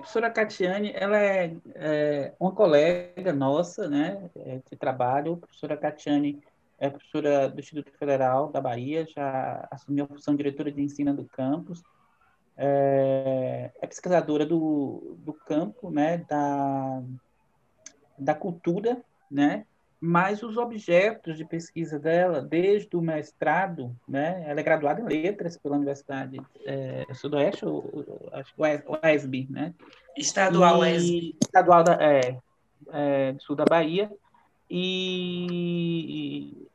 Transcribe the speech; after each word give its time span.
professora 0.00 0.30
Catiane, 0.30 0.92
ela 0.94 1.18
é, 1.18 1.56
é, 1.74 2.34
uma 2.40 2.52
colega 2.52 3.32
nossa, 3.32 3.88
né, 3.88 4.30
é, 4.36 4.60
de 4.70 4.76
trabalho. 4.76 5.34
A 5.34 5.36
professora 5.36 5.76
Catiane 5.76 6.42
é 6.78 6.90
professora 6.90 7.48
do 7.48 7.60
Instituto 7.60 7.92
Federal 7.98 8.50
da 8.50 8.60
Bahia, 8.60 9.06
já 9.06 9.68
assumiu 9.70 10.04
a 10.04 10.08
função 10.08 10.34
de 10.34 10.42
diretora 10.42 10.72
de 10.72 10.82
ensino 10.82 11.14
do 11.14 11.24
campus. 11.26 11.82
É, 12.56 13.70
é 13.80 13.86
pesquisadora 13.86 14.44
do, 14.44 15.16
do 15.18 15.32
campo, 15.32 15.90
né, 15.90 16.18
da, 16.18 17.02
da 18.18 18.34
cultura, 18.34 19.02
né, 19.30 19.66
mas 20.00 20.42
os 20.42 20.56
objetos 20.56 21.36
de 21.36 21.44
pesquisa 21.44 21.98
dela, 21.98 22.40
desde 22.40 22.96
o 22.96 23.02
mestrado, 23.02 23.94
né, 24.08 24.42
ela 24.46 24.58
é 24.58 24.62
graduada 24.62 25.02
em 25.02 25.04
letras 25.04 25.58
pela 25.58 25.76
Universidade 25.76 26.40
é, 26.64 27.06
Sudoeste, 27.12 27.66
ou, 27.66 27.84
acho 28.32 28.54
que 28.54 28.60
o 28.60 28.98
UESB, 29.06 29.46
né? 29.50 29.74
Estadual 30.16 30.80
UESB. 30.80 31.36
Estadual 31.42 31.84
da, 31.84 31.98
é, 32.02 32.38
é, 32.92 33.32
do 33.32 33.42
sul 33.42 33.54
da 33.54 33.66
Bahia. 33.66 34.10
E 34.70 36.66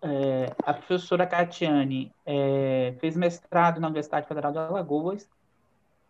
é, 0.00 0.54
a 0.64 0.72
professora 0.72 1.26
Catiane 1.26 2.10
é, 2.24 2.94
fez 2.98 3.14
mestrado 3.14 3.78
na 3.78 3.88
Universidade 3.88 4.26
Federal 4.26 4.52
de 4.52 4.58
Alagoas, 4.58 5.28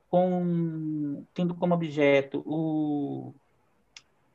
com, 0.09 1.25
tendo 1.35 1.55
como 1.55 1.75
objeto 1.75 2.43
o 2.47 3.35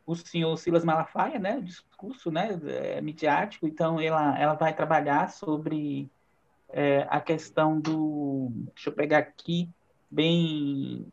o 0.06 0.16
senhor 0.16 0.56
Silas 0.58 0.86
Malafaia, 0.86 1.40
né, 1.40 1.58
o 1.58 1.64
discurso 1.64 2.32
né, 2.32 2.60
é, 2.68 3.02
midiático, 3.02 3.68
então 3.68 4.00
ela, 4.00 4.40
ela 4.40 4.54
vai 4.54 4.74
trabalhar 4.74 5.30
sobre 5.30 6.10
é, 6.70 7.08
a 7.10 7.20
questão 7.20 7.80
do, 7.80 8.50
deixa 8.74 8.90
eu 8.90 8.94
pegar 8.94 9.20
aqui, 9.20 9.70
bem, 10.10 11.08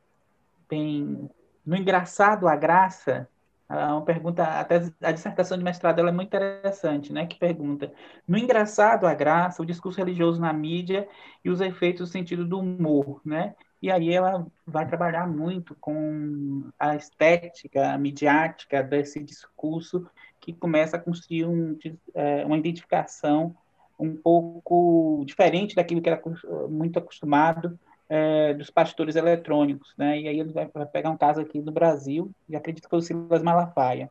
bem, 0.68 1.30
no 1.64 1.76
engraçado 1.76 2.46
a 2.46 2.54
graça, 2.54 3.28
uma 3.68 4.02
pergunta, 4.02 4.44
até 4.44 4.82
a 5.00 5.12
dissertação 5.12 5.56
de 5.56 5.64
mestrado 5.64 5.98
ela 5.98 6.10
é 6.10 6.12
muito 6.12 6.28
interessante, 6.28 7.10
né, 7.10 7.26
que 7.26 7.38
pergunta, 7.38 7.90
no 8.28 8.36
engraçado 8.36 9.06
a 9.06 9.14
graça, 9.14 9.62
o 9.62 9.66
discurso 9.66 9.98
religioso 9.98 10.38
na 10.38 10.52
mídia 10.52 11.08
e 11.42 11.48
os 11.48 11.62
efeitos 11.62 12.02
no 12.02 12.06
sentido 12.06 12.44
do 12.44 12.58
humor, 12.58 13.22
né, 13.24 13.54
e 13.82 13.90
aí 13.90 14.12
ela 14.12 14.46
vai 14.64 14.86
trabalhar 14.86 15.26
muito 15.26 15.74
com 15.80 16.70
a 16.78 16.94
estética 16.94 17.98
midiática 17.98 18.80
desse 18.82 19.20
discurso 19.22 20.06
que 20.40 20.52
começa 20.52 20.96
a 20.96 21.00
construir 21.00 21.46
um, 21.46 21.76
é, 22.14 22.46
uma 22.46 22.56
identificação 22.56 23.56
um 23.98 24.16
pouco 24.16 25.24
diferente 25.26 25.74
daquilo 25.74 26.00
que 26.00 26.08
era 26.08 26.22
muito 26.68 26.96
acostumado 26.98 27.76
é, 28.08 28.54
dos 28.54 28.70
pastores 28.70 29.16
eletrônicos, 29.16 29.92
né? 29.96 30.20
E 30.20 30.28
aí 30.28 30.38
ele 30.38 30.52
vai, 30.52 30.68
vai, 30.72 30.86
pegar 30.86 31.10
um 31.10 31.16
caso 31.16 31.40
aqui 31.40 31.60
do 31.60 31.72
Brasil, 31.72 32.30
e 32.48 32.54
acredito 32.54 32.84
que 32.84 32.90
foi 32.90 32.98
o 32.98 33.02
Silas 33.02 33.42
Malafaia. 33.42 34.08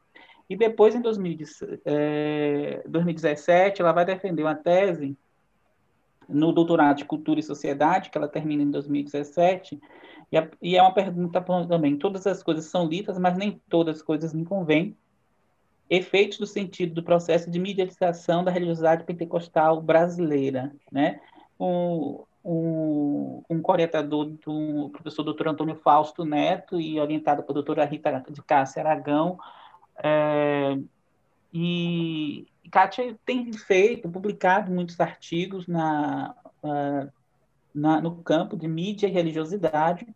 E 0.49 0.55
depois, 0.55 0.95
em 0.95 1.01
2017, 1.01 3.79
é, 3.79 3.83
ela 3.83 3.93
vai 3.93 4.03
defender 4.03 4.43
uma 4.43 4.55
tese 4.55 5.15
no 6.31 6.51
doutorado 6.51 6.97
de 6.97 7.05
Cultura 7.05 7.39
e 7.39 7.43
Sociedade, 7.43 8.09
que 8.09 8.17
ela 8.17 8.27
termina 8.27 8.63
em 8.63 8.71
2017, 8.71 9.79
e, 10.31 10.37
a, 10.37 10.49
e 10.61 10.77
é 10.77 10.81
uma 10.81 10.93
pergunta 10.93 11.41
também, 11.67 11.97
todas 11.97 12.25
as 12.25 12.41
coisas 12.41 12.65
são 12.65 12.87
lidas, 12.87 13.19
mas 13.19 13.37
nem 13.37 13.61
todas 13.69 13.97
as 13.97 14.01
coisas 14.01 14.33
me 14.33 14.45
convêm. 14.45 14.95
Efeitos 15.89 16.37
do 16.37 16.47
sentido 16.47 16.93
do 16.93 17.03
processo 17.03 17.51
de 17.51 17.59
mediatização 17.59 18.43
da 18.43 18.51
religiosidade 18.51 19.03
pentecostal 19.03 19.81
brasileira, 19.81 20.73
né? 20.89 21.19
Um, 21.59 22.23
um, 22.43 23.43
um 23.49 23.61
orientador 23.67 24.25
do 24.25 24.89
professor 24.89 25.23
doutor 25.23 25.49
Antônio 25.49 25.75
Fausto 25.75 26.23
Neto 26.23 26.79
e 26.79 26.99
orientado 26.99 27.43
pela 27.43 27.55
doutora 27.55 27.85
Rita 27.85 28.23
de 28.29 28.41
Cássia 28.41 28.81
Aragão, 28.81 29.37
é, 30.01 30.77
e 31.53 32.47
Kátia 32.69 33.17
tem 33.25 33.51
feito, 33.53 34.09
publicado 34.09 34.71
muitos 34.71 34.99
artigos 34.99 35.67
na, 35.67 36.35
na, 37.73 38.01
no 38.01 38.17
campo 38.23 38.55
de 38.55 38.67
mídia 38.67 39.07
e 39.07 39.11
religiosidade. 39.11 40.07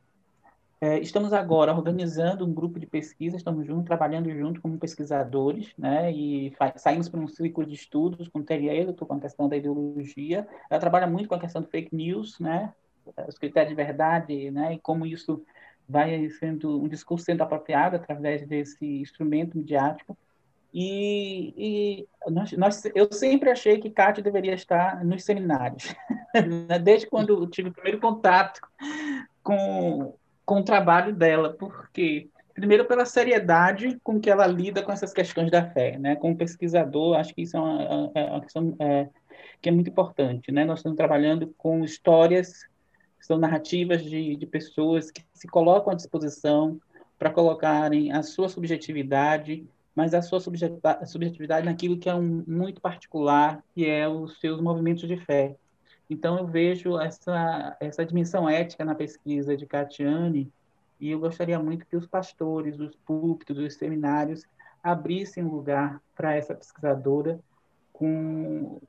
É, 0.82 1.00
estamos 1.00 1.32
agora 1.32 1.74
organizando 1.74 2.46
um 2.46 2.54
grupo 2.54 2.80
de 2.80 2.86
pesquisa, 2.86 3.38
estamos 3.38 3.66
juntos, 3.66 3.86
trabalhando 3.86 4.30
junto 4.30 4.62
como 4.62 4.78
pesquisadores, 4.78 5.74
né, 5.78 6.12
e 6.12 6.54
saímos 6.76 7.08
para 7.08 7.20
um 7.20 7.28
círculo 7.28 7.66
de 7.66 7.74
estudos 7.74 8.28
com 8.28 8.44
Terry 8.44 8.94
com 8.94 9.14
a 9.14 9.20
questão 9.20 9.48
da 9.48 9.56
ideologia. 9.56 10.48
Ela 10.70 10.80
trabalha 10.80 11.08
muito 11.08 11.30
com 11.30 11.36
a 11.36 11.40
questão 11.40 11.62
do 11.62 11.70
fake 11.70 11.96
news, 11.96 12.40
né, 12.40 12.74
os 13.28 13.38
critérios 13.38 13.70
de 13.70 13.76
verdade, 13.76 14.52
né, 14.52 14.74
e 14.74 14.80
como 14.80 15.06
isso 15.06 15.44
vai 15.88 16.30
sendo 16.32 16.82
um 16.82 16.88
discurso 16.88 17.26
sendo 17.26 17.42
apropriado 17.42 17.96
através 17.96 18.46
desse 18.46 18.86
instrumento 19.02 19.58
midiático. 19.58 20.18
E, 20.78 21.54
e 21.56 22.08
nós, 22.30 22.52
nós, 22.52 22.84
eu 22.94 23.08
sempre 23.10 23.50
achei 23.50 23.80
que 23.80 23.90
Kátia 23.90 24.22
deveria 24.22 24.54
estar 24.54 25.06
nos 25.06 25.24
seminários, 25.24 25.96
né? 26.68 26.78
desde 26.78 27.08
quando 27.08 27.48
tive 27.48 27.70
o 27.70 27.74
primeiro 27.74 27.98
contato 28.02 28.60
com, 29.42 30.14
com 30.46 30.60
o 30.60 30.64
trabalho 30.66 31.16
dela, 31.16 31.56
porque, 31.58 32.28
primeiro, 32.54 32.84
pela 32.84 33.06
seriedade 33.06 33.98
com 34.04 34.20
que 34.20 34.30
ela 34.30 34.46
lida 34.46 34.84
com 34.84 34.92
essas 34.92 35.14
questões 35.14 35.50
da 35.50 35.66
fé, 35.66 35.98
né? 35.98 36.18
como 36.18 36.36
pesquisador, 36.36 37.18
acho 37.18 37.34
que 37.34 37.44
isso 37.44 37.56
é 37.56 38.12
é, 38.14 38.26
é 38.26 38.32
uma 38.32 38.42
questão 38.42 38.76
é, 38.78 39.08
que 39.62 39.70
é 39.70 39.72
muito 39.72 39.90
importante. 39.90 40.52
Né? 40.52 40.66
Nós 40.66 40.80
estamos 40.80 40.98
trabalhando 40.98 41.56
com 41.58 41.86
histórias, 41.86 42.68
são 43.18 43.38
narrativas 43.38 44.04
de, 44.04 44.36
de 44.36 44.46
pessoas 44.46 45.10
que 45.10 45.24
se 45.34 45.48
colocam 45.48 45.94
à 45.94 45.96
disposição 45.96 46.78
para 47.18 47.30
colocarem 47.30 48.12
a 48.12 48.22
sua 48.22 48.50
subjetividade 48.50 49.66
mas 49.96 50.14
a 50.14 50.22
sua 50.22 50.40
subjetividade 50.40 51.66
naquilo 51.66 51.98
que 51.98 52.10
é 52.10 52.14
um, 52.14 52.44
muito 52.46 52.82
particular, 52.82 53.64
que 53.74 53.90
é 53.90 54.08
os 54.08 54.40
seus 54.40 54.60
movimentos 54.60 55.08
de 55.08 55.16
fé. 55.16 55.56
Então, 56.10 56.38
eu 56.38 56.46
vejo 56.46 57.00
essa, 57.00 57.78
essa 57.80 58.06
dimensão 58.06 58.48
ética 58.48 58.84
na 58.84 58.94
pesquisa 58.94 59.56
de 59.56 59.66
Catiane, 59.66 60.52
e 61.00 61.10
eu 61.10 61.20
gostaria 61.20 61.58
muito 61.60 61.86
que 61.86 61.96
os 61.96 62.06
pastores, 62.06 62.80
os 62.80 62.96
púlpitos, 63.06 63.58
os 63.58 63.74
seminários 63.76 64.44
abrissem 64.84 65.44
lugar 65.44 66.02
para 66.16 66.36
essa 66.36 66.54
pesquisadora 66.54 67.40
com 67.92 68.80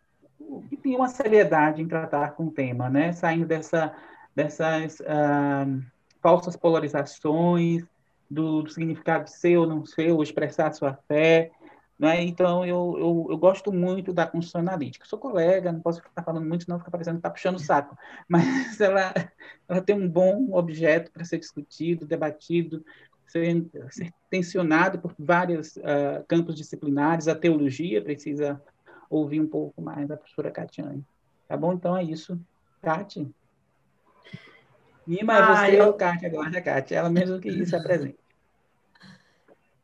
que 0.69 0.77
tem 0.77 0.95
uma 0.95 1.09
seriedade 1.09 1.81
em 1.81 1.89
tratar 1.89 2.33
com 2.33 2.47
o 2.47 2.51
tema, 2.51 2.89
né? 2.89 3.13
Saindo 3.13 3.47
dessa, 3.47 3.95
dessas 4.35 5.01
uh, 5.01 5.83
falsas 6.21 6.57
polarizações, 6.57 7.85
do, 8.31 8.63
do, 8.63 8.71
significado 8.71 9.25
de 9.25 9.33
ser 9.33 9.57
ou 9.57 9.67
não 9.67 9.85
ser, 9.85 10.13
ou 10.13 10.23
expressar 10.23 10.73
sua 10.73 10.95
fé. 11.09 11.51
Né? 11.99 12.23
Então, 12.23 12.65
eu, 12.65 12.95
eu, 12.99 13.27
eu, 13.31 13.39
gosto 13.39 13.73
muito 13.73 14.13
da 14.13 14.27
construção 14.27 14.61
analítica. 14.61 15.07
sou 15.07 15.19
colega, 15.19 15.73
não 15.73 15.81
posso 15.81 16.03
ficar 16.03 16.23
falando 16.23 16.47
muito, 16.47 16.65
senão 16.65 16.79
fica 16.79 16.91
parecendo 16.91 17.17
que 17.17 17.21
está 17.21 17.31
puxando 17.31 17.57
o 17.57 17.61
saco. 17.61 17.97
Mas 18.29 18.81
ela, 18.81 19.15
ela 19.69 19.81
tem 19.81 19.97
um 19.97 20.09
bom 20.09 20.51
objeto 20.53 21.11
para 21.11 21.25
ser 21.25 21.39
discutido, 21.39 22.07
debatido, 22.07 22.85
ser, 23.27 23.67
ser 23.91 24.13
tensionado 24.29 24.99
por 24.99 25.15
vários 25.19 25.77
uh, 25.77 26.25
campos 26.29 26.55
disciplinares. 26.55 27.29
A 27.29 27.35
teologia 27.35 28.03
precisa 28.03 28.61
ouvir 29.09 29.41
um 29.41 29.49
pouco 29.49 29.81
mais 29.81 30.07
da 30.07 30.17
professora 30.17 30.51
Catiane. 30.51 31.05
Tá 31.49 31.57
bom? 31.57 31.73
Então 31.73 31.97
é 31.97 32.03
isso. 32.03 32.39
Cati? 32.83 33.29
Nima, 35.07 35.35
é 35.35 35.39
ah, 35.39 35.57
você 35.57 35.81
eu... 35.81 35.87
ou 35.87 35.93
Kátia 35.93 36.29
agora, 36.29 36.61
Kátia? 36.61 36.97
Ela 36.97 37.11
mesmo 37.11 37.39
que 37.39 37.49
isso 37.49 37.77
apresenta. 37.77 38.19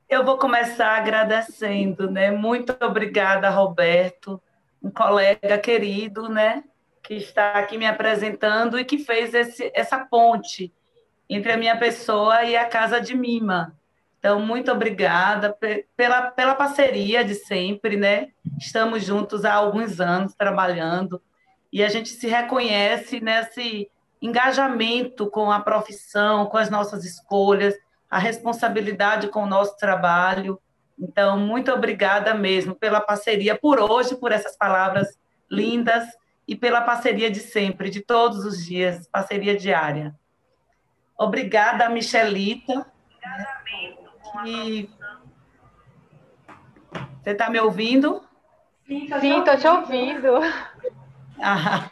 Eu 0.08 0.24
vou 0.24 0.36
começar 0.36 0.96
agradecendo, 0.96 2.10
né? 2.10 2.30
Muito 2.30 2.76
obrigada, 2.82 3.48
Roberto, 3.48 4.42
um 4.82 4.90
colega 4.90 5.56
querido, 5.58 6.28
né? 6.28 6.64
Que 7.02 7.14
está 7.14 7.54
aqui 7.54 7.78
me 7.78 7.86
apresentando 7.86 8.78
e 8.78 8.84
que 8.84 8.98
fez 8.98 9.32
esse, 9.32 9.70
essa 9.74 9.98
ponte 10.04 10.72
entre 11.28 11.52
a 11.52 11.56
minha 11.56 11.78
pessoa 11.78 12.44
e 12.44 12.56
a 12.56 12.66
Casa 12.66 13.00
de 13.00 13.16
Mima. 13.16 13.74
Então, 14.18 14.38
muito 14.38 14.70
obrigada 14.70 15.56
pela, 15.96 16.30
pela 16.30 16.54
parceria 16.54 17.24
de 17.24 17.34
sempre, 17.34 17.96
né? 17.96 18.28
Estamos 18.58 19.04
juntos 19.04 19.44
há 19.44 19.54
alguns 19.54 20.00
anos 20.00 20.34
trabalhando 20.34 21.20
e 21.72 21.82
a 21.82 21.88
gente 21.88 22.10
se 22.10 22.28
reconhece 22.28 23.18
nesse 23.18 23.90
engajamento 24.22 25.28
com 25.28 25.50
a 25.50 25.58
profissão, 25.58 26.46
com 26.46 26.56
as 26.56 26.70
nossas 26.70 27.04
escolhas, 27.04 27.74
a 28.08 28.18
responsabilidade 28.18 29.26
com 29.28 29.42
o 29.42 29.48
nosso 29.48 29.76
trabalho. 29.76 30.60
Então, 30.96 31.36
muito 31.36 31.72
obrigada 31.72 32.32
mesmo 32.32 32.74
pela 32.74 33.00
parceria 33.00 33.58
por 33.58 33.80
hoje, 33.80 34.14
por 34.14 34.30
essas 34.30 34.56
palavras 34.56 35.18
lindas 35.50 36.04
e 36.46 36.54
pela 36.54 36.80
parceria 36.82 37.30
de 37.30 37.40
sempre, 37.40 37.90
de 37.90 38.00
todos 38.00 38.44
os 38.44 38.64
dias, 38.64 39.08
parceria 39.08 39.56
diária. 39.56 40.14
Obrigada, 41.18 41.88
Michelita. 41.88 42.86
E... 44.46 44.88
Você 47.22 47.30
está 47.30 47.50
me 47.50 47.58
ouvindo? 47.58 48.22
Sim, 48.86 49.38
estou 49.38 49.56
te 49.56 49.66
ouvindo. 49.66 50.40
Ah. 51.40 51.90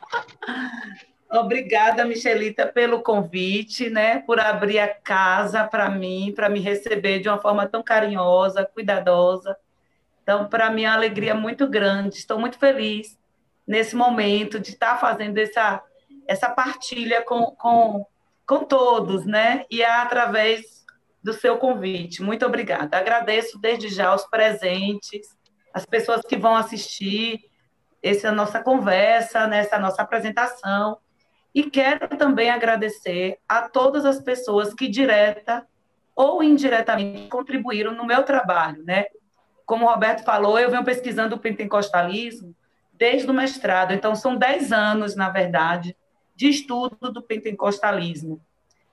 Obrigada, 1.33 2.05
Michelita, 2.05 2.67
pelo 2.67 3.03
convite, 3.03 3.89
né? 3.89 4.19
Por 4.19 4.41
abrir 4.41 4.81
a 4.81 4.89
casa 4.89 5.65
para 5.65 5.89
mim, 5.89 6.33
para 6.35 6.49
me 6.49 6.59
receber 6.59 7.21
de 7.21 7.29
uma 7.29 7.39
forma 7.39 7.69
tão 7.69 7.85
carinhosa, 7.85 8.65
cuidadosa. 8.65 9.57
Então, 10.25 10.49
para 10.49 10.71
mim 10.71 10.83
é 10.83 10.89
uma 10.89 10.97
alegria 10.97 11.33
muito 11.33 11.69
grande. 11.69 12.17
Estou 12.17 12.37
muito 12.37 12.59
feliz 12.59 13.17
nesse 13.65 13.95
momento 13.95 14.59
de 14.59 14.71
estar 14.71 14.99
fazendo 14.99 15.39
essa, 15.39 15.81
essa 16.27 16.51
partilha 16.51 17.23
com, 17.23 17.47
com, 17.53 18.05
com 18.45 18.65
todos, 18.65 19.25
né? 19.25 19.65
E 19.71 19.83
é 19.83 19.89
através 19.89 20.85
do 21.23 21.33
seu 21.33 21.59
convite. 21.59 22.25
Muito 22.25 22.45
obrigada. 22.45 22.99
Agradeço 22.99 23.57
desde 23.57 23.89
já 23.89 24.13
os 24.13 24.25
presentes, 24.25 25.29
as 25.73 25.87
pessoas 25.87 26.23
que 26.23 26.37
vão 26.37 26.57
assistir 26.57 27.39
essa 28.03 28.33
nossa 28.33 28.61
conversa, 28.61 29.47
nessa 29.47 29.79
nossa 29.79 30.03
apresentação 30.03 30.99
e 31.55 31.65
quero 31.65 32.09
também 32.17 32.51
agradecer 32.51 33.39
a 33.49 33.69
todas 33.69 34.05
as 34.05 34.21
pessoas 34.21 34.73
que 34.73 34.89
direta 34.89 35.67
ou 36.15 36.43
indiretamente 36.43 37.29
contribuíram 37.29 37.93
no 37.93 38.07
meu 38.07 38.23
trabalho, 38.23 38.83
né? 38.85 39.07
Como 39.67 39.85
o 39.85 39.89
Roberto 39.89 40.25
falou, 40.25 40.59
eu 40.59 40.71
venho 40.71 40.85
pesquisando 40.85 41.37
o 41.37 41.39
pentecostalismo 41.39 42.55
desde 42.93 43.31
o 43.31 43.35
mestrado, 43.35 43.93
então 43.93 44.15
são 44.15 44.37
10 44.37 44.73
anos, 44.73 45.17
na 45.17 45.31
verdade, 45.31 45.97
de 46.37 46.49
estudo 46.49 47.11
do 47.11 47.23
pentecostalismo. 47.23 48.41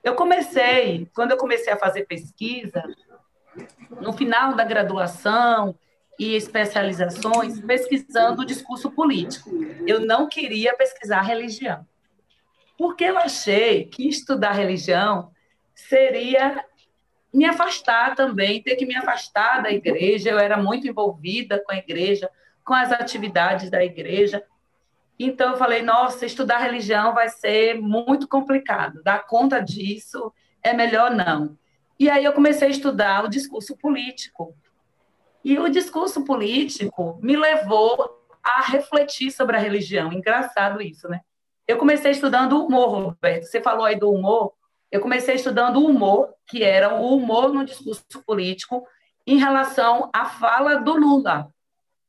Eu 0.02 0.14
comecei, 0.14 1.08
quando 1.14 1.32
eu 1.32 1.36
comecei 1.36 1.72
a 1.72 1.76
fazer 1.76 2.06
pesquisa, 2.06 2.82
no 4.00 4.12
final 4.12 4.54
da 4.54 4.64
graduação 4.64 5.74
e 6.18 6.34
especializações, 6.34 7.60
pesquisando 7.60 8.42
o 8.42 8.46
discurso 8.46 8.90
político. 8.90 9.50
Eu 9.86 10.00
não 10.00 10.28
queria 10.28 10.74
pesquisar 10.74 11.20
religião 11.20 11.86
porque 12.78 13.02
eu 13.02 13.18
achei 13.18 13.86
que 13.86 14.08
estudar 14.08 14.52
religião 14.52 15.32
seria 15.74 16.64
me 17.34 17.44
afastar 17.44 18.14
também, 18.14 18.62
ter 18.62 18.76
que 18.76 18.86
me 18.86 18.94
afastar 18.94 19.60
da 19.62 19.70
igreja. 19.70 20.30
Eu 20.30 20.38
era 20.38 20.56
muito 20.56 20.86
envolvida 20.86 21.60
com 21.62 21.72
a 21.72 21.76
igreja, 21.76 22.30
com 22.64 22.72
as 22.72 22.92
atividades 22.92 23.68
da 23.68 23.84
igreja. 23.84 24.44
Então 25.18 25.50
eu 25.50 25.56
falei, 25.56 25.82
nossa, 25.82 26.24
estudar 26.24 26.58
religião 26.58 27.12
vai 27.12 27.28
ser 27.28 27.74
muito 27.80 28.28
complicado. 28.28 29.02
Dar 29.02 29.26
conta 29.26 29.58
disso 29.58 30.32
é 30.62 30.72
melhor 30.72 31.10
não. 31.10 31.58
E 31.98 32.08
aí 32.08 32.24
eu 32.24 32.32
comecei 32.32 32.68
a 32.68 32.70
estudar 32.70 33.24
o 33.24 33.28
discurso 33.28 33.76
político. 33.76 34.54
E 35.44 35.58
o 35.58 35.68
discurso 35.68 36.24
político 36.24 37.18
me 37.20 37.36
levou 37.36 38.22
a 38.40 38.62
refletir 38.62 39.32
sobre 39.32 39.56
a 39.56 39.60
religião. 39.60 40.12
Engraçado 40.12 40.80
isso, 40.80 41.08
né? 41.08 41.20
Eu 41.68 41.76
comecei 41.76 42.12
estudando 42.12 42.64
humor, 42.64 42.88
Roberto. 42.88 43.44
Você 43.44 43.60
falou 43.60 43.84
aí 43.84 43.94
do 43.94 44.10
humor. 44.10 44.54
Eu 44.90 45.02
comecei 45.02 45.34
estudando 45.34 45.76
o 45.76 45.86
humor, 45.86 46.32
que 46.46 46.62
era 46.62 46.94
o 46.94 47.14
humor 47.14 47.52
no 47.52 47.62
discurso 47.62 48.02
político 48.26 48.88
em 49.26 49.36
relação 49.36 50.08
à 50.14 50.24
fala 50.24 50.76
do 50.76 50.94
Lula. 50.94 51.52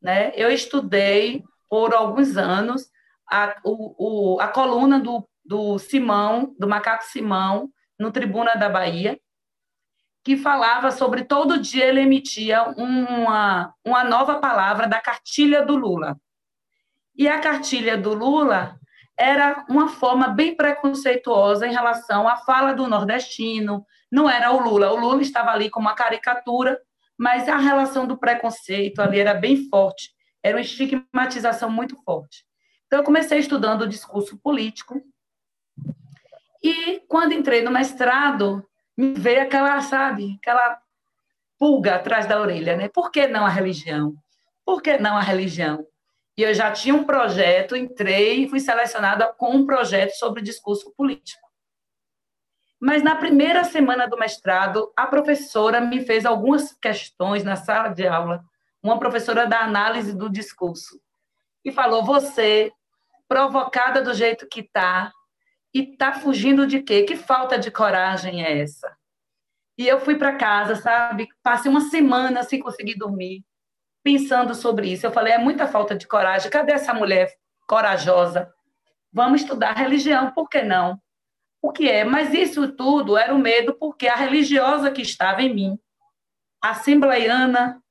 Né? 0.01 0.31
Eu 0.33 0.49
estudei 0.49 1.43
por 1.69 1.93
alguns 1.93 2.37
anos 2.37 2.89
a, 3.29 3.53
o, 3.65 4.35
o, 4.37 4.39
a 4.39 4.47
coluna 4.47 4.97
do, 4.97 5.27
do 5.43 5.77
Simão, 5.77 6.55
do 6.57 6.65
Macaco 6.65 7.03
Simão, 7.03 7.69
no 7.99 8.13
Tribuna 8.13 8.55
da 8.55 8.69
Bahia, 8.69 9.19
que 10.23 10.37
falava 10.37 10.89
sobre 10.89 11.25
todo 11.25 11.59
dia 11.59 11.85
ele 11.85 11.99
emitia 11.99 12.63
uma, 12.77 13.73
uma 13.83 14.05
nova 14.05 14.39
palavra 14.39 14.87
da 14.87 15.01
cartilha 15.01 15.65
do 15.65 15.75
Lula. 15.75 16.17
E 17.13 17.27
a 17.27 17.41
cartilha 17.41 17.97
do 17.97 18.13
Lula 18.13 18.79
era 19.19 19.65
uma 19.69 19.89
forma 19.89 20.29
bem 20.29 20.55
preconceituosa 20.55 21.67
em 21.67 21.73
relação 21.73 22.25
à 22.25 22.37
fala 22.37 22.73
do 22.73 22.87
nordestino. 22.87 23.85
Não 24.09 24.29
era 24.29 24.53
o 24.53 24.63
Lula. 24.63 24.91
O 24.93 24.95
Lula 24.95 25.21
estava 25.21 25.51
ali 25.51 25.69
como 25.69 25.87
uma 25.87 25.93
caricatura, 25.93 26.79
mas 27.17 27.49
a 27.49 27.57
relação 27.57 28.07
do 28.07 28.17
preconceito 28.17 29.01
ali 29.01 29.19
era 29.19 29.33
bem 29.33 29.67
forte. 29.69 30.11
Era 30.41 30.55
uma 30.55 30.61
estigmatização 30.61 31.69
muito 31.69 32.01
forte. 32.03 32.45
Então, 32.87 32.99
eu 32.99 33.03
comecei 33.03 33.39
estudando 33.39 33.81
o 33.81 33.87
discurso 33.87 34.39
político. 34.41 35.01
E, 36.63 37.01
quando 37.09 37.33
entrei 37.33 37.61
no 37.61 37.71
mestrado, 37.71 38.65
me 38.97 39.13
veio 39.13 39.41
aquela, 39.41 39.81
sabe, 39.81 40.37
aquela 40.41 40.79
pulga 41.59 41.95
atrás 41.95 42.25
da 42.25 42.39
orelha, 42.39 42.77
né? 42.77 42.87
Por 42.87 43.11
que 43.11 43.27
não 43.27 43.45
a 43.45 43.49
religião? 43.49 44.15
Por 44.65 44.81
que 44.81 44.97
não 44.97 45.17
a 45.17 45.21
religião? 45.21 45.85
E 46.39 46.41
eu 46.41 46.53
já 46.53 46.71
tinha 46.71 46.95
um 46.95 47.03
projeto, 47.03 47.75
entrei 47.75 48.45
e 48.45 48.47
fui 48.47 48.61
selecionada 48.61 49.27
com 49.33 49.49
um 49.49 49.65
projeto 49.65 50.11
sobre 50.11 50.41
discurso 50.41 50.89
político. 50.95 51.45
Mas 52.79 53.03
na 53.03 53.17
primeira 53.17 53.65
semana 53.65 54.07
do 54.07 54.17
mestrado, 54.17 54.89
a 54.95 55.05
professora 55.05 55.81
me 55.81 55.99
fez 55.99 56.25
algumas 56.25 56.71
questões 56.71 57.43
na 57.43 57.57
sala 57.57 57.89
de 57.89 58.07
aula, 58.07 58.41
uma 58.81 58.97
professora 58.97 59.45
da 59.45 59.59
análise 59.59 60.15
do 60.15 60.29
discurso, 60.29 61.01
e 61.65 61.73
falou: 61.73 62.05
Você, 62.05 62.71
provocada 63.27 64.01
do 64.01 64.13
jeito 64.13 64.47
que 64.47 64.61
está, 64.61 65.11
e 65.73 65.91
está 65.91 66.13
fugindo 66.13 66.65
de 66.65 66.81
quê? 66.81 67.03
Que 67.03 67.17
falta 67.17 67.59
de 67.59 67.69
coragem 67.69 68.45
é 68.45 68.61
essa? 68.61 68.89
E 69.77 69.85
eu 69.85 69.99
fui 69.99 70.15
para 70.15 70.37
casa, 70.37 70.77
sabe? 70.77 71.27
Passei 71.43 71.69
uma 71.69 71.81
semana 71.81 72.43
sem 72.43 72.61
conseguir 72.61 72.95
dormir 72.95 73.43
pensando 74.03 74.55
sobre 74.55 74.91
isso. 74.91 75.05
Eu 75.05 75.11
falei, 75.11 75.33
é 75.33 75.37
muita 75.37 75.67
falta 75.67 75.95
de 75.95 76.07
coragem. 76.07 76.49
Cadê 76.49 76.73
essa 76.73 76.93
mulher 76.93 77.31
corajosa? 77.67 78.51
Vamos 79.11 79.41
estudar 79.41 79.75
religião, 79.75 80.31
por 80.31 80.47
que 80.49 80.61
não? 80.61 80.99
O 81.61 81.71
que 81.71 81.89
é? 81.89 82.03
Mas 82.03 82.33
isso 82.33 82.71
tudo 82.71 83.17
era 83.17 83.33
o 83.33 83.39
medo 83.39 83.73
porque 83.73 84.07
a 84.07 84.15
religiosa 84.15 84.91
que 84.91 85.01
estava 85.01 85.41
em 85.41 85.53
mim, 85.53 85.79
assembleiana, 86.61 87.81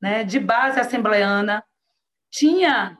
né, 0.00 0.24
de 0.24 0.38
base 0.38 0.78
assembleiana, 0.78 1.64
tinha. 2.30 2.98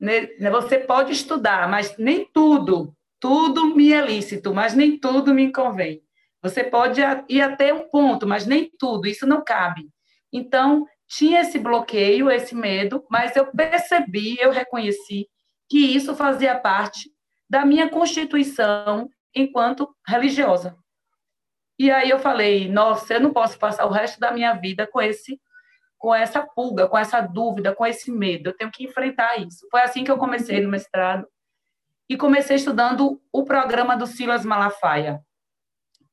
Né, 0.00 0.26
você 0.50 0.78
pode 0.78 1.12
estudar, 1.12 1.68
mas 1.68 1.96
nem 1.98 2.24
tudo, 2.32 2.94
tudo 3.20 3.74
me 3.74 3.92
é 3.92 4.00
lícito, 4.00 4.54
mas 4.54 4.74
nem 4.74 4.98
tudo 4.98 5.34
me 5.34 5.52
convém. 5.52 6.02
Você 6.42 6.62
pode 6.62 7.00
ir 7.28 7.40
até 7.40 7.74
um 7.74 7.88
ponto, 7.88 8.26
mas 8.26 8.46
nem 8.46 8.70
tudo, 8.78 9.06
isso 9.06 9.26
não 9.26 9.42
cabe. 9.42 9.88
Então, 10.32 10.86
tinha 11.08 11.40
esse 11.40 11.58
bloqueio, 11.58 12.30
esse 12.30 12.54
medo, 12.54 13.04
mas 13.10 13.36
eu 13.36 13.46
percebi, 13.46 14.36
eu 14.40 14.50
reconheci 14.50 15.28
que 15.68 15.78
isso 15.78 16.14
fazia 16.14 16.58
parte 16.58 17.10
da 17.48 17.64
minha 17.64 17.88
constituição 17.88 19.08
enquanto 19.34 19.94
religiosa. 20.06 20.76
E 21.78 21.90
aí 21.90 22.08
eu 22.08 22.18
falei, 22.18 22.68
nossa, 22.68 23.14
eu 23.14 23.20
não 23.20 23.32
posso 23.32 23.58
passar 23.58 23.84
o 23.86 23.90
resto 23.90 24.18
da 24.18 24.32
minha 24.32 24.54
vida 24.54 24.86
com 24.86 25.00
esse 25.00 25.40
com 25.98 26.14
essa 26.14 26.46
pulga, 26.46 26.86
com 26.86 26.98
essa 26.98 27.22
dúvida, 27.22 27.74
com 27.74 27.84
esse 27.84 28.12
medo. 28.12 28.50
Eu 28.50 28.56
tenho 28.56 28.70
que 28.70 28.84
enfrentar 28.84 29.38
isso. 29.38 29.66
Foi 29.70 29.80
assim 29.80 30.04
que 30.04 30.10
eu 30.10 30.18
comecei 30.18 30.60
no 30.60 30.68
mestrado 30.68 31.26
e 32.08 32.16
comecei 32.16 32.56
estudando 32.56 33.20
o 33.32 33.44
programa 33.44 33.96
do 33.96 34.06
Silas 34.06 34.44
Malafaia, 34.44 35.20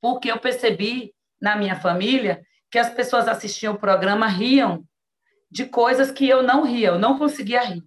porque 0.02 0.32
eu 0.32 0.40
percebi 0.40 1.14
na 1.40 1.56
minha 1.56 1.76
família 1.76 2.42
que 2.74 2.80
as 2.80 2.90
pessoas 2.90 3.28
assistiam 3.28 3.76
o 3.76 3.78
programa 3.78 4.26
riam 4.26 4.84
de 5.52 5.64
coisas 5.64 6.10
que 6.10 6.28
eu 6.28 6.42
não 6.42 6.64
ria, 6.64 6.88
eu 6.88 6.98
não 6.98 7.20
conseguia 7.20 7.62
rir. 7.62 7.84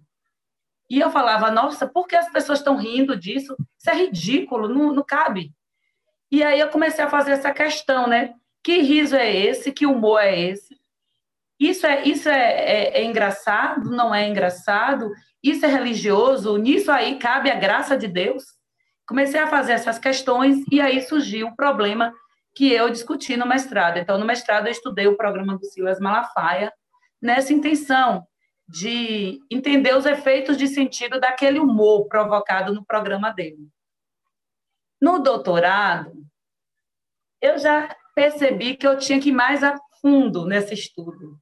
E 0.89 0.97
eu 0.97 1.11
falava, 1.11 1.51
nossa, 1.51 1.85
por 1.85 2.07
que 2.07 2.15
as 2.15 2.31
pessoas 2.31 2.59
estão 2.59 2.77
rindo 2.77 3.13
disso? 3.17 3.53
Isso 3.77 3.89
é 3.89 3.93
ridículo, 3.93 4.69
não, 4.69 4.93
não 4.93 5.03
cabe. 5.03 5.51
E 6.31 6.41
aí 6.41 6.61
eu 6.61 6.69
comecei 6.69 7.03
a 7.03 7.09
fazer 7.09 7.31
essa 7.31 7.51
questão, 7.51 8.07
né? 8.07 8.33
Que 8.63 8.77
riso 8.77 9.17
é 9.17 9.29
esse? 9.29 9.73
Que 9.73 9.85
humor 9.85 10.21
é 10.21 10.39
esse? 10.39 10.79
Isso 11.59 11.85
é, 11.85 12.03
isso 12.07 12.29
é, 12.29 12.53
é, 12.53 13.01
é 13.01 13.03
engraçado? 13.03 13.89
Não 13.89 14.15
é 14.15 14.25
engraçado? 14.25 15.11
Isso 15.43 15.65
é 15.65 15.69
religioso? 15.69 16.55
Nisso 16.55 16.89
aí 16.89 17.19
cabe 17.19 17.51
a 17.51 17.55
graça 17.55 17.97
de 17.97 18.07
Deus? 18.07 18.45
Comecei 19.05 19.41
a 19.41 19.47
fazer 19.47 19.73
essas 19.73 19.99
questões 19.99 20.63
e 20.71 20.79
aí 20.79 21.01
surgiu 21.01 21.47
o 21.47 21.55
problema 21.57 22.13
que 22.57 22.73
eu 22.73 22.89
discuti 22.89 23.37
no 23.37 23.45
mestrado. 23.45 23.97
Então, 23.97 24.17
no 24.17 24.25
mestrado, 24.25 24.65
eu 24.65 24.71
estudei 24.71 25.05
o 25.05 25.15
programa 25.15 25.55
do 25.55 25.63
Silas 25.63 25.99
Malafaia 25.99 26.73
nessa 27.21 27.53
intenção 27.53 28.25
de 28.67 29.39
entender 29.51 29.95
os 29.95 30.07
efeitos 30.07 30.57
de 30.57 30.67
sentido 30.67 31.19
daquele 31.19 31.59
humor 31.59 32.07
provocado 32.07 32.73
no 32.73 32.83
programa 32.83 33.29
dele. 33.29 33.69
No 34.99 35.19
doutorado, 35.19 36.11
eu 37.39 37.59
já 37.59 37.95
percebi 38.15 38.75
que 38.75 38.87
eu 38.87 38.97
tinha 38.97 39.21
que 39.21 39.29
ir 39.29 39.33
mais 39.33 39.63
a 39.63 39.77
fundo 40.01 40.43
nesse 40.47 40.73
estudo. 40.73 41.39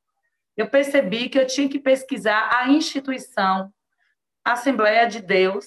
Eu 0.57 0.69
percebi 0.69 1.29
que 1.29 1.39
eu 1.39 1.47
tinha 1.47 1.69
que 1.69 1.79
pesquisar 1.79 2.49
a 2.53 2.67
instituição 2.67 3.73
Assembleia 4.43 5.07
de 5.07 5.21
Deus, 5.21 5.65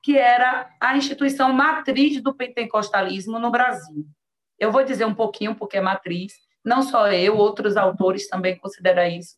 que 0.00 0.16
era 0.16 0.70
a 0.80 0.96
instituição 0.96 1.52
matriz 1.52 2.22
do 2.22 2.32
pentecostalismo 2.32 3.40
no 3.40 3.50
Brasil. 3.50 4.06
Eu 4.58 4.70
vou 4.70 4.84
dizer 4.84 5.04
um 5.04 5.14
pouquinho 5.14 5.54
porque 5.54 5.76
é 5.76 5.80
matriz, 5.80 6.32
não 6.64 6.82
só 6.82 7.08
eu, 7.12 7.36
outros 7.36 7.76
autores 7.76 8.28
também 8.28 8.56
consideram 8.58 9.06
isso. 9.06 9.36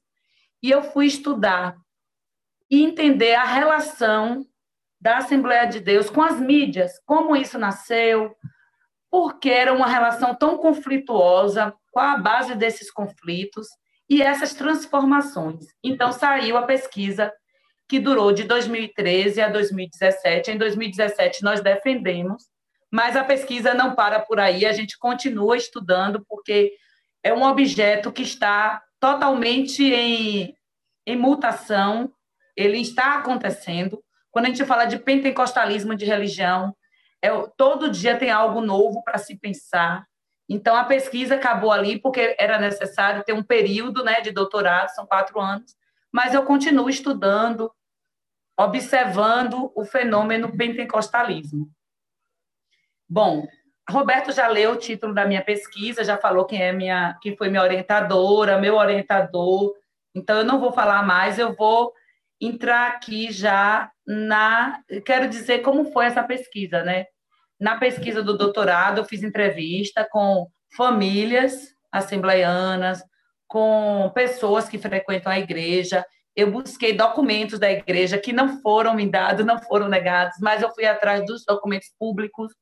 E 0.63 0.71
eu 0.71 0.83
fui 0.83 1.07
estudar 1.07 1.77
e 2.71 2.83
entender 2.83 3.35
a 3.35 3.45
relação 3.45 4.45
da 5.01 5.19
Assembleia 5.19 5.67
de 5.67 5.81
Deus 5.81 6.09
com 6.11 6.23
as 6.23 6.41
mídias, 6.41 6.93
como 7.05 7.37
isso 7.37 7.59
nasceu, 7.59 8.35
porque 9.11 9.51
era 9.51 9.73
uma 9.73 9.87
relação 9.87 10.35
tão 10.35 10.59
conflituosa, 10.59 11.75
qual 11.93 12.07
a 12.07 12.19
base 12.19 12.55
desses 12.55 12.91
conflitos 12.91 13.69
e 14.09 14.23
essas 14.23 14.55
transformações. 14.55 15.67
Então 15.83 16.13
saiu 16.13 16.57
a 16.57 16.63
pesquisa 16.63 17.33
que 17.89 17.99
durou 17.99 18.33
de 18.33 18.45
2013 18.45 19.41
a 19.41 19.49
2017. 19.49 20.51
Em 20.51 20.59
2017 20.59 21.43
nós 21.43 21.61
defendemos, 21.61 22.45
mas 22.97 23.15
a 23.15 23.23
pesquisa 23.23 23.75
não 23.75 23.95
para 23.95 24.21
por 24.21 24.41
aí, 24.41 24.65
a 24.65 24.73
gente 24.73 24.99
continua 24.99 25.55
estudando 25.55 26.25
porque 26.27 26.73
é 27.23 27.31
um 27.31 27.43
objeto 27.43 28.11
que 28.11 28.23
está 28.23 28.83
totalmente 28.99 29.85
em, 29.85 30.57
em 31.07 31.15
mutação, 31.15 32.11
ele 32.57 32.81
está 32.81 33.19
acontecendo. 33.19 34.03
Quando 34.31 34.47
a 34.47 34.49
gente 34.49 34.65
fala 34.65 34.87
de 34.87 34.99
pentecostalismo 34.99 35.95
de 35.95 36.07
religião, 36.07 36.75
é, 37.21 37.29
todo 37.59 37.91
dia 37.91 38.17
tem 38.17 38.31
algo 38.31 38.63
novo 38.63 39.05
para 39.05 39.19
se 39.19 39.39
pensar. 39.39 40.07
Então, 40.49 40.75
a 40.75 40.85
pesquisa 40.85 41.35
acabou 41.35 41.73
ali 41.73 42.01
porque 42.01 42.35
era 42.39 42.59
necessário 42.59 43.23
ter 43.25 43.35
um 43.35 43.43
período 43.43 44.03
né, 44.03 44.23
de 44.23 44.31
doutorado, 44.31 44.89
são 44.95 45.07
quatro 45.07 45.39
anos, 45.39 45.77
mas 46.11 46.33
eu 46.33 46.45
continuo 46.45 46.89
estudando, 46.89 47.71
observando 48.59 49.71
o 49.77 49.85
fenômeno 49.85 50.57
pentecostalismo. 50.57 51.76
Bom, 53.09 53.47
Roberto 53.89 54.33
já 54.33 54.49
leu 54.49 54.73
o 54.73 54.77
título 54.77 55.15
da 55.15 55.25
minha 55.25 55.43
pesquisa, 55.43 56.03
já 56.03 56.19
falou 56.19 56.45
quem 56.45 56.61
é 56.61 56.73
minha, 56.73 57.17
quem 57.23 57.37
foi 57.37 57.49
minha 57.49 57.63
orientadora, 57.63 58.59
meu 58.59 58.75
orientador. 58.75 59.73
Então 60.15 60.39
eu 60.39 60.45
não 60.45 60.59
vou 60.59 60.73
falar 60.73 61.05
mais, 61.05 61.39
eu 61.39 61.55
vou 61.55 61.93
entrar 62.41 62.89
aqui 62.89 63.31
já 63.31 63.91
na, 64.07 64.81
quero 65.05 65.29
dizer 65.29 65.61
como 65.61 65.93
foi 65.93 66.07
essa 66.07 66.23
pesquisa, 66.23 66.83
né? 66.83 67.07
Na 67.61 67.79
pesquisa 67.79 68.23
do 68.23 68.37
doutorado, 68.37 68.99
eu 68.99 69.05
fiz 69.05 69.23
entrevista 69.23 70.07
com 70.11 70.49
famílias 70.77 71.75
assembleianas, 71.91 73.03
com 73.47 74.11
pessoas 74.15 74.69
que 74.69 74.79
frequentam 74.79 75.33
a 75.33 75.39
igreja. 75.39 76.05
Eu 76.35 76.51
busquei 76.51 76.93
documentos 76.93 77.59
da 77.59 77.71
igreja 77.71 78.19
que 78.19 78.33
não 78.33 78.61
foram 78.61 78.95
me 78.95 79.09
dados, 79.09 79.47
não 79.47 79.59
foram 79.63 79.89
negados, 79.89 80.37
mas 80.41 80.61
eu 80.61 80.75
fui 80.75 80.85
atrás 80.85 81.25
dos 81.25 81.45
documentos 81.47 81.89
públicos 81.99 82.53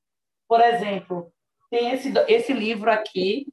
por 0.49 0.61
exemplo, 0.61 1.33
tem 1.71 1.91
esse, 1.91 2.13
esse 2.29 2.53
livro 2.53 2.91
aqui, 2.91 3.47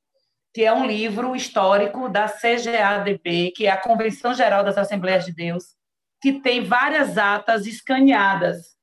que 0.53 0.63
é 0.63 0.73
um 0.73 0.85
livro 0.85 1.35
histórico 1.35 2.09
da 2.09 2.27
CGADB, 2.27 3.51
que 3.55 3.65
é 3.65 3.71
a 3.71 3.81
Convenção 3.81 4.33
Geral 4.33 4.63
das 4.63 4.77
Assembleias 4.77 5.25
de 5.25 5.33
Deus, 5.33 5.75
que 6.21 6.39
tem 6.41 6.63
várias 6.63 7.17
atas 7.17 7.65
escaneadas, 7.65 8.75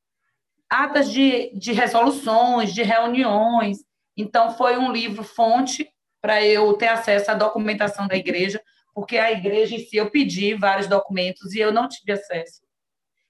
atas 0.69 1.11
de, 1.11 1.51
de 1.57 1.73
resoluções, 1.73 2.73
de 2.75 2.83
reuniões. 2.83 3.79
Então, 4.17 4.51
foi 4.51 4.77
um 4.77 4.91
livro 4.91 5.23
fonte 5.23 5.89
para 6.21 6.45
eu 6.45 6.73
ter 6.75 6.89
acesso 6.89 7.31
à 7.31 7.35
documentação 7.35 8.09
da 8.09 8.17
igreja, 8.17 8.61
porque 8.95 9.17
a 9.19 9.31
igreja 9.31 9.77
em 9.77 9.79
si 9.79 9.97
eu 9.97 10.11
pedi 10.11 10.55
vários 10.55 10.89
documentos 10.89 11.55
e 11.55 11.61
eu 11.61 11.73
não 11.73 11.89
tive 11.89 12.13
acesso. 12.13 12.63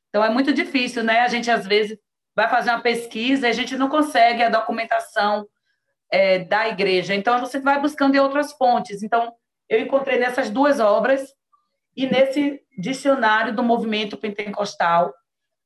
Então, 0.08 0.24
é 0.24 0.30
muito 0.30 0.52
difícil, 0.52 1.04
né? 1.04 1.20
A 1.20 1.28
gente, 1.28 1.50
às 1.50 1.66
vezes, 1.66 1.98
vai 2.38 2.48
fazer 2.48 2.70
uma 2.70 2.80
pesquisa 2.80 3.48
e 3.48 3.50
a 3.50 3.52
gente 3.52 3.76
não 3.76 3.88
consegue 3.88 4.44
a 4.44 4.48
documentação 4.48 5.44
é, 6.08 6.38
da 6.38 6.68
igreja. 6.68 7.12
Então, 7.12 7.40
você 7.40 7.58
vai 7.58 7.80
buscando 7.80 8.14
em 8.14 8.20
outras 8.20 8.52
fontes. 8.52 9.02
Então, 9.02 9.32
eu 9.68 9.80
encontrei 9.80 10.20
nessas 10.20 10.48
duas 10.48 10.78
obras 10.78 11.34
e 11.96 12.06
nesse 12.06 12.60
dicionário 12.78 13.56
do 13.56 13.64
movimento 13.64 14.16
pentecostal, 14.16 15.12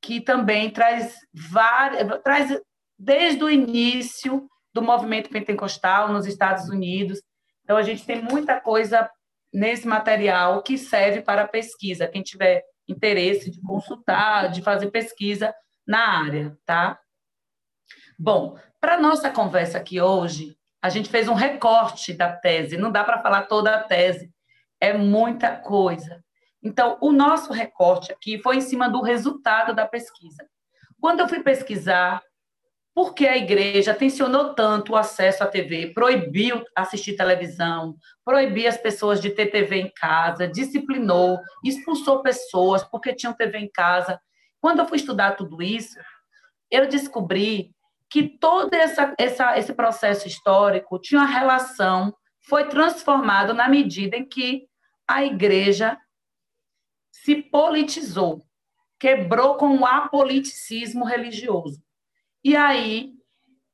que 0.01 0.19
também 0.19 0.71
traz 0.71 1.15
várias, 1.35 2.23
traz 2.23 2.59
desde 2.99 3.45
o 3.45 3.51
início 3.51 4.49
do 4.73 4.81
movimento 4.81 5.29
pentecostal 5.29 6.11
nos 6.11 6.27
Estados 6.27 6.71
Unidos. 6.71 7.21
Então, 7.65 7.77
a 7.77 7.83
gente 7.83 8.07
tem 8.07 8.23
muita 8.23 8.59
coisa 8.59 9.11
nesse 9.53 9.87
material 9.87 10.63
que 10.63 10.79
serve 10.79 11.21
para 11.21 11.47
pesquisa. 11.47 12.09
Quem 12.09 12.23
tiver 12.23 12.63
interesse 12.89 13.51
de 13.51 13.61
consultar, 13.61 14.51
de 14.51 14.63
fazer 14.63 14.91
pesquisa, 14.91 15.55
na 15.87 16.21
área, 16.21 16.57
tá? 16.65 16.99
Bom, 18.19 18.59
para 18.81 19.01
nossa 19.01 19.31
conversa 19.31 19.79
aqui 19.79 20.01
hoje, 20.01 20.57
a 20.83 20.89
gente 20.89 21.09
fez 21.09 21.29
um 21.29 21.35
recorte 21.35 22.13
da 22.13 22.33
tese, 22.33 22.77
não 22.77 22.91
dá 22.91 23.05
para 23.05 23.23
falar 23.23 23.43
toda 23.43 23.75
a 23.75 23.83
tese, 23.83 24.33
é 24.81 24.93
muita 24.93 25.57
coisa. 25.57 26.23
Então, 26.63 26.99
o 27.01 27.13
nosso 27.13 27.53
recorte 27.53 28.13
aqui 28.13 28.39
foi 28.39 28.57
em 28.57 28.61
cima 28.61 28.89
do 28.89 29.01
resultado 29.01 29.75
da 29.75 29.87
pesquisa. 29.87 30.47
Quando 31.01 31.21
eu 31.21 31.29
fui 31.29 31.43
pesquisar 31.43 32.23
por 32.95 33.15
que 33.15 33.27
a 33.27 33.37
igreja 33.37 33.95
tensionou 33.95 34.55
tanto 34.55 34.93
o 34.93 34.97
acesso 34.97 35.43
à 35.43 35.47
TV, 35.47 35.93
proibiu 35.95 36.63
assistir 36.77 37.17
televisão, 37.17 37.97
proibiu 38.25 38.69
as 38.69 38.77
pessoas 38.77 39.21
de 39.21 39.31
ter 39.31 39.47
TV 39.47 39.81
em 39.81 39.93
casa, 39.93 40.47
disciplinou, 40.47 41.41
expulsou 41.65 42.23
pessoas 42.23 42.85
porque 42.85 43.15
tinham 43.15 43.33
TV 43.33 43.59
em 43.59 43.71
casa. 43.71 44.21
Quando 44.63 44.79
eu 44.79 44.87
fui 44.87 44.97
estudar 44.97 45.33
tudo 45.33 45.61
isso, 45.61 45.99
eu 46.71 46.89
descobri 46.89 47.75
que 48.09 48.29
todo 48.39 48.73
essa, 48.73 49.13
essa, 49.19 49.59
esse 49.59 49.75
processo 49.75 50.29
histórico 50.29 51.01
tinha 51.01 51.21
uma 51.21 51.27
relação, 51.27 52.15
foi 52.43 52.69
transformado 52.69 53.53
na 53.53 53.69
medida 53.69 54.17
em 54.17 54.25
que 54.25 54.69
a 55.09 55.25
igreja 55.25 55.99
se 57.11 57.43
politizou, 57.43 58.47
quebrou 59.01 59.57
com 59.57 59.79
o 59.79 59.85
apoliticismo 59.85 61.05
religioso. 61.05 61.83
E 62.45 62.55
aí, 62.55 63.15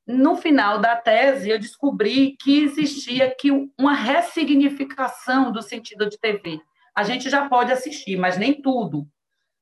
no 0.06 0.36
final 0.36 0.78
da 0.78 0.96
tese, 0.96 1.50
eu 1.50 1.58
descobri 1.58 2.34
que 2.40 2.62
existia 2.62 3.34
que 3.38 3.50
uma 3.78 3.92
ressignificação 3.92 5.52
do 5.52 5.60
sentido 5.60 6.08
de 6.08 6.18
TV. 6.18 6.58
A 6.96 7.02
gente 7.02 7.28
já 7.28 7.46
pode 7.46 7.72
assistir, 7.72 8.16
mas 8.16 8.38
nem 8.38 8.62
tudo. 8.62 9.06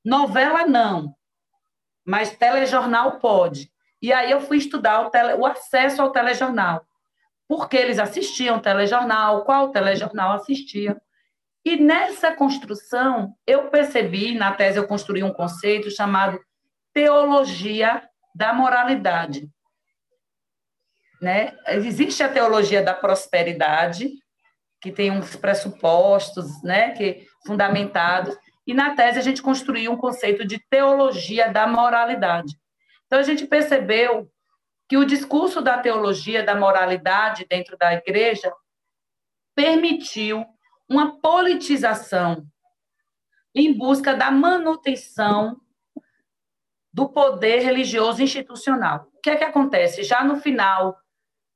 Novela 0.06 0.64
não, 0.64 1.16
mas 2.04 2.30
telejornal 2.36 3.18
pode. 3.18 3.72
E 4.00 4.12
aí 4.12 4.30
eu 4.30 4.40
fui 4.40 4.58
estudar 4.58 5.00
o, 5.00 5.10
tele, 5.10 5.34
o 5.34 5.44
acesso 5.44 6.00
ao 6.00 6.12
telejornal. 6.12 6.86
Porque 7.48 7.76
eles 7.76 7.98
assistiam 7.98 8.60
telejornal, 8.60 9.44
qual 9.44 9.72
telejornal 9.72 10.36
assistiam. 10.36 10.96
E 11.64 11.76
nessa 11.76 12.32
construção, 12.32 13.34
eu 13.44 13.68
percebi, 13.68 14.32
na 14.32 14.52
tese 14.52 14.78
eu 14.78 14.86
construí 14.86 15.24
um 15.24 15.32
conceito 15.32 15.90
chamado 15.90 16.38
teologia 16.94 18.08
da 18.32 18.52
moralidade. 18.52 19.50
Né? 21.20 21.56
Existe 21.66 22.22
a 22.22 22.28
teologia 22.28 22.80
da 22.80 22.94
prosperidade, 22.94 24.12
que 24.80 24.92
tem 24.92 25.10
uns 25.10 25.34
pressupostos 25.34 26.62
né, 26.62 26.92
que 26.92 27.26
fundamentados, 27.44 28.36
e 28.66 28.74
na 28.74 28.94
tese 28.94 29.18
a 29.18 29.22
gente 29.22 29.40
construiu 29.40 29.92
um 29.92 29.96
conceito 29.96 30.44
de 30.44 30.58
teologia 30.68 31.52
da 31.52 31.66
moralidade. 31.66 32.58
Então 33.06 33.18
a 33.18 33.22
gente 33.22 33.46
percebeu 33.46 34.30
que 34.88 34.96
o 34.96 35.04
discurso 35.04 35.60
da 35.60 35.78
teologia 35.78 36.42
da 36.42 36.54
moralidade 36.54 37.46
dentro 37.48 37.76
da 37.76 37.94
igreja 37.94 38.52
permitiu 39.54 40.44
uma 40.88 41.20
politização 41.20 42.46
em 43.54 43.72
busca 43.72 44.14
da 44.14 44.30
manutenção 44.30 45.60
do 46.92 47.08
poder 47.08 47.60
religioso 47.60 48.22
institucional. 48.22 49.08
O 49.14 49.20
que 49.20 49.30
é 49.30 49.36
que 49.36 49.44
acontece? 49.44 50.02
Já 50.02 50.22
no 50.22 50.36
final 50.36 50.96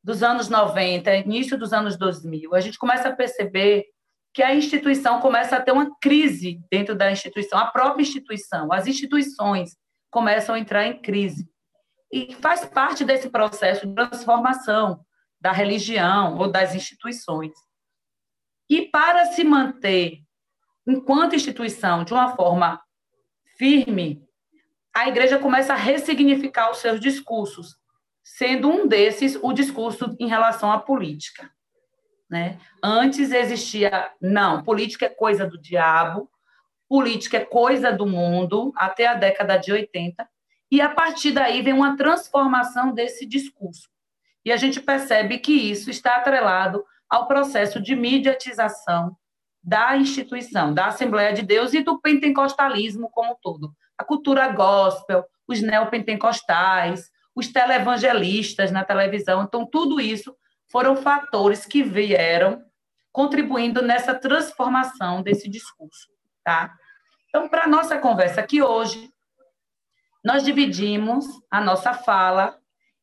dos 0.02 0.23
anos 0.23 0.49
90, 0.49 1.14
início 1.17 1.59
dos 1.59 1.73
anos 1.73 1.97
2000, 1.97 2.55
a 2.55 2.61
gente 2.61 2.79
começa 2.79 3.09
a 3.09 3.14
perceber 3.14 3.87
que 4.33 4.43
a 4.43 4.55
instituição 4.55 5.21
começa 5.21 5.57
a 5.57 5.61
ter 5.61 5.73
uma 5.73 5.97
crise 5.99 6.61
dentro 6.71 6.95
da 6.95 7.11
instituição, 7.11 7.59
a 7.59 7.67
própria 7.67 8.03
instituição, 8.03 8.73
as 8.73 8.87
instituições 8.87 9.77
começam 10.11 10.55
a 10.55 10.59
entrar 10.59 10.87
em 10.87 11.01
crise. 11.01 11.49
E 12.13 12.35
faz 12.37 12.65
parte 12.65 13.05
desse 13.05 13.31
processo 13.31 13.87
de 13.87 13.95
transformação 13.95 15.05
da 15.41 15.53
religião 15.53 16.37
ou 16.39 16.51
das 16.51 16.75
instituições. 16.75 17.53
E 18.69 18.83
para 18.83 19.27
se 19.27 19.43
manter 19.43 20.21
enquanto 20.87 21.35
instituição 21.35 22.05
de 22.05 22.13
uma 22.13 22.35
forma 22.35 22.81
firme, 23.57 24.23
a 24.95 25.09
igreja 25.09 25.39
começa 25.39 25.73
a 25.73 25.77
ressignificar 25.77 26.71
os 26.71 26.79
seus 26.79 27.01
discursos, 27.01 27.77
sendo 28.23 28.69
um 28.69 28.87
desses 28.87 29.37
o 29.41 29.53
discurso 29.53 30.17
em 30.19 30.29
relação 30.29 30.71
à 30.71 30.79
política. 30.79 31.51
Né? 32.31 32.59
Antes 32.83 33.33
existia, 33.33 34.11
não, 34.21 34.63
política 34.63 35.07
é 35.07 35.09
coisa 35.09 35.47
do 35.47 35.61
diabo, 35.61 36.31
política 36.89 37.39
é 37.39 37.45
coisa 37.45 37.93
do 37.93 38.07
mundo, 38.07 38.73
até 38.77 39.07
a 39.07 39.15
década 39.15 39.57
de 39.57 39.73
80, 39.73 40.29
e 40.71 40.81
a 40.81 40.89
partir 40.89 41.33
daí 41.33 41.61
vem 41.61 41.73
uma 41.73 41.97
transformação 41.97 42.95
desse 42.95 43.27
discurso. 43.27 43.89
E 44.45 44.53
a 44.53 44.57
gente 44.57 44.81
percebe 44.81 45.39
que 45.39 45.53
isso 45.53 45.91
está 45.91 46.17
atrelado 46.17 46.85
ao 47.09 47.27
processo 47.27 47.81
de 47.81 47.97
mediatização 47.97 49.17
da 49.63 49.97
instituição, 49.97 50.73
da 50.73 50.87
Assembleia 50.87 51.33
de 51.33 51.43
Deus 51.43 51.75
e 51.75 51.83
do 51.83 52.01
pentecostalismo 52.01 53.11
como 53.11 53.33
um 53.33 53.37
todo. 53.43 53.75
a 53.99 54.05
cultura 54.05 54.49
gospel, 54.49 55.27
os 55.47 55.61
neopentecostais, 55.61 57.11
os 57.35 57.49
televangelistas 57.49 58.71
na 58.71 58.83
televisão. 58.83 59.43
Então, 59.43 59.67
tudo 59.67 60.01
isso 60.01 60.35
foram 60.71 60.97
fatores 60.97 61.67
que 61.67 61.83
vieram 61.83 62.65
contribuindo 63.12 63.83
nessa 63.83 64.15
transformação 64.15 65.23
desse 65.23 65.49
discurso, 65.49 66.09
tá? 66.45 66.73
Então, 67.29 67.49
para 67.49 67.65
a 67.65 67.69
nossa 67.69 67.99
conversa 67.99 68.41
aqui 68.41 68.62
hoje, 68.62 69.11
nós 70.25 70.45
dividimos 70.45 71.27
a 71.50 71.61
nossa 71.61 71.93
fala 71.93 72.59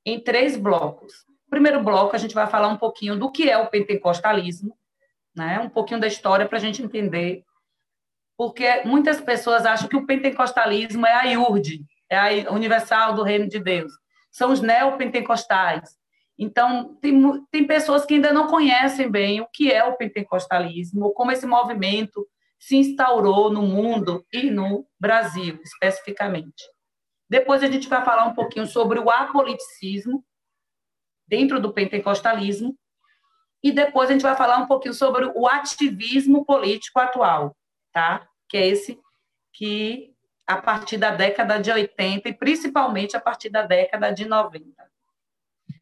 em 0.06 0.20
três 0.20 0.56
blocos. 0.56 1.26
O 1.48 1.50
primeiro 1.50 1.84
bloco, 1.84 2.16
a 2.16 2.20
gente 2.20 2.36
vai 2.36 2.48
falar 2.48 2.68
um 2.68 2.78
pouquinho 2.78 3.18
do 3.18 3.32
que 3.32 3.50
é 3.50 3.58
o 3.58 3.70
pentecostalismo, 3.70 4.78
né? 5.36 5.60
um 5.60 5.70
pouquinho 5.70 6.00
da 6.00 6.08
história 6.08 6.48
para 6.48 6.58
a 6.58 6.62
gente 6.62 6.82
entender, 6.82 7.44
porque 8.38 8.84
muitas 8.84 9.20
pessoas 9.20 9.66
acham 9.66 9.90
que 9.90 9.96
o 9.96 10.06
pentecostalismo 10.06 11.06
é 11.06 11.14
a 11.14 11.24
IURD, 11.24 11.86
é 12.10 12.46
a 12.46 12.52
Universal 12.52 13.14
do 13.14 13.24
Reino 13.24 13.48
de 13.48 13.60
Deus, 13.60 13.92
são 14.32 14.52
os 14.52 14.62
neopentecostais. 14.62 15.98
Então, 16.38 16.96
tem, 17.02 17.46
tem 17.52 17.66
pessoas 17.66 18.06
que 18.06 18.14
ainda 18.14 18.32
não 18.32 18.48
conhecem 18.48 19.10
bem 19.10 19.42
o 19.42 19.48
que 19.52 19.72
é 19.72 19.84
o 19.84 19.98
pentecostalismo, 19.98 21.14
como 21.14 21.32
esse 21.32 21.46
movimento 21.46 22.28
se 22.60 22.76
instaurou 22.76 23.52
no 23.52 23.62
mundo 23.64 24.26
e 24.32 24.50
no 24.50 24.88
Brasil, 25.00 25.60
especificamente. 25.64 26.64
Depois 27.30 27.64
a 27.64 27.68
gente 27.68 27.88
vai 27.88 28.04
falar 28.04 28.26
um 28.26 28.34
pouquinho 28.34 28.66
sobre 28.66 29.00
o 29.00 29.10
apoliticismo 29.10 30.24
dentro 31.28 31.60
do 31.60 31.74
pentecostalismo 31.74 32.78
e 33.62 33.72
depois 33.72 34.10
a 34.10 34.14
gente 34.14 34.22
vai 34.22 34.36
falar 34.36 34.58
um 34.58 34.68
pouquinho 34.68 34.94
sobre 34.94 35.26
o 35.26 35.48
ativismo 35.48 36.46
político 36.46 37.00
atual, 37.00 37.56
tá? 37.92 38.28
Que 38.48 38.58
é 38.58 38.68
esse 38.68 39.00
que 39.52 40.14
a 40.46 40.62
partir 40.62 40.98
da 40.98 41.12
década 41.12 41.60
de 41.60 41.70
80 41.70 42.30
e 42.30 42.34
principalmente 42.34 43.18
a 43.18 43.20
partir 43.20 43.50
da 43.50 43.64
década 43.64 44.12
de 44.12 44.26
90. 44.26 44.88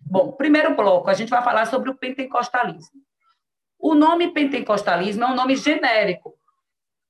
Bom, 0.06 0.32
primeiro 0.32 0.76
bloco, 0.76 1.10
a 1.10 1.14
gente 1.14 1.30
vai 1.30 1.44
falar 1.44 1.66
sobre 1.66 1.90
o 1.90 1.96
pentecostalismo. 1.96 3.02
O 3.80 3.96
nome 3.96 4.32
pentecostalismo 4.32 5.24
é 5.24 5.28
um 5.28 5.36
nome 5.36 5.56
genérico, 5.56 6.34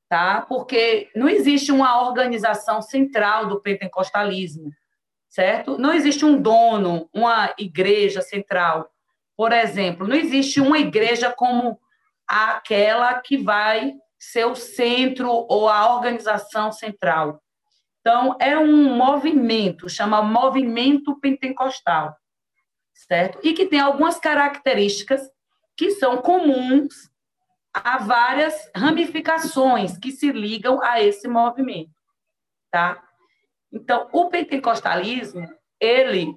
tá? 0.09 0.41
Porque 0.47 1.09
não 1.15 1.27
existe 1.27 1.71
uma 1.71 2.01
organização 2.01 2.81
central 2.81 3.47
do 3.47 3.61
pentecostalismo, 3.61 4.71
certo? 5.27 5.77
Não 5.77 5.93
existe 5.93 6.23
um 6.23 6.41
dono, 6.41 7.09
uma 7.13 7.53
igreja 7.57 8.21
central. 8.21 8.89
Por 9.35 9.51
exemplo, 9.51 10.07
não 10.07 10.15
existe 10.15 10.61
uma 10.61 10.79
igreja 10.79 11.31
como 11.31 11.77
aquela 12.25 13.13
que 13.19 13.37
vai 13.37 13.93
ser 14.17 14.45
o 14.45 14.55
centro 14.55 15.29
ou 15.29 15.67
a 15.67 15.93
organização 15.93 16.71
central. 16.71 17.41
Então, 17.99 18.37
é 18.39 18.57
um 18.57 18.95
movimento, 18.95 19.89
chama 19.89 20.21
Movimento 20.21 21.19
Pentecostal, 21.19 22.15
certo? 22.95 23.39
E 23.43 23.53
que 23.53 23.65
tem 23.65 23.79
algumas 23.79 24.17
características 24.17 25.21
que 25.75 25.91
são 25.91 26.17
comuns 26.17 27.11
há 27.73 27.97
várias 27.97 28.71
ramificações 28.73 29.97
que 29.97 30.11
se 30.11 30.31
ligam 30.31 30.81
a 30.81 31.01
esse 31.01 31.27
movimento, 31.27 31.91
tá? 32.71 33.01
Então, 33.71 34.07
o 34.13 34.29
pentecostalismo, 34.29 35.45
ele 35.79 36.33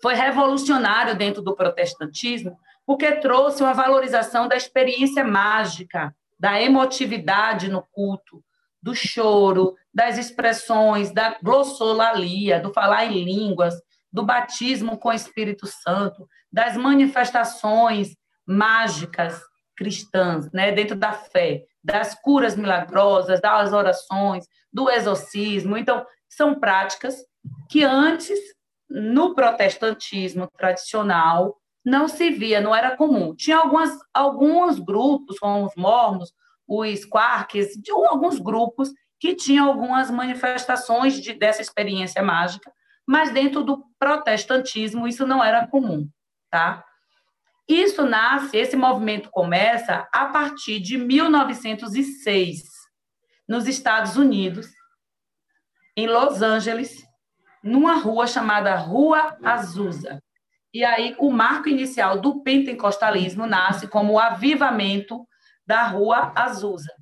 foi 0.00 0.14
revolucionário 0.14 1.14
dentro 1.14 1.42
do 1.42 1.54
protestantismo, 1.54 2.58
porque 2.86 3.12
trouxe 3.16 3.62
uma 3.62 3.74
valorização 3.74 4.48
da 4.48 4.56
experiência 4.56 5.22
mágica, 5.22 6.16
da 6.38 6.60
emotividade 6.60 7.68
no 7.68 7.82
culto, 7.92 8.42
do 8.82 8.94
choro, 8.94 9.76
das 9.92 10.16
expressões, 10.16 11.12
da 11.12 11.36
glossolalia, 11.42 12.58
do 12.58 12.72
falar 12.72 13.04
em 13.04 13.22
línguas, 13.22 13.74
do 14.12 14.24
batismo 14.24 14.98
com 14.98 15.08
o 15.08 15.12
Espírito 15.12 15.66
Santo, 15.66 16.28
das 16.52 16.76
manifestações 16.76 18.16
mágicas 18.46 19.40
cristãs, 19.76 20.50
né, 20.52 20.72
dentro 20.72 20.96
da 20.96 21.12
fé, 21.12 21.64
das 21.82 22.14
curas 22.14 22.56
milagrosas, 22.56 23.40
das 23.40 23.72
orações, 23.72 24.46
do 24.72 24.90
exorcismo. 24.90 25.76
Então, 25.76 26.04
são 26.28 26.58
práticas 26.58 27.16
que 27.70 27.82
antes, 27.82 28.38
no 28.88 29.34
protestantismo 29.34 30.48
tradicional, 30.56 31.56
não 31.84 32.08
se 32.08 32.30
via, 32.30 32.60
não 32.60 32.74
era 32.74 32.96
comum. 32.96 33.34
Tinha 33.34 33.56
algumas, 33.56 33.90
alguns 34.12 34.78
grupos, 34.78 35.38
como 35.38 35.64
os 35.64 35.74
mormos, 35.76 36.30
os 36.68 37.04
quarks, 37.04 37.68
alguns 38.08 38.38
grupos 38.38 38.90
que 39.18 39.34
tinham 39.34 39.68
algumas 39.68 40.10
manifestações 40.10 41.20
de, 41.20 41.32
dessa 41.32 41.62
experiência 41.62 42.22
mágica, 42.22 42.72
mas 43.10 43.32
dentro 43.32 43.64
do 43.64 43.84
protestantismo 43.98 45.08
isso 45.08 45.26
não 45.26 45.42
era 45.42 45.66
comum, 45.66 46.08
tá? 46.48 46.84
Isso 47.66 48.04
nasce, 48.06 48.56
esse 48.56 48.76
movimento 48.76 49.28
começa 49.32 50.08
a 50.12 50.26
partir 50.26 50.78
de 50.78 50.96
1906, 50.96 52.62
nos 53.48 53.66
Estados 53.66 54.16
Unidos, 54.16 54.68
em 55.96 56.06
Los 56.06 56.40
Angeles, 56.40 57.04
numa 57.64 57.94
rua 57.94 58.28
chamada 58.28 58.76
Rua 58.76 59.36
Azusa. 59.42 60.22
E 60.72 60.84
aí 60.84 61.16
o 61.18 61.32
marco 61.32 61.68
inicial 61.68 62.20
do 62.20 62.44
pentecostalismo 62.44 63.44
nasce 63.44 63.88
como 63.88 64.12
o 64.12 64.20
avivamento 64.20 65.26
da 65.66 65.82
Rua 65.82 66.32
Azusa. 66.36 66.92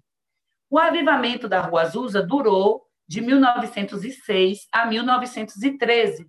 O 0.70 0.78
avivamento 0.78 1.46
da 1.46 1.60
Rua 1.60 1.82
Azusa 1.82 2.22
durou 2.22 2.87
de 3.08 3.20
1906 3.20 4.66
a 4.72 4.86
1913. 4.86 6.26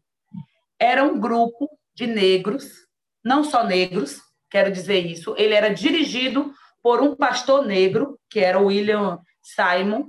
Era 0.80 1.04
um 1.04 1.20
grupo 1.20 1.70
de 1.94 2.08
negros, 2.08 2.65
não 3.24 3.44
só 3.44 3.63
negros, 3.63 4.22
quero 4.50 4.72
dizer 4.72 5.06
isso. 5.06 5.36
Ele 5.38 5.54
era 5.54 5.74
dirigido 5.74 6.54
por 6.82 7.02
um 7.02 7.15
pastor 7.15 7.65
negro, 7.65 8.18
que 8.30 8.39
era 8.39 8.60
William 8.60 9.20
Simon, 9.44 10.06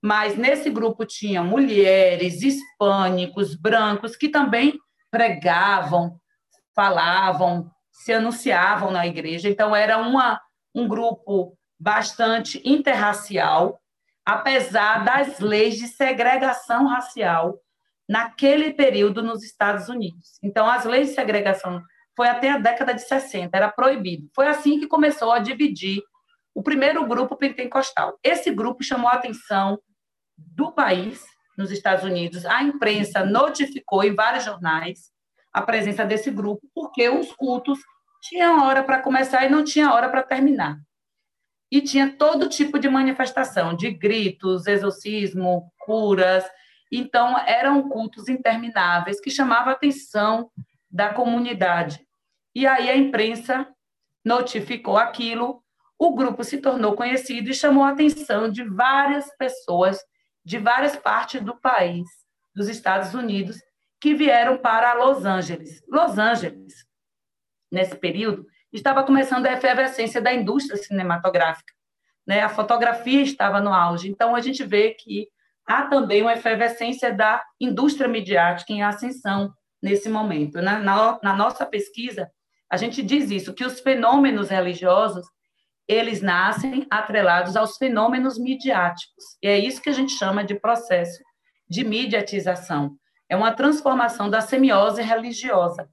mas 0.00 0.36
nesse 0.36 0.70
grupo 0.70 1.04
tinha 1.04 1.42
mulheres, 1.42 2.42
hispânicos, 2.42 3.54
brancos, 3.54 4.16
que 4.16 4.28
também 4.28 4.78
pregavam, 5.10 6.18
falavam, 6.74 7.70
se 7.90 8.12
anunciavam 8.12 8.90
na 8.90 9.06
igreja. 9.06 9.48
Então, 9.48 9.74
era 9.74 9.98
uma, 9.98 10.40
um 10.74 10.88
grupo 10.88 11.56
bastante 11.78 12.60
interracial, 12.64 13.81
apesar 14.24 15.04
das 15.04 15.40
leis 15.40 15.76
de 15.76 15.88
segregação 15.88 16.86
racial 16.86 17.58
naquele 18.08 18.72
período 18.72 19.22
nos 19.22 19.42
Estados 19.42 19.88
Unidos. 19.88 20.38
Então, 20.42 20.68
as 20.68 20.84
leis 20.84 21.08
de 21.08 21.14
segregação 21.14 21.82
foi 22.16 22.28
até 22.28 22.50
a 22.50 22.58
década 22.58 22.94
de 22.94 23.02
60, 23.02 23.56
era 23.56 23.70
proibido. 23.70 24.28
Foi 24.34 24.46
assim 24.46 24.78
que 24.78 24.86
começou 24.86 25.32
a 25.32 25.38
dividir 25.38 26.02
o 26.54 26.62
primeiro 26.62 27.06
grupo 27.06 27.36
pentecostal. 27.36 28.18
Esse 28.22 28.50
grupo 28.50 28.84
chamou 28.84 29.08
a 29.08 29.14
atenção 29.14 29.78
do 30.36 30.72
país, 30.72 31.24
nos 31.56 31.70
Estados 31.70 32.04
Unidos. 32.04 32.44
A 32.46 32.62
imprensa 32.62 33.24
notificou 33.24 34.02
em 34.02 34.14
vários 34.14 34.44
jornais 34.44 35.10
a 35.52 35.62
presença 35.62 36.04
desse 36.04 36.30
grupo, 36.30 36.66
porque 36.74 37.08
os 37.08 37.32
cultos 37.32 37.78
tinham 38.22 38.64
hora 38.64 38.82
para 38.82 39.02
começar 39.02 39.44
e 39.44 39.50
não 39.50 39.64
tinha 39.64 39.92
hora 39.92 40.08
para 40.08 40.22
terminar. 40.22 40.78
E 41.72 41.80
tinha 41.80 42.14
todo 42.18 42.50
tipo 42.50 42.78
de 42.78 42.86
manifestação, 42.86 43.74
de 43.74 43.90
gritos, 43.90 44.66
exorcismo, 44.66 45.72
curas. 45.78 46.44
Então, 46.92 47.38
eram 47.38 47.88
cultos 47.88 48.28
intermináveis 48.28 49.18
que 49.18 49.30
chamavam 49.30 49.70
a 49.70 49.72
atenção 49.72 50.50
da 50.90 51.14
comunidade. 51.14 52.06
E 52.54 52.66
aí 52.66 52.90
a 52.90 52.96
imprensa 52.96 53.66
notificou 54.22 54.98
aquilo, 54.98 55.64
o 55.98 56.14
grupo 56.14 56.44
se 56.44 56.58
tornou 56.58 56.94
conhecido 56.94 57.48
e 57.48 57.54
chamou 57.54 57.84
a 57.84 57.92
atenção 57.92 58.50
de 58.50 58.62
várias 58.62 59.34
pessoas 59.38 59.98
de 60.44 60.58
várias 60.58 60.96
partes 60.96 61.40
do 61.40 61.58
país, 61.58 62.06
dos 62.54 62.68
Estados 62.68 63.14
Unidos, 63.14 63.56
que 64.00 64.14
vieram 64.14 64.58
para 64.58 64.92
Los 64.94 65.24
Angeles. 65.24 65.82
Los 65.88 66.18
Angeles, 66.18 66.86
nesse 67.70 67.94
período, 67.94 68.44
estava 68.72 69.02
começando 69.04 69.46
a 69.46 69.52
efervescência 69.52 70.20
da 70.20 70.32
indústria 70.32 70.76
cinematográfica. 70.76 71.72
Né? 72.26 72.40
A 72.40 72.48
fotografia 72.48 73.22
estava 73.22 73.60
no 73.60 73.72
auge. 73.72 74.08
Então, 74.08 74.34
a 74.34 74.40
gente 74.40 74.64
vê 74.64 74.90
que 74.90 75.28
há 75.66 75.82
também 75.82 76.22
uma 76.22 76.32
efervescência 76.32 77.12
da 77.12 77.42
indústria 77.60 78.08
midiática 78.08 78.72
em 78.72 78.82
ascensão 78.82 79.52
nesse 79.82 80.08
momento. 80.08 80.62
Na, 80.62 80.78
na, 80.78 81.18
na 81.22 81.36
nossa 81.36 81.66
pesquisa, 81.66 82.30
a 82.70 82.76
gente 82.76 83.02
diz 83.02 83.30
isso, 83.30 83.52
que 83.52 83.64
os 83.64 83.80
fenômenos 83.80 84.48
religiosos, 84.48 85.26
eles 85.86 86.22
nascem 86.22 86.86
atrelados 86.90 87.56
aos 87.56 87.76
fenômenos 87.76 88.38
midiáticos. 88.38 89.24
E 89.42 89.48
é 89.48 89.58
isso 89.58 89.82
que 89.82 89.90
a 89.90 89.94
gente 89.94 90.12
chama 90.12 90.44
de 90.44 90.54
processo 90.54 91.22
de 91.68 91.84
mediatização. 91.84 92.96
É 93.28 93.36
uma 93.36 93.52
transformação 93.52 94.30
da 94.30 94.40
semiose 94.40 95.02
religiosa. 95.02 95.88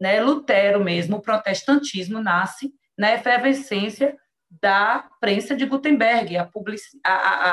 Né? 0.00 0.20
Lutero 0.20 0.82
mesmo, 0.82 1.16
o 1.16 1.22
protestantismo 1.22 2.22
nasce 2.22 2.72
na 2.96 3.12
efervescência 3.12 4.16
da 4.50 5.08
prensa 5.20 5.54
de 5.54 5.64
Gutenberg, 5.66 6.36
a, 6.36 6.48
a, 7.04 7.10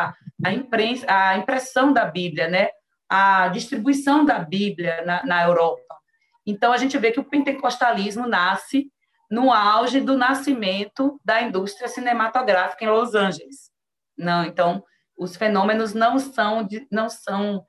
a, 0.07 0.13
a, 0.45 0.51
imprensa, 0.51 1.05
a 1.07 1.37
impressão 1.37 1.93
da 1.93 2.05
Bíblia, 2.05 2.47
né? 2.47 2.69
a 3.09 3.47
distribuição 3.49 4.25
da 4.25 4.39
Bíblia 4.39 5.03
na, 5.05 5.25
na 5.25 5.43
Europa. 5.43 5.95
Então, 6.45 6.71
a 6.71 6.77
gente 6.77 6.97
vê 6.97 7.11
que 7.11 7.19
o 7.19 7.25
pentecostalismo 7.25 8.27
nasce 8.27 8.91
no 9.29 9.51
auge 9.51 9.99
do 9.99 10.17
nascimento 10.17 11.19
da 11.23 11.41
indústria 11.41 11.87
cinematográfica 11.87 12.85
em 12.85 12.89
Los 12.89 13.13
Angeles. 13.13 13.69
Não, 14.17 14.45
então, 14.45 14.83
os 15.17 15.35
fenômenos 15.35 15.93
não 15.93 16.17
são, 16.17 16.67
não 16.91 17.09
são 17.09 17.65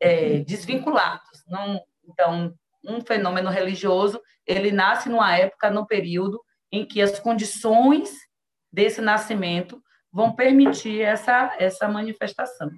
é, 0.00 0.40
desvinculados. 0.40 1.44
Não, 1.46 1.80
então, 2.08 2.54
um 2.88 3.00
fenômeno 3.00 3.50
religioso, 3.50 4.20
ele 4.46 4.72
nasce 4.72 5.08
numa 5.08 5.36
época, 5.36 5.70
no 5.70 5.86
período 5.86 6.42
em 6.72 6.86
que 6.86 7.02
as 7.02 7.18
condições 7.18 8.10
desse 8.72 9.00
nascimento 9.00 9.82
vão 10.10 10.34
permitir 10.34 11.02
essa, 11.02 11.54
essa 11.58 11.86
manifestação. 11.86 12.70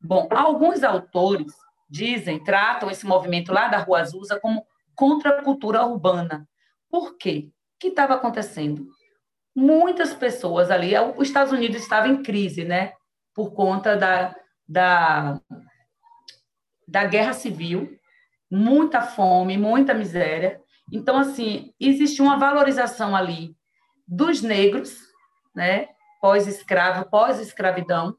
Bom, 0.00 0.28
alguns 0.30 0.82
autores 0.82 1.52
dizem, 1.88 2.42
tratam 2.42 2.90
esse 2.90 3.04
movimento 3.04 3.52
lá 3.52 3.68
da 3.68 3.78
Rua 3.78 4.00
Azusa 4.00 4.40
como 4.40 4.64
contracultura 4.94 5.84
urbana. 5.84 6.48
Por 6.88 7.16
quê? 7.16 7.48
O 7.48 7.78
que 7.78 7.88
estava 7.88 8.14
acontecendo? 8.14 8.88
Muitas 9.54 10.14
pessoas 10.14 10.70
ali, 10.70 10.92
os 11.16 11.28
Estados 11.28 11.52
Unidos 11.52 11.82
estava 11.82 12.08
em 12.08 12.22
crise, 12.22 12.64
né? 12.64 12.94
Por 13.34 13.52
conta 13.52 13.96
da, 13.96 14.34
da, 14.66 15.40
da 16.88 17.04
guerra 17.04 17.32
civil, 17.32 17.98
muita 18.52 19.00
fome, 19.00 19.56
muita 19.56 19.94
miséria. 19.94 20.60
Então, 20.92 21.16
assim, 21.16 21.72
existe 21.80 22.20
uma 22.20 22.36
valorização 22.36 23.16
ali 23.16 23.56
dos 24.06 24.42
negros, 24.42 24.98
né? 25.54 25.88
Pós-escravo, 26.20 27.08
pós-escravidão. 27.08 28.14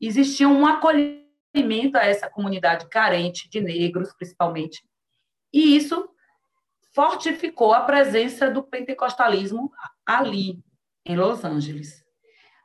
Existia 0.00 0.48
um 0.48 0.66
acolhimento 0.66 1.98
a 1.98 2.06
essa 2.06 2.28
comunidade 2.30 2.88
carente 2.88 3.48
de 3.50 3.60
negros, 3.60 4.14
principalmente. 4.14 4.82
E 5.52 5.76
isso 5.76 6.08
fortificou 6.94 7.74
a 7.74 7.82
presença 7.82 8.50
do 8.50 8.62
pentecostalismo 8.62 9.70
ali, 10.06 10.58
em 11.04 11.16
Los 11.16 11.44
Angeles. 11.44 12.02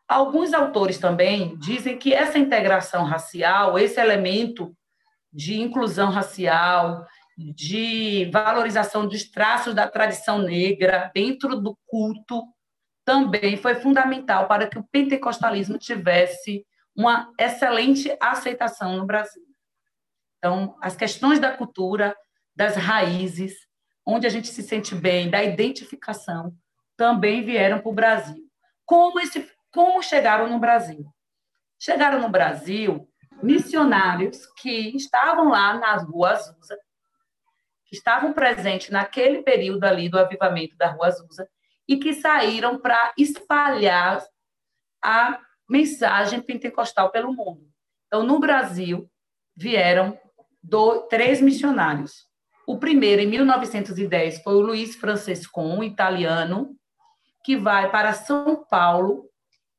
Alguns 0.08 0.54
autores 0.54 0.98
também 0.98 1.58
dizem 1.58 1.98
que 1.98 2.13
essa 2.13 2.39
integração 2.39 3.04
racial, 3.04 3.78
esse 3.78 4.00
elemento 4.00 4.74
de 5.32 5.60
inclusão 5.60 6.10
racial, 6.10 7.06
de 7.38 8.30
valorização 8.32 9.08
dos 9.08 9.24
traços 9.30 9.74
da 9.74 9.88
tradição 9.88 10.39
negra 10.39 11.12
dentro 11.13 11.56
do 11.56 11.78
culto, 11.86 12.44
também 13.06 13.58
foi 13.58 13.76
fundamental 13.76 14.48
para 14.48 14.68
que 14.68 14.78
o 14.78 14.84
pentecostalismo 14.92 15.78
tivesse 15.78 16.65
uma 16.96 17.32
excelente 17.39 18.15
aceitação 18.20 18.98
no 18.98 19.06
Brasil. 19.06 19.44
Então, 20.38 20.78
as 20.82 20.96
questões 20.96 21.39
da 21.39 21.56
cultura, 21.56 22.15
das 22.56 22.76
raízes, 22.76 23.54
onde 24.06 24.28
a 24.28 24.30
gente 24.30 24.48
se 24.48 24.62
sente 24.62 24.94
bem, 24.94 25.30
da 25.30 25.44
identificação, 25.44 26.54
também 26.96 27.44
vieram 27.44 27.80
para 27.80 27.89
o 27.89 27.94
Brasil. 27.94 28.44
Como, 28.86 29.20
esse, 29.20 29.50
como 29.72 30.04
chegaram 30.04 30.50
no 30.50 30.60
Brasil? 30.60 31.06
Chegaram 31.80 32.20
no 32.20 32.30
Brasil 32.30 33.09
missionários 33.41 34.45
que 34.58 34.95
estavam 34.95 35.49
lá 35.49 35.78
nas 35.78 36.04
ruas 36.04 36.39
Azusa, 36.39 36.78
que 37.86 37.95
estavam 37.95 38.34
presentes 38.34 38.89
naquele 38.89 39.41
período 39.41 39.84
ali 39.84 40.10
do 40.10 40.19
avivamento 40.19 40.78
da 40.78 40.91
Rua 40.91 41.08
Azusa 41.08 41.49
e 41.88 41.97
que 41.97 42.13
saíram 42.13 42.80
para 42.80 43.13
espalhar 43.17 44.23
a 45.04 45.39
mensagem 45.67 46.41
pentecostal 46.41 47.10
pelo 47.10 47.34
mundo. 47.34 47.67
Então, 48.08 48.23
no 48.23 48.39
Brasil, 48.39 49.10
vieram 49.56 50.19
do, 50.62 51.02
três 51.08 51.41
missionários. 51.41 52.28
O 52.67 52.78
primeiro, 52.78 53.21
em 53.21 53.28
1910, 53.28 54.43
foi 54.43 54.54
o 54.54 54.62
Luiz 54.62 54.95
Francescon, 54.95 55.84
italiano, 55.84 56.75
que 57.43 57.58
vai 57.58 57.89
para 57.89 58.13
São 58.13 58.63
Paulo 58.69 59.28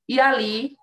e 0.08 0.18
ali 0.18 0.76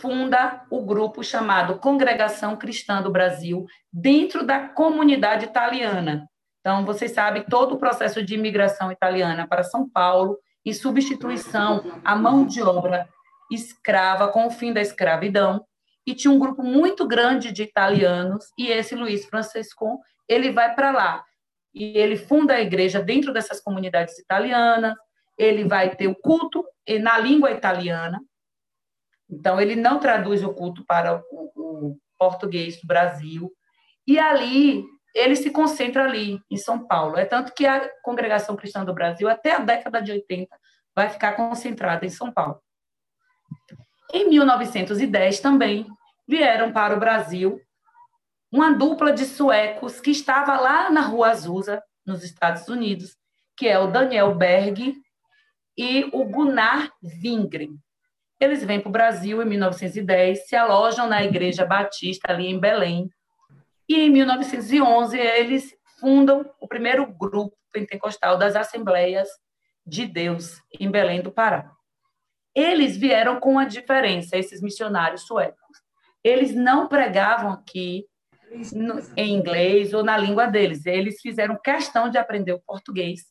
funda 0.00 0.64
o 0.70 0.80
grupo 0.84 1.22
chamado 1.22 1.78
Congregação 1.78 2.56
Cristã 2.56 3.02
do 3.02 3.10
Brasil, 3.10 3.66
dentro 3.92 4.44
da 4.44 4.68
comunidade 4.68 5.44
italiana. 5.44 6.28
Então, 6.60 6.84
vocês 6.84 7.12
sabem 7.12 7.44
todo 7.44 7.74
o 7.74 7.78
processo 7.78 8.22
de 8.22 8.34
imigração 8.34 8.90
italiana 8.90 9.46
para 9.46 9.62
São 9.62 9.88
Paulo, 9.88 10.38
em 10.64 10.72
substituição 10.72 12.00
à 12.04 12.16
mão 12.16 12.44
de 12.44 12.60
obra 12.62 13.08
escrava 13.50 14.28
com 14.28 14.46
o 14.46 14.50
fim 14.50 14.72
da 14.72 14.80
escravidão. 14.80 15.64
E 16.06 16.14
tinha 16.14 16.32
um 16.32 16.38
grupo 16.38 16.62
muito 16.62 17.06
grande 17.06 17.52
de 17.52 17.62
italianos, 17.62 18.46
e 18.56 18.68
esse 18.68 18.94
Luiz 18.94 19.24
Francesco, 19.26 20.00
ele 20.28 20.50
vai 20.52 20.74
para 20.74 20.90
lá. 20.90 21.24
E 21.74 21.98
ele 21.98 22.16
funda 22.16 22.54
a 22.54 22.60
igreja 22.60 23.02
dentro 23.02 23.32
dessas 23.32 23.60
comunidades 23.60 24.18
italianas, 24.18 24.94
ele 25.36 25.64
vai 25.64 25.94
ter 25.94 26.06
o 26.06 26.14
culto 26.14 26.64
na 27.00 27.18
língua 27.18 27.50
italiana. 27.50 28.20
Então, 29.28 29.60
ele 29.60 29.76
não 29.76 29.98
traduz 29.98 30.42
o 30.42 30.52
culto 30.52 30.84
para 30.84 31.22
o, 31.30 31.50
o 31.56 31.98
português 32.18 32.80
do 32.80 32.86
Brasil. 32.86 33.52
E 34.06 34.18
ali 34.18 34.84
ele 35.14 35.34
se 35.34 35.50
concentra 35.50 36.04
ali, 36.04 36.40
em 36.50 36.56
São 36.58 36.86
Paulo. 36.86 37.16
É 37.16 37.24
tanto 37.24 37.54
que 37.54 37.66
a 37.66 37.88
Congregação 38.02 38.54
Cristã 38.54 38.84
do 38.84 38.92
Brasil, 38.92 39.28
até 39.28 39.52
a 39.52 39.58
década 39.58 40.02
de 40.02 40.12
80, 40.12 40.54
vai 40.94 41.08
ficar 41.08 41.32
concentrada 41.32 42.04
em 42.04 42.10
São 42.10 42.30
Paulo. 42.30 42.60
Em 44.12 44.28
1910 44.28 45.40
também 45.40 45.86
vieram 46.28 46.70
para 46.70 46.94
o 46.94 47.00
Brasil 47.00 47.60
uma 48.52 48.72
dupla 48.72 49.12
de 49.12 49.24
suecos 49.24 50.00
que 50.00 50.10
estava 50.10 50.60
lá 50.60 50.90
na 50.90 51.00
Rua 51.00 51.30
Azusa, 51.30 51.82
nos 52.04 52.22
Estados 52.22 52.68
Unidos, 52.68 53.16
que 53.56 53.66
é 53.66 53.78
o 53.78 53.90
Daniel 53.90 54.34
Berg 54.34 54.94
e 55.76 56.04
o 56.12 56.24
Gunnar 56.24 56.90
Wingren. 57.02 57.76
Eles 58.38 58.62
vêm 58.62 58.80
para 58.80 58.88
o 58.88 58.92
Brasil 58.92 59.42
em 59.42 59.46
1910, 59.46 60.46
se 60.46 60.54
alojam 60.54 61.06
na 61.06 61.24
Igreja 61.24 61.64
Batista 61.64 62.32
ali 62.32 62.46
em 62.46 62.60
Belém, 62.60 63.10
e 63.88 64.00
em 64.00 64.10
1911 64.10 65.18
eles 65.18 65.74
fundam 65.98 66.44
o 66.60 66.68
primeiro 66.68 67.06
grupo 67.06 67.56
pentecostal 67.72 68.36
das 68.36 68.56
Assembleias 68.56 69.28
de 69.86 70.06
Deus 70.06 70.60
em 70.78 70.90
Belém 70.90 71.22
do 71.22 71.32
Pará. 71.32 71.70
Eles 72.54 72.96
vieram 72.96 73.38
com 73.38 73.52
uma 73.52 73.66
diferença, 73.66 74.36
esses 74.36 74.60
missionários 74.60 75.26
suecos. 75.26 75.78
Eles 76.24 76.54
não 76.54 76.88
pregavam 76.88 77.52
aqui 77.52 78.06
no, 78.72 79.00
em 79.16 79.34
inglês 79.34 79.92
ou 79.94 80.02
na 80.02 80.16
língua 80.16 80.46
deles. 80.46 80.84
Eles 80.86 81.20
fizeram 81.20 81.60
questão 81.62 82.08
de 82.08 82.18
aprender 82.18 82.52
o 82.52 82.62
português 82.66 83.24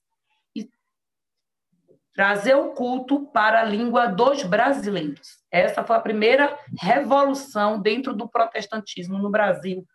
trazer 2.16 2.56
o 2.56 2.70
culto 2.70 3.28
para 3.28 3.60
a 3.60 3.66
língua 3.66 4.08
dos 4.08 4.42
brasileiros. 4.44 5.44
Essa 5.52 5.84
foi 5.84 5.98
a 5.98 6.02
primeira 6.02 6.58
revolução 6.80 7.82
dentro 7.82 8.14
do 8.14 8.28
protestantismo 8.28 9.18
no 9.18 9.30
Brasil, 9.30 9.86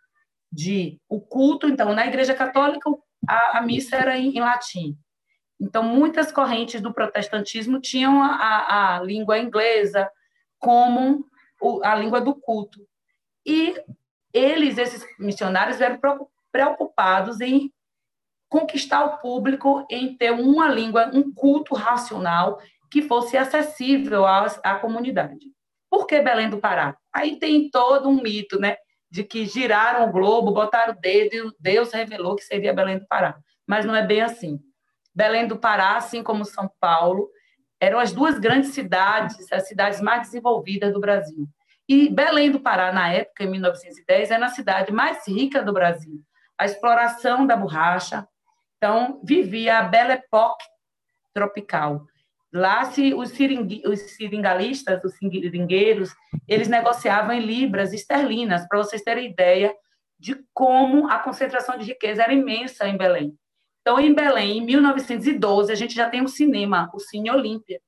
de 0.53 1.01
o 1.09 1.19
culto, 1.19 1.67
então, 1.67 1.95
na 1.95 2.07
Igreja 2.07 2.35
Católica, 2.35 2.91
a, 3.27 3.59
a 3.59 3.63
missa 3.63 3.97
era 3.97 4.19
em, 4.19 4.37
em, 4.37 4.41
latim. 4.41 4.99
Então, 5.59 5.83
muitas 5.83 6.31
correntes 6.31 6.81
do 6.83 6.93
protestantismo 6.93 7.81
tinham 7.81 8.23
a, 8.23 8.35
a, 8.35 8.97
a 8.97 9.01
língua 9.01 9.39
inglesa 9.39 10.11
como 10.59 11.25
o, 11.61 11.83
a 11.83 11.95
língua 11.95 12.21
do 12.21 12.35
culto. 12.35 12.87
E 13.47 13.83
eles, 14.33 14.77
esses 14.77 15.07
missionários, 15.19 15.81
eram 15.81 15.99
preocupados 16.53 17.41
em 17.41 17.73
conquistar 18.51 19.05
o 19.05 19.17
público, 19.19 19.87
em 19.91 20.15
ter 20.15 20.33
uma 20.33 20.69
língua, 20.69 21.11
um 21.15 21.33
culto 21.33 21.75
racional 21.75 22.61
que 22.91 23.01
fosse 23.01 23.39
acessível 23.39 24.27
à, 24.27 24.45
à 24.63 24.75
comunidade. 24.75 25.47
Por 25.89 26.07
que 26.07 26.21
Belém 26.21 26.51
do 26.51 26.59
Pará? 26.59 26.97
Aí 27.11 27.39
tem 27.39 27.71
todo 27.71 28.09
um 28.09 28.21
mito, 28.21 28.61
né? 28.61 28.77
de 29.11 29.25
que 29.25 29.45
giraram 29.45 30.09
o 30.09 30.13
globo, 30.13 30.53
botaram 30.53 30.93
o 30.93 31.01
dedo 31.01 31.35
e 31.35 31.53
Deus 31.59 31.93
revelou 31.93 32.37
que 32.37 32.45
seria 32.45 32.73
Belém 32.73 32.99
do 32.99 33.07
Pará. 33.07 33.37
Mas 33.67 33.85
não 33.85 33.95
é 33.95 34.07
bem 34.07 34.21
assim. 34.21 34.61
Belém 35.13 35.49
do 35.49 35.59
Pará, 35.59 35.97
assim 35.97 36.23
como 36.23 36.45
São 36.45 36.71
Paulo, 36.79 37.29
eram 37.81 37.99
as 37.99 38.13
duas 38.13 38.39
grandes 38.39 38.71
cidades, 38.71 39.51
as 39.51 39.67
cidades 39.67 40.01
mais 40.01 40.23
desenvolvidas 40.23 40.93
do 40.93 41.01
Brasil. 41.01 41.49
E 41.89 42.09
Belém 42.09 42.53
do 42.53 42.61
Pará, 42.61 42.93
na 42.93 43.13
época, 43.13 43.43
em 43.43 43.51
1910, 43.51 44.31
era 44.31 44.47
a 44.47 44.51
cidade 44.51 44.93
mais 44.93 45.27
rica 45.27 45.61
do 45.61 45.73
Brasil. 45.73 46.21
A 46.57 46.65
exploração 46.65 47.45
da 47.45 47.57
borracha. 47.57 48.29
Então, 48.83 49.21
vivia 49.23 49.77
a 49.77 49.83
Belle 49.83 50.13
Époque 50.13 50.65
tropical. 51.35 52.07
Lá, 52.51 52.87
se 52.87 53.13
os, 53.13 53.31
os 53.31 54.01
seringalistas, 54.17 55.05
os 55.05 55.15
seringueiros, 55.19 56.15
eles 56.49 56.67
negociavam 56.67 57.35
em 57.35 57.41
libras 57.41 57.93
esterlinas, 57.93 58.67
para 58.67 58.79
vocês 58.79 59.03
terem 59.03 59.31
ideia 59.31 59.77
de 60.19 60.35
como 60.55 61.11
a 61.11 61.19
concentração 61.19 61.77
de 61.77 61.85
riqueza 61.85 62.23
era 62.23 62.33
imensa 62.33 62.89
em 62.89 62.97
Belém. 62.97 63.39
Então, 63.83 64.01
em 64.01 64.15
Belém, 64.15 64.59
em 64.59 64.65
1912, 64.65 65.71
a 65.71 65.75
gente 65.75 65.95
já 65.95 66.09
tem 66.09 66.23
um 66.23 66.29
cinema, 66.29 66.91
o 66.95 66.99
Cine 66.99 67.31
Olímpia, 67.31 67.83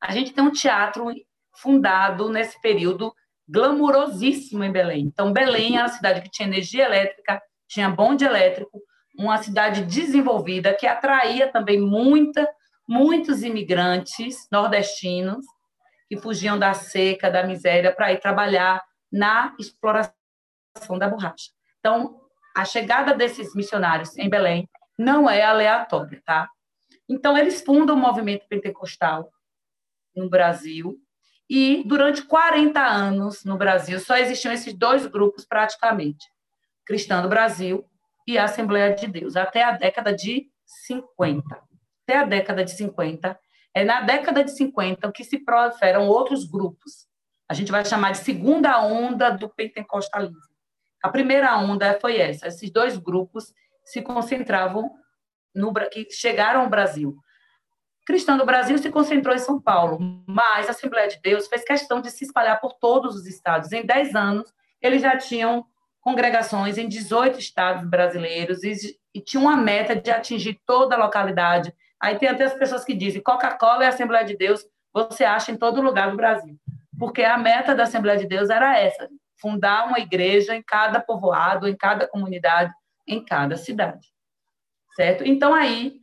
A 0.00 0.12
gente 0.12 0.32
tem 0.32 0.44
um 0.44 0.52
teatro 0.52 1.08
fundado 1.56 2.28
nesse 2.28 2.60
período 2.60 3.12
glamurosíssimo 3.48 4.62
em 4.62 4.70
Belém. 4.70 5.06
Então, 5.06 5.32
Belém 5.32 5.76
é 5.76 5.80
uma 5.80 5.88
cidade 5.88 6.22
que 6.22 6.30
tinha 6.30 6.46
energia 6.46 6.84
elétrica, 6.84 7.42
tinha 7.68 7.90
bonde 7.90 8.24
elétrico, 8.24 8.80
uma 9.16 9.42
cidade 9.42 9.84
desenvolvida 9.84 10.74
que 10.74 10.86
atraía 10.86 11.50
também 11.50 11.80
muita, 11.80 12.48
muitos 12.88 13.42
imigrantes 13.42 14.48
nordestinos 14.50 15.44
que 16.08 16.16
fugiam 16.16 16.58
da 16.58 16.74
seca, 16.74 17.30
da 17.30 17.46
miséria, 17.46 17.94
para 17.94 18.12
ir 18.12 18.20
trabalhar 18.20 18.82
na 19.10 19.54
exploração 19.58 20.12
da 20.98 21.08
borracha. 21.08 21.50
Então, 21.78 22.20
a 22.54 22.64
chegada 22.64 23.14
desses 23.14 23.54
missionários 23.54 24.16
em 24.18 24.28
Belém 24.28 24.68
não 24.98 25.28
é 25.28 25.42
aleatória, 25.42 26.22
tá? 26.24 26.48
Então, 27.08 27.36
eles 27.36 27.62
fundam 27.62 27.96
o 27.96 27.98
movimento 27.98 28.46
pentecostal 28.48 29.30
no 30.14 30.28
Brasil, 30.28 30.98
e 31.54 31.82
durante 31.86 32.22
40 32.22 32.80
anos 32.80 33.44
no 33.44 33.58
Brasil 33.58 34.00
só 34.00 34.16
existiam 34.16 34.54
esses 34.54 34.72
dois 34.72 35.06
grupos 35.06 35.44
praticamente: 35.44 36.26
Cristã 36.82 37.20
do 37.20 37.28
Brasil 37.28 37.84
e 38.26 38.38
a 38.38 38.44
Assembleia 38.44 38.94
de 38.94 39.06
Deus, 39.06 39.36
até 39.36 39.62
a 39.62 39.72
década 39.72 40.14
de 40.14 40.46
50. 40.86 41.62
Até 42.04 42.18
a 42.18 42.24
década 42.24 42.64
de 42.64 42.72
50. 42.72 43.38
É 43.74 43.84
na 43.84 44.02
década 44.02 44.44
de 44.44 44.50
50 44.50 45.10
que 45.12 45.24
se 45.24 45.38
proliferam 45.38 46.08
outros 46.08 46.44
grupos. 46.44 47.06
A 47.48 47.54
gente 47.54 47.72
vai 47.72 47.84
chamar 47.84 48.12
de 48.12 48.18
segunda 48.18 48.82
onda 48.82 49.30
do 49.30 49.48
pentecostalismo. 49.48 50.52
A 51.02 51.08
primeira 51.08 51.56
onda 51.58 51.98
foi 52.00 52.18
essa: 52.18 52.48
esses 52.48 52.70
dois 52.70 52.96
grupos 52.96 53.52
se 53.84 54.02
concentravam 54.02 54.90
no 55.54 55.72
que 55.90 56.08
chegaram 56.10 56.62
ao 56.62 56.70
Brasil. 56.70 57.16
Cristã 58.04 58.36
do 58.36 58.44
Brasil 58.44 58.78
se 58.78 58.90
concentrou 58.90 59.34
em 59.34 59.38
São 59.38 59.60
Paulo, 59.60 59.98
mas 60.26 60.66
a 60.66 60.70
Assembleia 60.70 61.08
de 61.08 61.20
Deus 61.20 61.46
fez 61.46 61.64
questão 61.64 62.00
de 62.00 62.10
se 62.10 62.24
espalhar 62.24 62.60
por 62.60 62.74
todos 62.74 63.14
os 63.14 63.26
estados. 63.26 63.70
Em 63.70 63.86
10 63.86 64.14
anos, 64.16 64.52
eles 64.80 65.02
já 65.02 65.16
tinham 65.16 65.64
congregações 66.02 66.76
em 66.76 66.88
18 66.88 67.38
estados 67.38 67.88
brasileiros 67.88 68.62
e, 68.64 68.98
e 69.14 69.20
tinham 69.20 69.44
uma 69.44 69.56
meta 69.56 69.94
de 69.94 70.10
atingir 70.10 70.60
toda 70.66 70.96
a 70.96 70.98
localidade. 70.98 71.72
Aí 72.00 72.18
tem 72.18 72.28
até 72.28 72.44
as 72.44 72.54
pessoas 72.54 72.84
que 72.84 72.92
dizem 72.92 73.22
Coca-Cola 73.22 73.84
e 73.84 73.86
Assembleia 73.86 74.24
de 74.24 74.36
Deus 74.36 74.66
você 74.92 75.24
acha 75.24 75.50
em 75.50 75.56
todo 75.56 75.80
lugar 75.80 76.10
do 76.10 76.16
Brasil. 76.16 76.58
Porque 76.98 77.22
a 77.22 77.38
meta 77.38 77.74
da 77.74 77.84
Assembleia 77.84 78.18
de 78.18 78.26
Deus 78.26 78.50
era 78.50 78.78
essa, 78.78 79.08
fundar 79.40 79.86
uma 79.86 80.00
igreja 80.00 80.54
em 80.54 80.62
cada 80.62 81.00
povoado, 81.00 81.66
em 81.66 81.76
cada 81.76 82.06
comunidade, 82.06 82.72
em 83.06 83.24
cada 83.24 83.56
cidade. 83.56 84.08
Certo? 84.94 85.24
Então 85.24 85.54
aí 85.54 85.94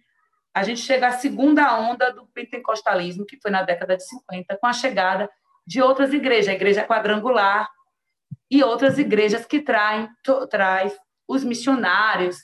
a 0.54 0.64
gente 0.64 0.80
chega 0.80 1.08
à 1.08 1.12
segunda 1.12 1.78
onda 1.78 2.12
do 2.12 2.26
pentecostalismo, 2.28 3.26
que 3.26 3.40
foi 3.40 3.52
na 3.52 3.62
década 3.62 3.96
de 3.96 4.04
50, 4.04 4.58
com 4.58 4.66
a 4.66 4.74
chegada 4.74 5.30
de 5.68 5.82
outras 5.82 6.12
igrejas, 6.14 6.48
a 6.48 6.56
igreja 6.56 6.86
quadrangular 6.86 7.70
e 8.50 8.64
outras 8.64 8.98
igrejas 8.98 9.46
que 9.46 9.62
traem 9.62 10.10
traz 10.50 10.98
os 11.28 11.44
missionários, 11.44 12.38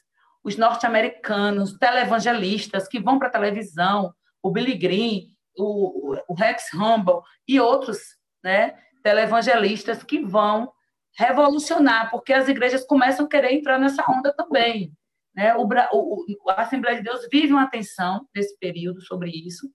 os 0.44 0.58
norte-americanos, 0.58 1.78
televangelistas 1.78 2.88
que 2.88 3.00
vão 3.00 3.18
para 3.18 3.30
a 3.30 3.32
televisão, 3.32 4.14
o 4.44 4.52
Billy 4.52 4.78
Green, 4.78 5.28
o, 5.58 6.16
o 6.28 6.34
Rex 6.36 6.72
Humble 6.74 7.22
e 7.48 7.60
outros 7.60 8.00
né, 8.44 8.78
televangelistas 9.02 10.04
que 10.04 10.24
vão 10.24 10.72
revolucionar, 11.18 12.12
porque 12.12 12.34
as 12.34 12.48
igrejas 12.48 12.86
começam 12.86 13.26
a 13.26 13.30
querer 13.30 13.54
entrar 13.54 13.80
nessa 13.80 14.04
onda 14.10 14.34
também. 14.34 14.92
Né? 15.34 15.56
O, 15.56 15.64
o, 15.64 16.50
a 16.50 16.62
Assembleia 16.62 16.98
de 16.98 17.04
Deus 17.04 17.28
vive 17.32 17.52
uma 17.52 17.70
tensão 17.70 18.28
nesse 18.36 18.58
período 18.60 19.02
sobre 19.02 19.32
isso. 19.32 19.68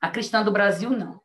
A 0.00 0.10
Cristã 0.10 0.42
do 0.42 0.52
Brasil, 0.52 0.90
não. 0.90 1.20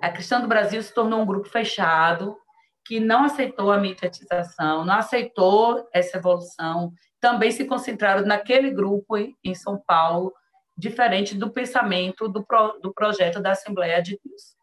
A 0.00 0.10
Cristã 0.10 0.40
do 0.40 0.48
Brasil 0.48 0.82
se 0.82 0.94
tornou 0.94 1.20
um 1.20 1.26
grupo 1.26 1.48
fechado, 1.48 2.36
que 2.84 2.98
não 2.98 3.24
aceitou 3.24 3.70
a 3.70 3.78
mediatização, 3.78 4.84
não 4.84 4.94
aceitou 4.94 5.88
essa 5.92 6.16
evolução, 6.16 6.92
também 7.20 7.50
se 7.50 7.64
concentraram 7.64 8.24
naquele 8.24 8.70
grupo 8.70 9.16
em 9.16 9.54
São 9.54 9.78
Paulo, 9.86 10.32
diferente 10.76 11.34
do 11.34 11.50
pensamento 11.50 12.28
do, 12.28 12.44
pro, 12.44 12.78
do 12.80 12.92
projeto 12.92 13.40
da 13.40 13.52
Assembleia 13.52 14.02
de 14.02 14.18
Deus. 14.24 14.56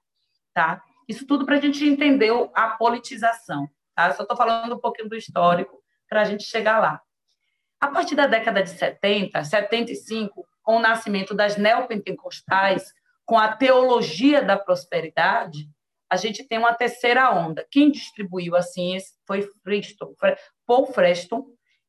Tá? 0.54 0.82
Isso 1.08 1.26
tudo 1.28 1.46
para 1.46 1.58
a 1.58 1.62
gente 1.62 1.86
entender 1.86 2.32
a 2.54 2.70
politização. 2.70 3.70
Tá? 3.96 4.12
Só 4.14 4.24
estou 4.24 4.36
falando 4.36 4.76
um 4.76 4.80
pouquinho 4.80 5.08
do 5.08 5.16
histórico 5.16 5.82
para 6.10 6.22
a 6.22 6.26
gente 6.26 6.44
chegar 6.44 6.80
lá. 6.80 7.02
A 7.80 7.90
partir 7.90 8.16
da 8.16 8.26
década 8.26 8.64
de 8.64 8.72
70, 8.72 9.44
75, 9.44 10.48
com 10.64 10.78
o 10.78 10.80
nascimento 10.80 11.36
das 11.36 11.58
neopentecostais, 11.58 12.92
com 13.24 13.38
a 13.38 13.50
teologia 13.56 14.42
da 14.42 14.58
prosperidade, 14.58 15.70
a 16.10 16.16
gente 16.16 16.48
tem 16.48 16.58
uma 16.58 16.74
terceira 16.74 17.32
onda. 17.32 17.66
Quem 17.70 17.92
distribuiu 17.92 18.56
assim 18.56 18.98
foi 19.26 19.42
Freston, 19.64 20.14
Paul 20.66 20.88
Freston, 20.88 21.46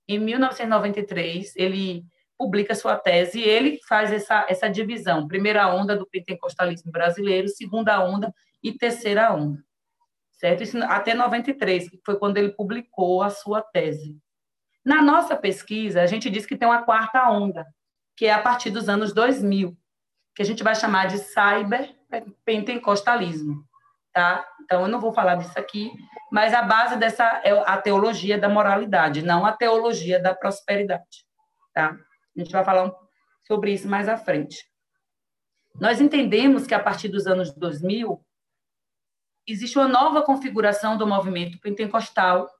em 0.08 0.18
1993, 0.18 1.54
ele 1.56 2.04
publica 2.38 2.74
sua 2.74 2.96
tese 2.96 3.40
e 3.40 3.44
ele 3.44 3.78
faz 3.86 4.10
essa, 4.12 4.46
essa 4.48 4.66
divisão: 4.68 5.28
primeira 5.28 5.68
onda 5.68 5.94
do 5.94 6.06
pentecostalismo 6.06 6.90
brasileiro, 6.90 7.46
segunda 7.48 8.02
onda 8.02 8.32
e 8.62 8.72
terceira 8.72 9.34
onda. 9.34 9.62
Certo? 10.32 10.62
Isso 10.62 10.78
até 10.84 11.12
93, 11.14 11.90
que 11.90 12.00
foi 12.06 12.18
quando 12.18 12.38
ele 12.38 12.50
publicou 12.50 13.22
a 13.22 13.30
sua 13.30 13.60
tese. 13.60 14.16
Na 14.84 15.02
nossa 15.02 15.34
pesquisa, 15.36 16.00
a 16.00 16.06
gente 16.06 16.30
diz 16.30 16.46
que 16.46 16.56
tem 16.56 16.66
uma 16.66 16.84
quarta 16.84 17.28
onda, 17.28 17.66
que 18.16 18.24
é 18.26 18.32
a 18.32 18.40
partir 18.40 18.70
dos 18.70 18.88
anos 18.88 19.12
2000, 19.12 19.76
que 20.34 20.40
a 20.40 20.44
gente 20.44 20.62
vai 20.62 20.74
chamar 20.74 21.08
de 21.08 21.18
cyberpentecostalismo, 21.18 23.67
tá? 24.18 24.44
Então, 24.64 24.82
eu 24.82 24.88
não 24.88 24.98
vou 24.98 25.12
falar 25.12 25.36
disso 25.36 25.56
aqui, 25.56 25.92
mas 26.28 26.52
a 26.52 26.60
base 26.60 26.96
dessa 26.96 27.40
é 27.44 27.52
a 27.52 27.76
teologia 27.80 28.36
da 28.36 28.48
moralidade, 28.48 29.22
não 29.22 29.46
a 29.46 29.52
teologia 29.52 30.20
da 30.20 30.34
prosperidade, 30.34 31.24
tá? 31.72 31.96
A 32.36 32.40
gente 32.40 32.50
vai 32.50 32.64
falar 32.64 32.92
sobre 33.46 33.72
isso 33.72 33.86
mais 33.86 34.08
à 34.08 34.16
frente. 34.16 34.68
Nós 35.76 36.00
entendemos 36.00 36.66
que 36.66 36.74
a 36.74 36.82
partir 36.82 37.08
dos 37.08 37.28
anos 37.28 37.54
2000 37.54 38.20
existe 39.46 39.78
uma 39.78 39.86
nova 39.86 40.20
configuração 40.22 40.98
do 40.98 41.06
movimento 41.06 41.60
pentecostal 41.60 42.50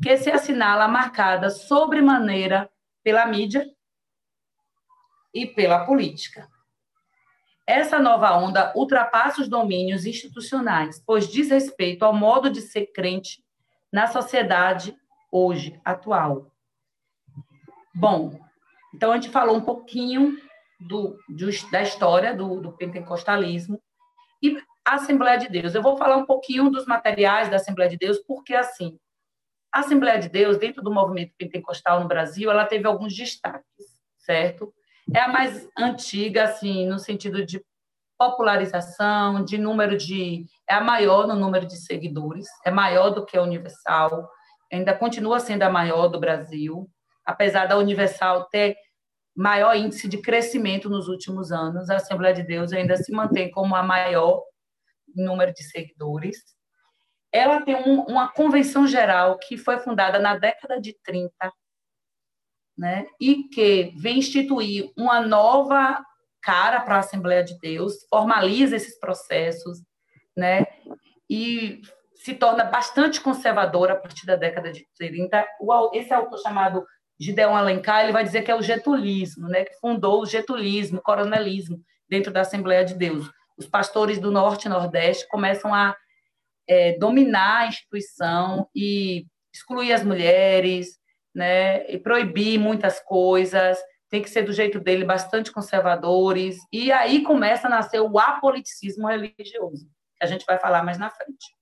que 0.00 0.16
se 0.16 0.30
assinala 0.30 0.86
marcada 0.86 1.50
sobremaneira 1.50 2.70
pela 3.02 3.26
mídia 3.26 3.68
e 5.34 5.44
pela 5.44 5.84
política. 5.84 6.48
Essa 7.68 7.98
nova 7.98 8.34
onda 8.34 8.72
ultrapassa 8.74 9.42
os 9.42 9.48
domínios 9.48 10.06
institucionais, 10.06 11.02
pois 11.04 11.30
diz 11.30 11.50
respeito 11.50 12.02
ao 12.02 12.14
modo 12.14 12.48
de 12.48 12.62
ser 12.62 12.86
crente 12.86 13.44
na 13.92 14.06
sociedade 14.06 14.96
hoje, 15.30 15.78
atual. 15.84 16.50
Bom, 17.94 18.40
então 18.94 19.12
a 19.12 19.16
gente 19.16 19.28
falou 19.28 19.54
um 19.54 19.60
pouquinho 19.60 20.38
do, 20.80 21.18
da 21.70 21.82
história 21.82 22.34
do, 22.34 22.58
do 22.58 22.72
pentecostalismo 22.72 23.78
e 24.42 24.56
a 24.82 24.94
Assembleia 24.94 25.36
de 25.36 25.50
Deus. 25.50 25.74
Eu 25.74 25.82
vou 25.82 25.98
falar 25.98 26.16
um 26.16 26.24
pouquinho 26.24 26.70
dos 26.70 26.86
materiais 26.86 27.50
da 27.50 27.56
Assembleia 27.56 27.90
de 27.90 27.98
Deus, 27.98 28.16
porque 28.26 28.54
assim, 28.54 28.98
a 29.70 29.80
Assembleia 29.80 30.18
de 30.18 30.30
Deus, 30.30 30.56
dentro 30.56 30.82
do 30.82 30.90
movimento 30.90 31.34
pentecostal 31.36 32.00
no 32.00 32.08
Brasil, 32.08 32.50
ela 32.50 32.64
teve 32.64 32.86
alguns 32.86 33.14
destaques, 33.14 34.00
certo? 34.16 34.72
É 35.14 35.20
a 35.20 35.28
mais 35.28 35.68
antiga, 35.78 36.44
assim, 36.44 36.86
no 36.86 36.98
sentido 36.98 37.44
de 37.44 37.64
popularização, 38.18 39.44
de 39.44 39.56
número 39.58 39.96
de. 39.96 40.46
É 40.68 40.74
a 40.74 40.80
maior 40.80 41.26
no 41.26 41.34
número 41.34 41.66
de 41.66 41.76
seguidores, 41.76 42.46
é 42.64 42.70
maior 42.70 43.10
do 43.10 43.24
que 43.24 43.36
a 43.36 43.42
Universal, 43.42 44.28
ainda 44.72 44.94
continua 44.94 45.40
sendo 45.40 45.62
a 45.62 45.70
maior 45.70 46.08
do 46.08 46.20
Brasil, 46.20 46.88
apesar 47.24 47.66
da 47.66 47.78
Universal 47.78 48.48
ter 48.50 48.76
maior 49.36 49.76
índice 49.76 50.08
de 50.08 50.18
crescimento 50.18 50.90
nos 50.90 51.08
últimos 51.08 51.52
anos, 51.52 51.88
a 51.88 51.96
Assembleia 51.96 52.34
de 52.34 52.42
Deus 52.42 52.72
ainda 52.72 52.96
se 52.96 53.12
mantém 53.12 53.50
como 53.50 53.76
a 53.76 53.82
maior 53.82 54.42
número 55.14 55.52
de 55.52 55.62
seguidores 55.62 56.58
ela 57.32 57.60
tem 57.62 57.76
um, 57.76 58.02
uma 58.02 58.28
convenção 58.28 58.86
geral 58.86 59.38
que 59.38 59.56
foi 59.56 59.78
fundada 59.78 60.18
na 60.18 60.36
década 60.36 60.80
de 60.80 60.96
30, 61.04 61.30
né, 62.78 63.06
e 63.20 63.44
que 63.44 63.92
vem 63.96 64.18
instituir 64.18 64.92
uma 64.96 65.20
nova 65.20 66.00
cara 66.40 66.80
para 66.80 66.96
a 66.96 67.00
Assembleia 67.00 67.42
de 67.42 67.58
Deus, 67.58 68.06
formaliza 68.08 68.76
esses 68.76 68.98
processos, 69.00 69.82
né, 70.36 70.64
e 71.28 71.82
se 72.14 72.34
torna 72.34 72.64
bastante 72.64 73.20
conservadora 73.20 73.94
a 73.94 73.96
partir 73.96 74.24
da 74.24 74.36
década 74.36 74.72
de 74.72 74.86
30. 74.96 75.44
Esse 75.92 76.14
autor 76.14 76.38
chamado 76.38 76.86
Gideon 77.20 77.54
Alencar, 77.54 78.02
ele 78.02 78.12
vai 78.12 78.22
dizer 78.22 78.42
que 78.42 78.50
é 78.50 78.54
o 78.54 78.62
getulismo, 78.62 79.48
né, 79.48 79.64
que 79.64 79.74
fundou 79.80 80.22
o 80.22 80.26
getulismo, 80.26 80.98
o 80.98 81.02
coronelismo 81.02 81.80
dentro 82.08 82.32
da 82.32 82.42
Assembleia 82.42 82.84
de 82.84 82.94
Deus. 82.94 83.28
Os 83.56 83.66
pastores 83.66 84.20
do 84.20 84.30
Norte 84.30 84.66
e 84.66 84.68
Nordeste 84.68 85.26
começam 85.28 85.74
a 85.74 85.96
é, 86.68 86.96
dominar 86.98 87.62
a 87.62 87.66
instituição 87.66 88.68
e 88.74 89.26
excluir 89.52 89.92
as 89.92 90.04
mulheres, 90.04 90.98
né, 91.38 91.88
e 91.88 91.96
proibir 91.96 92.58
muitas 92.58 92.98
coisas, 92.98 93.78
tem 94.10 94.20
que 94.20 94.28
ser 94.28 94.42
do 94.42 94.52
jeito 94.52 94.80
dele, 94.80 95.04
bastante 95.04 95.52
conservadores, 95.52 96.56
e 96.72 96.90
aí 96.90 97.22
começa 97.22 97.68
a 97.68 97.70
nascer 97.70 98.00
o 98.00 98.18
apoliticismo 98.18 99.06
religioso, 99.06 99.86
que 100.16 100.24
a 100.24 100.26
gente 100.26 100.44
vai 100.44 100.58
falar 100.58 100.82
mais 100.82 100.98
na 100.98 101.08
frente. 101.08 101.56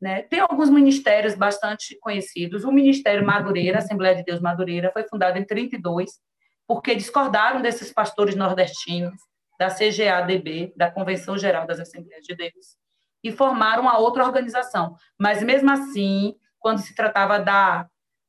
Né? 0.00 0.22
Tem 0.22 0.38
alguns 0.38 0.70
ministérios 0.70 1.34
bastante 1.34 1.98
conhecidos. 2.00 2.62
O 2.62 2.70
Ministério 2.70 3.26
Madureira, 3.26 3.78
Assembleia 3.78 4.14
de 4.14 4.22
Deus 4.22 4.40
Madureira, 4.40 4.92
foi 4.92 5.02
fundado 5.02 5.36
em 5.36 5.44
32, 5.44 6.12
porque 6.64 6.94
discordaram 6.94 7.60
desses 7.60 7.92
pastores 7.92 8.36
nordestinos, 8.36 9.20
da 9.58 9.68
CGADB, 9.68 10.72
da 10.76 10.92
Convenção 10.92 11.36
Geral 11.36 11.66
das 11.66 11.80
Assembleias 11.80 12.24
de 12.24 12.36
Deus, 12.36 12.76
e 13.24 13.32
formaram 13.32 13.82
uma 13.82 13.98
outra 13.98 14.24
organização. 14.24 14.94
Mas, 15.18 15.42
mesmo 15.42 15.70
assim, 15.72 16.36
quando 16.60 16.78
se 16.78 16.94
tratava 16.94 17.40
da 17.40 17.88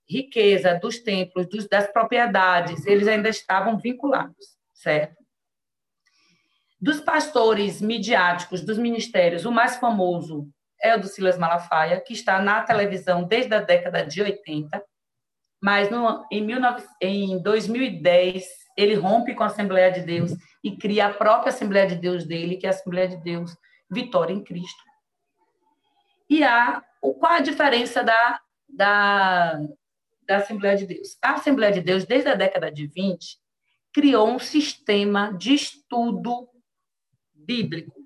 riqueza 0.10 0.80
dos 0.80 1.00
templos, 1.00 1.48
dos, 1.48 1.68
das 1.68 1.92
propriedades, 1.92 2.86
eles 2.86 3.08
ainda 3.08 3.30
estavam 3.30 3.78
vinculados, 3.78 4.58
certo? 4.74 5.24
Dos 6.80 7.00
pastores 7.00 7.82
midiáticos, 7.82 8.62
dos 8.62 8.78
ministérios, 8.78 9.46
o 9.46 9.52
mais 9.52 9.78
famoso 9.78 10.50
é 10.82 10.96
o 10.96 11.00
do 11.00 11.08
Silas 11.08 11.38
Malafaia, 11.38 12.02
que 12.02 12.12
está 12.12 12.42
na 12.42 12.62
televisão 12.62 13.24
desde 13.24 13.56
a 13.56 13.62
década 13.62 14.06
de 14.06 14.22
80, 14.22 14.84
mas 15.62 15.90
no, 15.90 16.26
em, 16.30 16.46
19, 16.46 16.84
em 17.00 17.42
2010 17.42 18.46
ele 18.78 18.96
rompe 18.96 19.34
com 19.34 19.44
a 19.44 19.48
Assembleia 19.48 19.92
de 19.92 20.02
Deus 20.02 20.32
e 20.62 20.76
cria 20.76 21.08
a 21.08 21.14
própria 21.14 21.50
Assembleia 21.52 21.88
de 21.88 21.96
Deus 21.96 22.26
dele, 22.26 22.58
que 22.58 22.66
é 22.66 22.70
a 22.70 22.74
Assembleia 22.74 23.08
de 23.08 23.18
Deus 23.18 23.56
Vitória 23.90 24.34
em 24.34 24.44
Cristo. 24.44 24.84
E 26.30 26.44
há, 26.44 26.84
qual 27.00 27.34
a 27.34 27.40
diferença 27.40 28.04
da, 28.04 28.42
da, 28.68 29.60
da 30.26 30.38
Assembleia 30.38 30.78
de 30.78 30.86
Deus? 30.86 31.18
A 31.22 31.34
Assembleia 31.34 31.72
de 31.74 31.82
Deus, 31.82 32.06
desde 32.06 32.30
a 32.30 32.36
década 32.36 32.72
de 32.72 32.88
20, 32.88 33.38
criou 33.94 34.30
um 34.30 34.40
sistema 34.40 35.32
de 35.32 35.54
estudo 35.54 36.50
bíblico 37.34 38.04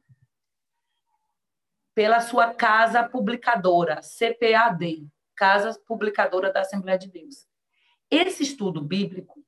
pela 1.95 2.21
sua 2.21 2.53
casa 2.53 3.03
publicadora, 3.03 4.01
CPAD, 4.01 5.07
Casa 5.35 5.79
Publicadora 5.87 6.51
da 6.51 6.61
Assembleia 6.61 6.97
de 6.97 7.09
Deus. 7.09 7.47
Esse 8.09 8.43
estudo 8.43 8.81
bíblico 8.81 9.43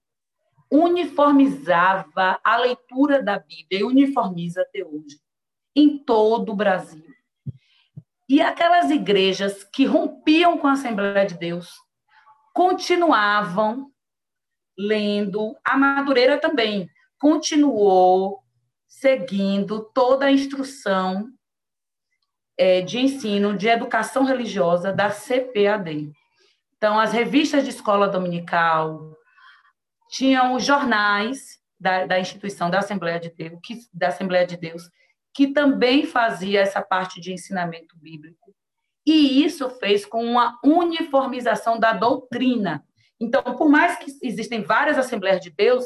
uniformizava 0.71 2.39
a 2.43 2.57
leitura 2.57 3.21
da 3.21 3.39
Bíblia 3.39 3.81
e 3.81 3.83
uniformiza 3.83 4.61
até 4.61 4.83
hoje 4.83 5.19
em 5.75 5.97
todo 5.97 6.51
o 6.51 6.55
Brasil. 6.55 7.05
E 8.27 8.41
aquelas 8.41 8.91
igrejas 8.91 9.63
que 9.63 9.85
rompiam 9.85 10.57
com 10.57 10.67
a 10.67 10.73
Assembleia 10.73 11.25
de 11.25 11.35
Deus 11.35 11.75
continuavam 12.59 13.89
lendo, 14.77 15.55
a 15.63 15.77
Madureira 15.77 16.37
também 16.37 16.89
continuou 17.17 18.43
seguindo 18.85 19.89
toda 19.93 20.25
a 20.25 20.31
instrução 20.31 21.29
é, 22.57 22.81
de 22.81 22.99
ensino 22.99 23.57
de 23.57 23.69
educação 23.69 24.25
religiosa 24.25 24.91
da 24.91 25.09
CPAD. 25.09 26.11
Então, 26.75 26.99
as 26.99 27.13
revistas 27.13 27.63
de 27.63 27.69
escola 27.69 28.09
dominical, 28.09 29.15
tinham 30.09 30.53
os 30.53 30.65
jornais 30.65 31.61
da, 31.79 32.05
da 32.05 32.19
instituição 32.19 32.69
da 32.69 32.79
Assembleia 32.79 33.21
de 33.21 33.29
Deus, 33.29 33.57
que, 33.63 33.79
da 33.93 34.09
Assembleia 34.09 34.45
de 34.45 34.57
Deus, 34.57 34.83
que 35.33 35.53
também 35.53 36.05
fazia 36.05 36.59
essa 36.59 36.81
parte 36.81 37.21
de 37.21 37.31
ensinamento 37.31 37.97
bíblico. 37.97 38.53
E 39.11 39.43
isso 39.43 39.71
fez 39.71 40.05
com 40.05 40.23
uma 40.23 40.59
uniformização 40.63 41.79
da 41.79 41.93
doutrina. 41.93 42.85
Então, 43.19 43.41
por 43.41 43.67
mais 43.67 43.97
que 43.97 44.15
existem 44.21 44.61
várias 44.61 44.99
Assembleias 44.99 45.41
de 45.41 45.49
Deus, 45.49 45.83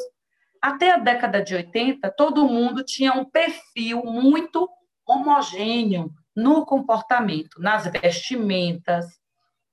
até 0.62 0.92
a 0.92 0.98
década 0.98 1.42
de 1.42 1.56
80, 1.56 2.12
todo 2.18 2.50
mundo 2.50 2.84
tinha 2.84 3.14
um 3.14 3.24
perfil 3.24 4.04
muito 4.04 4.70
homogêneo 5.08 6.12
no 6.36 6.66
comportamento, 6.66 7.62
nas 7.62 7.88
vestimentas, 7.88 9.06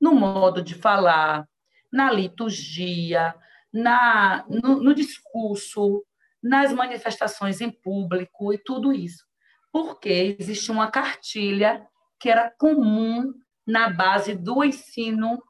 no 0.01 0.15
modo 0.15 0.63
de 0.63 0.77
falar, 0.77 1.45
na 1.93 2.13
liturgia, 2.13 3.35
na, 3.73 4.45
no, 4.49 4.81
no 4.81 4.95
discurso, 4.95 6.05
nas 6.41 6.73
manifestações 6.73 7.61
em 7.61 7.69
público 7.69 8.53
e 8.53 8.59
tudo 8.59 8.93
isso. 8.93 9.25
Porque 9.73 10.37
existe 10.39 10.71
uma 10.71 10.89
cartilha 10.89 11.85
que 12.21 12.29
era 12.29 12.51
comum 12.51 13.33
na 13.67 13.89
base 13.89 14.35
do 14.35 14.63
ensino 14.63 15.43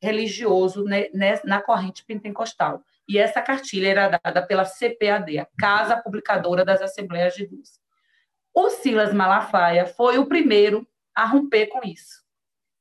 religioso 0.00 0.84
né, 0.84 1.08
né 1.14 1.40
na 1.44 1.62
corrente 1.62 2.04
pentecostal. 2.04 2.82
E 3.08 3.18
essa 3.18 3.40
cartilha 3.40 3.88
era 3.88 4.20
dada 4.22 4.46
pela 4.46 4.64
CPAD, 4.64 5.38
a 5.38 5.46
Casa 5.58 5.96
Publicadora 5.96 6.64
das 6.64 6.82
Assembleias 6.82 7.34
de 7.34 7.46
Deus. 7.46 7.80
O 8.52 8.70
Silas 8.70 9.12
Malafaia 9.12 9.86
foi 9.86 10.18
o 10.18 10.26
primeiro 10.26 10.86
a 11.14 11.24
romper 11.24 11.66
com 11.66 11.80
isso, 11.84 12.22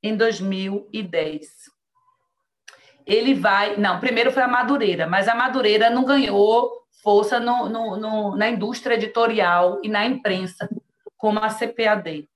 em 0.01 0.15
2010. 0.15 1.47
Ele 3.05 3.33
vai. 3.33 3.75
Não, 3.77 3.99
primeiro 3.99 4.31
foi 4.31 4.43
a 4.43 4.47
Madureira, 4.47 5.07
mas 5.07 5.27
a 5.27 5.35
Madureira 5.35 5.89
não 5.89 6.05
ganhou 6.05 6.71
força 7.01 7.39
no, 7.39 7.67
no, 7.67 7.97
no, 7.97 8.35
na 8.35 8.49
indústria 8.49 8.95
editorial 8.95 9.79
e 9.83 9.89
na 9.89 10.05
imprensa, 10.05 10.69
como 11.17 11.39
a 11.39 11.49
CPAD. 11.49 12.29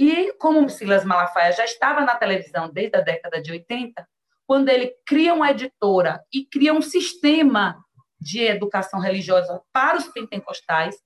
E 0.00 0.32
como 0.38 0.66
Silas 0.70 1.04
Malafaia 1.04 1.52
já 1.52 1.66
estava 1.66 2.00
na 2.00 2.16
televisão 2.16 2.70
desde 2.72 2.96
a 2.96 3.02
década 3.02 3.42
de 3.42 3.52
80, 3.52 4.08
quando 4.46 4.70
ele 4.70 4.94
cria 5.06 5.34
uma 5.34 5.50
editora 5.50 6.24
e 6.32 6.42
cria 6.46 6.72
um 6.72 6.80
sistema 6.80 7.84
de 8.18 8.42
educação 8.44 8.98
religiosa 8.98 9.60
para 9.70 9.98
os 9.98 10.08
pentecostais, 10.08 10.96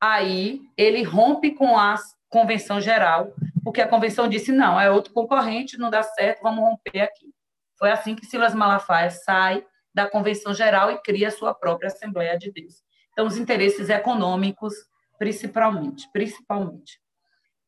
aí 0.00 0.60
ele 0.76 1.04
rompe 1.04 1.54
com 1.54 1.78
a 1.78 1.94
convenção 2.28 2.80
geral, 2.80 3.32
porque 3.62 3.80
a 3.80 3.86
convenção 3.86 4.28
disse, 4.28 4.50
não, 4.50 4.80
é 4.80 4.90
outro 4.90 5.12
concorrente, 5.12 5.78
não 5.78 5.88
dá 5.88 6.02
certo, 6.02 6.42
vamos 6.42 6.64
romper 6.64 7.02
aqui. 7.02 7.32
Foi 7.78 7.92
assim 7.92 8.16
que 8.16 8.26
Silas 8.26 8.56
Malafaia 8.56 9.08
sai 9.08 9.64
da 9.94 10.10
convenção 10.10 10.52
geral 10.52 10.90
e 10.90 10.98
cria 10.98 11.28
a 11.28 11.30
sua 11.30 11.54
própria 11.54 11.86
Assembleia 11.86 12.36
de 12.36 12.50
Deus. 12.50 12.82
Então, 13.12 13.24
os 13.24 13.36
interesses 13.36 13.88
econômicos, 13.88 14.74
principalmente. 15.16 16.10
principalmente. 16.12 17.05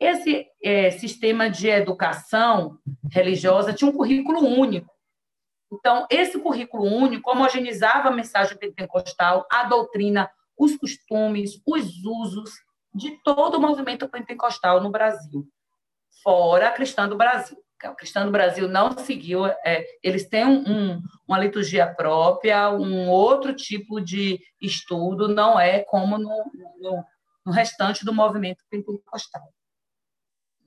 Esse 0.01 0.47
é, 0.63 0.91
sistema 0.91 1.51
de 1.51 1.69
educação 1.69 2.79
religiosa 3.11 3.73
tinha 3.73 3.91
um 3.91 3.97
currículo 3.97 4.41
único. 4.41 4.93
Então, 5.73 6.07
esse 6.11 6.39
currículo 6.39 6.85
único 6.85 7.31
homogeneizava 7.31 8.09
a 8.09 8.13
mensagem 8.13 8.57
pentecostal, 8.57 9.47
a 9.51 9.65
doutrina 9.65 10.31
os 10.59 10.77
costumes, 10.77 11.61
os 11.67 12.05
usos 12.05 12.51
de 12.93 13.23
todo 13.23 13.57
o 13.57 13.61
movimento 13.61 14.09
pentecostal 14.09 14.81
no 14.81 14.91
Brasil, 14.91 15.47
fora 16.23 16.69
a 16.69 16.73
cristã 16.73 17.09
do 17.09 17.17
Brasil. 17.17 17.57
A 17.81 17.95
cristã 17.95 18.25
do 18.25 18.33
Brasil 18.33 18.69
não 18.69 18.99
seguiu, 18.99 19.47
é, 19.47 19.85
eles 20.03 20.29
têm 20.29 20.45
um, 20.45 21.01
uma 21.29 21.39
liturgia 21.39 21.87
própria, 21.87 22.71
um 22.71 23.09
outro 23.09 23.55
tipo 23.55 24.01
de 24.01 24.41
estudo, 24.61 25.29
não 25.29 25.61
é 25.61 25.85
como 25.85 26.19
no, 26.19 26.45
no, 26.81 27.05
no 27.47 27.53
restante 27.53 28.05
do 28.05 28.13
movimento 28.13 28.65
pentecostal. 28.69 29.43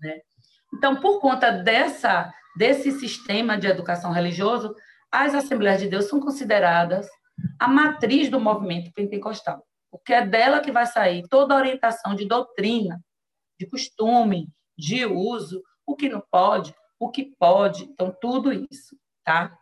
Né? 0.02 0.20
Então, 0.74 1.00
por 1.00 1.20
conta 1.20 1.52
dessa, 1.52 2.34
desse 2.58 2.92
sistema 2.92 3.58
de 3.58 3.68
educação 3.68 4.12
religioso, 4.12 4.74
as 5.12 5.36
Assembleias 5.36 5.82
de 5.82 5.90
Deus 5.90 6.06
são 6.06 6.20
consideradas 6.20 7.08
a 7.60 7.68
matriz 7.68 8.30
do 8.30 8.40
movimento 8.40 8.92
pentecostal 8.94 9.66
porque 9.92 10.14
é 10.14 10.26
dela 10.26 10.62
que 10.62 10.72
vai 10.72 10.86
sair 10.86 11.28
toda 11.28 11.54
a 11.54 11.58
orientação 11.58 12.16
de 12.16 12.26
doutrina, 12.26 13.04
de 13.60 13.68
costume, 13.68 14.48
de 14.78 15.06
uso, 15.06 15.62
o 15.86 15.96
que 15.96 16.08
não 16.08 16.24
pode, 16.32 16.74
o 16.98 17.12
que 17.12 17.36
pode, 17.38 17.84
então 17.84 18.16
tudo 18.20 18.54
isso, 18.54 18.98
tá? 19.24 19.56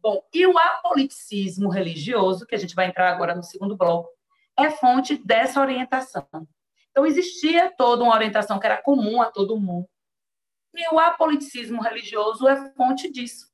Bom, 0.00 0.20
e 0.34 0.46
o 0.46 0.58
apoliticismo 0.58 1.70
religioso, 1.70 2.44
que 2.44 2.54
a 2.54 2.58
gente 2.58 2.74
vai 2.74 2.88
entrar 2.88 3.10
agora 3.10 3.34
no 3.34 3.44
segundo 3.44 3.76
bloco, 3.76 4.10
é 4.58 4.70
fonte 4.70 5.16
dessa 5.16 5.60
orientação. 5.60 6.26
Então, 6.94 7.04
existia 7.04 7.72
toda 7.76 8.04
uma 8.04 8.14
orientação 8.14 8.60
que 8.60 8.66
era 8.66 8.80
comum 8.80 9.20
a 9.20 9.26
todo 9.28 9.58
mundo. 9.58 9.88
E 10.72 10.94
o 10.94 10.98
apoliticismo 11.00 11.82
religioso 11.82 12.46
é 12.46 12.70
fonte 12.74 13.10
disso. 13.10 13.46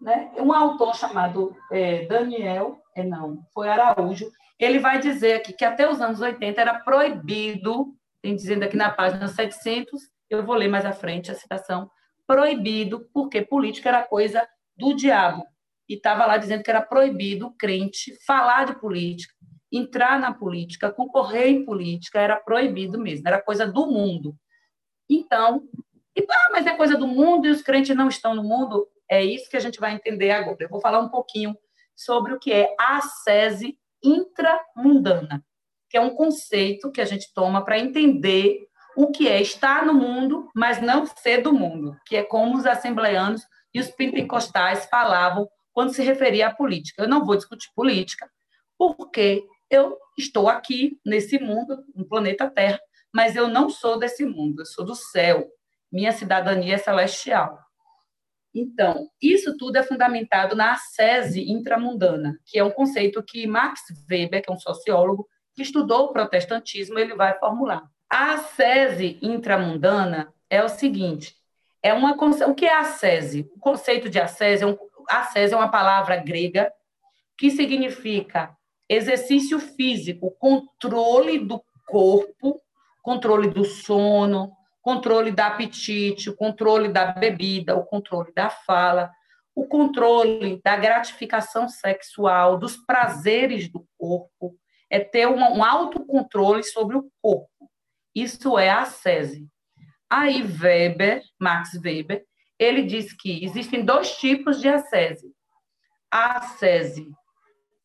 Né? 0.00 0.32
Um 0.38 0.50
autor 0.50 0.96
chamado 0.96 1.54
é, 1.70 2.06
Daniel, 2.06 2.80
é, 2.94 3.04
não, 3.04 3.42
foi 3.52 3.68
Araújo, 3.68 4.30
ele 4.58 4.78
vai 4.78 4.98
dizer 4.98 5.34
aqui 5.34 5.52
que 5.52 5.64
até 5.64 5.88
os 5.88 6.00
anos 6.00 6.22
80 6.22 6.58
era 6.58 6.80
proibido, 6.80 7.94
tem 8.22 8.34
dizendo 8.34 8.62
aqui 8.62 8.76
na 8.76 8.90
página 8.90 9.28
700, 9.28 10.00
eu 10.30 10.42
vou 10.44 10.54
ler 10.56 10.68
mais 10.68 10.86
à 10.86 10.92
frente 10.92 11.30
a 11.30 11.34
citação, 11.34 11.90
proibido, 12.26 13.08
porque 13.12 13.42
política 13.42 13.90
era 13.90 14.02
coisa 14.02 14.46
do 14.74 14.94
diabo. 14.94 15.44
E 15.86 15.94
estava 15.94 16.24
lá 16.24 16.38
dizendo 16.38 16.62
que 16.62 16.70
era 16.70 16.80
proibido 16.80 17.48
o 17.48 17.54
crente 17.54 18.16
falar 18.26 18.64
de 18.64 18.80
política, 18.80 19.34
entrar 19.72 20.18
na 20.18 20.32
política, 20.32 20.92
concorrer 20.92 21.48
em 21.48 21.64
política, 21.64 22.20
era 22.20 22.36
proibido 22.36 22.98
mesmo, 22.98 23.26
era 23.26 23.42
coisa 23.42 23.66
do 23.66 23.86
mundo. 23.86 24.36
Então, 25.08 25.68
e, 26.16 26.24
ah, 26.30 26.48
mas 26.52 26.66
é 26.66 26.74
coisa 26.74 26.96
do 26.96 27.06
mundo 27.06 27.46
e 27.46 27.50
os 27.50 27.62
crentes 27.62 27.94
não 27.94 28.08
estão 28.08 28.34
no 28.34 28.42
mundo? 28.42 28.88
É 29.08 29.22
isso 29.22 29.50
que 29.50 29.56
a 29.56 29.60
gente 29.60 29.78
vai 29.78 29.94
entender 29.94 30.30
agora. 30.30 30.56
Eu 30.60 30.68
vou 30.68 30.80
falar 30.80 31.00
um 31.00 31.08
pouquinho 31.08 31.56
sobre 31.94 32.32
o 32.32 32.38
que 32.38 32.52
é 32.52 32.74
a 32.78 33.00
sese 33.00 33.78
intramundana, 34.02 35.44
que 35.90 35.96
é 35.96 36.00
um 36.00 36.14
conceito 36.14 36.90
que 36.90 37.00
a 37.00 37.04
gente 37.04 37.32
toma 37.34 37.64
para 37.64 37.78
entender 37.78 38.66
o 38.96 39.10
que 39.10 39.28
é 39.28 39.40
estar 39.42 39.84
no 39.84 39.92
mundo, 39.92 40.48
mas 40.54 40.80
não 40.80 41.04
ser 41.06 41.42
do 41.42 41.52
mundo, 41.52 41.96
que 42.06 42.16
é 42.16 42.22
como 42.22 42.56
os 42.56 42.66
assembleanos 42.66 43.42
e 43.74 43.78
os 43.78 43.90
pentecostais 43.90 44.86
falavam 44.86 45.46
quando 45.72 45.92
se 45.92 46.02
referia 46.02 46.48
à 46.48 46.54
política. 46.54 47.02
Eu 47.02 47.08
não 47.08 47.24
vou 47.24 47.36
discutir 47.36 47.68
política, 47.74 48.30
porque 48.78 49.44
eu 49.70 49.96
estou 50.16 50.48
aqui 50.48 50.98
nesse 51.04 51.38
mundo, 51.38 51.84
no 51.94 52.06
planeta 52.06 52.50
Terra, 52.50 52.80
mas 53.12 53.36
eu 53.36 53.48
não 53.48 53.68
sou 53.68 53.98
desse 53.98 54.24
mundo, 54.24 54.62
eu 54.62 54.66
sou 54.66 54.84
do 54.84 54.94
céu. 54.94 55.48
Minha 55.90 56.12
cidadania 56.12 56.74
é 56.74 56.78
celestial. 56.78 57.58
Então, 58.54 59.08
isso 59.20 59.56
tudo 59.56 59.76
é 59.76 59.82
fundamentado 59.82 60.56
na 60.56 60.72
ascese 60.72 61.50
intramundana, 61.50 62.38
que 62.46 62.58
é 62.58 62.64
um 62.64 62.70
conceito 62.70 63.22
que 63.22 63.46
Max 63.46 63.80
Weber, 64.10 64.42
que 64.42 64.50
é 64.50 64.52
um 64.52 64.58
sociólogo 64.58 65.28
que 65.54 65.62
estudou 65.62 66.06
o 66.06 66.12
protestantismo, 66.12 66.98
ele 66.98 67.14
vai 67.14 67.38
formular. 67.38 67.82
A 68.10 68.34
ascese 68.34 69.18
intramundana 69.20 70.32
é 70.48 70.62
o 70.62 70.68
seguinte: 70.68 71.36
é 71.82 71.92
uma 71.92 72.12
o 72.14 72.54
que 72.54 72.64
é 72.64 72.74
ascese? 72.74 73.50
O 73.54 73.60
conceito 73.60 74.08
de 74.08 74.18
ascese 74.18 74.64
é 74.64 74.66
um, 74.66 74.76
ascese 75.08 75.52
é 75.52 75.56
uma 75.56 75.70
palavra 75.70 76.16
grega 76.16 76.72
que 77.36 77.50
significa 77.50 78.55
exercício 78.88 79.58
físico, 79.58 80.30
controle 80.38 81.38
do 81.38 81.62
corpo, 81.86 82.60
controle 83.02 83.50
do 83.50 83.64
sono, 83.64 84.52
controle 84.82 85.30
da 85.30 85.48
apetite, 85.48 86.30
o 86.30 86.36
controle 86.36 86.88
da 86.88 87.06
bebida, 87.06 87.76
o 87.76 87.84
controle 87.84 88.32
da 88.32 88.50
fala, 88.50 89.10
o 89.54 89.66
controle 89.66 90.60
da 90.62 90.76
gratificação 90.76 91.68
sexual, 91.68 92.58
dos 92.58 92.76
prazeres 92.76 93.68
do 93.68 93.86
corpo, 93.98 94.56
é 94.90 95.00
ter 95.00 95.26
um, 95.26 95.40
um 95.40 95.64
autocontrole 95.64 96.62
sobre 96.62 96.96
o 96.96 97.10
corpo. 97.20 97.70
Isso 98.14 98.58
é 98.58 98.70
a 98.70 98.82
ascese. 98.82 99.48
Aí 100.08 100.42
Weber, 100.42 101.22
Max 101.40 101.74
Weber, 101.74 102.24
ele 102.58 102.82
diz 102.82 103.12
que 103.12 103.44
existem 103.44 103.84
dois 103.84 104.16
tipos 104.16 104.60
de 104.60 104.68
ascese. 104.68 105.34
A 106.10 106.38
ascese 106.38 107.10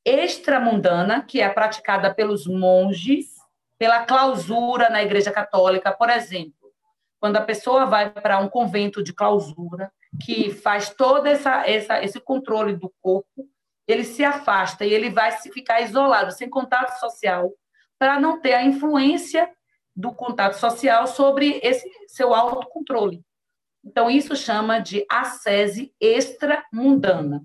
extramundana, 0.06 1.24
que 1.24 1.42
é 1.42 1.50
praticada 1.50 2.14
pelos 2.14 2.48
monges, 2.48 3.36
pela 3.78 4.06
clausura 4.06 4.90
na 4.90 5.02
Igreja 5.02 5.32
Católica, 5.32 5.92
por 5.92 6.10
exemplo. 6.10 6.72
Quando 7.20 7.38
a 7.38 7.42
pessoa 7.42 7.86
vai 7.86 8.10
para 8.10 8.40
um 8.40 8.50
convento 8.50 9.04
de 9.04 9.14
clausura, 9.14 9.92
que 10.24 10.52
faz 10.52 10.90
todo 10.90 11.28
essa, 11.28 11.68
essa, 11.68 12.04
esse 12.04 12.20
controle 12.20 12.76
do 12.76 12.92
corpo, 13.02 13.48
ele 13.88 14.04
se 14.04 14.24
afasta 14.24 14.86
e 14.86 14.94
ele 14.94 15.10
vai 15.10 15.32
se 15.34 15.52
ficar 15.52 15.82
isolado, 15.82 16.32
sem 16.32 16.50
contato 16.50 17.00
social, 17.00 17.52
para 17.98 18.20
não 18.20 18.40
ter 18.40 18.54
a 18.54 18.64
influência 18.64 19.50
do 19.96 20.14
contato 20.14 20.54
social 20.54 21.08
sobre 21.08 21.60
esse 21.64 21.88
seu 22.08 22.34
autocontrole. 22.34 23.24
Então, 23.84 24.10
isso 24.10 24.36
chama 24.36 24.80
de 24.80 25.06
ascese 25.10 25.94
extramundana. 26.00 27.44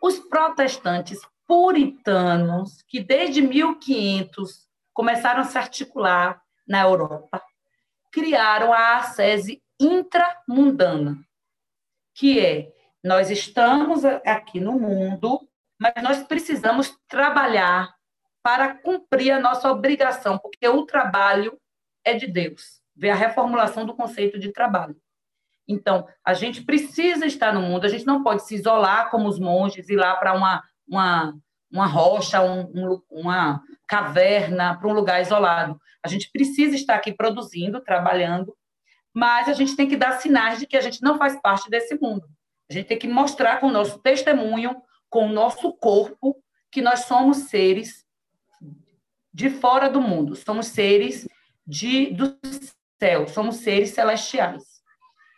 Os 0.00 0.18
protestantes 0.18 1.20
puritanos, 1.46 2.82
que 2.82 3.00
desde 3.00 3.40
1500 3.40 4.68
começaram 4.92 5.40
a 5.40 5.44
se 5.44 5.56
articular 5.56 6.42
na 6.66 6.82
Europa, 6.82 7.42
criaram 8.12 8.72
a 8.72 8.96
ascese 8.98 9.62
intramundana, 9.80 11.18
que 12.14 12.38
é 12.40 12.72
nós 13.02 13.30
estamos 13.30 14.04
aqui 14.04 14.60
no 14.60 14.72
mundo, 14.72 15.48
mas 15.78 15.94
nós 16.02 16.22
precisamos 16.24 16.98
trabalhar 17.06 17.94
para 18.42 18.74
cumprir 18.74 19.30
a 19.30 19.40
nossa 19.40 19.70
obrigação, 19.70 20.38
porque 20.38 20.68
o 20.68 20.84
trabalho 20.84 21.58
é 22.04 22.14
de 22.14 22.26
Deus. 22.26 22.80
Vê 22.94 23.10
a 23.10 23.14
reformulação 23.14 23.86
do 23.86 23.94
conceito 23.94 24.38
de 24.38 24.52
trabalho. 24.52 25.00
Então, 25.68 26.08
a 26.24 26.32
gente 26.32 26.62
precisa 26.62 27.26
estar 27.26 27.52
no 27.52 27.60
mundo, 27.60 27.84
a 27.84 27.88
gente 27.88 28.06
não 28.06 28.22
pode 28.24 28.46
se 28.46 28.54
isolar 28.54 29.10
como 29.10 29.28
os 29.28 29.38
monges, 29.38 29.90
ir 29.90 29.96
lá 29.96 30.16
para 30.16 30.32
uma, 30.32 30.62
uma, 30.88 31.34
uma 31.70 31.86
rocha, 31.86 32.40
um, 32.40 32.62
um, 32.74 33.02
uma 33.10 33.62
caverna, 33.86 34.78
para 34.78 34.88
um 34.88 34.94
lugar 34.94 35.20
isolado. 35.20 35.78
A 36.02 36.08
gente 36.08 36.30
precisa 36.32 36.74
estar 36.74 36.94
aqui 36.94 37.12
produzindo, 37.12 37.82
trabalhando, 37.82 38.56
mas 39.12 39.48
a 39.48 39.52
gente 39.52 39.76
tem 39.76 39.86
que 39.86 39.96
dar 39.96 40.12
sinais 40.12 40.58
de 40.58 40.66
que 40.66 40.76
a 40.76 40.80
gente 40.80 41.02
não 41.02 41.18
faz 41.18 41.38
parte 41.40 41.68
desse 41.68 41.98
mundo. 42.00 42.26
A 42.70 42.72
gente 42.72 42.86
tem 42.86 42.98
que 42.98 43.08
mostrar 43.08 43.60
com 43.60 43.66
o 43.66 43.72
nosso 43.72 43.98
testemunho, 43.98 44.74
com 45.10 45.26
o 45.26 45.32
nosso 45.32 45.72
corpo, 45.72 46.36
que 46.70 46.80
nós 46.80 47.00
somos 47.00 47.48
seres 47.48 48.06
de 49.32 49.50
fora 49.50 49.88
do 49.88 50.00
mundo, 50.00 50.34
somos 50.34 50.66
seres 50.68 51.28
de, 51.66 52.06
do 52.12 52.38
céu, 52.98 53.28
somos 53.28 53.56
seres 53.56 53.90
celestiais. 53.90 54.67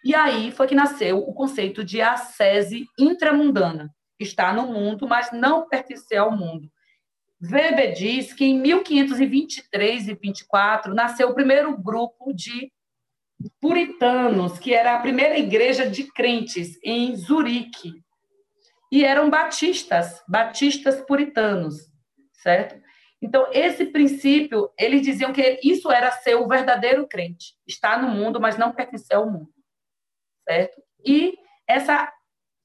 E 0.04 0.14
aí 0.14 0.50
foi 0.50 0.66
que 0.66 0.74
nasceu 0.74 1.18
o 1.18 1.34
conceito 1.34 1.84
de 1.84 2.00
ascese 2.00 2.86
intramundana, 2.98 3.94
está 4.18 4.52
no 4.52 4.66
mundo, 4.66 5.06
mas 5.06 5.30
não 5.32 5.68
pertencer 5.68 6.18
ao 6.18 6.34
mundo. 6.34 6.70
Weber 7.42 7.94
diz 7.94 8.32
que 8.32 8.44
em 8.44 8.58
1523 8.58 10.08
e 10.08 10.14
24 10.14 10.94
nasceu 10.94 11.28
o 11.28 11.34
primeiro 11.34 11.76
grupo 11.76 12.32
de 12.34 12.70
puritanos, 13.60 14.58
que 14.58 14.74
era 14.74 14.94
a 14.94 15.00
primeira 15.00 15.38
igreja 15.38 15.88
de 15.88 16.04
crentes 16.12 16.78
em 16.84 17.16
Zurique. 17.16 18.02
E 18.92 19.04
eram 19.04 19.30
batistas, 19.30 20.22
batistas 20.28 21.00
puritanos, 21.02 21.76
certo? 22.42 22.78
Então, 23.22 23.46
esse 23.52 23.86
princípio, 23.86 24.70
eles 24.78 25.02
diziam 25.02 25.32
que 25.32 25.60
isso 25.62 25.90
era 25.90 26.10
ser 26.10 26.34
o 26.34 26.48
verdadeiro 26.48 27.06
crente, 27.06 27.54
estar 27.66 28.02
no 28.02 28.08
mundo, 28.08 28.40
mas 28.40 28.58
não 28.58 28.72
pertencer 28.72 29.16
ao 29.16 29.30
mundo, 29.30 29.50
certo? 30.48 30.82
E 31.04 31.36
essa 31.66 32.12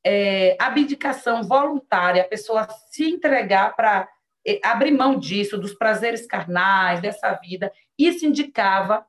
é, 0.05 0.55
abdicação 0.59 1.43
voluntária, 1.43 2.21
a 2.21 2.27
pessoa 2.27 2.67
se 2.89 3.09
entregar 3.09 3.75
para 3.75 4.07
é, 4.45 4.59
abrir 4.63 4.91
mão 4.91 5.17
disso, 5.17 5.57
dos 5.57 5.73
prazeres 5.73 6.27
carnais, 6.27 7.01
dessa 7.01 7.33
vida, 7.33 7.71
isso 7.97 8.25
indicava 8.25 9.05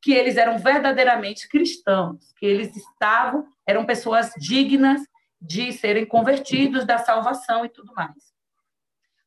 que 0.00 0.12
eles 0.12 0.36
eram 0.36 0.58
verdadeiramente 0.58 1.48
cristãos, 1.48 2.32
que 2.36 2.44
eles 2.44 2.76
estavam, 2.76 3.46
eram 3.64 3.86
pessoas 3.86 4.32
dignas 4.36 5.00
de 5.40 5.72
serem 5.72 6.04
convertidos 6.04 6.84
da 6.84 6.98
salvação 6.98 7.64
e 7.64 7.68
tudo 7.68 7.94
mais. 7.94 8.32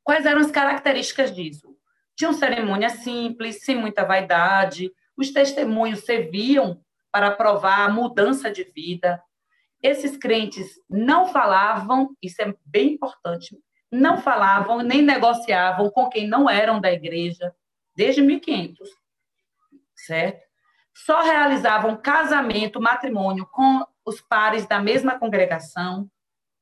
Quais 0.03 0.25
eram 0.25 0.41
as 0.41 0.51
características 0.51 1.33
disso? 1.33 1.75
Tinham 2.15 2.33
cerimônia 2.33 2.89
simples, 2.89 3.63
sem 3.63 3.75
muita 3.75 4.03
vaidade, 4.05 4.91
os 5.17 5.31
testemunhos 5.31 6.01
serviam 6.03 6.83
para 7.15 7.31
provar 7.31 7.85
a 7.85 7.89
mudança 7.89 8.51
de 8.51 8.65
vida. 8.65 9.23
Esses 9.81 10.17
crentes 10.17 10.77
não 10.89 11.27
falavam, 11.27 12.09
isso 12.21 12.41
é 12.41 12.53
bem 12.65 12.95
importante, 12.95 13.57
não 13.89 14.17
falavam 14.17 14.79
nem 14.79 15.01
negociavam 15.01 15.89
com 15.89 16.09
quem 16.09 16.27
não 16.27 16.49
eram 16.49 16.81
da 16.81 16.91
igreja, 16.91 17.55
desde 17.95 18.21
1500, 18.21 18.89
certo? 19.95 20.41
Só 20.93 21.21
realizavam 21.21 21.95
casamento, 21.95 22.81
matrimônio 22.81 23.47
com 23.49 23.87
os 24.03 24.19
pares 24.19 24.67
da 24.67 24.81
mesma 24.81 25.17
congregação, 25.17 26.11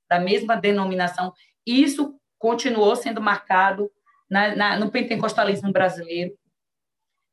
da 0.08 0.20
mesma 0.20 0.56
denominação. 0.56 1.34
Isso 1.66 2.16
continuou 2.38 2.96
sendo 2.96 3.20
marcado 3.20 3.90
na, 4.30 4.56
na, 4.56 4.78
no 4.78 4.92
pentecostalismo 4.92 5.72
brasileiro. 5.72 6.38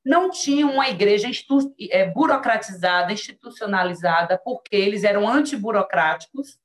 Não 0.04 0.30
tinha 0.30 0.66
uma 0.66 0.88
igreja 0.88 1.28
institu, 1.28 1.74
é, 1.90 2.06
burocratizada, 2.06 3.12
institucionalizada, 3.12 4.40
porque 4.42 4.74
eles 4.74 5.04
eram 5.04 5.28
antiburocráticos. 5.28 6.58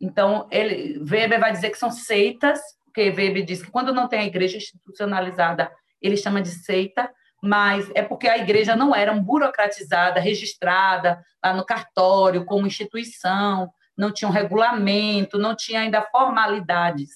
Então, 0.00 0.48
ele, 0.50 0.98
Weber 0.98 1.38
vai 1.38 1.52
dizer 1.52 1.70
que 1.70 1.78
são 1.78 1.90
seitas, 1.90 2.60
porque 2.84 3.10
Weber 3.10 3.44
diz 3.44 3.62
que 3.62 3.70
quando 3.70 3.94
não 3.94 4.08
tem 4.08 4.20
a 4.20 4.26
igreja 4.26 4.56
institucionalizada, 4.56 5.70
ele 6.00 6.16
chama 6.16 6.42
de 6.42 6.50
seita, 6.50 7.10
mas 7.42 7.90
é 7.94 8.02
porque 8.02 8.28
a 8.28 8.38
igreja 8.38 8.76
não 8.76 8.94
era 8.94 9.12
burocratizada, 9.14 10.20
registrada 10.20 11.24
lá 11.44 11.52
no 11.52 11.64
cartório 11.64 12.44
como 12.44 12.66
instituição, 12.66 13.72
não 13.96 14.12
tinha 14.12 14.28
um 14.28 14.32
regulamento, 14.32 15.38
não 15.38 15.54
tinha 15.54 15.80
ainda 15.80 16.02
formalidades. 16.02 17.10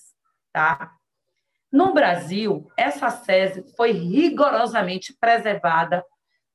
Tá? 0.53 0.93
No 1.73 1.93
Brasil, 1.93 2.71
essa 2.77 3.11
sese 3.11 3.65
foi 3.77 3.93
rigorosamente 3.93 5.15
preservada 5.19 6.05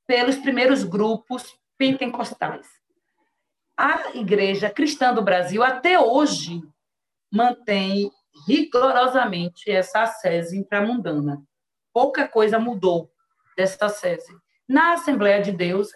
pelos 0.07 0.37
primeiros 0.37 0.83
grupos 0.83 1.53
pentecostais. 1.77 2.67
A 3.77 4.15
Igreja 4.15 4.69
Cristã 4.69 5.13
do 5.13 5.21
Brasil, 5.21 5.63
até 5.63 5.99
hoje, 5.99 6.61
mantém 7.31 8.11
rigorosamente 8.47 9.69
essa 9.69 10.05
sese 10.05 10.57
intramundana. 10.57 11.41
Pouca 11.93 12.27
coisa 12.27 12.59
mudou 12.59 13.11
dessa 13.57 13.89
sese. 13.89 14.33
Na 14.67 14.93
Assembleia 14.93 15.41
de 15.41 15.51
Deus, 15.51 15.89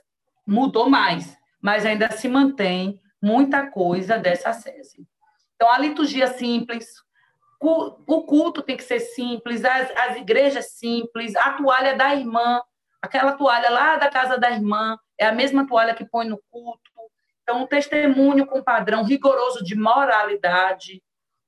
mudou 0.46 0.90
mais, 0.90 1.38
mas 1.62 1.86
ainda 1.86 2.12
se 2.12 2.28
mantém 2.28 3.00
muita 3.22 3.70
coisa 3.70 4.18
dessa 4.18 4.54
sese. 4.54 5.08
Então, 5.56 5.72
a 5.72 5.80
liturgia 5.80 6.28
simples, 6.28 6.86
o 7.62 8.24
culto 8.24 8.62
tem 8.62 8.78
que 8.78 8.84
ser 8.84 9.00
simples, 9.00 9.64
as, 9.64 9.92
as 9.98 10.18
igrejas 10.18 10.72
simples, 10.72 11.36
a 11.36 11.54
toalha 11.54 11.96
da 11.96 12.14
irmã, 12.14 12.62
aquela 13.02 13.34
toalha 13.34 13.70
lá 13.70 13.96
da 13.98 14.10
casa 14.10 14.38
da 14.38 14.52
irmã, 14.52 14.98
é 15.20 15.26
a 15.26 15.32
mesma 15.32 15.68
toalha 15.68 15.96
que 15.96 16.06
põe 16.06 16.28
no 16.28 16.40
culto. 16.50 16.92
Então, 17.44 17.62
um 17.62 17.68
testemunho 17.68 18.46
com 18.46 18.64
padrão 18.64 19.04
rigoroso 19.04 19.64
de 19.64 19.76
moralidade. 19.76 21.02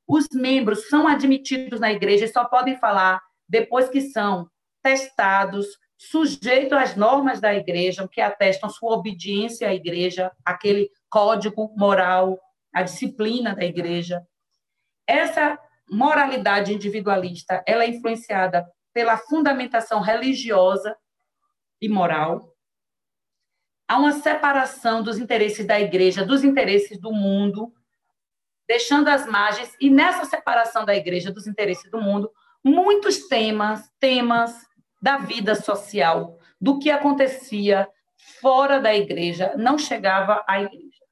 Os 0.07 0.27
membros 0.31 0.87
são 0.87 1.07
admitidos 1.07 1.79
na 1.79 1.91
igreja 1.91 2.25
e 2.25 2.29
só 2.29 2.45
podem 2.45 2.77
falar 2.77 3.21
depois 3.49 3.89
que 3.89 4.01
são 4.01 4.49
testados, 4.83 5.65
sujeitos 5.97 6.77
às 6.77 6.95
normas 6.95 7.41
da 7.41 7.53
igreja, 7.53 8.07
que 8.07 8.21
atestam 8.21 8.69
sua 8.69 8.93
obediência 8.93 9.67
à 9.67 9.73
igreja, 9.73 10.31
aquele 10.45 10.89
código 11.09 11.73
moral, 11.75 12.39
a 12.71 12.83
disciplina 12.83 13.55
da 13.55 13.65
igreja. 13.65 14.25
Essa 15.07 15.57
moralidade 15.89 16.73
individualista, 16.73 17.63
ela 17.65 17.83
é 17.83 17.89
influenciada 17.89 18.65
pela 18.93 19.17
fundamentação 19.17 20.01
religiosa 20.01 20.95
e 21.81 21.87
moral. 21.87 22.53
Há 23.87 23.97
uma 23.97 24.11
separação 24.11 25.01
dos 25.01 25.17
interesses 25.17 25.65
da 25.65 25.79
igreja 25.79 26.25
dos 26.25 26.43
interesses 26.43 26.99
do 26.99 27.11
mundo, 27.11 27.71
deixando 28.67 29.07
as 29.07 29.25
margens 29.25 29.73
e 29.79 29.89
nessa 29.89 30.25
separação 30.25 30.83
da 30.83 30.95
igreja 30.95 31.31
dos 31.31 31.47
interesses 31.47 31.89
do 31.89 32.01
mundo, 32.01 32.29
muitos 32.63 33.27
temas, 33.27 33.89
temas 33.99 34.53
da 35.01 35.17
vida 35.17 35.55
social, 35.55 36.37
do 36.59 36.79
que 36.79 36.89
acontecia 36.89 37.87
fora 38.41 38.79
da 38.79 38.93
igreja, 38.93 39.53
não 39.55 39.77
chegava 39.77 40.43
à 40.47 40.61
igreja. 40.61 41.05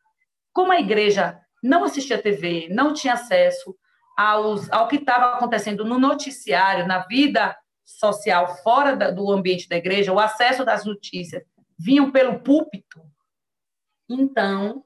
Como 0.52 0.72
a 0.72 0.80
igreja 0.80 1.40
não 1.64 1.84
assistia 1.84 2.22
TV, 2.22 2.68
não 2.72 2.94
tinha 2.94 3.14
acesso 3.14 3.76
aos, 4.16 4.72
ao 4.72 4.88
que 4.88 4.98
estava 4.98 5.36
acontecendo 5.36 5.84
no 5.84 6.00
noticiário, 6.00 6.88
na 6.88 7.00
vida 7.00 7.56
social 7.84 8.56
fora 8.58 8.96
da, 8.96 9.12
do 9.12 9.32
ambiente 9.32 9.70
da 9.70 9.76
igreja, 9.76 10.14
o 10.14 10.20
acesso 10.20 10.64
das 10.66 10.86
notícias 10.86 11.44
vinham 11.78 12.12
pelo 12.12 12.40
púlpito. 12.40 13.02
Então, 14.10 14.84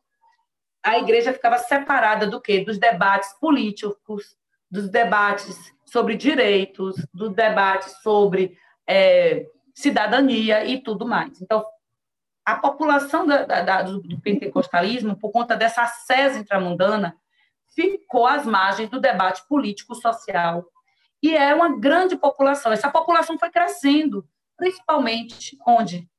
a 0.83 0.97
igreja 0.97 1.33
ficava 1.33 1.57
separada 1.57 2.27
do 2.27 2.41
quê? 2.41 2.63
Dos 2.63 2.77
debates 2.77 3.33
políticos, 3.39 4.35
dos 4.69 4.89
debates 4.89 5.57
sobre 5.85 6.15
direitos, 6.15 6.95
dos 7.13 7.33
debates 7.33 8.01
sobre 8.01 8.57
é, 8.87 9.45
cidadania 9.73 10.65
e 10.65 10.81
tudo 10.81 11.07
mais. 11.07 11.41
Então, 11.41 11.65
a 12.45 12.55
população 12.55 13.25
da, 13.27 13.43
da, 13.43 13.81
do 13.83 14.19
pentecostalismo, 14.21 15.15
por 15.15 15.31
conta 15.31 15.55
dessa 15.55 15.83
acesa 15.83 16.39
intramundana, 16.39 17.15
ficou 17.83 18.27
às 18.27 18.45
margens 18.45 18.89
do 18.89 18.99
debate 18.99 19.47
político-social. 19.47 20.65
E 21.21 21.35
é 21.35 21.53
uma 21.53 21.77
grande 21.77 22.17
população. 22.17 22.71
Essa 22.71 22.89
população 22.89 23.37
foi 23.37 23.49
crescendo, 23.49 24.27
principalmente 24.57 25.57
onde? 25.67 26.09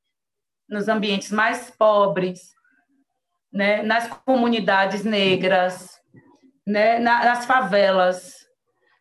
Nos 0.69 0.89
ambientes 0.89 1.33
mais 1.33 1.71
pobres, 1.71 2.55
né? 3.53 3.83
nas 3.83 4.07
comunidades 4.09 5.05
negras, 5.05 5.99
né? 6.67 6.99
nas 6.99 7.45
favelas, 7.47 8.47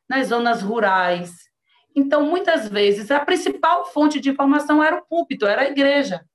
nas 0.09 0.27
zonas 0.27 0.61
rurais. 0.61 1.49
Então, 1.95 2.25
muitas 2.25 2.67
vezes, 2.67 3.11
a 3.11 3.19
principal 3.19 3.85
fonte 3.85 4.19
de 4.19 4.29
informação 4.29 4.83
era 4.83 4.97
o 4.97 5.05
púlpito, 5.05 5.45
era 5.45 5.63
a 5.63 5.69
igreja. 5.69 6.25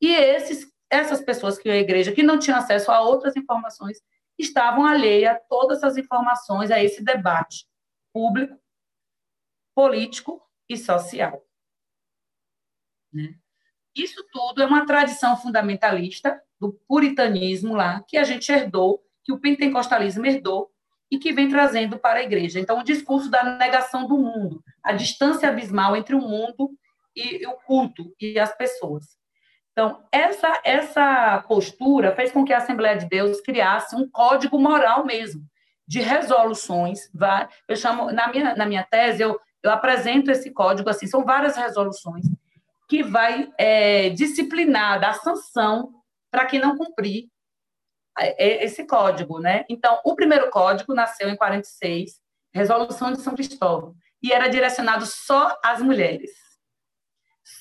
E 0.00 0.14
esses, 0.14 0.66
essas 0.90 1.20
pessoas 1.20 1.58
que 1.58 1.68
iam 1.68 1.76
à 1.76 1.80
igreja, 1.80 2.12
que 2.12 2.22
não 2.22 2.38
tinham 2.38 2.58
acesso 2.58 2.92
a 2.92 3.00
outras 3.00 3.34
informações, 3.36 3.98
estavam 4.38 4.86
alheias 4.86 5.36
a 5.36 5.40
todas 5.40 5.82
as 5.82 5.96
informações, 5.96 6.70
a 6.70 6.82
esse 6.82 7.02
debate 7.02 7.66
público, 8.12 8.58
político 9.74 10.42
e 10.68 10.76
social. 10.76 11.44
Né? 13.12 13.34
Isso 13.94 14.24
tudo 14.32 14.62
é 14.62 14.66
uma 14.66 14.86
tradição 14.86 15.36
fundamentalista 15.36 16.40
do 16.60 16.72
puritanismo 16.86 17.74
lá, 17.74 18.02
que 18.06 18.16
a 18.16 18.24
gente 18.24 18.50
herdou, 18.50 19.02
que 19.24 19.32
o 19.32 19.40
pentecostalismo 19.40 20.24
herdou 20.24 20.70
e 21.10 21.18
que 21.18 21.32
vem 21.32 21.48
trazendo 21.48 21.98
para 21.98 22.20
a 22.20 22.22
igreja. 22.22 22.60
Então, 22.60 22.78
o 22.78 22.84
discurso 22.84 23.30
da 23.30 23.56
negação 23.56 24.06
do 24.06 24.18
mundo, 24.18 24.62
a 24.82 24.92
distância 24.92 25.48
abismal 25.48 25.96
entre 25.96 26.14
o 26.14 26.20
mundo 26.20 26.70
e 27.14 27.46
o 27.46 27.54
culto 27.54 28.14
e 28.20 28.38
as 28.38 28.54
pessoas. 28.56 29.17
Então, 29.78 30.02
essa, 30.10 30.60
essa 30.64 31.44
postura 31.46 32.12
fez 32.12 32.32
com 32.32 32.44
que 32.44 32.52
a 32.52 32.56
Assembleia 32.56 32.96
de 32.98 33.08
Deus 33.08 33.40
criasse 33.40 33.94
um 33.94 34.10
código 34.10 34.58
moral 34.58 35.06
mesmo, 35.06 35.40
de 35.86 36.00
resoluções. 36.00 37.08
Eu 37.68 37.76
chamo, 37.76 38.10
na 38.10 38.26
minha, 38.26 38.56
na 38.56 38.66
minha 38.66 38.82
tese, 38.82 39.22
eu, 39.22 39.38
eu 39.62 39.70
apresento 39.70 40.32
esse 40.32 40.50
código 40.50 40.90
assim, 40.90 41.06
são 41.06 41.24
várias 41.24 41.56
resoluções 41.56 42.26
que 42.88 43.04
vai 43.04 43.52
é, 43.56 44.10
disciplinar, 44.10 44.98
dar 44.98 45.14
sanção 45.14 45.92
para 46.28 46.46
quem 46.46 46.58
não 46.58 46.76
cumprir 46.76 47.28
é, 48.18 48.46
é, 48.46 48.64
esse 48.64 48.84
código, 48.84 49.38
né? 49.38 49.64
Então, 49.68 50.00
o 50.04 50.16
primeiro 50.16 50.50
código 50.50 50.92
nasceu 50.92 51.28
em 51.28 51.36
46, 51.36 52.20
Resolução 52.52 53.12
de 53.12 53.20
São 53.20 53.36
Cristóvão, 53.36 53.94
e 54.20 54.32
era 54.32 54.48
direcionado 54.48 55.06
só 55.06 55.56
às 55.62 55.80
mulheres. 55.80 56.32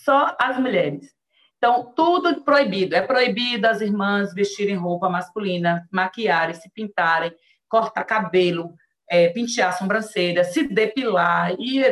Só 0.04 0.36
às 0.40 0.58
mulheres. 0.58 1.16
Então, 1.68 1.84
tudo 1.94 2.44
proibido. 2.44 2.96
É 2.96 3.02
proibido 3.02 3.68
as 3.68 3.82
irmãs 3.82 4.34
vestirem 4.34 4.78
roupa 4.78 5.10
masculina, 5.10 5.86
maquiarem, 5.92 6.56
se 6.56 6.70
pintarem, 6.70 7.36
cortar 7.68 8.06
cabelo, 8.06 8.74
é, 9.10 9.28
pentear 9.28 9.68
a 9.68 9.74
sobrancelha, 9.74 10.46
se 10.46 10.64
depilar, 10.64 11.54
e 11.60 11.84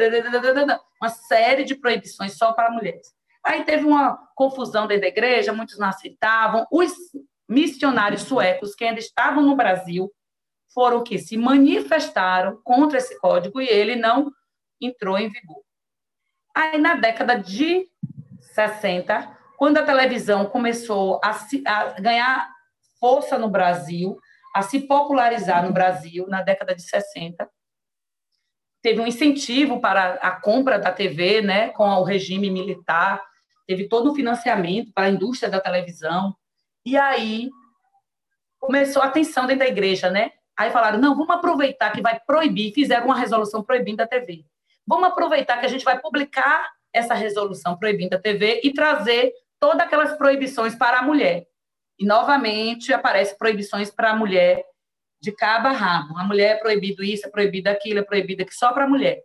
uma 1.02 1.10
série 1.10 1.66
de 1.66 1.76
proibições 1.76 2.38
só 2.38 2.54
para 2.54 2.72
mulheres. 2.72 3.14
Aí 3.46 3.66
teve 3.66 3.84
uma 3.84 4.18
confusão 4.34 4.88
dentro 4.88 5.02
da 5.02 5.10
igreja, 5.10 5.52
muitos 5.52 5.78
não 5.78 5.90
aceitavam. 5.90 6.66
Os 6.72 6.94
missionários 7.46 8.22
suecos 8.22 8.74
que 8.76 8.86
ainda 8.86 9.02
estavam 9.02 9.44
no 9.44 9.58
Brasil 9.58 10.10
foram 10.74 11.04
que 11.04 11.20
se 11.20 11.36
manifestaram 11.36 12.62
contra 12.64 12.98
esse 12.98 13.20
código 13.20 13.60
e 13.60 13.68
ele 13.68 13.98
não 13.98 14.32
entrou 14.80 15.18
em 15.18 15.30
vigor. 15.30 15.62
Aí, 16.56 16.78
na 16.78 16.96
década 16.96 17.36
de 17.36 17.86
60, 18.54 19.35
quando 19.58 19.78
a 19.78 19.84
televisão 19.84 20.46
começou 20.46 21.20
a, 21.24 21.34
se, 21.34 21.64
a 21.66 22.00
ganhar 22.00 22.50
força 23.00 23.38
no 23.38 23.50
Brasil, 23.50 24.18
a 24.56 24.62
se 24.62 24.82
popularizar 24.82 25.66
no 25.66 25.74
Brasil, 25.74 26.28
na 26.28 26.42
década 26.42 26.74
de 26.74 26.82
60, 26.82 27.50
teve 28.82 29.02
um 29.02 29.08
incentivo 29.08 29.80
para 29.80 30.14
a 30.16 30.32
compra 30.32 30.78
da 30.78 30.92
TV, 30.92 31.42
né, 31.42 31.70
com 31.70 31.88
o 31.88 32.04
regime 32.04 32.50
militar, 32.50 33.22
teve 33.68 33.88
todo 33.88 34.12
um 34.12 34.16
financiamento 34.16 34.92
para 34.94 35.06
a 35.06 35.10
indústria 35.10 35.50
da 35.50 35.60
televisão, 35.60 36.36
e 36.86 36.96
aí 36.96 37.50
começou 38.60 39.02
a 39.02 39.10
tensão 39.10 39.46
dentro 39.46 39.66
da 39.66 39.72
igreja, 39.72 40.10
né? 40.10 40.32
Aí 40.58 40.72
falaram, 40.72 41.00
não, 41.00 41.16
vamos 41.16 41.36
aproveitar 41.36 41.92
que 41.92 42.02
vai 42.02 42.20
proibir, 42.20 42.74
fizeram 42.74 43.08
uma 43.08 43.18
resolução 43.18 43.64
proibindo 43.64 44.02
a 44.02 44.08
TV. 44.08 44.46
Vamos 44.88 45.08
aproveitar 45.08 45.60
que 45.60 45.66
a 45.66 45.70
gente 45.70 45.84
vai 45.84 46.00
publicar 46.00 46.72
essa 46.94 47.14
resolução 47.14 47.78
proibindo 47.78 48.14
a 48.14 48.20
TV 48.20 48.62
e 48.64 48.72
trazer 48.72 49.34
todas 49.66 49.82
aquelas 49.82 50.16
proibições 50.16 50.76
para 50.76 51.00
a 51.00 51.02
mulher. 51.02 51.48
E, 51.98 52.06
novamente, 52.06 52.94
aparece 52.94 53.36
proibições 53.36 53.90
para 53.90 54.12
a 54.12 54.16
mulher 54.16 54.64
de 55.20 55.32
cabo 55.32 55.70
a 55.70 55.72
rabo. 55.72 56.16
A 56.20 56.24
mulher 56.24 56.58
é 56.58 56.60
proibido 56.60 57.04
isso, 57.04 57.26
é 57.26 57.32
proibido 57.32 57.68
aquilo, 57.68 57.98
é 57.98 58.04
proibido 58.04 58.44
aquilo, 58.44 58.56
só 58.56 58.72
para 58.74 58.84
a 58.84 58.88
mulher. 58.88 59.24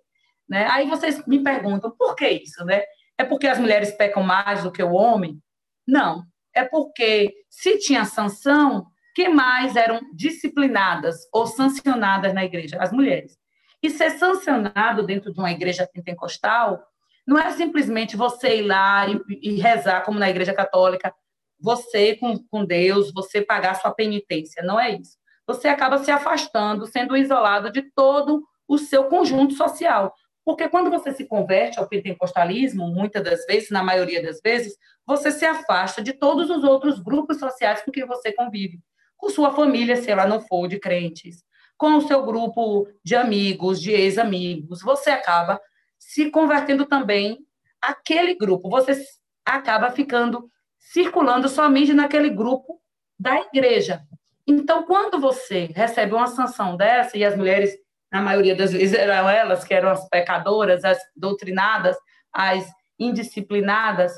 Né? 0.49 0.67
Aí 0.71 0.89
vocês 0.89 1.23
me 1.27 1.43
perguntam, 1.45 1.91
por 1.91 2.17
que 2.17 2.27
isso? 2.27 2.65
Né? 2.65 2.83
É 3.19 3.25
porque 3.25 3.47
as 3.47 3.59
mulheres 3.59 3.93
pecam 3.93 4.23
mais 4.23 4.63
do 4.63 4.73
que 4.73 4.83
o 4.83 4.93
homem? 4.93 5.39
Não. 5.87 6.25
É 6.55 6.65
porque, 6.65 7.35
se 7.51 7.79
tinha 7.79 8.07
sanção, 8.07 8.87
que 9.15 9.29
mais 9.29 9.77
eram 9.77 10.01
disciplinadas 10.15 11.29
ou 11.35 11.47
sancionadas 11.47 12.33
na 12.33 12.47
igreja? 12.47 12.79
As 12.81 12.93
mulheres. 12.93 13.37
E 13.83 13.91
ser 13.91 14.13
sancionado 14.13 15.05
dentro 15.05 15.35
de 15.35 15.39
uma 15.39 15.53
igreja 15.53 15.87
pentecostal 15.93 16.83
não 17.31 17.39
é 17.39 17.49
simplesmente 17.53 18.17
você 18.17 18.57
ir 18.57 18.63
lá 18.63 19.07
e, 19.09 19.21
e 19.41 19.61
rezar, 19.61 20.03
como 20.03 20.19
na 20.19 20.29
Igreja 20.29 20.53
Católica, 20.53 21.15
você 21.61 22.17
com, 22.17 22.37
com 22.51 22.65
Deus, 22.65 23.13
você 23.13 23.41
pagar 23.41 23.75
sua 23.75 23.93
penitência. 23.93 24.65
Não 24.65 24.81
é 24.81 24.91
isso. 24.97 25.17
Você 25.47 25.69
acaba 25.69 25.99
se 25.99 26.11
afastando, 26.11 26.87
sendo 26.87 27.17
isolado 27.17 27.71
de 27.71 27.83
todo 27.83 28.43
o 28.67 28.77
seu 28.79 29.05
conjunto 29.05 29.55
social. 29.55 30.13
Porque 30.45 30.69
quando 30.69 30.91
você 30.91 31.13
se 31.13 31.25
converte 31.25 31.79
ao 31.79 31.89
pentecostalismo, 31.89 32.89
muitas 32.89 33.23
das 33.23 33.47
vezes, 33.47 33.71
na 33.71 33.85
maioria 33.85 34.21
das 34.21 34.41
vezes, 34.41 34.77
você 35.07 35.31
se 35.31 35.45
afasta 35.45 36.03
de 36.03 36.13
todos 36.13 36.51
os 36.51 36.65
outros 36.65 36.99
grupos 36.99 37.39
sociais 37.39 37.81
com 37.85 37.93
que 37.93 38.05
você 38.05 38.33
convive. 38.33 38.81
Com 39.17 39.31
sua 39.31 39.53
família, 39.53 39.95
se 39.95 40.11
ela 40.11 40.27
não 40.27 40.41
for 40.41 40.67
de 40.67 40.81
crentes, 40.81 41.45
com 41.77 41.95
o 41.95 42.01
seu 42.01 42.25
grupo 42.27 42.89
de 43.05 43.15
amigos, 43.15 43.81
de 43.81 43.93
ex-amigos, 43.93 44.83
você 44.83 45.11
acaba 45.11 45.61
se 46.01 46.31
convertendo 46.31 46.87
também 46.87 47.39
aquele 47.81 48.35
grupo. 48.35 48.71
Você 48.71 49.01
acaba 49.45 49.91
ficando 49.91 50.51
circulando 50.79 51.49
somente 51.49 51.93
naquele 51.93 52.31
grupo 52.31 52.81
da 53.19 53.39
igreja. 53.43 54.03
Então, 54.47 54.85
quando 54.85 55.21
você 55.21 55.67
recebe 55.67 56.15
uma 56.15 56.27
sanção 56.27 56.77
dessa, 56.77 57.17
e 57.17 57.25
as 57.25 57.37
mulheres 57.37 57.77
na 58.11 58.21
maioria 58.21 58.57
das 58.57 58.73
vezes 58.73 58.99
eram 58.99 59.29
elas 59.29 59.63
que 59.63 59.75
eram 59.75 59.91
as 59.91 60.09
pecadoras, 60.09 60.85
as 60.85 60.99
doutrinadas, 61.15 61.97
as 62.33 62.67
indisciplinadas, 62.99 64.13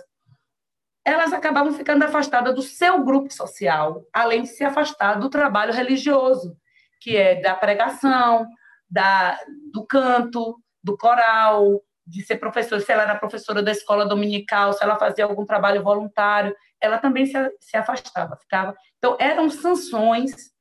elas 1.04 1.32
acabavam 1.32 1.72
ficando 1.72 2.04
afastadas 2.04 2.54
do 2.54 2.62
seu 2.62 3.04
grupo 3.04 3.32
social, 3.32 4.06
além 4.12 4.42
de 4.42 4.48
se 4.48 4.64
afastar 4.64 5.18
do 5.18 5.28
trabalho 5.28 5.74
religioso, 5.74 6.56
que 7.00 7.16
é 7.16 7.40
da 7.40 7.54
pregação, 7.54 8.46
da, 8.88 9.36
do 9.72 9.84
canto, 9.84 10.61
do 10.82 10.96
coral, 10.96 11.82
de 12.06 12.24
ser 12.24 12.36
professora, 12.36 12.80
se 12.80 12.90
ela 12.90 13.02
era 13.02 13.18
professora 13.18 13.62
da 13.62 13.70
escola 13.70 14.06
dominical, 14.06 14.72
se 14.72 14.82
ela 14.82 14.96
fazia 14.96 15.24
algum 15.24 15.46
trabalho 15.46 15.82
voluntário, 15.82 16.54
ela 16.80 16.98
também 16.98 17.26
se, 17.26 17.32
se 17.60 17.76
afastava, 17.76 18.36
ficava. 18.36 18.76
Então 18.98 19.16
eram 19.20 19.48
sanções 19.48 20.52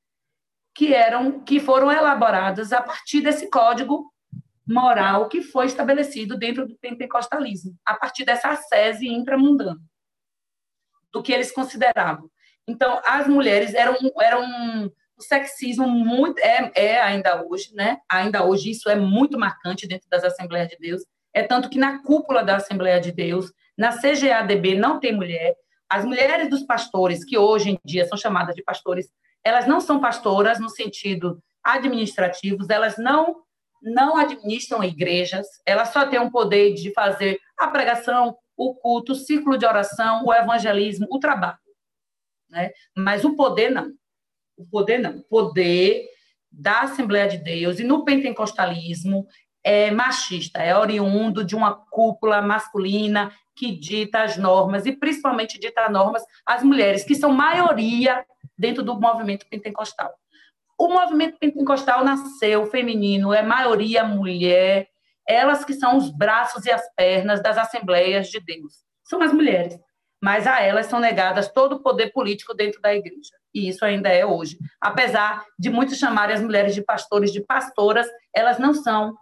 que 0.74 0.94
eram 0.94 1.44
que 1.44 1.60
foram 1.60 1.92
elaboradas 1.92 2.72
a 2.72 2.82
partir 2.82 3.22
desse 3.22 3.50
código 3.50 4.12
moral 4.68 5.28
que 5.28 5.42
foi 5.42 5.66
estabelecido 5.66 6.38
dentro 6.38 6.68
do 6.68 6.78
pentecostalismo, 6.78 7.76
a 7.86 7.96
partir 7.96 8.24
dessa 8.24 8.50
ascese 8.50 9.08
intramundana, 9.08 9.80
do 11.12 11.22
que 11.22 11.34
eles 11.34 11.52
consideravam. 11.52 12.30
Então, 12.68 13.02
as 13.06 13.28
mulheres 13.28 13.74
eram, 13.74 13.98
eram 14.22 14.92
o 15.22 15.24
sexismo 15.24 15.88
muito 15.88 16.40
é, 16.40 16.72
é 16.76 17.00
ainda 17.00 17.46
hoje, 17.46 17.70
né? 17.76 18.00
Ainda 18.12 18.44
hoje 18.44 18.72
isso 18.72 18.90
é 18.90 18.96
muito 18.96 19.38
marcante 19.38 19.88
dentro 19.88 20.10
das 20.10 20.24
Assembleias 20.24 20.68
de 20.68 20.78
Deus. 20.78 21.04
É 21.32 21.44
tanto 21.44 21.70
que 21.70 21.78
na 21.78 22.02
cúpula 22.02 22.44
da 22.44 22.56
Assembleia 22.56 23.00
de 23.00 23.12
Deus, 23.12 23.54
na 23.78 23.92
CGADB 23.92 24.76
não 24.76 25.00
tem 25.00 25.16
mulher. 25.16 25.56
As 25.88 26.04
mulheres 26.04 26.50
dos 26.50 26.64
pastores, 26.64 27.24
que 27.24 27.38
hoje 27.38 27.70
em 27.70 27.80
dia 27.86 28.06
são 28.06 28.18
chamadas 28.18 28.56
de 28.56 28.64
pastores, 28.64 29.10
elas 29.44 29.68
não 29.68 29.80
são 29.80 30.00
pastoras 30.00 30.60
no 30.60 30.70
sentido 30.70 31.42
administrativo, 31.64 32.66
elas 32.70 32.98
não 32.98 33.44
não 33.84 34.16
administram 34.16 34.84
igrejas, 34.84 35.48
elas 35.66 35.90
só 35.90 36.06
têm 36.06 36.20
um 36.20 36.30
poder 36.30 36.76
de 36.76 36.94
fazer 36.94 37.40
a 37.58 37.68
pregação, 37.68 38.38
o 38.56 38.76
culto, 38.76 39.14
o 39.14 39.16
ciclo 39.16 39.58
de 39.58 39.66
oração, 39.66 40.24
o 40.24 40.32
evangelismo, 40.32 41.08
o 41.10 41.18
trabalho. 41.18 41.58
Né? 42.48 42.72
Mas 42.96 43.26
o 43.26 43.36
poder 43.36 43.72
não. 43.72 43.92
O 44.62 44.68
poder 44.68 45.00
não. 45.00 45.18
O 45.18 45.24
poder 45.24 46.06
da 46.52 46.82
Assembleia 46.82 47.28
de 47.28 47.38
Deus 47.38 47.80
e 47.80 47.84
no 47.84 48.04
pentecostalismo 48.04 49.26
é 49.64 49.92
machista, 49.92 50.62
é 50.62 50.76
oriundo 50.76 51.44
de 51.44 51.56
uma 51.56 51.74
cúpula 51.74 52.42
masculina 52.42 53.32
que 53.56 53.72
dita 53.72 54.24
as 54.24 54.38
normas 54.38 54.86
e 54.86 54.92
principalmente 54.92 55.60
dita 55.60 55.90
normas 55.90 56.24
às 56.46 56.64
mulheres, 56.64 57.04
que 57.04 57.16
são 57.16 57.32
maioria 57.32 58.26
dentro 58.58 58.84
do 58.84 59.00
movimento 59.00 59.46
pentecostal. 59.48 60.12
O 60.78 60.88
movimento 60.88 61.38
pentecostal 61.38 62.04
nasceu 62.04 62.66
feminino, 62.66 63.34
é 63.34 63.44
maioria 63.44 64.04
mulher, 64.04 64.88
elas 65.28 65.64
que 65.64 65.74
são 65.74 65.96
os 65.96 66.10
braços 66.10 66.66
e 66.66 66.72
as 66.72 66.82
pernas 66.96 67.42
das 67.42 67.58
assembleias 67.58 68.30
de 68.30 68.40
Deus. 68.40 68.84
São 69.04 69.22
as 69.22 69.32
mulheres, 69.32 69.80
mas 70.20 70.48
a 70.48 70.60
elas 70.62 70.88
são 70.88 71.00
negadas 71.00 71.52
todo 71.52 71.74
o 71.74 71.84
poder 71.84 72.12
político 72.12 72.54
dentro 72.54 72.82
da 72.82 72.96
igreja. 72.96 73.41
E 73.54 73.68
isso 73.68 73.84
ainda 73.84 74.10
é 74.10 74.26
hoje. 74.26 74.58
Apesar 74.80 75.46
de 75.60 75.70
muitos 75.70 75.98
chamarem 75.98 76.36
as 76.36 76.42
mulheres 76.42 76.74
de 76.74 76.82
pastores 76.82 77.32
de 77.32 77.42
pastoras, 77.42 78.08
elas 78.34 78.58
não 78.58 78.74
são 78.74 79.16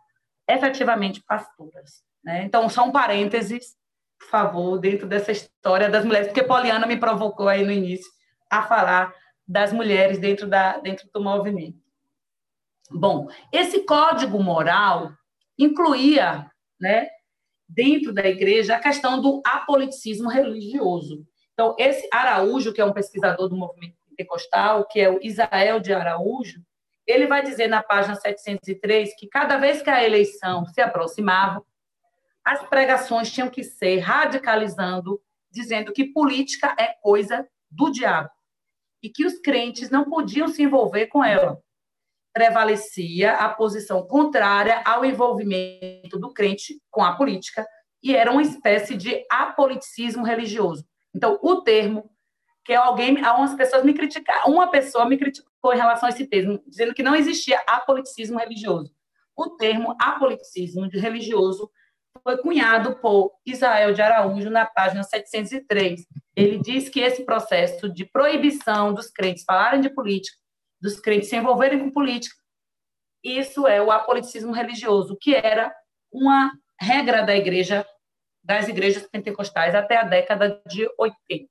efetivamente 0.47 1.23
pastoras. 1.27 2.03
Né? 2.23 2.43
Então, 2.43 2.67
só 2.69 2.83
um 2.83 2.91
parênteses, 2.91 3.75
por 4.19 4.27
favor, 4.29 4.77
dentro 4.79 5.07
dessa 5.07 5.31
história 5.31 5.89
das 5.89 6.05
mulheres, 6.05 6.27
porque 6.27 6.43
Poliana 6.43 6.85
me 6.85 6.97
provocou 6.97 7.47
aí 7.47 7.63
no 7.63 7.71
início 7.71 8.09
a 8.49 8.63
falar 8.63 9.13
das 9.47 9.71
mulheres 9.73 10.19
dentro, 10.19 10.47
da, 10.47 10.77
dentro 10.77 11.09
do 11.13 11.21
movimento. 11.21 11.79
Bom, 12.91 13.27
esse 13.51 13.81
código 13.81 14.41
moral 14.41 15.11
incluía, 15.57 16.49
né, 16.79 17.07
dentro 17.67 18.11
da 18.11 18.27
igreja, 18.27 18.75
a 18.75 18.79
questão 18.79 19.21
do 19.21 19.41
apoliticismo 19.45 20.29
religioso. 20.29 21.23
Então, 21.53 21.75
esse 21.77 22.07
Araújo, 22.11 22.73
que 22.73 22.81
é 22.81 22.85
um 22.85 22.93
pesquisador 22.93 23.47
do 23.47 23.55
movimento 23.55 23.98
pentecostal, 24.19 24.85
que 24.85 24.99
é 24.99 25.09
o 25.09 25.19
Isael 25.21 25.79
de 25.79 25.93
Araújo, 25.93 26.61
ele 27.07 27.25
vai 27.25 27.41
dizer 27.41 27.67
na 27.67 27.81
página 27.81 28.15
703 28.15 29.15
que 29.17 29.27
cada 29.27 29.57
vez 29.57 29.81
que 29.81 29.89
a 29.89 30.03
eleição 30.03 30.65
se 30.65 30.81
aproximava, 30.81 31.63
as 32.43 32.67
pregações 32.67 33.31
tinham 33.31 33.49
que 33.49 33.63
ser 33.63 33.99
radicalizando, 33.99 35.19
dizendo 35.49 35.91
que 35.91 36.11
política 36.11 36.75
é 36.77 36.93
coisa 37.01 37.47
do 37.69 37.91
diabo 37.91 38.29
e 39.01 39.09
que 39.09 39.25
os 39.25 39.39
crentes 39.39 39.89
não 39.89 40.05
podiam 40.05 40.47
se 40.47 40.61
envolver 40.61 41.07
com 41.07 41.23
ela. 41.23 41.59
Prevalecia 42.33 43.33
a 43.33 43.49
posição 43.49 44.05
contrária 44.05 44.81
ao 44.85 45.03
envolvimento 45.03 46.19
do 46.19 46.31
crente 46.31 46.79
com 46.91 47.03
a 47.03 47.15
política 47.15 47.65
e 48.03 48.15
era 48.15 48.31
uma 48.31 48.41
espécie 48.41 48.95
de 48.95 49.25
apoliticismo 49.31 50.23
religioso. 50.23 50.85
Então, 51.13 51.39
o 51.41 51.61
termo 51.61 52.09
que 52.69 52.75
alguém, 52.75 53.25
algumas 53.25 53.55
pessoas 53.55 53.83
me 53.83 53.95
criticaram, 53.95 54.53
uma 54.53 54.69
pessoa 54.69 55.03
me 55.09 55.17
criticou 55.17 55.73
em 55.73 55.77
relação 55.77 56.05
a 56.05 56.11
esse 56.11 56.27
termo, 56.27 56.61
dizendo 56.67 56.93
que 56.93 57.01
não 57.01 57.15
existia 57.15 57.59
apoliticismo 57.65 58.37
religioso. 58.37 58.93
O 59.35 59.49
termo 59.57 59.95
apoliticismo 59.99 60.87
religioso 60.87 61.71
foi 62.23 62.37
cunhado 62.37 62.95
por 62.99 63.31
Israel 63.43 63.91
de 63.91 64.03
Araújo 64.03 64.51
na 64.51 64.67
página 64.67 65.01
703. 65.01 66.05
Ele 66.35 66.59
diz 66.59 66.89
que 66.89 66.99
esse 66.99 67.25
processo 67.25 67.89
de 67.89 68.05
proibição 68.05 68.93
dos 68.93 69.09
crentes 69.09 69.43
falarem 69.43 69.81
de 69.81 69.89
política, 69.89 70.37
dos 70.79 70.99
crentes 70.99 71.27
se 71.27 71.37
envolverem 71.37 71.79
com 71.79 71.89
política, 71.89 72.35
isso 73.23 73.65
é 73.65 73.81
o 73.81 73.91
apoliticismo 73.91 74.51
religioso, 74.51 75.17
que 75.19 75.33
era 75.33 75.73
uma 76.11 76.51
regra 76.79 77.23
da 77.23 77.35
igreja, 77.35 77.83
das 78.43 78.67
igrejas 78.67 79.07
pentecostais 79.07 79.73
até 79.73 79.97
a 79.97 80.03
década 80.03 80.61
de 80.67 80.87
80. 80.99 81.49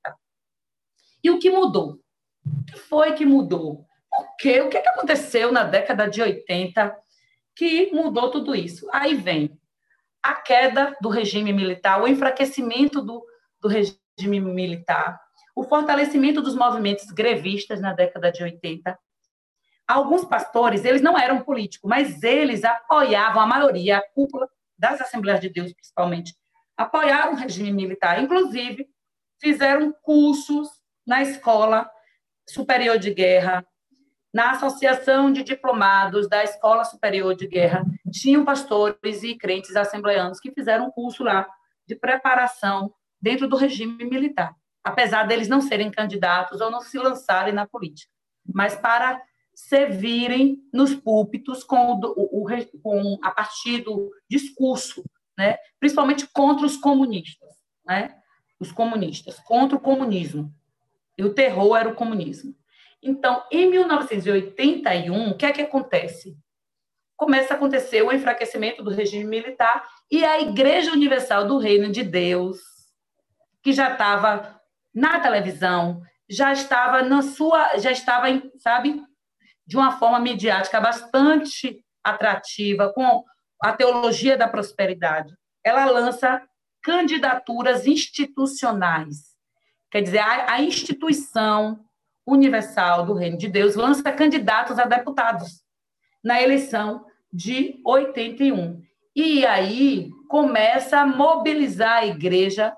E 1.23 1.29
o 1.29 1.39
que 1.39 1.49
mudou? 1.49 1.99
O 2.45 2.65
que 2.65 2.77
foi 2.77 3.13
que 3.13 3.25
mudou? 3.25 3.85
O 4.11 4.35
que, 4.37 4.61
o 4.61 4.69
que 4.69 4.77
aconteceu 4.77 5.51
na 5.51 5.63
década 5.63 6.09
de 6.09 6.21
80 6.21 6.95
que 7.55 7.91
mudou 7.91 8.31
tudo 8.31 8.55
isso? 8.55 8.87
Aí 8.91 9.15
vem 9.15 9.59
a 10.21 10.33
queda 10.33 10.95
do 11.01 11.09
regime 11.09 11.53
militar, 11.53 12.01
o 12.01 12.07
enfraquecimento 12.07 13.01
do, 13.01 13.23
do 13.61 13.67
regime 13.67 14.39
militar, 14.39 15.19
o 15.55 15.63
fortalecimento 15.63 16.41
dos 16.41 16.55
movimentos 16.55 17.05
grevistas 17.11 17.81
na 17.81 17.93
década 17.93 18.31
de 18.31 18.43
80. 18.43 18.97
Alguns 19.87 20.23
pastores, 20.23 20.85
eles 20.85 21.01
não 21.01 21.17
eram 21.17 21.41
políticos, 21.41 21.89
mas 21.89 22.21
eles 22.21 22.63
apoiavam, 22.63 23.41
a 23.41 23.47
maioria, 23.47 23.97
a 23.97 24.09
cúpula 24.13 24.47
das 24.77 25.01
Assembleias 25.01 25.41
de 25.41 25.49
Deus, 25.49 25.73
principalmente, 25.73 26.33
apoiaram 26.77 27.33
o 27.33 27.35
regime 27.35 27.71
militar. 27.71 28.21
Inclusive, 28.21 28.87
fizeram 29.41 29.93
cursos 30.01 30.69
na 31.09 31.23
Escola 31.23 31.89
Superior 32.47 32.99
de 32.99 33.11
Guerra, 33.11 33.65
na 34.31 34.51
Associação 34.51 35.33
de 35.33 35.43
Diplomados 35.43 36.29
da 36.29 36.43
Escola 36.43 36.83
Superior 36.85 37.33
de 37.35 37.47
Guerra, 37.47 37.83
tinham 38.11 38.45
pastores 38.45 39.23
e 39.23 39.35
crentes 39.35 39.75
assembleanos 39.75 40.39
que 40.39 40.51
fizeram 40.51 40.85
um 40.85 40.91
curso 40.91 41.23
lá 41.23 41.49
de 41.87 41.95
preparação 41.95 42.93
dentro 43.19 43.47
do 43.47 43.57
regime 43.57 44.05
militar, 44.05 44.55
apesar 44.83 45.23
deles 45.23 45.47
não 45.47 45.61
serem 45.61 45.89
candidatos 45.89 46.61
ou 46.61 46.69
não 46.69 46.79
se 46.79 46.99
lançarem 46.99 47.55
na 47.55 47.67
política, 47.67 48.13
mas 48.45 48.75
para 48.75 49.19
servirem 49.55 50.59
nos 50.71 50.93
púlpitos 50.93 51.63
com, 51.63 51.93
o, 51.93 52.43
o, 52.43 52.47
com 52.83 53.17
a 53.23 53.31
partir 53.31 53.81
do 53.81 54.11
discurso, 54.29 55.03
né? 55.35 55.57
principalmente 55.79 56.27
contra 56.31 56.67
os 56.67 56.77
comunistas, 56.77 57.49
né? 57.83 58.15
os 58.59 58.71
comunistas, 58.71 59.39
contra 59.39 59.75
o 59.75 59.81
comunismo. 59.81 60.53
E 61.19 61.23
o 61.23 61.33
terror 61.33 61.75
era 61.75 61.89
o 61.89 61.95
comunismo. 61.95 62.55
Então, 63.03 63.43
em 63.51 63.69
1981, 63.69 65.31
o 65.31 65.35
que 65.37 65.45
é 65.45 65.51
que 65.51 65.61
acontece? 65.61 66.37
Começa 67.17 67.53
a 67.53 67.57
acontecer 67.57 68.01
o 68.01 68.13
enfraquecimento 68.13 68.81
do 68.81 68.89
regime 68.89 69.25
militar 69.25 69.85
e 70.09 70.23
a 70.23 70.39
Igreja 70.39 70.93
Universal 70.93 71.45
do 71.45 71.57
Reino 71.57 71.91
de 71.91 72.03
Deus, 72.03 72.61
que 73.61 73.73
já 73.73 73.91
estava 73.91 74.61
na 74.95 75.19
televisão, 75.19 76.01
já 76.29 76.53
estava 76.53 77.01
na 77.01 77.21
sua, 77.21 77.77
já 77.79 77.91
estava, 77.91 78.27
sabe, 78.57 79.03
de 79.67 79.75
uma 79.75 79.99
forma 79.99 80.19
midiática 80.19 80.79
bastante 80.79 81.83
atrativa 82.01 82.93
com 82.93 83.25
a 83.61 83.73
teologia 83.73 84.37
da 84.37 84.47
prosperidade. 84.47 85.35
Ela 85.65 85.83
lança 85.83 86.41
candidaturas 86.81 87.85
institucionais. 87.85 89.37
Quer 89.91 90.01
dizer, 90.01 90.19
a, 90.19 90.53
a 90.53 90.61
instituição 90.61 91.79
Universal 92.25 93.05
do 93.05 93.13
Reino 93.13 93.37
de 93.37 93.47
Deus 93.47 93.75
lança 93.75 94.11
candidatos 94.11 94.77
a 94.77 94.85
deputados 94.85 95.63
na 96.23 96.41
eleição 96.41 97.05
de 97.31 97.81
81. 97.85 98.81
E 99.15 99.45
aí 99.45 100.09
começa 100.27 100.99
a 100.99 101.05
mobilizar 101.05 101.97
a 101.97 102.05
igreja 102.05 102.75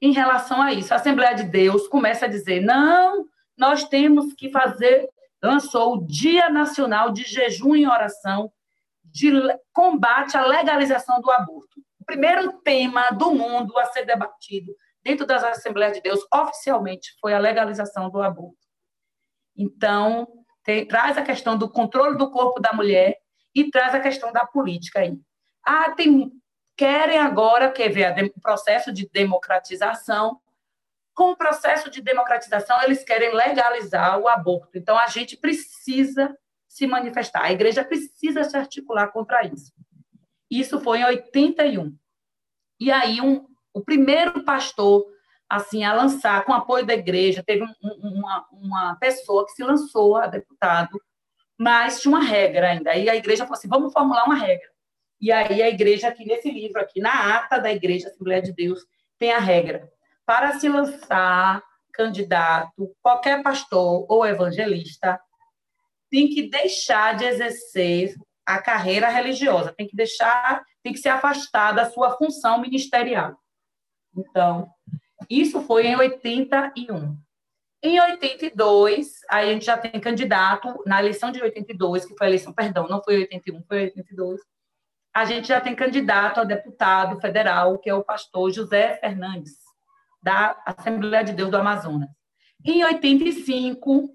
em 0.00 0.12
relação 0.12 0.62
a 0.62 0.72
isso. 0.72 0.92
A 0.92 0.96
Assembleia 0.96 1.34
de 1.34 1.44
Deus 1.44 1.88
começa 1.88 2.26
a 2.26 2.28
dizer: 2.28 2.60
não, 2.60 3.26
nós 3.56 3.84
temos 3.84 4.32
que 4.34 4.50
fazer. 4.50 5.08
Lançou 5.42 5.94
o 5.94 6.06
Dia 6.06 6.50
Nacional 6.50 7.10
de 7.10 7.24
Jejum 7.24 7.74
e 7.74 7.86
Oração 7.86 8.52
de 9.02 9.32
combate 9.72 10.36
à 10.36 10.46
legalização 10.46 11.20
do 11.20 11.30
aborto. 11.30 11.80
O 11.98 12.04
primeiro 12.04 12.52
tema 12.62 13.10
do 13.10 13.34
mundo 13.34 13.76
a 13.78 13.86
ser 13.86 14.04
debatido 14.04 14.72
dentro 15.02 15.26
das 15.26 15.42
Assembleias 15.42 15.94
de 15.94 16.02
Deus, 16.02 16.20
oficialmente, 16.32 17.14
foi 17.20 17.34
a 17.34 17.38
legalização 17.38 18.10
do 18.10 18.22
aborto. 18.22 18.58
Então, 19.56 20.26
tem, 20.62 20.86
traz 20.86 21.16
a 21.16 21.22
questão 21.22 21.56
do 21.56 21.68
controle 21.68 22.16
do 22.16 22.30
corpo 22.30 22.60
da 22.60 22.72
mulher 22.72 23.16
e 23.54 23.70
traz 23.70 23.94
a 23.94 24.00
questão 24.00 24.32
da 24.32 24.46
política 24.46 25.00
aí. 25.00 25.18
Ah, 25.64 25.92
tem, 25.92 26.32
querem 26.76 27.18
agora, 27.18 27.70
quer 27.70 27.88
ver, 27.88 28.32
o 28.34 28.40
processo 28.40 28.92
de 28.92 29.08
democratização. 29.08 30.40
Com 31.14 31.32
o 31.32 31.36
processo 31.36 31.90
de 31.90 32.00
democratização, 32.00 32.80
eles 32.82 33.04
querem 33.04 33.34
legalizar 33.34 34.18
o 34.18 34.28
aborto. 34.28 34.78
Então, 34.78 34.96
a 34.96 35.06
gente 35.06 35.36
precisa 35.36 36.34
se 36.68 36.86
manifestar, 36.86 37.42
a 37.42 37.52
igreja 37.52 37.84
precisa 37.84 38.44
se 38.44 38.56
articular 38.56 39.08
contra 39.08 39.44
isso. 39.44 39.72
Isso 40.50 40.80
foi 40.80 41.00
em 41.00 41.04
81. 41.04 41.94
E 42.78 42.90
aí, 42.90 43.20
um, 43.20 43.46
o 43.72 43.82
primeiro 43.82 44.44
pastor 44.44 45.04
assim 45.48 45.82
a 45.82 45.92
lançar, 45.92 46.44
com 46.44 46.52
apoio 46.52 46.86
da 46.86 46.94
igreja, 46.94 47.42
teve 47.44 47.64
um, 47.64 47.74
uma, 47.82 48.46
uma 48.52 48.96
pessoa 48.96 49.44
que 49.44 49.52
se 49.52 49.64
lançou 49.64 50.16
a 50.16 50.28
deputado, 50.28 51.00
mas 51.58 52.00
tinha 52.00 52.14
uma 52.14 52.24
regra 52.24 52.70
ainda. 52.70 52.92
Aí 52.92 53.10
a 53.10 53.16
igreja 53.16 53.44
falou 53.44 53.58
assim: 53.58 53.68
vamos 53.68 53.92
formular 53.92 54.24
uma 54.24 54.36
regra. 54.36 54.68
E 55.20 55.30
aí 55.32 55.60
a 55.60 55.68
igreja, 55.68 56.08
aqui 56.08 56.24
nesse 56.24 56.50
livro, 56.50 56.80
aqui 56.80 57.00
na 57.00 57.36
ata 57.36 57.58
da 57.58 57.70
igreja 57.70 58.08
Assembleia 58.08 58.40
de 58.40 58.52
Deus, 58.52 58.80
tem 59.18 59.32
a 59.32 59.38
regra. 59.38 59.90
Para 60.24 60.58
se 60.58 60.68
lançar 60.68 61.62
candidato, 61.92 62.94
qualquer 63.02 63.42
pastor 63.42 64.06
ou 64.08 64.24
evangelista 64.24 65.20
tem 66.10 66.28
que 66.28 66.48
deixar 66.48 67.16
de 67.16 67.24
exercer 67.24 68.14
a 68.46 68.62
carreira 68.62 69.08
religiosa, 69.08 69.74
tem 69.76 69.86
que 69.86 69.94
deixar, 69.94 70.62
tem 70.82 70.92
que 70.92 70.98
se 70.98 71.08
afastar 71.08 71.72
da 71.72 71.90
sua 71.90 72.16
função 72.16 72.60
ministerial. 72.60 73.36
Então, 74.16 74.68
isso 75.28 75.62
foi 75.62 75.86
em 75.86 75.96
81. 75.96 77.16
Em 77.82 77.98
82, 77.98 79.20
aí 79.30 79.48
a 79.48 79.52
gente 79.52 79.64
já 79.64 79.76
tem 79.76 79.98
candidato, 80.00 80.82
na 80.84 81.00
eleição 81.00 81.30
de 81.30 81.42
82, 81.42 82.04
que 82.04 82.16
foi 82.16 82.26
a 82.26 82.30
eleição, 82.30 82.52
perdão, 82.52 82.86
não 82.88 83.02
foi 83.02 83.16
81, 83.18 83.62
foi 83.66 83.84
82, 83.84 84.40
a 85.14 85.24
gente 85.24 85.48
já 85.48 85.60
tem 85.60 85.74
candidato 85.74 86.40
a 86.40 86.44
deputado 86.44 87.20
federal, 87.20 87.78
que 87.78 87.90
é 87.90 87.94
o 87.94 88.04
pastor 88.04 88.50
José 88.52 88.96
Fernandes, 88.98 89.56
da 90.22 90.60
Assembleia 90.64 91.24
de 91.24 91.32
Deus 91.32 91.50
do 91.50 91.56
Amazonas. 91.56 92.08
Em 92.64 92.84
85, 92.84 94.10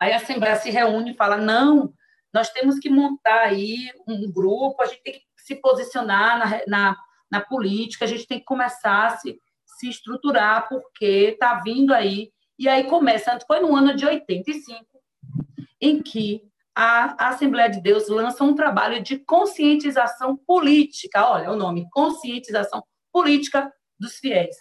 aí 0.00 0.12
a 0.12 0.16
Assembleia 0.16 0.56
se 0.56 0.70
reúne 0.70 1.10
e 1.10 1.16
fala: 1.16 1.36
não, 1.36 1.92
nós 2.32 2.50
temos 2.50 2.78
que 2.78 2.88
montar 2.88 3.40
aí 3.40 3.90
um 4.06 4.30
grupo, 4.30 4.80
a 4.80 4.86
gente 4.86 5.02
tem 5.02 5.14
que 5.14 5.22
se 5.36 5.56
posicionar 5.56 6.38
na, 6.38 6.66
na 6.66 7.07
na 7.30 7.40
política, 7.40 8.04
a 8.04 8.08
gente 8.08 8.26
tem 8.26 8.38
que 8.38 8.44
começar 8.44 9.06
a 9.06 9.16
se, 9.16 9.38
se 9.64 9.88
estruturar, 9.88 10.68
porque 10.68 11.30
está 11.32 11.60
vindo 11.60 11.92
aí. 11.92 12.30
E 12.58 12.68
aí 12.68 12.84
começa, 12.84 13.38
foi 13.46 13.60
no 13.60 13.74
ano 13.74 13.94
de 13.94 14.04
85, 14.04 14.84
em 15.80 16.02
que 16.02 16.42
a 16.74 17.30
Assembleia 17.30 17.68
de 17.68 17.80
Deus 17.80 18.08
lança 18.08 18.44
um 18.44 18.54
trabalho 18.54 19.02
de 19.02 19.18
conscientização 19.18 20.36
política. 20.36 21.28
Olha 21.28 21.50
o 21.50 21.56
nome, 21.56 21.88
conscientização 21.90 22.82
política 23.12 23.72
dos 23.98 24.16
fiéis, 24.18 24.56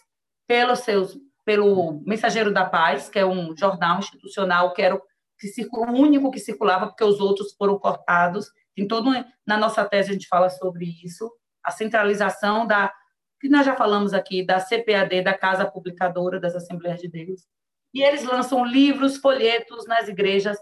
pelos 0.48 0.80
seus, 0.80 1.18
pelo 1.46 2.02
Mensageiro 2.06 2.52
da 2.52 2.66
Paz, 2.66 3.08
que 3.08 3.20
é 3.20 3.26
um 3.26 3.56
jornal 3.56 4.00
institucional 4.00 4.74
que 4.74 4.82
era 4.82 4.96
o, 4.96 5.02
que 5.40 5.48
circula, 5.48 5.92
o 5.92 5.96
único 5.96 6.32
que 6.32 6.40
circulava, 6.40 6.88
porque 6.88 7.04
os 7.04 7.20
outros 7.20 7.54
foram 7.56 7.78
cortados. 7.78 8.48
Em 8.76 8.88
todo 8.88 9.12
na 9.46 9.58
nossa 9.58 9.86
tese 9.86 10.10
a 10.10 10.14
gente 10.14 10.28
fala 10.28 10.50
sobre 10.50 10.86
isso 11.04 11.32
a 11.68 11.72
centralização 11.72 12.66
da, 12.66 12.94
que 13.42 13.50
nós 13.50 13.66
já 13.66 13.76
falamos 13.76 14.14
aqui, 14.14 14.42
da 14.42 14.58
CPAD, 14.58 15.22
da 15.22 15.38
Casa 15.38 15.70
Publicadora 15.70 16.40
das 16.40 16.56
Assembleias 16.56 17.02
de 17.02 17.10
Deus. 17.10 17.46
E 17.94 18.02
eles 18.02 18.24
lançam 18.24 18.64
livros, 18.64 19.18
folhetos 19.18 19.86
nas 19.86 20.08
igrejas 20.08 20.58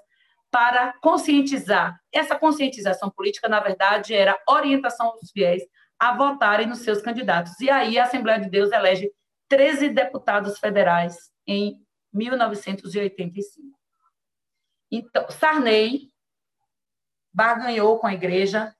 para 0.50 0.94
conscientizar. 1.02 1.96
Essa 2.12 2.36
conscientização 2.36 3.12
política, 3.12 3.48
na 3.48 3.60
verdade, 3.60 4.16
era 4.16 4.36
orientação 4.50 5.16
dos 5.22 5.30
fiéis 5.30 5.62
a 6.00 6.18
votarem 6.18 6.66
nos 6.66 6.80
seus 6.80 7.04
candidatos. 7.04 7.60
E 7.60 7.70
aí 7.70 8.00
a 8.00 8.06
Assembleia 8.06 8.40
de 8.40 8.50
Deus 8.50 8.72
elege 8.72 9.12
13 9.48 9.90
deputados 9.90 10.58
federais 10.58 11.32
em 11.46 11.80
1985. 12.12 13.78
Então, 14.92 15.30
Sarney 15.30 16.10
barganhou 17.32 18.00
com 18.00 18.08
a 18.08 18.14
igreja 18.14 18.75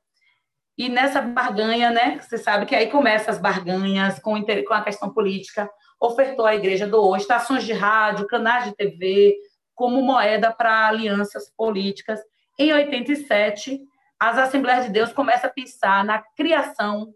e 0.78 0.90
nessa 0.90 1.22
barganha, 1.22 1.90
né, 1.90 2.20
você 2.20 2.38
sabe 2.38 2.66
que 2.66 2.76
aí 2.76 2.88
começa 2.88 3.32
as 3.32 3.38
barganhas 3.38 4.20
com, 4.20 4.44
com 4.44 4.74
a 4.74 4.84
questão 4.84 5.10
política, 5.14 5.72
ofertou 6.00 6.46
à 6.46 6.54
igreja 6.54 6.86
do 6.86 7.16
estações 7.16 7.64
de 7.64 7.72
rádio, 7.72 8.28
canais 8.28 8.66
de 8.66 8.76
TV, 8.76 9.38
como 9.74 10.02
moeda 10.02 10.52
para 10.52 10.88
alianças 10.88 11.50
políticas. 11.56 12.20
Em 12.60 12.74
87, 12.74 13.80
as 14.20 14.38
Assembleias 14.38 14.84
de 14.86 14.92
Deus 14.92 15.14
começam 15.14 15.50
a 15.50 15.54
pensar 15.54 16.04
na 16.04 16.22
criação, 16.36 17.14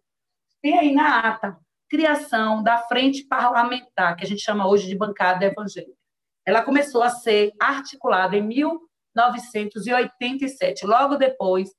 tem 0.61 0.79
aí 0.79 0.93
na 0.93 1.19
ata, 1.19 1.57
criação 1.89 2.63
da 2.63 2.77
frente 2.77 3.25
parlamentar, 3.25 4.15
que 4.15 4.23
a 4.23 4.27
gente 4.27 4.41
chama 4.41 4.65
hoje 4.67 4.87
de 4.87 4.95
bancada 4.95 5.43
evangélica. 5.43 5.99
Ela 6.45 6.61
começou 6.61 7.03
a 7.03 7.09
ser 7.09 7.51
articulada 7.59 8.37
em 8.37 8.41
1987, 8.41 10.85
logo 10.85 11.17
depois 11.17 11.69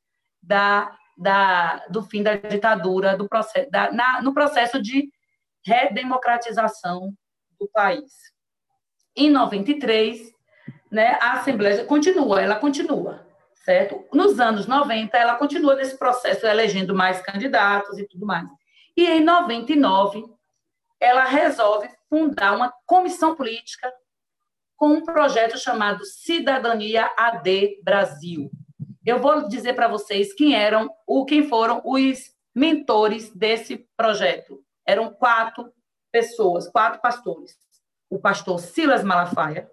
da 0.43 0.95
da, 1.21 1.85
do 1.91 2.03
fim 2.03 2.23
da 2.23 2.35
ditadura, 2.37 3.15
do 3.15 3.29
processo, 3.29 3.71
da, 3.71 3.93
na, 3.93 4.23
no 4.23 4.33
processo 4.33 4.81
de 4.81 5.11
redemocratização 5.63 7.13
do 7.61 7.69
país. 7.69 8.11
Em 9.15 9.29
93, 9.29 10.33
né, 10.91 11.19
a 11.21 11.33
Assembleia 11.33 11.85
continua, 11.85 12.41
ela 12.41 12.57
continua, 12.57 13.27
certo? 13.53 14.03
Nos 14.15 14.41
anos 14.41 14.67
90, 14.67 15.15
ela 15.19 15.35
continua 15.35 15.75
nesse 15.75 15.99
processo, 15.99 16.47
elegendo 16.47 16.95
mais 16.95 17.21
candidatos 17.21 17.99
e 17.99 18.09
tudo 18.09 18.25
mais. 18.25 18.49
E 18.97 19.07
em 19.07 19.23
99, 19.23 20.25
ela 20.99 21.25
resolve 21.25 21.91
fundar 22.09 22.57
uma 22.57 22.73
comissão 22.87 23.37
política 23.37 23.93
com 24.75 24.89
um 24.89 25.05
projeto 25.05 25.59
chamado 25.59 26.03
Cidadania 26.07 27.11
AD 27.15 27.83
Brasil, 27.83 28.51
eu 29.05 29.19
vou 29.19 29.49
dizer 29.49 29.75
para 29.75 29.89
vocês 29.89 30.33
quem 30.35 30.55
eram, 30.55 30.91
o 31.07 31.25
quem 31.25 31.49
foram 31.49 31.81
os 31.85 32.35
mentores 32.55 33.31
desse 33.35 33.89
projeto. 33.97 34.63
Eram 34.85 35.13
quatro 35.13 35.73
pessoas, 36.13 36.69
quatro 36.69 37.01
pastores. 37.01 37.57
O 38.09 38.19
pastor 38.19 38.59
Silas 38.59 39.05
Malafaia, 39.05 39.71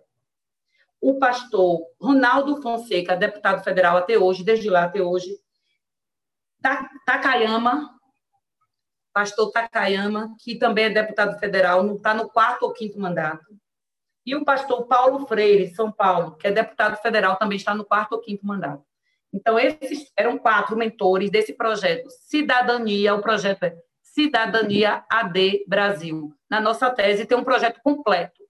o 1.02 1.20
pastor 1.20 1.82
Ronaldo 2.00 2.62
Fonseca, 2.62 3.16
deputado 3.16 3.64
federal 3.64 3.98
até 3.98 4.18
hoje, 4.18 4.44
desde 4.44 4.70
lá 4.70 4.84
até 4.84 5.02
hoje, 5.02 5.38
Takayama, 7.06 7.98
pastor 9.14 9.52
Takayama, 9.52 10.36
que 10.40 10.56
também 10.56 10.86
é 10.86 10.90
deputado 10.90 11.40
federal, 11.40 11.86
está 11.96 12.14
no 12.14 12.30
quarto 12.30 12.64
ou 12.64 12.74
quinto 12.74 13.00
mandato. 13.00 13.46
E 14.26 14.36
o 14.36 14.44
pastor 14.44 14.86
Paulo 14.88 15.26
Freire, 15.26 15.74
São 15.74 15.92
Paulo, 15.92 16.36
que 16.36 16.48
é 16.48 16.52
deputado 16.52 16.98
federal, 16.98 17.38
também 17.38 17.58
está 17.58 17.74
no 17.74 17.86
quarto 17.86 18.14
ou 18.14 18.22
quinto 18.22 18.46
mandato. 18.46 18.84
Então, 19.34 19.60
esses 19.60 20.10
eram 20.18 20.38
quatro 20.38 20.78
mentores 20.78 21.30
desse 21.30 21.54
projeto 21.54 22.10
Cidadania, 22.10 23.14
o 23.14 23.22
projeto 23.22 23.64
é 23.64 23.76
Cidadania 24.02 25.04
AD 25.12 25.66
Brasil. 25.68 26.34
Na 26.50 26.60
nossa 26.60 26.90
tese 26.90 27.26
tem 27.26 27.38
um 27.38 27.44
projeto 27.44 27.80
completo. 27.84 28.42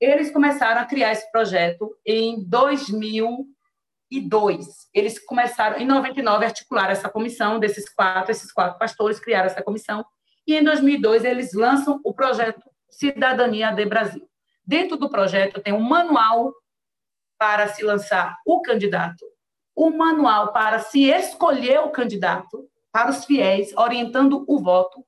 Eles 0.00 0.30
começaram 0.30 0.80
a 0.80 0.84
criar 0.84 1.10
esse 1.12 1.28
projeto 1.32 1.96
em 2.06 2.44
2002. 2.48 4.66
Eles 4.94 5.18
começaram, 5.18 5.78
em 5.78 5.86
99, 5.86 6.44
a 6.44 6.48
articular 6.48 6.90
essa 6.90 7.08
comissão 7.08 7.58
desses 7.58 7.88
quatro, 7.88 8.30
esses 8.30 8.52
quatro 8.52 8.78
pastores 8.78 9.18
criaram 9.18 9.46
essa 9.46 9.62
comissão. 9.62 10.04
E 10.46 10.54
em 10.54 10.62
2002, 10.62 11.24
eles 11.24 11.54
lançam 11.54 12.00
o 12.04 12.14
projeto 12.14 12.62
Cidadania 12.90 13.68
AD 13.68 13.84
Brasil. 13.86 14.28
Dentro 14.64 14.96
do 14.96 15.10
projeto 15.10 15.60
tem 15.60 15.72
um 15.72 15.80
manual 15.80 16.54
para 17.38 17.66
se 17.66 17.82
lançar 17.82 18.36
o 18.46 18.62
candidato, 18.62 19.24
o 19.74 19.90
manual 19.90 20.52
para 20.52 20.78
se 20.78 21.04
escolher 21.04 21.80
o 21.80 21.90
candidato 21.90 22.68
para 22.90 23.10
os 23.10 23.24
fiéis, 23.24 23.74
orientando 23.76 24.44
o 24.46 24.58
voto, 24.58 25.04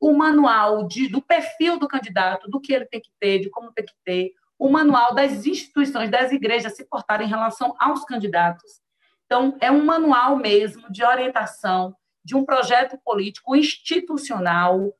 o 0.00 0.14
manual 0.14 0.88
de, 0.88 1.08
do 1.08 1.20
perfil 1.20 1.78
do 1.78 1.86
candidato, 1.86 2.48
do 2.48 2.60
que 2.60 2.72
ele 2.72 2.86
tem 2.86 3.00
que 3.00 3.10
ter, 3.20 3.38
de 3.38 3.50
como 3.50 3.72
tem 3.72 3.84
que 3.84 3.94
ter, 4.04 4.32
o 4.58 4.70
manual 4.70 5.14
das 5.14 5.44
instituições, 5.44 6.10
das 6.10 6.32
igrejas 6.32 6.74
se 6.74 6.84
portarem 6.84 7.26
em 7.26 7.30
relação 7.30 7.74
aos 7.78 8.04
candidatos. 8.04 8.80
Então, 9.26 9.56
é 9.60 9.70
um 9.70 9.84
manual 9.84 10.36
mesmo 10.36 10.90
de 10.90 11.04
orientação 11.04 11.94
de 12.24 12.36
um 12.36 12.44
projeto 12.44 12.98
político 13.04 13.54
institucional 13.56 14.92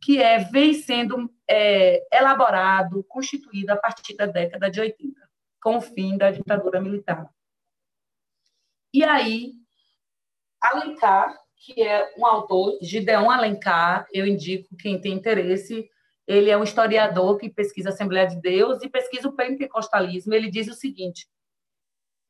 que 0.00 0.20
é, 0.20 0.38
vem 0.38 0.74
sendo 0.74 1.30
é, 1.48 2.06
elaborado, 2.12 3.04
constituído 3.04 3.72
a 3.72 3.76
partir 3.76 4.16
da 4.16 4.26
década 4.26 4.70
de 4.70 4.80
80, 4.80 5.20
com 5.60 5.76
o 5.76 5.80
fim 5.80 6.16
da 6.16 6.30
ditadura 6.30 6.80
militar. 6.80 7.28
E 8.92 9.02
aí, 9.02 9.54
Alencar, 10.60 11.36
que 11.56 11.82
é 11.82 12.12
um 12.18 12.26
autor, 12.26 12.78
Gideon 12.82 13.30
Alencar, 13.30 14.06
eu 14.12 14.26
indico 14.26 14.76
quem 14.76 15.00
tem 15.00 15.12
interesse, 15.12 15.88
ele 16.26 16.50
é 16.50 16.56
um 16.56 16.64
historiador 16.64 17.38
que 17.38 17.48
pesquisa 17.48 17.88
a 17.88 17.92
Assembleia 17.92 18.26
de 18.26 18.40
Deus 18.40 18.82
e 18.82 18.88
pesquisa 18.88 19.28
o 19.28 19.32
pentecostalismo. 19.32 20.34
Ele 20.34 20.50
diz 20.50 20.68
o 20.68 20.74
seguinte: 20.74 21.28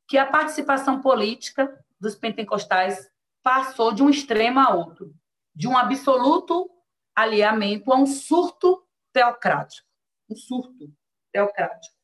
que 0.07 0.17
a 0.17 0.25
participação 0.25 1.01
política 1.01 1.83
dos 1.99 2.15
pentecostais 2.15 3.09
passou 3.41 3.93
de 3.93 4.01
um 4.01 4.09
extremo 4.09 4.59
a 4.59 4.73
outro, 4.73 5.13
de 5.55 5.67
um 5.67 5.77
absoluto 5.77 6.69
alinhamento 7.15 7.91
a 7.91 7.97
um 7.97 8.05
surto 8.05 8.83
teocrático, 9.11 9.87
um 10.29 10.35
surto 10.35 10.91
teocrático. 11.31 11.95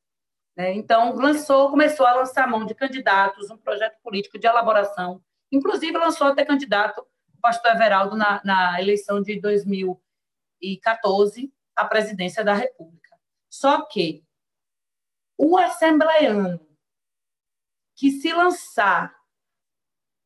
Né? 0.60 0.74
Então, 0.74 1.16
lançou, 1.16 1.70
começou 1.70 2.06
a 2.06 2.16
lançar 2.16 2.46
mão 2.46 2.66
de 2.66 2.76
candidatos, 2.76 3.50
um 3.50 3.56
projeto 3.56 3.98
político 4.04 4.38
de 4.38 4.46
elaboração, 4.46 5.24
inclusive 5.50 5.98
lançou 5.98 6.28
até 6.28 6.44
candidato 6.44 7.00
o 7.34 7.40
pastor 7.40 7.72
Everaldo 7.72 8.18
na, 8.18 8.42
na 8.44 8.82
eleição 8.82 9.22
de 9.22 9.40
2014 9.40 11.50
à 11.74 11.86
presidência 11.86 12.44
da 12.44 12.54
República. 12.54 13.10
Só 13.50 13.86
que 13.86 14.22
o 15.38 15.58
assembleiano 15.58 16.60
que 17.96 18.12
se 18.12 18.34
lançar 18.34 19.16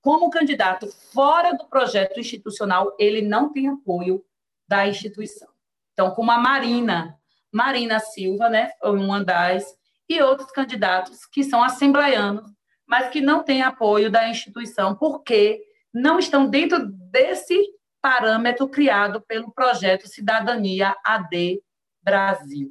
como 0.01 0.31
candidato 0.31 0.91
fora 1.13 1.53
do 1.53 1.67
projeto 1.67 2.19
institucional, 2.19 2.95
ele 2.97 3.21
não 3.21 3.53
tem 3.53 3.67
apoio 3.67 4.25
da 4.67 4.87
instituição. 4.87 5.53
Então, 5.91 6.09
como 6.15 6.31
a 6.31 6.39
Marina, 6.39 7.21
Marina 7.51 7.99
Silva, 7.99 8.49
né, 8.49 8.71
uma 8.83 9.23
das, 9.23 9.77
e 10.09 10.21
outros 10.21 10.51
candidatos 10.51 11.25
que 11.25 11.43
são 11.43 11.63
assembleianos, 11.63 12.51
mas 12.87 13.09
que 13.09 13.21
não 13.21 13.43
têm 13.43 13.61
apoio 13.61 14.11
da 14.11 14.29
instituição, 14.29 14.95
porque 14.95 15.63
não 15.93 16.19
estão 16.19 16.49
dentro 16.49 16.85
desse 16.85 17.57
parâmetro 18.01 18.67
criado 18.67 19.21
pelo 19.21 19.51
projeto 19.51 20.07
Cidadania 20.07 20.95
AD 21.05 21.61
Brasil, 22.03 22.69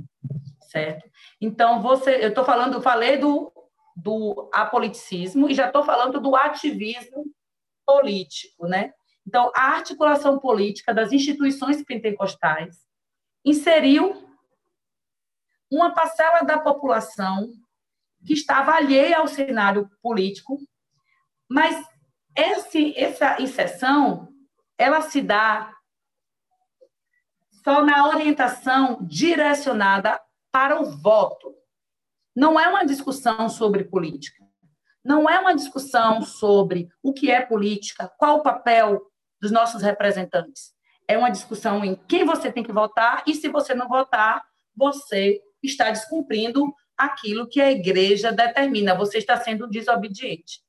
certo? 0.70 1.09
Então, 1.41 1.80
você, 1.80 2.22
eu 2.22 2.28
estou 2.28 2.45
falando, 2.45 2.83
falei 2.83 3.16
do, 3.16 3.51
do 3.97 4.51
apoliticismo 4.53 5.49
e 5.49 5.55
já 5.55 5.68
estou 5.68 5.85
falando 5.85 6.20
do 6.20 6.37
ativismo 6.37 7.24
político, 7.87 8.66
né? 8.66 8.93
Então, 9.26 9.51
a 9.55 9.68
articulação 9.68 10.39
política 10.39 10.93
das 10.93 11.12
instituições 11.12 11.83
pentecostais 11.83 12.76
inseriu 13.45 14.32
uma 15.73 15.95
parcela 15.95 16.43
da 16.43 16.59
população 16.59 17.51
que 18.25 18.35
estava 18.35 18.75
alheia 18.75 19.18
ao 19.18 19.27
cenário 19.27 19.91
político, 20.03 20.59
mas 21.49 21.83
esse, 22.37 22.97
essa 22.97 23.41
inserção 23.41 24.29
ela 24.79 25.01
se 25.01 25.23
dá 25.23 25.73
só 27.64 27.83
na 27.83 28.09
orientação 28.09 28.99
direcionada 29.03 30.20
para 30.51 30.81
o 30.81 30.85
voto. 30.85 31.55
Não 32.35 32.59
é 32.59 32.68
uma 32.68 32.85
discussão 32.85 33.49
sobre 33.49 33.85
política. 33.85 34.45
Não 35.05 35.29
é 35.29 35.39
uma 35.39 35.55
discussão 35.55 36.23
sobre 36.23 36.89
o 37.03 37.12
que 37.12 37.31
é 37.31 37.45
política, 37.45 38.12
qual 38.18 38.39
o 38.39 38.43
papel 38.43 39.01
dos 39.41 39.51
nossos 39.51 39.83
representantes. 39.83 40.73
É 41.09 41.16
uma 41.16 41.31
discussão 41.31 41.85
em 41.85 41.95
quem 41.95 42.25
você 42.25 42.53
tem 42.53 42.62
que 42.62 42.73
votar 42.73 43.23
e 43.27 43.35
se 43.35 43.49
você 43.49 43.75
não 43.75 43.89
votar, 43.89 44.43
você 44.75 45.41
está 45.67 45.91
descumprindo 45.91 46.73
aquilo 46.97 47.49
que 47.49 47.61
a 47.61 47.71
igreja 47.71 48.33
determina, 48.33 48.95
você 48.95 49.19
está 49.19 49.37
sendo 49.37 49.69
desobediente. 49.69 50.61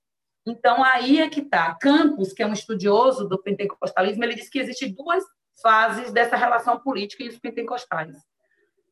Então, 0.46 0.84
aí 0.84 1.20
é 1.20 1.30
que 1.30 1.40
está. 1.40 1.76
Campos, 1.76 2.34
que 2.34 2.44
é 2.44 2.48
um 2.48 2.54
estudioso 2.54 3.28
do 3.28 3.42
pentecostalismo, 3.42 4.24
ele 4.24 4.36
diz 4.36 4.50
que 4.50 4.60
existem 4.60 4.94
duas 4.94 5.24
fases 5.62 6.12
dessa 6.12 6.36
relação 6.36 6.80
política 6.80 7.24
e 7.24 7.30
os 7.30 7.40
pentecostais. 7.40 8.18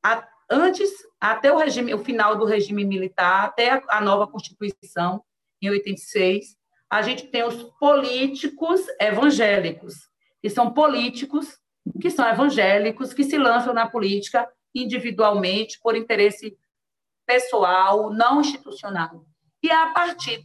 A, 0.03 0.25
antes, 0.49 0.89
até 1.19 1.51
o, 1.51 1.57
regime, 1.57 1.93
o 1.93 2.03
final 2.03 2.37
do 2.37 2.45
regime 2.45 2.85
militar, 2.85 3.45
até 3.45 3.71
a, 3.71 3.83
a 3.89 4.01
nova 4.01 4.27
Constituição, 4.27 5.23
em 5.61 5.69
86, 5.69 6.55
a 6.89 7.01
gente 7.01 7.27
tem 7.27 7.43
os 7.43 7.63
políticos 7.79 8.81
evangélicos, 8.99 9.95
que 10.41 10.49
são 10.49 10.73
políticos, 10.73 11.57
que 12.01 12.09
são 12.09 12.27
evangélicos, 12.27 13.13
que 13.13 13.23
se 13.23 13.37
lançam 13.37 13.73
na 13.73 13.89
política 13.89 14.47
individualmente, 14.73 15.79
por 15.81 15.95
interesse 15.95 16.57
pessoal, 17.25 18.11
não 18.11 18.41
institucional. 18.41 19.25
E 19.63 19.71
a 19.71 19.91
partir 19.93 20.43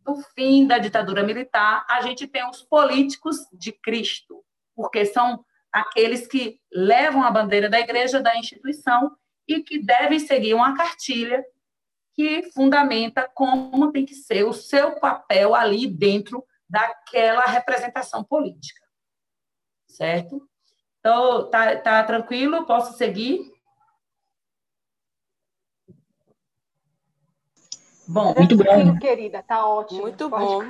do 0.00 0.16
fim 0.34 0.66
da 0.66 0.78
ditadura 0.78 1.22
militar, 1.22 1.86
a 1.88 2.00
gente 2.02 2.26
tem 2.26 2.48
os 2.48 2.62
políticos 2.62 3.36
de 3.52 3.72
Cristo, 3.72 4.44
porque 4.74 5.06
são 5.06 5.44
aqueles 5.72 6.26
que 6.26 6.60
levam 6.72 7.22
a 7.22 7.30
bandeira 7.30 7.68
da 7.68 7.80
igreja, 7.80 8.20
da 8.20 8.36
instituição, 8.36 9.16
e 9.48 9.62
que 9.62 9.78
devem 9.78 10.18
seguir 10.18 10.54
uma 10.54 10.76
cartilha 10.76 11.44
que 12.14 12.50
fundamenta 12.52 13.28
como 13.34 13.90
tem 13.90 14.04
que 14.04 14.14
ser 14.14 14.44
o 14.44 14.52
seu 14.52 14.98
papel 15.00 15.54
ali 15.54 15.86
dentro 15.86 16.44
daquela 16.68 17.44
representação 17.44 18.22
política. 18.22 18.82
Certo? 19.88 20.48
Então, 21.04 21.50
tá, 21.50 21.76
tá 21.76 22.04
tranquilo? 22.04 22.64
Posso 22.64 22.96
seguir? 22.96 23.52
Bom, 28.06 28.32
muito 28.36 28.56
bom. 28.56 28.98
querida, 29.00 29.42
tá 29.42 29.66
ótimo. 29.66 30.02
Muito 30.02 30.28
bom. 30.28 30.62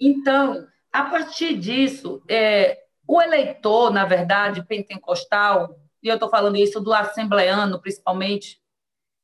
Então, 0.00 0.66
a 0.92 1.04
partir 1.04 1.56
disso, 1.56 2.20
é, 2.28 2.82
o 3.06 3.22
eleitor, 3.22 3.92
na 3.92 4.04
verdade, 4.04 4.66
pentecostal, 4.66 5.78
e 6.02 6.08
eu 6.08 6.14
estou 6.14 6.28
falando 6.28 6.56
isso 6.56 6.80
do 6.80 6.92
assembleano, 6.92 7.80
principalmente, 7.80 8.60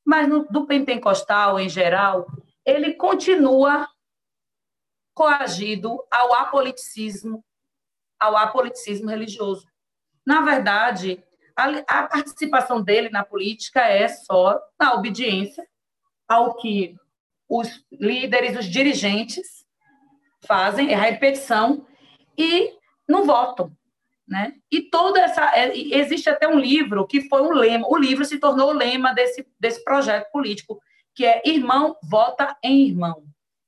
mas 0.04 0.28
no, 0.28 0.44
do 0.44 0.64
pentecostal 0.64 1.58
em 1.58 1.68
geral, 1.68 2.26
ele 2.64 2.94
continua 2.94 3.88
coagido 5.12 5.98
ao 6.08 6.34
apoliticismo, 6.34 7.42
ao 8.18 8.36
apoliticismo 8.36 9.08
religioso. 9.08 9.66
Na 10.26 10.40
verdade, 10.42 11.22
a, 11.56 11.68
a 11.86 12.08
participação 12.08 12.82
dele 12.82 13.08
na 13.08 13.24
política 13.24 13.80
é 13.80 14.08
só 14.08 14.60
na 14.78 14.94
obediência 14.94 15.66
ao 16.28 16.56
que 16.56 16.96
os 17.48 17.84
líderes, 17.92 18.58
os 18.58 18.66
dirigentes 18.66 19.64
fazem, 20.46 20.92
é 20.92 20.94
a 20.94 21.00
repetição, 21.00 21.86
e 22.36 22.74
não 23.08 23.24
votam. 23.24 23.72
Né? 24.28 24.54
E 24.72 24.82
toda 24.82 25.20
essa. 25.20 25.56
É, 25.56 25.76
existe 25.76 26.28
até 26.28 26.48
um 26.48 26.58
livro 26.58 27.06
que 27.06 27.28
foi 27.28 27.42
um 27.42 27.52
lema, 27.52 27.86
o 27.88 27.96
livro 27.96 28.24
se 28.24 28.38
tornou 28.38 28.70
o 28.70 28.76
lema 28.76 29.14
desse, 29.14 29.46
desse 29.58 29.84
projeto 29.84 30.30
político, 30.32 30.80
que 31.14 31.24
é 31.24 31.40
Irmão 31.44 31.96
Vota 32.02 32.56
em 32.62 32.88
Irmão, 32.88 33.22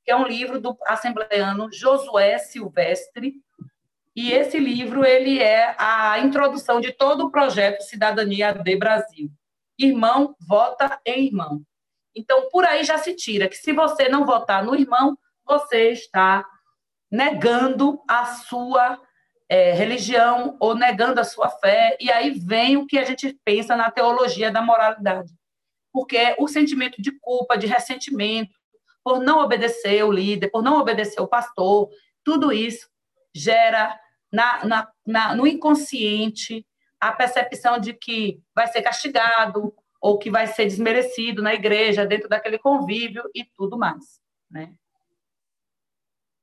que 0.05 0.11
é 0.11 0.17
um 0.17 0.27
livro 0.27 0.61
do 0.61 0.77
assembleano 0.85 1.73
Josué 1.73 2.39
Silvestre. 2.39 3.35
E 4.21 4.33
esse 4.33 4.59
livro 4.59 5.05
ele 5.05 5.41
é 5.41 5.77
a 5.79 6.19
introdução 6.19 6.81
de 6.81 6.91
todo 6.91 7.27
o 7.27 7.31
projeto 7.31 7.83
Cidadania 7.83 8.53
de 8.53 8.75
Brasil. 8.75 9.31
Irmão 9.79 10.35
vota 10.41 11.01
em 11.07 11.27
irmão. 11.27 11.63
Então, 12.17 12.49
por 12.51 12.65
aí 12.65 12.83
já 12.83 12.99
se 12.99 13.15
tira 13.15 13.47
que 13.47 13.55
se 13.55 13.73
você 13.73 14.09
não 14.09 14.27
votar 14.27 14.65
no 14.65 14.75
irmão, 14.75 15.17
você 15.47 15.91
está 15.93 16.45
negando 17.09 18.03
a 18.09 18.25
sua 18.25 19.01
é, 19.49 19.71
religião 19.71 20.57
ou 20.59 20.75
negando 20.75 21.21
a 21.21 21.25
sua 21.25 21.49
fé. 21.49 21.97
E 22.01 22.11
aí 22.11 22.31
vem 22.31 22.77
o 22.77 22.89
que 22.89 22.99
a 22.99 23.05
gente 23.05 23.39
pensa 23.45 23.77
na 23.77 23.89
teologia 23.89 24.51
da 24.51 24.61
moralidade. 24.61 25.33
Porque 25.93 26.35
o 26.41 26.49
sentimento 26.49 27.01
de 27.01 27.13
culpa, 27.21 27.57
de 27.57 27.69
ressentimento, 27.69 28.51
por 29.05 29.21
não 29.21 29.39
obedecer 29.39 30.03
o 30.03 30.11
líder, 30.11 30.51
por 30.51 30.61
não 30.61 30.81
obedecer 30.81 31.21
o 31.21 31.29
pastor, 31.29 31.89
tudo 32.25 32.53
isso 32.53 32.89
gera 33.33 33.97
na, 34.33 34.65
na, 34.65 34.93
na, 35.07 35.35
no 35.35 35.47
inconsciente 35.47 36.67
a 37.01 37.13
percepção 37.13 37.79
de 37.79 37.95
que 37.95 38.43
vai 38.55 38.67
ser 38.67 38.83
castigado, 38.83 39.75
ou 40.01 40.19
que 40.19 40.31
vai 40.31 40.47
ser 40.47 40.65
desmerecido 40.65 41.43
na 41.43 41.55
igreja, 41.55 42.07
dentro 42.07 42.29
daquele 42.29 42.59
convívio 42.59 43.23
e 43.35 43.45
tudo 43.45 43.77
mais. 43.77 44.21
Né? 44.51 44.75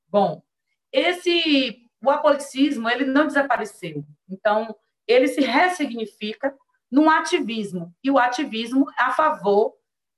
Bom, 0.07 0.41
esse 0.91 1.81
o 2.01 2.09
apoliticismo 2.09 2.87
ele 2.89 3.05
não 3.05 3.25
desapareceu. 3.25 4.05
Então, 4.29 4.75
ele 5.07 5.27
se 5.27 5.41
ressignifica 5.41 6.55
num 6.91 7.09
ativismo, 7.09 7.93
e 8.03 8.11
o 8.11 8.19
ativismo 8.19 8.85
a 8.97 9.11
favor 9.11 9.73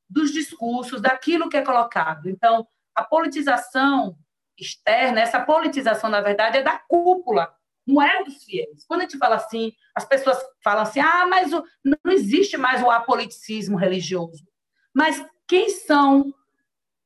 dos 0.09 0.31
discursos, 0.31 1.01
daquilo 1.01 1.49
que 1.49 1.57
é 1.57 1.63
colocado. 1.63 2.29
Então, 2.29 2.67
a 2.93 3.03
politização 3.03 4.17
externa, 4.57 5.21
essa 5.21 5.39
politização, 5.39 6.09
na 6.09 6.21
verdade, 6.21 6.57
é 6.57 6.63
da 6.63 6.77
cúpula 6.77 7.53
não 7.87 8.01
é 8.01 8.23
dos 8.23 8.43
fiéis. 8.43 8.85
Quando 8.85 9.01
a 9.01 9.03
gente 9.03 9.17
fala 9.17 9.37
assim, 9.37 9.71
as 9.95 10.05
pessoas 10.05 10.37
falam 10.63 10.83
assim: 10.83 10.99
ah, 10.99 11.25
mas 11.27 11.53
o, 11.53 11.63
não 11.83 12.11
existe 12.11 12.57
mais 12.57 12.83
o 12.83 12.91
apoliticismo 12.91 13.77
religioso. 13.77 14.45
Mas 14.93 15.23
quem 15.47 15.69
são 15.69 16.33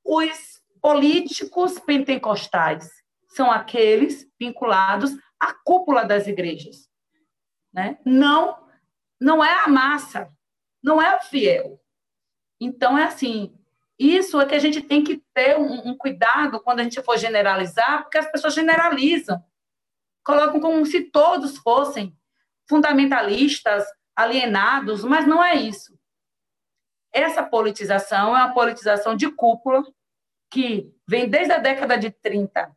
os 0.03 0.61
políticos 0.82 1.77
pentecostais? 1.79 2.89
são 3.32 3.49
aqueles 3.49 4.27
vinculados 4.39 5.11
à 5.39 5.53
cúpula 5.53 6.03
das 6.05 6.27
igrejas. 6.27 6.89
Né? 7.73 7.97
Não, 8.05 8.57
não 9.19 9.43
é 9.43 9.63
a 9.63 9.67
massa, 9.67 10.29
não 10.84 11.01
é 11.01 11.15
o 11.15 11.21
fiel. 11.21 11.82
Então, 12.59 12.97
é 12.97 13.05
assim, 13.05 13.55
isso 13.97 14.39
é 14.39 14.45
que 14.45 14.55
a 14.55 14.59
gente 14.59 14.82
tem 14.82 15.03
que 15.03 15.23
ter 15.34 15.57
um, 15.57 15.89
um 15.89 15.97
cuidado 15.97 16.59
quando 16.59 16.82
a 16.82 16.84
gente 16.84 17.01
for 17.01 17.17
generalizar, 17.17 18.03
porque 18.03 18.17
as 18.17 18.29
pessoas 18.29 18.53
generalizam, 18.53 19.41
colocam 20.24 20.59
como 20.59 20.86
se 20.86 21.03
todos 21.09 21.57
fossem 21.57 22.15
fundamentalistas, 22.69 23.86
alienados, 24.15 25.03
mas 25.03 25.28
não 25.28 25.43
é 25.43 25.55
isso. 25.55 25.97
Essa 27.11 27.43
politização 27.43 28.36
é 28.36 28.43
uma 28.43 28.53
politização 28.53 29.15
de 29.15 29.30
cúpula 29.32 29.84
que 30.49 30.93
vem 31.07 31.30
desde 31.30 31.53
a 31.53 31.57
década 31.57 31.97
de 31.97 32.11
30 32.11 32.76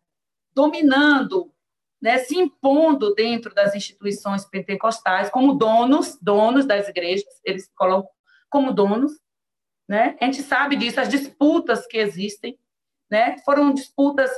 dominando, 0.55 1.53
né, 2.01 2.19
se 2.19 2.37
impondo 2.37 3.15
dentro 3.15 3.53
das 3.55 3.75
instituições 3.75 4.45
pentecostais 4.45 5.31
como 5.31 5.55
donos, 5.55 6.19
donos 6.21 6.65
das 6.65 6.89
igrejas, 6.89 7.25
eles 7.45 7.69
colocam 7.75 8.11
como 8.49 8.73
donos, 8.73 9.13
né? 9.89 10.17
A 10.21 10.27
gente 10.27 10.43
sabe 10.43 10.77
disso, 10.77 11.01
as 11.01 11.09
disputas 11.09 11.87
que 11.87 11.99
existem, 11.99 12.59
né? 13.11 13.37
Foram 13.45 13.75
disputas 13.75 14.31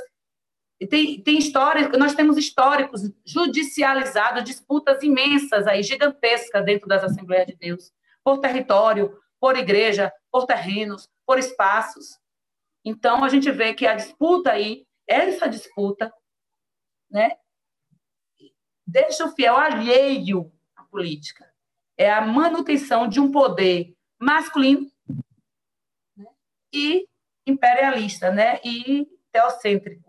tem, 0.85 1.21
tem 1.21 1.39
histórias, 1.39 1.89
nós 1.97 2.13
temos 2.13 2.37
históricos 2.37 3.01
judicializados, 3.25 4.43
disputas 4.43 5.01
imensas 5.01 5.65
aí, 5.65 5.81
gigantescas 5.81 6.63
dentro 6.63 6.87
das 6.87 7.03
Assembleias 7.03 7.47
de 7.47 7.55
Deus, 7.55 7.91
por 8.23 8.39
território, 8.39 9.19
por 9.39 9.57
igreja, 9.57 10.13
por 10.31 10.45
terrenos, 10.45 11.09
por 11.25 11.39
espaços. 11.39 12.19
Então, 12.85 13.23
a 13.23 13.29
gente 13.29 13.49
vê 13.51 13.73
que 13.73 13.87
a 13.87 13.95
disputa 13.95 14.51
aí, 14.51 14.85
essa 15.07 15.47
disputa, 15.47 16.13
né, 17.09 17.37
deixa 18.85 19.25
o 19.25 19.31
fiel 19.31 19.57
alheio 19.57 20.51
à 20.75 20.83
política. 20.83 21.51
É 21.97 22.11
a 22.13 22.21
manutenção 22.21 23.07
de 23.07 23.19
um 23.19 23.31
poder 23.31 23.95
masculino 24.19 24.91
né, 26.15 26.27
e 26.71 27.07
imperialista, 27.47 28.31
né, 28.31 28.59
e 28.63 29.07
teocêntrico 29.31 30.06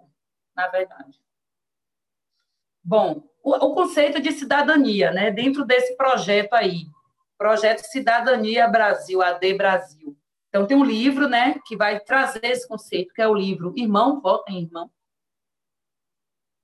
na 0.58 0.66
verdade. 0.66 1.20
Bom, 2.82 3.22
o, 3.44 3.52
o 3.52 3.74
conceito 3.74 4.20
de 4.20 4.32
cidadania, 4.32 5.12
né, 5.12 5.30
dentro 5.30 5.64
desse 5.64 5.96
projeto 5.96 6.54
aí, 6.54 6.86
projeto 7.38 7.84
Cidadania 7.84 8.66
Brasil, 8.66 9.22
AD 9.22 9.54
Brasil. 9.54 10.18
Então, 10.48 10.66
tem 10.66 10.76
um 10.76 10.84
livro, 10.84 11.28
né, 11.28 11.60
que 11.64 11.76
vai 11.76 12.00
trazer 12.00 12.44
esse 12.44 12.66
conceito, 12.66 13.14
que 13.14 13.22
é 13.22 13.28
o 13.28 13.34
livro 13.34 13.72
Irmão, 13.76 14.20
Vota 14.20 14.50
em 14.50 14.62
Irmão. 14.62 14.90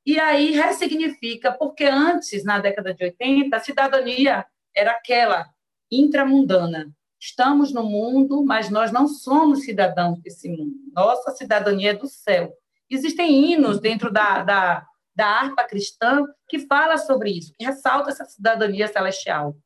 E 0.04 0.18
aí 0.18 0.50
ressignifica, 0.50 1.52
porque 1.52 1.84
antes, 1.84 2.42
na 2.42 2.58
década 2.58 2.92
de 2.92 3.04
80, 3.04 3.56
a 3.56 3.60
cidadania 3.60 4.44
era 4.74 4.90
aquela 4.90 5.48
intramundana. 5.90 6.92
Estamos 7.20 7.72
no 7.72 7.84
mundo, 7.84 8.44
mas 8.44 8.68
nós 8.68 8.90
não 8.90 9.06
somos 9.06 9.64
cidadãos 9.64 10.20
desse 10.20 10.48
mundo. 10.48 10.74
Nossa 10.92 11.30
cidadania 11.30 11.90
é 11.90 11.94
do 11.94 12.08
céu. 12.08 12.54
Existem 12.90 13.52
hinos 13.52 13.80
dentro 13.80 14.12
da, 14.12 14.42
da, 14.42 14.86
da 15.14 15.26
harpa 15.26 15.64
cristã 15.64 16.24
que 16.48 16.58
fala 16.60 16.98
sobre 16.98 17.30
isso, 17.30 17.52
que 17.58 17.64
ressalta 17.64 18.10
essa 18.10 18.24
cidadania 18.24 18.88
celestial, 18.88 19.56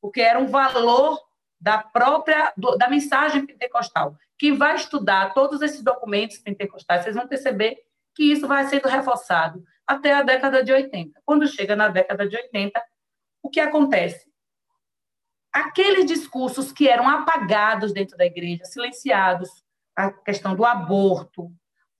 porque 0.00 0.20
era 0.20 0.38
um 0.38 0.48
valor 0.48 1.18
da 1.60 1.78
própria 1.78 2.52
do, 2.56 2.76
da 2.76 2.88
mensagem 2.88 3.46
pentecostal. 3.46 4.16
Quem 4.36 4.56
vai 4.56 4.74
estudar 4.74 5.32
todos 5.32 5.62
esses 5.62 5.82
documentos 5.82 6.38
pentecostais, 6.38 7.04
vocês 7.04 7.14
vão 7.14 7.28
perceber 7.28 7.78
que 8.14 8.32
isso 8.32 8.48
vai 8.48 8.66
sendo 8.66 8.88
reforçado 8.88 9.64
até 9.86 10.12
a 10.12 10.22
década 10.22 10.62
de 10.64 10.72
80. 10.72 11.20
Quando 11.24 11.46
chega 11.46 11.76
na 11.76 11.88
década 11.88 12.28
de 12.28 12.36
80, 12.36 12.82
o 13.42 13.48
que 13.48 13.60
acontece? 13.60 14.30
Aqueles 15.52 16.06
discursos 16.06 16.72
que 16.72 16.88
eram 16.88 17.08
apagados 17.08 17.92
dentro 17.92 18.16
da 18.16 18.24
igreja, 18.24 18.64
silenciados, 18.64 19.48
a 19.94 20.10
questão 20.10 20.56
do 20.56 20.64
aborto, 20.64 21.52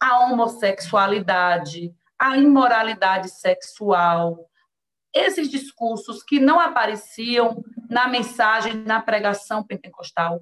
a 0.02 0.18
homossexualidade, 0.18 1.94
a 2.18 2.36
imoralidade 2.36 3.28
sexual, 3.28 4.50
esses 5.14 5.48
discursos 5.48 6.24
que 6.24 6.40
não 6.40 6.58
apareciam 6.58 7.62
na 7.88 8.08
mensagem, 8.08 8.74
na 8.74 9.00
pregação 9.00 9.62
pentecostal. 9.62 10.40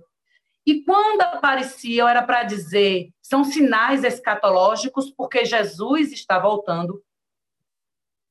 E 0.65 0.83
quando 0.83 1.21
apareciam, 1.21 2.09
era 2.09 2.23
para 2.23 2.43
dizer, 2.45 3.11
são 3.21 3.45
sinais 3.45 4.03
escatológicos, 4.03 5.11
porque 5.11 5.45
Jesus 5.45 6.11
está 6.11 6.39
voltando. 6.39 7.05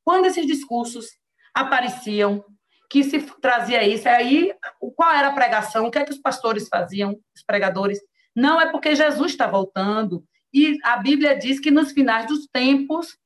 Quando 0.03 0.25
esses 0.25 0.47
discursos 0.47 1.11
apareciam, 1.53 2.43
que 2.89 3.03
se 3.03 3.19
trazia 3.39 3.87
isso, 3.87 4.09
aí 4.09 4.51
qual 4.95 5.11
era 5.11 5.27
a 5.27 5.33
pregação? 5.33 5.85
O 5.85 5.91
que 5.91 5.99
é 5.99 6.05
que 6.05 6.11
os 6.11 6.17
pastores 6.17 6.67
faziam, 6.67 7.19
os 7.35 7.43
pregadores? 7.43 7.99
Não 8.35 8.59
é 8.59 8.71
porque 8.71 8.95
Jesus 8.95 9.31
está 9.31 9.45
voltando, 9.45 10.25
e 10.53 10.77
a 10.83 10.97
Bíblia 10.97 11.37
diz 11.37 11.59
que 11.59 11.71
nos 11.71 11.91
finais 11.91 12.27
dos 12.27 12.47
tempos, 12.47 13.17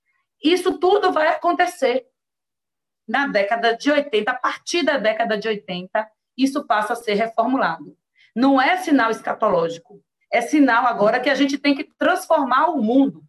isso 0.43 0.77
tudo 0.77 1.11
vai 1.11 1.27
acontecer. 1.27 2.05
Na 3.07 3.27
década 3.27 3.75
de 3.75 3.91
80, 3.91 4.31
a 4.31 4.35
partir 4.35 4.83
da 4.83 4.97
década 4.97 5.37
de 5.37 5.47
80, 5.47 6.09
isso 6.37 6.65
passa 6.65 6.93
a 6.93 6.95
ser 6.95 7.13
reformulado. 7.13 7.97
Não 8.35 8.61
é 8.61 8.77
sinal 8.77 9.11
escatológico, 9.11 10.03
é 10.31 10.41
sinal 10.41 10.85
agora 10.85 11.19
que 11.19 11.29
a 11.29 11.35
gente 11.35 11.57
tem 11.57 11.75
que 11.75 11.83
transformar 11.97 12.67
o 12.67 12.81
mundo. 12.81 13.23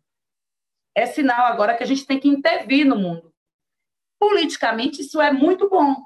É 0.95 1.07
sinal 1.07 1.47
agora 1.47 1.77
que 1.77 1.83
a 1.83 1.87
gente 1.87 2.07
tem 2.07 2.19
que 2.19 2.29
intervir 2.29 2.87
no 2.87 2.97
mundo. 2.97 3.33
Politicamente, 4.19 5.03
isso 5.03 5.21
é 5.21 5.33
muito 5.33 5.69
bom. 5.69 5.97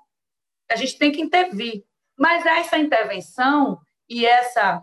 A 0.70 0.76
gente 0.76 0.98
tem 0.98 1.12
que 1.12 1.20
intervir. 1.20 1.84
Mas 2.18 2.44
essa 2.44 2.78
intervenção 2.78 3.80
e 4.08 4.26
essa 4.26 4.82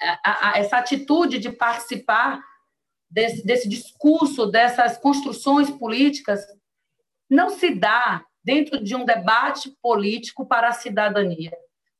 a, 0.00 0.50
a, 0.50 0.58
essa 0.58 0.78
atitude 0.78 1.38
de 1.38 1.50
participar 1.50 2.40
desse, 3.10 3.44
desse 3.44 3.68
discurso, 3.68 4.46
dessas 4.46 4.96
construções 4.96 5.70
políticas, 5.70 6.40
não 7.28 7.50
se 7.50 7.74
dá 7.74 8.24
dentro 8.42 8.82
de 8.82 8.94
um 8.94 9.04
debate 9.04 9.70
político 9.82 10.46
para 10.46 10.68
a 10.68 10.72
cidadania, 10.72 11.52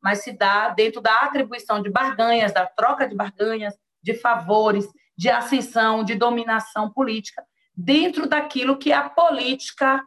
mas 0.03 0.22
se 0.22 0.32
dá 0.32 0.70
dentro 0.70 1.01
da 1.01 1.20
atribuição 1.20 1.82
de 1.82 1.90
barganhas, 1.90 2.53
da 2.53 2.66
troca 2.66 3.07
de 3.07 3.14
barganhas, 3.14 3.74
de 4.03 4.14
favores, 4.14 4.86
de 5.16 5.28
ascensão, 5.28 6.03
de 6.03 6.14
dominação 6.14 6.90
política, 6.90 7.44
dentro 7.76 8.26
daquilo 8.26 8.78
que 8.78 8.92
a 8.92 9.09
política 9.09 10.03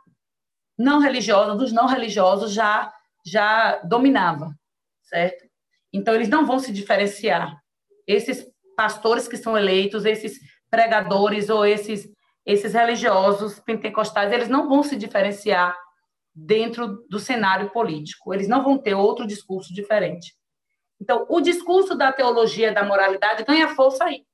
não 0.78 1.00
religiosa, 1.00 1.56
dos 1.56 1.72
não 1.72 1.86
religiosos, 1.86 2.52
já, 2.52 2.92
já 3.24 3.78
dominava, 3.84 4.56
certo? 5.04 5.46
Então, 5.92 6.16
eles 6.16 6.28
não 6.28 6.46
vão 6.46 6.58
se 6.58 6.74
diferenciar 6.74 7.63
esses 8.08 8.46
pastores 8.76 9.28
que 9.28 9.38
são 9.38 9.58
eleitos, 9.58 10.06
esses 10.06 10.40
pregadores 10.70 11.50
ou 11.50 11.66
esses, 11.66 12.10
esses 12.46 12.74
religiosos 12.74 13.60
pentecostais, 13.60 14.32
eles 14.32 14.50
não 14.50 14.68
vão 14.68 14.84
se 14.84 14.96
diferenciar 14.96 15.78
dentro 16.34 17.06
do 17.10 17.20
cenário 17.20 17.70
político, 17.70 18.34
eles 18.34 18.48
não 18.48 18.64
vão 18.64 18.78
ter 18.78 18.96
outro 18.96 19.28
discurso 19.28 19.74
diferente. 19.74 20.36
Então, 21.00 21.26
o 21.30 21.40
discurso 21.42 21.96
da 21.96 22.12
teologia 22.12 22.74
da 22.74 22.84
moralidade 22.84 23.44
ganha 23.44 23.76
força 23.76 24.06
aí. 24.06 24.26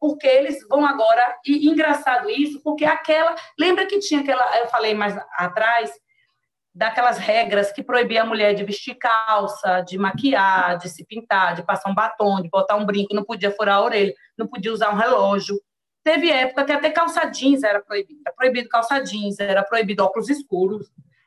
Porque 0.00 0.26
eles 0.26 0.58
vão 0.68 0.84
agora, 0.84 1.38
e 1.46 1.68
engraçado 1.68 2.28
isso, 2.28 2.60
porque 2.62 2.84
aquela, 2.84 3.34
lembra 3.58 3.86
que 3.86 3.98
tinha 3.98 4.20
aquela, 4.20 4.58
eu 4.58 4.68
falei 4.68 4.94
mais 4.94 5.16
atrás, 5.32 5.90
daquelas 6.78 7.18
regras 7.18 7.72
que 7.72 7.82
proibia 7.82 8.22
a 8.22 8.24
mulher 8.24 8.54
de 8.54 8.62
vestir 8.62 8.94
calça, 8.94 9.80
de 9.80 9.98
maquiar, 9.98 10.78
de 10.78 10.88
se 10.88 11.04
pintar, 11.04 11.56
de 11.56 11.64
passar 11.64 11.90
um 11.90 11.94
batom, 11.94 12.40
de 12.40 12.48
botar 12.48 12.76
um 12.76 12.86
brinco, 12.86 13.16
não 13.16 13.24
podia 13.24 13.50
furar 13.50 13.78
a 13.78 13.82
orelha, 13.82 14.14
não 14.38 14.46
podia 14.46 14.72
usar 14.72 14.94
um 14.94 14.96
relógio. 14.96 15.60
Teve 16.04 16.30
época 16.30 16.64
que 16.64 16.70
até 16.70 16.88
calça 16.88 17.24
jeans 17.26 17.64
era 17.64 17.82
proibido, 17.82 18.20
era 18.24 18.34
proibido 18.34 18.68
calça 18.68 19.00
jeans, 19.00 19.40
era 19.40 19.64
proibido 19.64 20.04
óculos 20.04 20.30
escuros. 20.30 20.86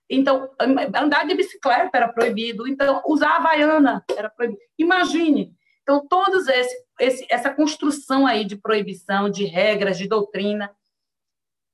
Então, 0.09 0.49
andar 0.57 1.27
de 1.27 1.35
bicicleta 1.35 1.97
era 1.97 2.07
proibido, 2.07 2.65
então 2.65 3.01
usar 3.05 3.35
havaiana 3.35 4.05
era 4.15 4.29
proibido. 4.29 4.61
Imagine. 4.79 5.53
Então, 5.83 6.07
todos 6.07 6.47
esse, 6.47 6.75
esse 6.97 7.27
essa 7.29 7.53
construção 7.53 8.25
aí 8.25 8.45
de 8.45 8.55
proibição, 8.55 9.29
de 9.29 9.43
regras, 9.43 9.97
de 9.97 10.07
doutrina, 10.07 10.71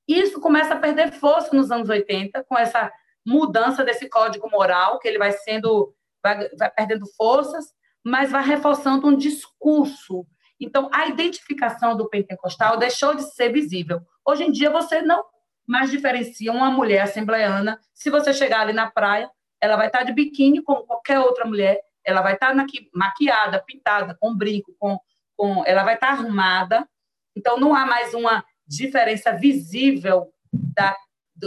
isso 0.08 0.40
começa 0.40 0.74
a 0.74 0.78
perder 0.78 1.12
força 1.12 1.54
nos 1.54 1.70
anos 1.70 1.88
80 1.88 2.42
com 2.42 2.58
essa 2.58 2.90
mudança 3.28 3.84
desse 3.84 4.08
código 4.08 4.48
moral, 4.50 4.98
que 4.98 5.06
ele 5.06 5.18
vai 5.18 5.32
sendo, 5.32 5.94
vai, 6.22 6.48
vai 6.56 6.70
perdendo 6.70 7.06
forças, 7.14 7.66
mas 8.02 8.30
vai 8.30 8.42
reforçando 8.42 9.06
um 9.06 9.16
discurso. 9.16 10.26
Então, 10.58 10.88
a 10.92 11.06
identificação 11.06 11.94
do 11.94 12.08
pentecostal 12.08 12.78
deixou 12.78 13.14
de 13.14 13.22
ser 13.22 13.52
visível. 13.52 14.00
Hoje 14.26 14.44
em 14.44 14.50
dia, 14.50 14.70
você 14.70 15.02
não 15.02 15.24
mais 15.66 15.90
diferencia 15.90 16.50
uma 16.50 16.70
mulher 16.70 17.02
assembleana. 17.02 17.78
Se 17.92 18.08
você 18.08 18.32
chegar 18.32 18.62
ali 18.62 18.72
na 18.72 18.90
praia, 18.90 19.30
ela 19.60 19.76
vai 19.76 19.88
estar 19.88 20.02
de 20.02 20.12
biquíni 20.12 20.62
como 20.62 20.86
qualquer 20.86 21.20
outra 21.20 21.44
mulher, 21.44 21.78
ela 22.02 22.22
vai 22.22 22.32
estar 22.32 22.54
maquiada, 22.94 23.62
pintada, 23.62 24.16
com 24.18 24.34
brinco, 24.34 24.74
com, 24.78 24.98
com, 25.36 25.62
ela 25.66 25.84
vai 25.84 25.94
estar 25.94 26.08
arrumada. 26.08 26.88
Então, 27.36 27.60
não 27.60 27.74
há 27.74 27.84
mais 27.84 28.14
uma 28.14 28.42
diferença 28.66 29.32
visível 29.32 30.32
da, 30.50 30.96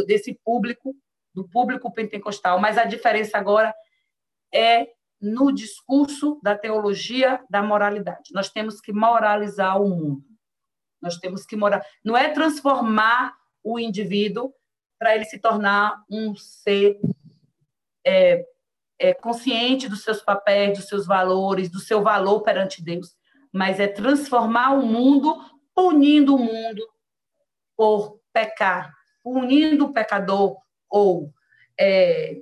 desse 0.05 0.39
público, 0.45 0.95
do 1.33 1.47
público 1.47 1.91
pentecostal, 1.91 2.59
mas 2.59 2.77
a 2.77 2.85
diferença 2.85 3.37
agora 3.37 3.73
é 4.53 4.87
no 5.21 5.51
discurso 5.51 6.39
da 6.41 6.57
teologia 6.57 7.43
da 7.49 7.61
moralidade. 7.61 8.31
Nós 8.33 8.49
temos 8.49 8.81
que 8.81 8.91
moralizar 8.91 9.81
o 9.81 9.87
mundo. 9.87 10.23
Nós 11.01 11.17
temos 11.17 11.45
que 11.45 11.55
morar. 11.55 11.85
Não 12.03 12.17
é 12.17 12.29
transformar 12.29 13.33
o 13.63 13.79
indivíduo 13.79 14.53
para 14.99 15.15
ele 15.15 15.25
se 15.25 15.39
tornar 15.39 16.03
um 16.09 16.35
ser 16.35 16.99
é, 18.05 18.45
é, 18.99 19.13
consciente 19.13 19.87
dos 19.87 20.03
seus 20.03 20.21
papéis, 20.21 20.77
dos 20.77 20.87
seus 20.87 21.07
valores, 21.07 21.69
do 21.69 21.79
seu 21.79 22.03
valor 22.03 22.41
perante 22.41 22.83
Deus, 22.83 23.15
mas 23.51 23.79
é 23.79 23.87
transformar 23.87 24.73
o 24.73 24.85
mundo, 24.85 25.35
punindo 25.73 26.35
o 26.35 26.39
mundo 26.39 26.87
por 27.75 28.19
pecar, 28.31 28.93
punindo 29.23 29.85
o 29.85 29.93
pecador 29.93 30.60
ou 30.91 31.33
é, 31.79 32.41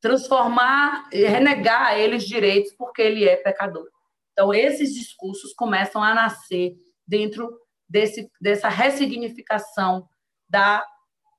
transformar, 0.00 1.08
renegar 1.12 1.88
a 1.88 1.98
eles 1.98 2.24
direitos 2.24 2.72
porque 2.72 3.02
ele 3.02 3.28
é 3.28 3.36
pecador. 3.36 3.88
Então, 4.32 4.54
esses 4.54 4.94
discursos 4.94 5.52
começam 5.52 6.02
a 6.02 6.14
nascer 6.14 6.76
dentro 7.06 7.58
desse, 7.88 8.30
dessa 8.40 8.68
ressignificação 8.68 10.08
da, 10.48 10.86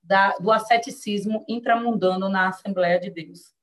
da, 0.03 0.37
do 0.37 0.51
asceticismo 0.51 1.45
intramundano 1.47 2.27
na 2.27 2.49
Assembleia 2.49 2.99
de 2.99 3.09
Deus. 3.09 3.55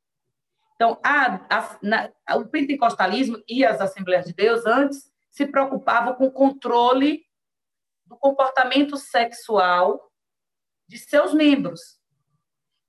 Então, 0.75 0.99
a, 1.05 1.41
a, 1.51 1.79
na, 1.83 2.11
o 2.37 2.47
pentecostalismo 2.47 3.43
e 3.49 3.65
as 3.65 3.81
Assembleias 3.81 4.27
de 4.27 4.33
Deus 4.33 4.65
antes 4.67 5.13
se 5.31 5.47
preocupavam 5.47 6.15
com 6.15 6.27
o 6.27 6.33
controle 6.33 7.25
do 8.07 8.17
comportamento 8.17 8.97
sexual 8.97 10.11
de 10.89 10.99
seus 10.99 11.33
membros. 11.35 11.99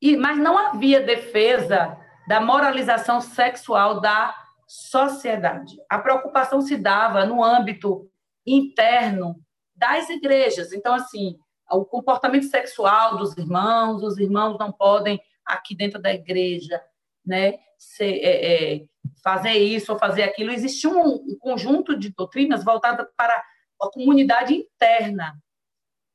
E, 0.06 0.16
mas 0.16 0.38
não 0.38 0.56
havia 0.56 1.02
defesa 1.02 1.98
da 2.28 2.40
moralização 2.40 3.20
sexual 3.20 4.00
da 4.00 4.36
sociedade. 4.68 5.78
A 5.90 5.98
preocupação 5.98 6.62
se 6.62 6.78
dava 6.78 7.26
no 7.26 7.44
âmbito 7.44 8.08
interno 8.46 9.36
das 9.76 10.08
igrejas. 10.12 10.72
Então, 10.74 10.94
assim, 10.94 11.40
o 11.72 11.84
comportamento 11.84 12.46
sexual 12.46 13.18
dos 13.18 13.36
irmãos, 13.36 14.04
os 14.04 14.20
irmãos 14.20 14.60
não 14.60 14.72
podem, 14.72 15.20
aqui 15.44 15.76
dentro 15.76 16.00
da 16.00 16.14
igreja, 16.14 16.80
né, 17.26 17.56
ser, 17.76 18.20
é, 18.22 18.76
é, 18.76 18.86
fazer 19.24 19.54
isso 19.54 19.92
ou 19.92 19.98
fazer 19.98 20.22
aquilo. 20.22 20.52
Existia 20.52 20.92
um, 20.92 21.16
um 21.16 21.36
conjunto 21.40 21.98
de 21.98 22.14
doutrinas 22.14 22.64
voltadas 22.64 23.08
para 23.18 23.44
a 23.82 23.90
comunidade 23.92 24.54
interna. 24.54 25.36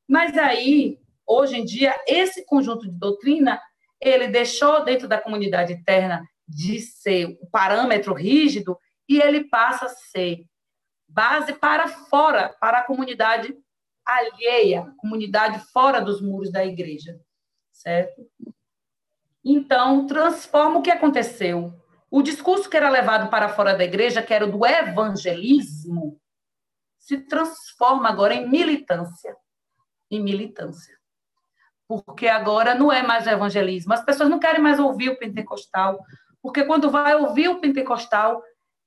Mas 0.09 0.38
aí, 0.38 0.97
hoje 1.26 1.57
em 1.57 1.64
dia, 1.64 2.01
esse 2.07 2.47
conjunto 2.47 2.88
de 2.88 2.97
doutrina, 2.97 3.61
ele 4.01 4.28
deixou 4.28 4.84
dentro 4.84 5.07
da 5.07 5.20
comunidade 5.20 5.72
interna 5.72 6.26
de 6.48 6.80
ser 6.80 7.38
o 7.40 7.46
parâmetro 7.46 8.14
rígido 8.14 8.78
e 9.09 9.20
ele 9.20 9.44
passa 9.44 9.86
a 9.86 9.88
ser 9.88 10.44
base 11.09 11.53
para 11.55 11.88
fora, 11.88 12.48
para 12.61 12.78
a 12.78 12.84
comunidade 12.84 13.55
alheia, 14.05 14.92
comunidade 14.98 15.61
fora 15.72 16.01
dos 16.01 16.20
muros 16.20 16.51
da 16.51 16.64
igreja, 16.64 17.20
certo? 17.72 18.26
Então, 19.44 20.07
transforma 20.07 20.78
o 20.78 20.82
que 20.82 20.90
aconteceu. 20.90 21.74
O 22.11 22.22
discurso 22.22 22.68
que 22.68 22.76
era 22.76 22.90
levado 22.90 23.30
para 23.30 23.48
fora 23.48 23.76
da 23.76 23.84
igreja, 23.84 24.22
que 24.22 24.34
era 24.34 24.46
o 24.46 24.51
do 24.51 24.66
evangelismo, 24.66 26.20
se 26.98 27.18
transforma 27.18 28.09
agora 28.09 28.34
em 28.34 28.48
militância. 28.48 29.36
Em 30.11 30.20
militância. 30.22 30.99
Porque 31.91 32.28
agora 32.28 32.72
não 32.72 32.93
é 32.93 33.03
mais 33.03 33.26
evangelismo. 33.26 33.93
As 33.93 34.05
pessoas 34.05 34.30
não 34.30 34.38
querem 34.38 34.61
mais 34.61 34.78
ouvir 34.78 35.09
o 35.09 35.18
pentecostal. 35.18 35.99
Porque 36.41 36.62
quando 36.62 36.88
vai 36.88 37.16
ouvir 37.16 37.49
o 37.49 37.61
pentecostal, 37.61 38.41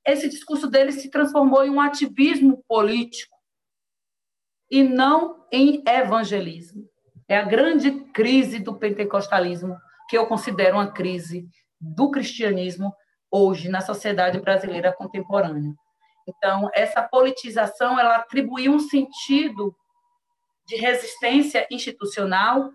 esse 0.07 0.29
discurso 0.29 0.67
dele 0.67 0.93
se 0.93 1.11
transformou 1.11 1.65
em 1.65 1.69
um 1.69 1.81
ativismo 1.81 2.63
político 2.65 3.35
e 4.71 4.83
não 4.83 5.45
em 5.51 5.83
evangelismo. 5.85 6.87
É 7.27 7.37
a 7.37 7.43
grande 7.43 7.91
crise 8.13 8.59
do 8.59 8.73
pentecostalismo, 8.73 9.77
que 10.09 10.17
eu 10.17 10.25
considero 10.25 10.77
uma 10.77 10.89
crise 10.89 11.45
do 11.79 12.09
cristianismo 12.09 12.93
hoje 13.29 13.67
na 13.67 13.81
sociedade 13.81 14.39
brasileira 14.39 14.93
contemporânea. 14.93 15.73
Então, 16.25 16.69
essa 16.73 17.03
politização 17.03 17.99
ela 17.99 18.15
atribuiu 18.15 18.71
um 18.71 18.79
sentido 18.79 19.75
de 20.65 20.77
resistência 20.77 21.67
institucional, 21.69 22.71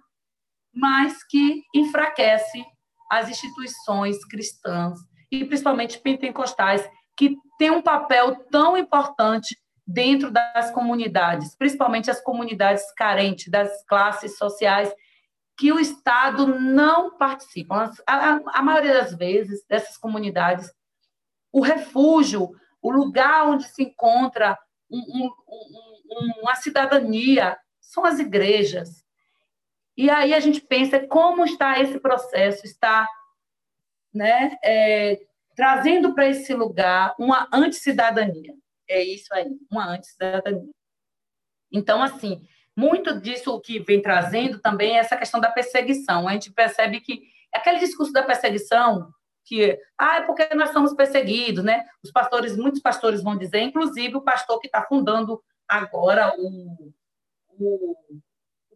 mas 0.73 1.25
que 1.25 1.63
enfraquece 1.75 2.65
as 3.11 3.29
instituições 3.29 4.25
cristãs 4.27 4.99
e 5.31 5.45
principalmente 5.45 5.99
pentecostais 5.99 6.89
que 7.17 7.37
tem 7.59 7.71
um 7.71 7.83
papel 7.83 8.37
tão 8.51 8.77
importante 8.77 9.57
dentro 9.87 10.31
das 10.31 10.71
comunidades, 10.71 11.57
principalmente 11.57 12.11
as 12.11 12.21
comunidades 12.21 12.85
carentes, 12.95 13.51
das 13.51 13.85
classes 13.87 14.37
sociais, 14.37 14.93
que 15.59 15.73
o 15.73 15.81
Estado 15.81 16.47
não 16.47 17.17
participa. 17.17 17.91
A, 18.07 18.41
a 18.53 18.63
maioria 18.63 18.95
das 18.95 19.15
vezes, 19.15 19.65
dessas 19.67 19.97
comunidades, 19.97 20.71
o 21.53 21.61
refúgio, 21.61 22.51
o 22.81 22.91
lugar 22.91 23.47
onde 23.47 23.65
se 23.65 23.83
encontra 23.83 24.57
um, 24.91 24.99
um, 24.99 25.31
um, 26.13 26.43
uma 26.43 26.55
cidadania, 26.55 27.59
são 27.81 28.05
as 28.05 28.19
igrejas. 28.19 29.03
E 29.99 30.09
aí 30.09 30.33
a 30.33 30.39
gente 30.39 30.61
pensa 30.61 31.05
como 31.09 31.45
está 31.45 31.81
esse 31.81 31.99
processo, 31.99 32.65
está 32.65 33.05
né, 34.15 34.57
é, 34.63 35.21
trazendo 35.57 36.15
para 36.15 36.29
esse 36.29 36.55
lugar 36.55 37.17
uma 37.19 37.49
anticidadania. 37.53 38.55
É 38.89 39.03
isso 39.03 39.27
aí, 39.35 39.51
uma 39.69 39.89
anticidadania. 39.89 40.71
Então, 41.73 42.01
assim, 42.01 42.47
muito 42.77 43.21
disso 43.21 43.61
que 43.61 43.81
vem 43.81 44.01
trazendo 44.01 44.61
também 44.61 44.97
é 44.97 45.01
essa 45.01 45.17
questão 45.17 45.41
da 45.41 45.51
perseguição. 45.51 46.29
A 46.29 46.33
gente 46.33 46.53
percebe 46.53 47.01
que 47.01 47.25
aquele 47.53 47.81
discurso 47.81 48.13
da 48.13 48.23
perseguição, 48.23 49.13
que 49.45 49.77
ah, 49.99 50.19
é 50.19 50.23
porque 50.23 50.55
nós 50.55 50.71
somos 50.71 50.95
perseguidos, 50.95 51.65
né? 51.65 51.85
Os 52.05 52.13
pastores, 52.13 52.57
muitos 52.57 52.81
pastores 52.81 53.21
vão 53.21 53.37
dizer, 53.37 53.63
inclusive 53.63 54.15
o 54.15 54.23
pastor 54.23 54.61
que 54.61 54.69
está 54.69 54.81
fundando 54.85 55.43
agora 55.67 56.33
o, 56.39 56.93
o, 57.59 57.97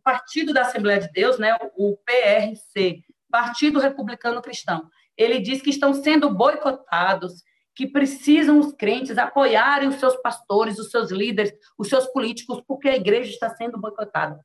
Partido 0.03 0.53
da 0.53 0.63
Assembleia 0.63 1.01
de 1.01 1.13
Deus, 1.13 1.39
né? 1.39 1.57
O 1.77 1.97
PRC, 1.97 3.03
Partido 3.31 3.79
Republicano 3.79 4.43
Cristão 4.43 4.91
ele 5.17 5.41
diz 5.41 5.61
que 5.61 5.71
estão 5.71 5.95
sendo 5.95 6.31
boicotados, 6.31 7.43
que 7.75 7.87
precisam 7.87 8.59
os 8.59 8.73
crentes 8.73 9.17
apoiarem 9.17 9.89
os 9.89 9.97
seus 9.97 10.17
pastores, 10.17 10.79
os 10.79 10.91
seus 10.91 11.11
líderes, 11.11 11.53
os 11.79 11.89
seus 11.89 12.07
políticos, 12.07 12.63
porque 12.67 12.89
a 12.89 12.97
igreja 12.97 13.31
está 13.31 13.55
sendo 13.55 13.79
boicotada. 13.79 14.45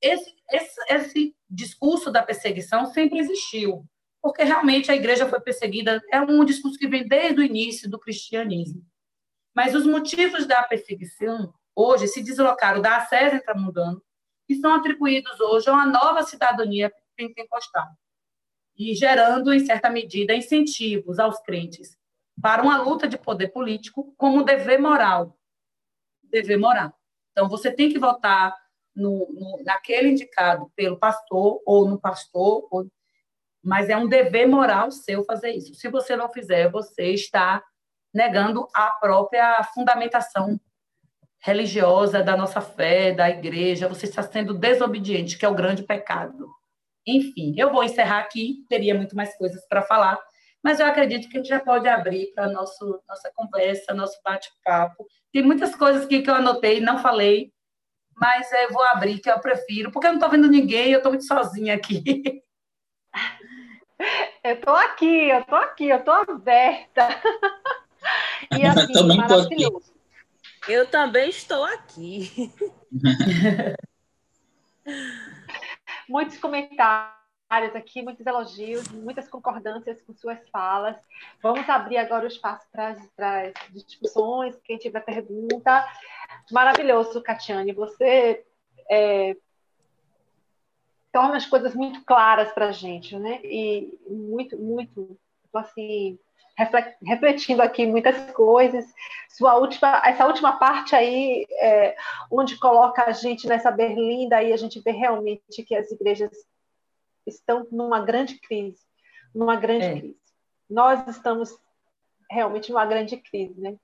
Esse, 0.00 0.34
esse, 0.50 0.80
esse 0.88 1.36
discurso 1.48 2.10
da 2.10 2.22
perseguição 2.22 2.86
sempre 2.86 3.18
existiu, 3.18 3.86
porque 4.20 4.42
realmente 4.42 4.90
a 4.90 4.96
igreja 4.96 5.28
foi 5.28 5.40
perseguida, 5.40 6.02
é 6.10 6.20
um 6.20 6.44
discurso 6.44 6.78
que 6.78 6.88
vem 6.88 7.06
desde 7.06 7.40
o 7.40 7.44
início 7.44 7.88
do 7.88 7.98
cristianismo. 7.98 8.82
Mas 9.54 9.74
os 9.74 9.86
motivos 9.86 10.46
da 10.46 10.62
perseguição 10.64 11.54
hoje 11.76 12.08
se 12.08 12.22
deslocaram 12.22 12.82
da 12.82 12.96
ascese 12.96 13.36
intramundana 13.36 14.00
e 14.48 14.54
são 14.56 14.74
atribuídos 14.74 15.40
hoje 15.40 15.68
a 15.68 15.72
uma 15.72 15.86
nova 15.86 16.22
cidadania 16.22 16.92
pentecostal 17.16 17.86
e 18.76 18.94
gerando, 18.94 19.52
em 19.52 19.64
certa 19.64 19.88
medida, 19.88 20.34
incentivos 20.34 21.18
aos 21.18 21.40
crentes 21.40 21.96
para 22.40 22.62
uma 22.62 22.82
luta 22.82 23.06
de 23.06 23.16
poder 23.16 23.48
político 23.48 24.12
como 24.16 24.42
dever 24.42 24.80
moral. 24.80 25.38
Dever 26.22 26.58
moral. 26.58 26.92
Então, 27.30 27.48
você 27.48 27.70
tem 27.70 27.88
que 27.88 27.98
votar 27.98 28.54
no, 28.94 29.28
no, 29.32 29.62
naquele 29.64 30.10
indicado 30.10 30.70
pelo 30.74 30.98
pastor 30.98 31.60
ou 31.64 31.88
no 31.88 32.00
pastor, 32.00 32.66
ou, 32.70 32.86
mas 33.62 33.88
é 33.88 33.96
um 33.96 34.08
dever 34.08 34.48
moral 34.48 34.90
seu 34.90 35.24
fazer 35.24 35.52
isso. 35.52 35.74
Se 35.74 35.88
você 35.88 36.16
não 36.16 36.28
fizer, 36.28 36.70
você 36.70 37.12
está 37.12 37.62
negando 38.12 38.68
a 38.74 38.90
própria 38.90 39.62
fundamentação 39.74 40.60
religiosa 41.44 42.22
da 42.22 42.34
nossa 42.34 42.62
fé, 42.62 43.12
da 43.12 43.28
igreja, 43.28 43.86
você 43.86 44.06
está 44.06 44.22
sendo 44.22 44.54
desobediente, 44.54 45.36
que 45.36 45.44
é 45.44 45.48
o 45.48 45.54
grande 45.54 45.82
pecado. 45.82 46.48
Enfim, 47.06 47.54
eu 47.58 47.70
vou 47.70 47.84
encerrar 47.84 48.20
aqui, 48.20 48.64
teria 48.66 48.94
muito 48.94 49.14
mais 49.14 49.36
coisas 49.36 49.62
para 49.68 49.82
falar, 49.82 50.18
mas 50.62 50.80
eu 50.80 50.86
acredito 50.86 51.28
que 51.28 51.36
a 51.36 51.40
gente 51.40 51.50
já 51.50 51.60
pode 51.60 51.86
abrir 51.86 52.32
para 52.34 52.48
nosso 52.48 52.98
nossa 53.06 53.30
conversa, 53.34 53.92
nosso 53.92 54.18
bate-papo. 54.24 55.06
Tem 55.30 55.42
muitas 55.42 55.76
coisas 55.76 56.06
aqui 56.06 56.22
que 56.22 56.30
eu 56.30 56.34
anotei, 56.34 56.80
não 56.80 56.98
falei, 56.98 57.52
mas 58.16 58.50
eu 58.50 58.72
vou 58.72 58.82
abrir, 58.84 59.18
que 59.18 59.30
eu 59.30 59.38
prefiro, 59.38 59.92
porque 59.92 60.06
eu 60.06 60.12
não 60.12 60.18
estou 60.18 60.30
vendo 60.30 60.48
ninguém, 60.48 60.92
eu 60.92 60.98
estou 60.98 61.12
muito 61.12 61.26
sozinha 61.26 61.74
aqui. 61.74 62.02
Eu 64.42 64.56
estou 64.56 64.74
aqui, 64.74 65.30
eu 65.30 65.38
estou 65.38 65.56
aqui, 65.56 65.88
eu 65.88 65.98
estou 65.98 66.14
aberta. 66.14 67.08
E 68.52 68.62
assim, 68.66 69.16
maravilhoso. 69.16 69.93
Eu 70.68 70.86
também 70.86 71.28
estou 71.28 71.64
aqui. 71.64 72.30
Muitos 76.08 76.38
comentários 76.38 77.14
aqui, 77.74 78.02
muitos 78.02 78.26
elogios, 78.26 78.88
muitas 78.88 79.28
concordâncias 79.28 80.02
com 80.02 80.14
suas 80.14 80.38
falas. 80.50 80.96
Vamos 81.42 81.68
abrir 81.68 81.98
agora 81.98 82.24
o 82.24 82.28
espaço 82.28 82.66
para 82.70 82.90
as 82.90 83.72
discussões, 83.72 84.58
quem 84.64 84.76
tiver 84.76 85.00
pergunta. 85.00 85.86
Maravilhoso, 86.50 87.22
Catiane. 87.22 87.72
Você 87.72 88.44
é, 88.90 89.36
torna 91.12 91.36
as 91.36 91.46
coisas 91.46 91.74
muito 91.74 92.04
claras 92.04 92.52
para 92.52 92.68
a 92.68 92.72
gente, 92.72 93.16
né? 93.18 93.40
E 93.44 93.96
muito, 94.08 94.58
muito, 94.58 95.16
assim, 95.54 96.18
refletindo 96.56 97.62
aqui 97.62 97.86
muitas 97.86 98.30
coisas. 98.32 98.84
Sua 99.28 99.56
última, 99.56 100.00
essa 100.04 100.26
última 100.26 100.58
parte 100.58 100.94
aí, 100.94 101.46
é, 101.60 101.96
onde 102.30 102.58
coloca 102.58 103.04
a 103.04 103.12
gente 103.12 103.46
nessa 103.46 103.70
berlinda, 103.70 104.36
aí 104.36 104.52
a 104.52 104.56
gente 104.56 104.80
vê 104.80 104.92
realmente 104.92 105.62
que 105.64 105.74
as 105.74 105.90
igrejas 105.90 106.30
estão 107.26 107.66
numa 107.70 108.00
grande 108.00 108.38
crise, 108.38 108.80
numa 109.34 109.56
grande 109.56 109.86
é. 109.86 109.98
crise. 109.98 110.16
Nós 110.70 111.06
estamos 111.08 111.58
realmente 112.30 112.70
numa 112.70 112.86
grande 112.86 113.16
crise, 113.16 113.60
né? 113.60 113.76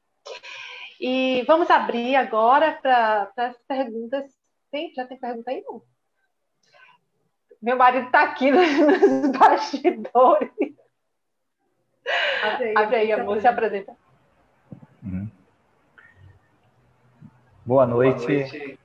E 1.01 1.43
vamos 1.47 1.71
abrir 1.71 2.15
agora 2.15 2.73
para 2.73 3.33
as 3.37 3.57
perguntas. 3.67 4.31
Tem, 4.71 4.93
já 4.95 5.07
tem 5.07 5.19
pergunta 5.19 5.51
aí? 5.51 5.63
Não? 5.67 5.83
Meu 7.61 7.77
marido 7.77 8.07
está 8.07 8.23
aqui 8.23 8.51
nos, 8.51 8.69
nos 9.23 9.39
bastidores. 9.39 10.80
Abre 12.43 12.65
aí, 12.65 12.75
Abre 12.77 12.97
aí 12.97 13.13
amor, 13.13 13.41
se 13.41 13.47
apresenta. 13.47 13.93
Uhum. 15.03 15.29
Boa 17.65 17.87
noite, 17.87 18.27
Boa 18.27 18.39
noite. 18.39 18.79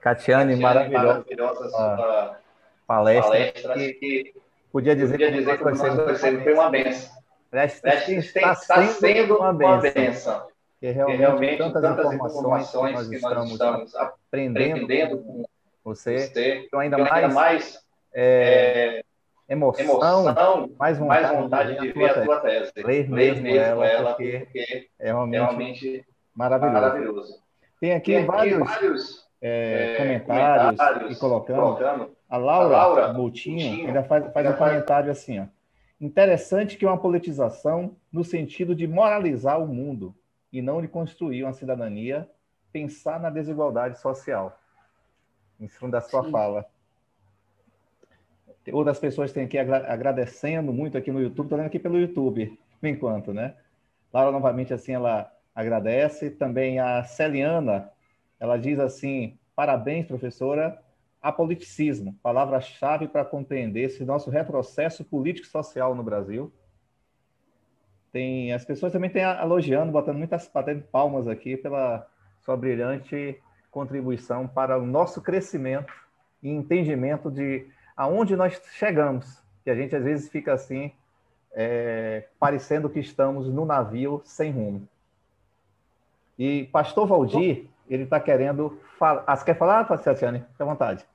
Catiane, 0.00 0.54
Catiane 0.54 0.56
maravilhosa, 0.56 1.06
maravilhosa 1.06 1.68
sua 1.68 2.38
palestra, 2.86 3.30
palestra 3.30 3.74
que, 3.74 3.92
que 3.94 4.34
podia 4.72 4.96
dizer, 4.96 5.12
podia 5.12 5.32
dizer 5.32 5.58
que, 5.58 5.64
que 5.64 6.16
sempre 6.16 6.44
foi 6.44 6.54
uma 6.54 6.70
benção. 6.70 7.22
Está, 7.52 7.94
está 8.08 8.54
sendo, 8.54 8.92
sendo 8.92 9.36
uma 9.36 9.52
benção. 9.52 10.48
Que 10.80 10.90
realmente, 10.90 11.18
realmente 11.18 11.58
tantas, 11.58 11.82
tantas 11.82 12.12
informações, 12.12 12.68
informações 12.68 13.08
que 13.08 13.20
nós 13.20 13.22
estamos, 13.22 13.52
estamos 13.52 13.94
aprendendo, 13.94 14.84
aprendendo 14.84 15.18
com 15.18 15.44
você, 15.84 16.18
você 16.18 16.64
então 16.66 16.80
ainda 16.80 16.98
mais, 16.98 17.12
ainda 17.12 17.28
mais 17.34 17.86
é, 18.12 19.04
emoção, 19.52 19.84
emoção, 20.22 20.70
mais 20.78 20.98
vontade, 20.98 21.22
mais 21.22 21.38
vontade 21.38 21.80
de, 21.80 21.92
ver 21.92 22.10
a 22.10 22.24
tua 22.24 22.40
tese. 22.40 22.72
Ler 22.76 23.08
mesmo, 23.08 23.42
mesmo 23.42 23.58
ela, 23.58 23.86
ela 23.86 24.14
porque, 24.14 24.40
porque, 24.40 24.88
é 24.98 25.04
realmente, 25.06 25.40
realmente 25.40 26.06
maravilhoso. 26.34 26.74
maravilhoso. 26.74 27.42
Tem 27.80 27.92
aqui, 27.94 28.12
Tem 28.12 28.26
vários, 28.26 28.58
vários 28.58 29.28
é, 29.40 29.94
é, 29.94 29.96
comentários, 29.96 30.78
comentários, 30.78 31.16
e 31.16 31.20
colocando. 31.20 31.60
colocando 31.60 32.16
a 32.28 32.36
Laura, 32.38 32.76
a 32.76 32.86
Laura 32.86 33.12
Moutinho 33.12 33.86
ainda 33.86 34.02
faz, 34.04 34.32
faz 34.32 34.48
um 34.48 34.54
comentário 34.54 35.10
assim, 35.10 35.40
ó. 35.40 35.44
Interessante 36.00 36.76
que 36.76 36.86
uma 36.86 36.98
politização 36.98 37.94
no 38.10 38.24
sentido 38.24 38.74
de 38.74 38.88
moralizar 38.88 39.62
o 39.62 39.66
mundo 39.68 40.14
e 40.52 40.60
não 40.62 40.80
de 40.80 40.88
construir 40.88 41.44
uma 41.44 41.52
cidadania, 41.52 42.28
pensar 42.72 43.20
na 43.20 43.30
desigualdade 43.30 44.00
social. 44.00 44.58
Em 45.60 45.68
cima 45.68 45.90
da 45.90 46.00
sua 46.00 46.24
Sim. 46.24 46.30
fala. 46.30 46.66
Outras 48.70 48.98
pessoas 48.98 49.32
têm 49.32 49.44
aqui 49.44 49.58
agradecendo 49.58 50.72
muito 50.72 50.96
aqui 50.96 51.10
no 51.10 51.20
YouTube, 51.20 51.46
estou 51.46 51.58
vendo 51.58 51.66
aqui 51.66 51.78
pelo 51.78 51.98
YouTube, 51.98 52.58
por 52.80 52.86
enquanto, 52.86 53.32
né? 53.32 53.54
Laura, 54.12 54.30
novamente, 54.30 54.72
assim, 54.72 54.92
ela 54.92 55.32
agradece. 55.54 56.30
Também 56.30 56.78
a 56.78 57.02
Celiana, 57.02 57.90
ela 58.38 58.56
diz 58.56 58.78
assim, 58.78 59.38
parabéns, 59.56 60.06
professora, 60.06 60.78
apoliticismo, 61.20 62.14
palavra-chave 62.22 63.08
para 63.08 63.24
compreender 63.24 63.82
esse 63.82 64.04
nosso 64.04 64.30
retrocesso 64.30 65.04
político-social 65.04 65.94
no 65.94 66.02
Brasil. 66.02 66.52
Tem, 68.12 68.52
as 68.52 68.64
pessoas 68.64 68.92
também 68.92 69.08
têm 69.08 69.22
elogiando, 69.22 69.90
botando 69.90 70.18
muitas 70.18 70.48
batendo 70.52 70.82
palmas 70.82 71.26
aqui 71.26 71.56
pela 71.56 72.06
sua 72.40 72.56
brilhante 72.56 73.40
contribuição 73.70 74.46
para 74.46 74.78
o 74.78 74.84
nosso 74.84 75.22
crescimento 75.22 75.92
e 76.42 76.50
entendimento 76.50 77.30
de 77.30 77.66
aonde 78.02 78.34
nós 78.34 78.60
chegamos, 78.72 79.40
que 79.62 79.70
a 79.70 79.76
gente 79.76 79.94
às 79.94 80.02
vezes 80.02 80.28
fica 80.28 80.52
assim, 80.52 80.90
é, 81.52 82.24
parecendo 82.38 82.90
que 82.90 82.98
estamos 82.98 83.48
no 83.48 83.64
navio 83.64 84.20
sem 84.24 84.50
rumo. 84.50 84.88
E 86.36 86.64
Pastor 86.72 87.06
Valdir, 87.06 87.66
ele 87.88 88.02
está 88.02 88.18
querendo 88.18 88.80
falar. 88.98 89.22
Ah, 89.24 89.36
você 89.36 89.44
quer 89.44 89.56
falar, 89.56 89.84
Tatiane? 89.84 90.40
Fique 90.40 90.62
à 90.62 90.64
vontade. 90.64 91.06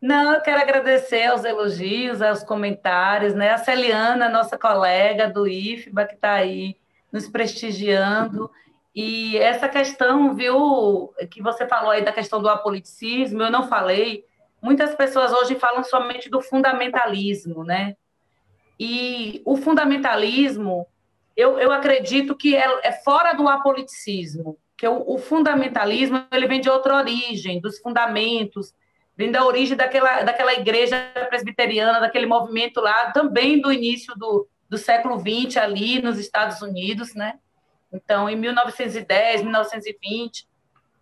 Não, 0.00 0.32
eu 0.32 0.40
quero 0.40 0.62
agradecer 0.62 1.26
aos 1.26 1.44
elogios, 1.44 2.22
aos 2.22 2.42
comentários, 2.42 3.34
né? 3.34 3.50
A 3.50 3.58
Celiana, 3.58 4.30
nossa 4.30 4.56
colega 4.56 5.28
do 5.28 5.46
IFBA, 5.46 6.06
que 6.06 6.14
está 6.14 6.32
aí 6.32 6.76
nos 7.12 7.28
prestigiando. 7.28 8.50
E 8.94 9.36
essa 9.36 9.68
questão, 9.68 10.34
viu, 10.34 11.12
que 11.30 11.42
você 11.42 11.66
falou 11.66 11.90
aí 11.90 12.02
da 12.02 12.12
questão 12.12 12.40
do 12.40 12.48
apoliticismo, 12.48 13.42
eu 13.42 13.50
não 13.50 13.68
falei, 13.68 14.24
muitas 14.62 14.94
pessoas 14.94 15.32
hoje 15.32 15.56
falam 15.56 15.82
somente 15.82 16.30
do 16.30 16.40
fundamentalismo, 16.40 17.64
né? 17.64 17.96
E 18.78 19.42
o 19.44 19.56
fundamentalismo, 19.56 20.86
eu, 21.36 21.58
eu 21.58 21.72
acredito 21.72 22.36
que 22.36 22.56
é, 22.56 22.80
é 22.82 22.92
fora 22.92 23.32
do 23.32 23.48
apoliticismo, 23.48 24.56
que 24.76 24.86
o, 24.86 25.14
o, 25.14 25.18
fundamentalismo 25.18 26.24
ele 26.32 26.46
vem 26.46 26.60
de 26.60 26.70
outra 26.70 26.96
origem, 26.96 27.60
dos 27.60 27.78
fundamentos, 27.78 28.74
vem 29.16 29.30
da 29.30 29.44
origem 29.44 29.76
daquela, 29.76 30.22
daquela 30.22 30.54
igreja 30.54 30.96
presbiteriana, 31.28 32.00
daquele 32.00 32.26
movimento 32.26 32.80
lá, 32.80 33.12
também 33.12 33.60
do 33.60 33.72
início 33.72 34.14
do, 34.16 34.48
do 34.68 34.78
século 34.78 35.18
XX, 35.18 35.56
ali 35.58 36.00
nos 36.00 36.18
Estados 36.18 36.62
Unidos, 36.62 37.14
né? 37.14 37.38
Então, 37.92 38.28
em 38.28 38.36
1910, 38.36 39.42
1920, 39.42 40.46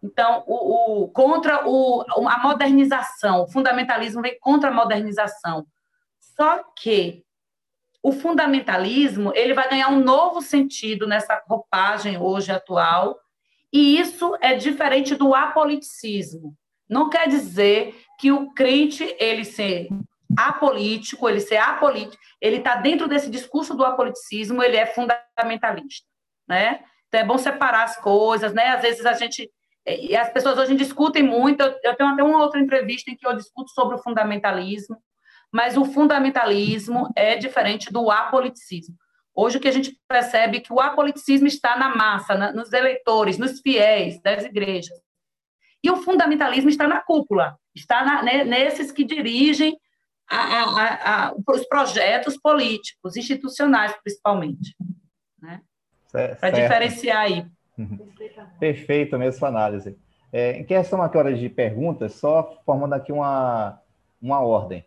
então, 0.03 0.43
o, 0.47 1.03
o, 1.03 1.09
contra 1.09 1.69
o, 1.69 2.05
a 2.27 2.39
modernização, 2.39 3.43
o 3.43 3.49
fundamentalismo 3.49 4.23
vem 4.23 4.39
contra 4.41 4.71
a 4.71 4.75
modernização. 4.75 5.67
Só 6.19 6.65
que 6.77 7.23
o 8.03 8.13
fundamentalismo 8.13 9.31
ele 9.35 9.53
vai 9.53 9.69
ganhar 9.69 9.89
um 9.89 10.01
novo 10.01 10.41
sentido 10.41 11.07
nessa 11.07 11.43
roupagem 11.47 12.17
hoje 12.19 12.51
atual, 12.51 13.19
e 13.73 14.01
isso 14.01 14.37
é 14.41 14.55
diferente 14.55 15.15
do 15.15 15.35
apoliticismo. 15.35 16.57
Não 16.89 17.11
quer 17.11 17.29
dizer 17.29 17.95
que 18.19 18.33
o 18.33 18.53
crente 18.53 19.15
ele 19.21 19.45
ser 19.45 19.89
apolítico, 20.37 21.29
ele 21.29 21.41
ser 21.41 21.59
apolítico, 21.59 22.21
ele 22.41 22.57
está 22.57 22.77
dentro 22.77 23.07
desse 23.07 23.31
discurso 23.31 23.75
do 23.75 23.85
apoliticismo, 23.85 24.63
ele 24.63 24.77
é 24.77 24.87
fundamentalista, 24.87 26.07
né? 26.49 26.83
Então 27.09 27.21
é 27.21 27.25
bom 27.25 27.37
separar 27.37 27.85
as 27.85 27.97
coisas, 27.97 28.55
né? 28.55 28.69
Às 28.69 28.83
vezes 28.83 29.05
a 29.05 29.13
gente 29.13 29.51
e 29.86 30.16
as 30.16 30.32
pessoas 30.32 30.59
hoje 30.59 30.74
discutem 30.74 31.23
muito. 31.23 31.62
Eu 31.62 31.97
tenho 31.97 32.11
até 32.11 32.23
uma 32.23 32.43
outra 32.43 32.61
entrevista 32.61 33.11
em 33.11 33.16
que 33.16 33.27
eu 33.27 33.36
discuto 33.36 33.70
sobre 33.70 33.97
o 33.97 34.02
fundamentalismo, 34.02 34.97
mas 35.52 35.77
o 35.77 35.85
fundamentalismo 35.85 37.11
é 37.16 37.36
diferente 37.36 37.93
do 37.93 38.11
apoliticismo. 38.11 38.94
Hoje 39.35 39.57
o 39.59 39.61
que 39.61 39.69
a 39.69 39.73
gente 39.73 39.98
percebe 40.09 40.59
é 40.59 40.61
que 40.61 40.73
o 40.73 40.81
apoliticismo 40.81 41.47
está 41.47 41.77
na 41.77 41.94
massa, 41.94 42.35
na, 42.35 42.52
nos 42.52 42.73
eleitores, 42.73 43.39
nos 43.39 43.61
fiéis 43.61 44.20
das 44.20 44.44
igrejas. 44.44 44.98
E 45.82 45.90
o 45.90 45.97
fundamentalismo 45.97 46.69
está 46.69 46.86
na 46.86 47.01
cúpula, 47.01 47.57
está 47.74 48.05
na, 48.05 48.23
né, 48.23 48.44
nesses 48.44 48.93
que 48.93 49.02
dirigem 49.02 49.78
a, 50.28 50.36
a, 50.36 51.28
a, 51.28 51.35
os 51.35 51.66
projetos 51.66 52.36
políticos, 52.36 53.16
institucionais, 53.16 53.97
principalmente. 54.02 54.77
Né? 55.40 55.62
Para 56.12 56.51
diferenciar 56.51 57.23
aí. 57.23 57.47
Perfeito, 58.59 59.19
mesmo 59.19 59.39
sua 59.39 59.48
análise. 59.48 59.97
É, 60.32 60.52
em 60.52 60.65
questão 60.65 61.02
agora 61.02 61.35
de 61.35 61.48
perguntas, 61.48 62.15
só 62.15 62.61
formando 62.65 62.94
aqui 62.94 63.12
uma, 63.12 63.81
uma 64.23 64.40
ordem. 64.40 64.85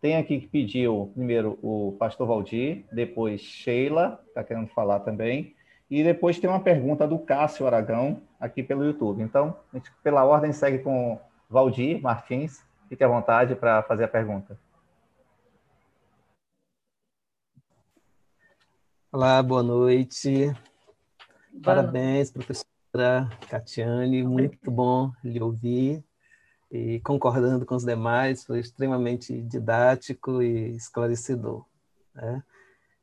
Tem 0.00 0.16
aqui 0.16 0.40
que 0.40 0.46
pediu 0.46 1.12
primeiro 1.14 1.58
o 1.62 1.94
pastor 1.98 2.26
Valdir, 2.26 2.84
depois 2.90 3.40
Sheila, 3.40 4.20
está 4.28 4.42
querendo 4.42 4.68
falar 4.68 5.00
também, 5.00 5.54
e 5.90 6.02
depois 6.02 6.38
tem 6.38 6.48
uma 6.48 6.60
pergunta 6.60 7.06
do 7.06 7.18
Cássio 7.18 7.66
Aragão, 7.66 8.22
aqui 8.38 8.62
pelo 8.62 8.84
YouTube. 8.84 9.22
Então, 9.22 9.56
a 9.72 9.76
gente, 9.76 9.92
pela 10.02 10.24
ordem, 10.24 10.52
segue 10.52 10.78
com 10.78 11.20
Valdir 11.48 12.00
Martins. 12.00 12.64
Fique 12.88 13.04
à 13.04 13.08
vontade 13.08 13.54
para 13.54 13.82
fazer 13.82 14.04
a 14.04 14.08
pergunta. 14.08 14.58
Olá, 19.12 19.42
boa 19.42 19.62
noite. 19.62 20.54
Parabéns, 21.62 22.30
professora 22.30 23.28
Catiane, 23.48 24.22
muito 24.22 24.70
bom 24.70 25.12
lhe 25.22 25.40
ouvir 25.40 26.04
e 26.70 27.00
concordando 27.00 27.66
com 27.66 27.74
os 27.74 27.84
demais, 27.84 28.44
foi 28.44 28.60
extremamente 28.60 29.42
didático 29.42 30.42
e 30.42 30.76
esclarecedor. 30.76 31.64
Né? 32.14 32.42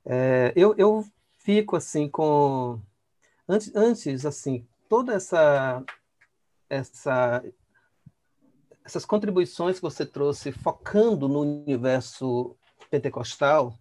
É, 0.05 0.53
eu, 0.55 0.73
eu 0.77 1.05
fico 1.39 1.75
assim 1.75 2.09
com 2.09 2.79
antes, 3.47 3.75
antes 3.75 4.25
assim 4.25 4.65
toda 4.87 5.13
essa, 5.13 5.83
essa 6.69 7.43
essas 8.87 9.05
contribuições 9.05 9.75
que 9.75 9.81
você 9.81 10.05
trouxe 10.05 10.53
focando 10.53 11.27
no 11.27 11.41
universo 11.41 12.55
pentecostal, 12.89 13.77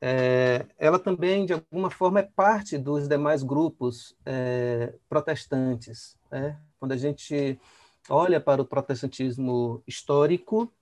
é, 0.00 0.64
ela 0.78 0.98
também, 0.98 1.44
de 1.44 1.52
alguma 1.52 1.90
forma, 1.90 2.20
é 2.20 2.22
parte 2.22 2.78
dos 2.78 3.08
demais 3.08 3.42
grupos 3.42 4.16
é, 4.24 4.94
protestantes. 5.08 6.16
Né? 6.30 6.58
Quando 6.78 6.92
a 6.92 6.96
gente 6.96 7.58
olha 8.08 8.40
para 8.40 8.62
o 8.62 8.64
protestantismo 8.64 9.82
histórico, 9.86 10.72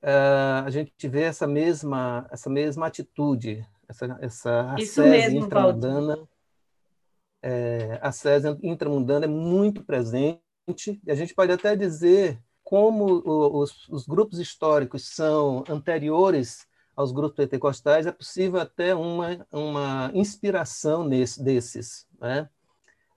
é, 0.00 0.12
a 0.64 0.70
gente 0.70 1.08
vê 1.08 1.22
essa 1.22 1.46
mesma, 1.46 2.26
essa 2.30 2.48
mesma 2.48 2.86
atitude, 2.86 3.66
essa, 3.88 4.18
essa 4.20 4.76
intramundana. 5.30 6.26
É, 7.42 7.98
a 8.00 8.08
ascese 8.08 8.48
intramundana 8.62 9.26
é 9.26 9.28
muito 9.28 9.84
presente 9.84 10.40
e 11.06 11.10
a 11.10 11.14
gente 11.14 11.34
pode 11.34 11.52
até 11.52 11.76
dizer 11.76 12.42
como 12.62 13.22
os, 13.26 13.86
os 13.90 14.06
grupos 14.06 14.38
históricos 14.38 15.14
são 15.14 15.62
anteriores 15.68 16.66
aos 16.96 17.12
grupos 17.12 17.36
pentecostais, 17.36 18.06
é 18.06 18.12
possível 18.12 18.60
até 18.60 18.94
uma, 18.94 19.46
uma 19.52 20.10
inspiração 20.14 21.04
nesse, 21.04 21.42
desses. 21.42 22.06
Né? 22.20 22.48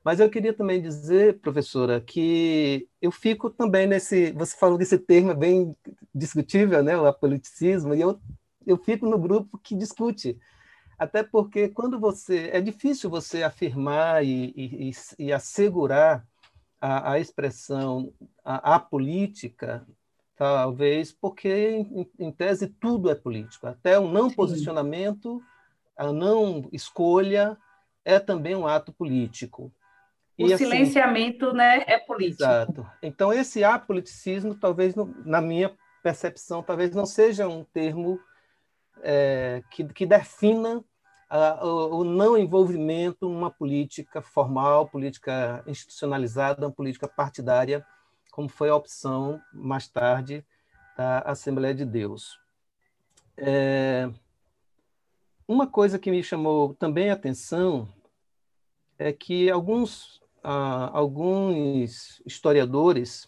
Mas 0.03 0.19
eu 0.19 0.29
queria 0.29 0.53
também 0.53 0.81
dizer, 0.81 1.39
professora, 1.39 1.99
que 1.99 2.87
eu 3.01 3.11
fico 3.11 3.49
também 3.49 3.85
nesse. 3.85 4.31
Você 4.31 4.55
falou 4.55 4.77
desse 4.77 4.97
termo 4.97 5.35
bem 5.35 5.75
discutível, 6.15 6.81
né, 6.81 6.97
o 6.97 7.05
apoliticismo, 7.05 7.93
e 7.93 8.01
eu, 8.01 8.17
eu 8.65 8.77
fico 8.77 9.05
no 9.05 9.19
grupo 9.19 9.57
que 9.57 9.75
discute. 9.75 10.39
Até 10.97 11.23
porque 11.23 11.67
quando 11.67 11.99
você. 11.99 12.49
É 12.53 12.61
difícil 12.61 13.09
você 13.09 13.43
afirmar 13.43 14.23
e, 14.23 14.53
e, 14.55 14.91
e 15.19 15.33
assegurar 15.33 16.25
a, 16.79 17.11
a 17.11 17.19
expressão 17.19 18.13
apolítica, 18.43 19.85
talvez 20.37 21.11
porque, 21.11 21.85
em, 22.19 22.31
tese, 22.31 22.67
tudo 22.67 23.09
é 23.09 23.15
político. 23.15 23.65
Até 23.67 23.99
o 23.99 24.07
não 24.07 24.29
Sim. 24.29 24.35
posicionamento, 24.35 25.41
a 25.97 26.13
não 26.13 26.69
escolha, 26.71 27.57
é 28.05 28.19
também 28.19 28.55
um 28.55 28.67
ato 28.67 28.93
político. 28.93 29.73
O 30.37 30.47
e, 30.47 30.53
assim, 30.53 30.65
silenciamento 30.65 31.47
assim, 31.47 31.57
né, 31.57 31.83
é 31.87 31.97
político. 31.97 32.43
Exato. 32.43 32.87
Então, 33.01 33.33
esse 33.33 33.63
apoliticismo, 33.63 34.53
talvez, 34.53 34.93
na 35.25 35.41
minha 35.41 35.75
percepção, 36.03 36.61
talvez 36.61 36.93
não 36.93 37.07
seja 37.07 37.47
um 37.47 37.63
termo 37.63 38.19
é, 39.01 39.63
que, 39.71 39.83
que 39.85 40.05
defina 40.05 40.83
o 41.61 42.03
não 42.03 42.37
envolvimento 42.37 43.27
numa 43.27 43.51
política 43.51 44.21
formal, 44.21 44.87
política 44.87 45.61
institucionalizada, 45.67 46.65
uma 46.65 46.71
política 46.71 47.07
partidária, 47.07 47.85
como 48.37 48.47
foi 48.47 48.69
a 48.69 48.75
opção 48.75 49.41
mais 49.51 49.87
tarde 49.87 50.45
da 50.95 51.21
Assembleia 51.21 51.73
de 51.73 51.83
Deus. 51.83 52.39
É, 53.35 54.07
uma 55.47 55.65
coisa 55.65 55.97
que 55.97 56.11
me 56.11 56.21
chamou 56.21 56.75
também 56.75 57.09
a 57.09 57.13
atenção 57.13 57.89
é 58.99 59.11
que 59.11 59.49
alguns, 59.49 60.21
ah, 60.43 60.91
alguns 60.93 62.21
historiadores, 62.27 63.27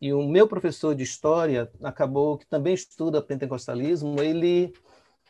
e 0.00 0.10
o 0.14 0.26
meu 0.26 0.48
professor 0.48 0.94
de 0.94 1.02
história 1.02 1.70
acabou 1.82 2.38
que 2.38 2.46
também 2.46 2.72
estuda 2.72 3.20
pentecostalismo, 3.20 4.22
ele 4.22 4.72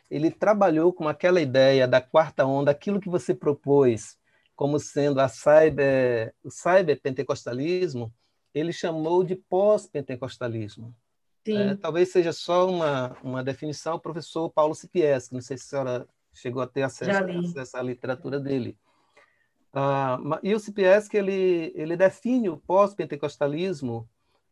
ele 0.09 0.31
trabalhou 0.31 0.93
com 0.93 1.05
aquela 1.05 1.41
ideia 1.41 1.85
da 1.85 1.99
quarta 1.99 2.45
onda, 2.45 2.71
aquilo 2.71 3.01
que 3.01 3.09
você 3.09 3.35
propôs 3.35 4.17
como 4.55 4.79
sendo 4.79 5.19
a 5.19 5.27
cyber, 5.27 6.33
o 6.41 6.49
cyberpentecostalismo, 6.49 8.09
ele 8.57 8.73
chamou 8.73 9.23
de 9.23 9.35
pós-pentecostalismo. 9.35 10.93
É, 11.47 11.75
talvez 11.75 12.11
seja 12.11 12.33
só 12.33 12.69
uma, 12.69 13.15
uma 13.23 13.43
definição, 13.43 13.95
o 13.95 13.99
professor 13.99 14.49
Paulo 14.49 14.75
Cipieski, 14.75 15.33
não 15.33 15.41
sei 15.41 15.57
se 15.57 15.63
a 15.63 15.67
senhora 15.67 16.07
chegou 16.33 16.61
a 16.61 16.67
ter 16.67 16.83
acesso, 16.83 17.11
acesso 17.39 17.77
à 17.77 17.81
literatura 17.81 18.39
dele. 18.39 18.77
Ah, 19.73 20.19
e 20.43 20.53
o 20.53 20.59
Cipieski, 20.59 21.17
ele, 21.17 21.71
ele 21.75 21.95
define 21.95 22.49
o 22.49 22.57
pós-pentecostalismo 22.57 24.07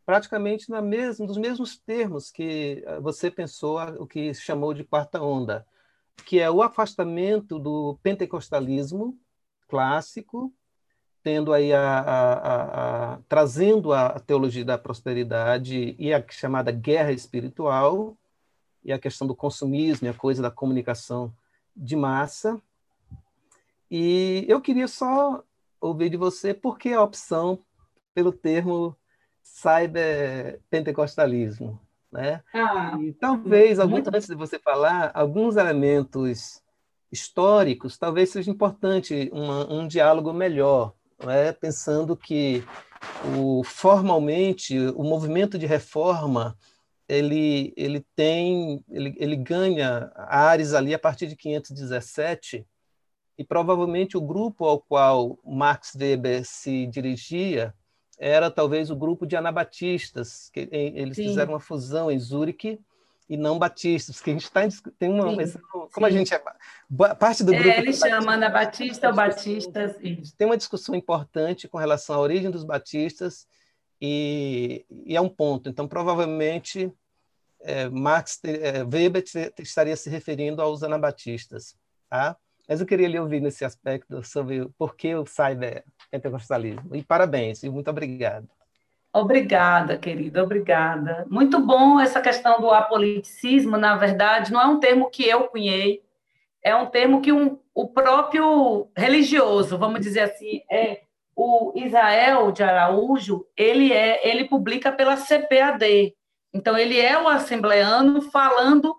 praticamente 0.06 0.70
na 0.70 0.82
mesmo, 0.82 1.26
nos 1.26 1.38
mesmos 1.38 1.78
termos 1.78 2.30
que 2.32 2.84
eh, 2.86 3.00
você 3.00 3.32
pensou 3.32 3.80
o 4.00 4.06
que 4.06 4.34
chamou 4.36 4.74
de 4.74 4.84
quarta 4.84 5.20
onda, 5.20 5.66
que 6.26 6.40
é 6.40 6.50
o 6.50 6.62
afastamento 6.62 7.58
do 7.58 7.98
pentecostalismo 8.04 9.18
clássico, 9.68 10.54
tendo 11.26 11.52
aí 11.52 11.74
a, 11.74 11.82
a, 11.82 13.14
a, 13.14 13.18
trazendo 13.28 13.92
a 13.92 14.20
teologia 14.20 14.64
da 14.64 14.78
prosperidade 14.78 15.96
e 15.98 16.14
a 16.14 16.24
chamada 16.30 16.72
guerra 16.72 17.12
espiritual 17.12 18.16
e 18.84 18.94
a 18.94 19.00
questão 19.00 19.26
do 19.26 19.36
consumismo 19.36 20.06
e 20.06 20.10
a 20.12 20.14
coisa 20.14 20.44
da 20.44 20.52
comunicação 20.52 21.34
de 21.76 21.96
massa. 21.96 22.62
E 23.90 24.46
eu 24.48 24.62
queria 24.62 24.88
só 24.88 25.44
ouvir 25.82 26.12
de 26.12 26.18
você 26.18 26.54
por 26.54 26.78
que 26.78 26.94
a 26.94 27.02
opção 27.02 27.58
pelo 28.14 28.32
termo 28.32 28.96
cyber-pentecostalismo. 29.42 31.82
Né? 32.12 32.44
Ah, 32.54 33.00
e 33.02 33.12
talvez, 33.14 33.80
muito 33.80 34.10
antes 34.10 34.28
de 34.28 34.36
você 34.36 34.60
falar, 34.60 35.10
alguns 35.16 35.56
elementos 35.56 36.62
históricos, 37.12 37.98
talvez 37.98 38.30
seja 38.30 38.52
importante 38.52 39.28
uma, 39.34 39.74
um 39.74 39.88
diálogo 39.88 40.32
melhor, 40.32 40.94
né? 41.24 41.52
pensando 41.52 42.16
que 42.16 42.64
o, 43.38 43.64
formalmente 43.64 44.78
o 44.80 45.04
movimento 45.04 45.58
de 45.58 45.66
reforma 45.66 46.58
ele, 47.08 47.74
ele 47.78 48.06
tem 48.16 48.84
ele, 48.90 49.16
ele 49.18 49.36
ganha 49.36 50.12
ares 50.16 50.74
ali 50.74 50.94
a 50.94 51.00
partir 51.00 51.28
de 51.28 51.36
517 51.36 52.66
e 53.38 53.44
provavelmente 53.44 54.18
o 54.18 54.22
grupo 54.22 54.66
ao 54.66 54.80
qual 54.80 55.38
Max 55.44 55.94
Weber 55.96 56.44
se 56.46 56.88
dirigia 56.88 57.74
era 58.18 58.50
talvez 58.50 58.90
o 58.90 58.96
grupo 58.96 59.26
de 59.26 59.36
anabatistas, 59.36 60.50
que 60.50 60.70
eles 60.72 61.18
Sim. 61.18 61.28
fizeram 61.28 61.54
uma 61.54 61.60
fusão 61.60 62.10
em 62.10 62.18
Zurique 62.18 62.80
e 63.28 63.36
não 63.36 63.58
batistas, 63.58 64.22
que 64.22 64.30
a 64.30 64.34
gente 64.34 64.44
está 64.44 64.62
tem 65.00 65.10
uma 65.10 65.46
Sim. 65.46 65.60
como 65.92 66.06
a 66.06 66.12
gente 66.12 66.34
é 66.34 66.42
parte 67.16 67.44
do 67.44 67.54
é, 67.54 67.58
grupo. 67.58 67.70
É, 67.70 67.80
ele 67.80 67.94
chama 67.94 68.34
anabatista 68.34 69.10
ou 69.10 69.16
batistas. 69.16 69.96
Tem 70.38 70.46
uma 70.46 70.58
discussão 70.58 70.94
importante 70.94 71.68
com 71.68 71.78
relação 71.78 72.16
à 72.16 72.20
origem 72.20 72.52
dos 72.52 72.64
batistas 72.64 73.48
e, 74.00 74.86
e 75.06 75.16
é 75.16 75.22
um 75.22 75.30
ponto. 75.30 75.70
Então 75.70 75.88
provavelmente 75.88 76.92
é, 77.62 77.90
Marx 77.90 78.40
é, 78.44 78.84
Weber 78.84 79.24
estaria 79.60 79.96
se 79.96 80.10
referindo 80.10 80.62
aos 80.62 80.84
anabatistas, 80.84 81.76
tá? 82.08 82.38
Mas 82.68 82.80
eu 82.80 82.86
queria 82.86 83.08
lhe 83.08 83.20
ouvir 83.20 83.42
nesse 83.42 83.64
aspecto 83.64 84.24
sobre 84.24 84.68
por 84.78 84.96
que 84.96 85.14
o 85.16 85.26
cyber 85.26 85.84
pentecostalismo. 86.12 86.96
E 86.96 87.04
parabéns, 87.04 87.64
e 87.64 87.70
muito 87.70 87.90
obrigado. 87.90 88.48
Obrigada, 89.16 89.98
querida, 89.98 90.44
obrigada. 90.44 91.26
Muito 91.30 91.58
bom 91.58 91.98
essa 92.02 92.20
questão 92.20 92.60
do 92.60 92.70
apoliticismo, 92.70 93.78
na 93.78 93.96
verdade, 93.96 94.52
não 94.52 94.62
é 94.62 94.66
um 94.66 94.78
termo 94.78 95.10
que 95.10 95.26
eu 95.26 95.46
cunhei, 95.46 96.04
é 96.62 96.76
um 96.76 96.88
termo 96.88 97.22
que 97.22 97.32
um, 97.32 97.58
o 97.74 97.88
próprio 97.88 98.90
religioso, 98.94 99.78
vamos 99.78 100.02
dizer 100.02 100.20
assim, 100.20 100.64
é 100.70 101.04
o 101.34 101.72
Israel 101.78 102.52
de 102.52 102.62
Araújo, 102.62 103.46
ele 103.56 103.94
é, 103.94 104.28
ele 104.28 104.50
publica 104.50 104.92
pela 104.92 105.16
CPAD. 105.16 106.14
Então 106.54 106.78
ele 106.78 107.00
é 107.00 107.18
o 107.18 107.30
assembleano 107.30 108.22
falando 108.22 108.94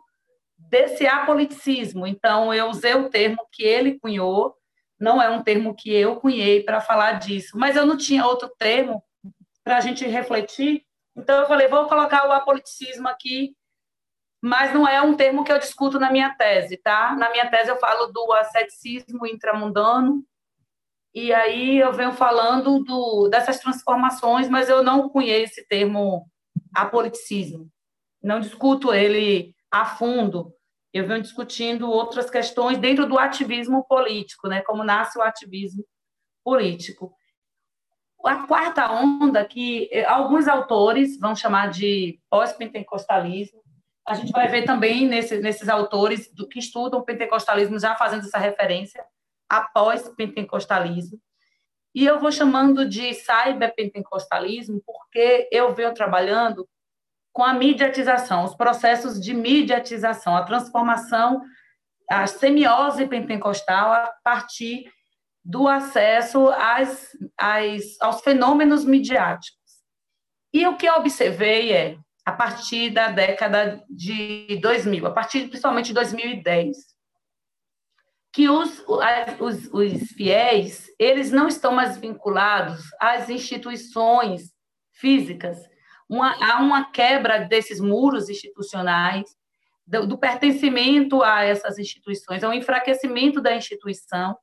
desse 0.56 1.06
apoliticismo. 1.06 2.06
Então, 2.06 2.54
eu 2.54 2.70
usei 2.70 2.94
o 2.94 3.10
termo 3.10 3.46
que 3.52 3.64
ele 3.64 3.98
cunhou, 4.00 4.54
não 4.98 5.20
é 5.20 5.28
um 5.28 5.42
termo 5.42 5.74
que 5.74 5.92
eu 5.92 6.16
cunhei 6.16 6.62
para 6.62 6.80
falar 6.80 7.18
disso, 7.18 7.58
mas 7.58 7.76
eu 7.76 7.84
não 7.84 7.98
tinha 7.98 8.24
outro 8.24 8.50
termo 8.58 9.02
para 9.66 9.78
a 9.78 9.80
gente 9.80 10.06
refletir, 10.06 10.86
então 11.16 11.40
eu 11.40 11.48
falei, 11.48 11.66
vou 11.66 11.88
colocar 11.88 12.28
o 12.28 12.30
apoliticismo 12.30 13.08
aqui, 13.08 13.52
mas 14.40 14.72
não 14.72 14.86
é 14.86 15.02
um 15.02 15.16
termo 15.16 15.42
que 15.42 15.50
eu 15.50 15.58
discuto 15.58 15.98
na 15.98 16.08
minha 16.08 16.32
tese, 16.36 16.76
tá? 16.76 17.16
Na 17.16 17.30
minha 17.30 17.50
tese 17.50 17.68
eu 17.68 17.76
falo 17.80 18.06
do 18.12 18.32
asceticismo 18.32 19.26
intramundano, 19.26 20.24
e 21.12 21.34
aí 21.34 21.78
eu 21.78 21.92
venho 21.92 22.12
falando 22.12 22.78
do, 22.84 23.28
dessas 23.28 23.58
transformações, 23.58 24.48
mas 24.48 24.68
eu 24.68 24.84
não 24.84 25.08
cunhei 25.08 25.42
esse 25.42 25.66
termo 25.66 26.30
apoliticismo. 26.72 27.68
Não 28.22 28.38
discuto 28.38 28.94
ele 28.94 29.52
a 29.68 29.84
fundo, 29.84 30.54
eu 30.92 31.08
venho 31.08 31.22
discutindo 31.22 31.90
outras 31.90 32.30
questões 32.30 32.78
dentro 32.78 33.04
do 33.04 33.18
ativismo 33.18 33.84
político, 33.88 34.46
né? 34.46 34.62
Como 34.62 34.84
nasce 34.84 35.18
o 35.18 35.22
ativismo 35.22 35.84
político. 36.44 37.15
A 38.24 38.46
quarta 38.46 38.90
onda, 38.90 39.44
que 39.44 39.88
eh, 39.92 40.04
alguns 40.04 40.48
autores 40.48 41.18
vão 41.18 41.36
chamar 41.36 41.70
de 41.70 42.18
pós-pentecostalismo, 42.28 43.60
a 44.06 44.14
gente 44.14 44.32
vai 44.32 44.48
ver 44.48 44.64
também 44.64 45.06
nesse, 45.06 45.38
nesses 45.38 45.68
autores 45.68 46.32
do 46.32 46.48
que 46.48 46.58
estudam 46.58 47.02
pentecostalismo 47.02 47.78
já 47.78 47.94
fazendo 47.96 48.24
essa 48.24 48.38
referência 48.38 49.04
a 49.48 49.62
pós-pentecostalismo. 49.62 51.20
E 51.94 52.04
eu 52.04 52.20
vou 52.20 52.30
chamando 52.30 52.88
de 52.88 53.14
cyberpentecostalismo 53.14 54.82
porque 54.84 55.48
eu 55.50 55.74
venho 55.74 55.94
trabalhando 55.94 56.68
com 57.32 57.42
a 57.42 57.52
mediatização, 57.52 58.44
os 58.44 58.54
processos 58.54 59.20
de 59.20 59.34
mediatização, 59.34 60.36
a 60.36 60.44
transformação, 60.44 61.42
a 62.10 62.26
semiose 62.26 63.06
pentecostal 63.06 63.92
a 63.92 64.12
partir 64.22 64.84
do 65.46 65.68
acesso 65.68 66.48
às, 66.48 67.16
às, 67.38 68.00
aos 68.00 68.20
fenômenos 68.20 68.84
midiáticos. 68.84 69.62
E 70.52 70.66
o 70.66 70.76
que 70.76 70.86
eu 70.86 70.94
observei 70.94 71.72
é, 71.72 71.96
a 72.24 72.32
partir 72.32 72.90
da 72.90 73.12
década 73.12 73.80
de 73.88 74.58
2000, 74.60 75.06
a 75.06 75.10
partir 75.12 75.46
principalmente 75.46 75.86
de 75.86 75.94
2010, 75.94 76.76
que 78.32 78.48
os, 78.48 78.84
os, 79.38 79.72
os 79.72 80.02
fiéis 80.16 80.90
eles 80.98 81.30
não 81.30 81.46
estão 81.46 81.72
mais 81.72 81.96
vinculados 81.96 82.82
às 83.00 83.30
instituições 83.30 84.52
físicas. 84.94 85.58
Uma, 86.08 86.34
há 86.44 86.60
uma 86.60 86.90
quebra 86.90 87.38
desses 87.44 87.80
muros 87.80 88.28
institucionais, 88.28 89.24
do, 89.86 90.08
do 90.08 90.18
pertencimento 90.18 91.22
a 91.22 91.44
essas 91.44 91.78
instituições, 91.78 92.42
é 92.42 92.48
um 92.48 92.52
enfraquecimento 92.52 93.40
da 93.40 93.54
instituição, 93.54 94.36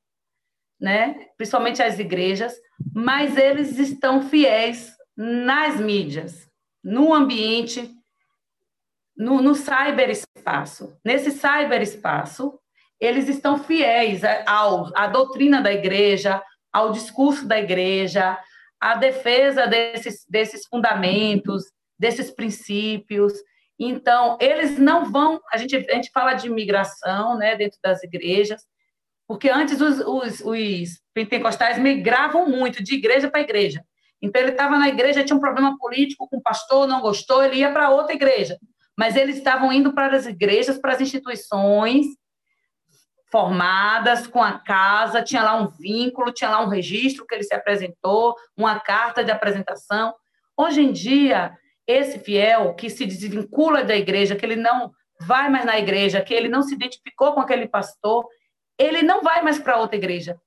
né? 0.83 1.15
principalmente 1.37 1.81
as 1.81 1.97
igrejas, 1.97 2.53
mas 2.93 3.37
eles 3.37 3.79
estão 3.79 4.21
fiéis 4.21 4.93
nas 5.15 5.79
mídias, 5.79 6.45
no 6.83 7.13
ambiente, 7.13 7.89
no, 9.15 9.41
no 9.41 9.55
cyberespaço. 9.55 10.99
Nesse 11.05 11.31
cyberespaço, 11.31 12.59
eles 12.99 13.29
estão 13.29 13.63
fiéis 13.63 14.23
ao, 14.45 14.91
à 14.93 15.07
doutrina 15.07 15.61
da 15.61 15.71
igreja, 15.71 16.43
ao 16.73 16.91
discurso 16.91 17.47
da 17.47 17.57
igreja, 17.57 18.37
à 18.77 18.95
defesa 18.95 19.65
desses, 19.65 20.25
desses 20.29 20.67
fundamentos, 20.67 21.63
desses 21.97 22.29
princípios. 22.29 23.31
Então, 23.79 24.37
eles 24.41 24.77
não 24.77 25.09
vão. 25.09 25.39
A 25.49 25.55
gente, 25.55 25.77
a 25.77 25.95
gente 25.95 26.11
fala 26.11 26.33
de 26.33 26.49
migração 26.49 27.37
né, 27.37 27.55
dentro 27.55 27.79
das 27.81 28.03
igrejas, 28.03 28.65
porque 29.27 29.49
antes 29.49 29.79
os, 29.81 29.99
os, 29.99 30.39
os 30.41 31.01
pentecostais 31.13 31.79
migravam 31.79 32.47
muito 32.47 32.83
de 32.83 32.95
igreja 32.95 33.29
para 33.29 33.41
igreja. 33.41 33.83
Então, 34.21 34.41
ele 34.41 34.51
estava 34.51 34.77
na 34.77 34.87
igreja, 34.87 35.23
tinha 35.23 35.35
um 35.35 35.41
problema 35.41 35.77
político 35.77 36.27
com 36.29 36.37
o 36.37 36.41
pastor, 36.41 36.87
não 36.87 37.01
gostou, 37.01 37.43
ele 37.43 37.57
ia 37.57 37.71
para 37.71 37.89
outra 37.89 38.13
igreja. 38.13 38.57
Mas 38.97 39.15
eles 39.15 39.37
estavam 39.37 39.71
indo 39.71 39.93
para 39.93 40.15
as 40.15 40.25
igrejas, 40.25 40.77
para 40.77 40.93
as 40.93 41.01
instituições 41.01 42.05
formadas 43.33 44.27
com 44.27 44.43
a 44.43 44.59
casa, 44.59 45.23
tinha 45.23 45.41
lá 45.41 45.59
um 45.59 45.67
vínculo, 45.67 46.31
tinha 46.31 46.51
lá 46.51 46.63
um 46.63 46.69
registro 46.69 47.25
que 47.25 47.33
ele 47.33 47.43
se 47.43 47.53
apresentou, 47.53 48.35
uma 48.55 48.79
carta 48.79 49.23
de 49.23 49.31
apresentação. 49.31 50.13
Hoje 50.55 50.81
em 50.81 50.91
dia, 50.91 51.51
esse 51.87 52.19
fiel 52.19 52.75
que 52.75 52.91
se 52.91 53.05
desvincula 53.07 53.83
da 53.83 53.95
igreja, 53.95 54.35
que 54.35 54.45
ele 54.45 54.55
não 54.55 54.91
vai 55.19 55.49
mais 55.49 55.65
na 55.65 55.79
igreja, 55.79 56.21
que 56.21 56.33
ele 56.33 56.47
não 56.47 56.61
se 56.61 56.75
identificou 56.75 57.33
com 57.33 57.41
aquele 57.41 57.67
pastor, 57.67 58.25
ele 58.77 59.01
não 59.01 59.21
vai 59.21 59.41
mais 59.41 59.59
para 59.59 59.77
outra 59.77 59.95
igreja. 59.95 60.39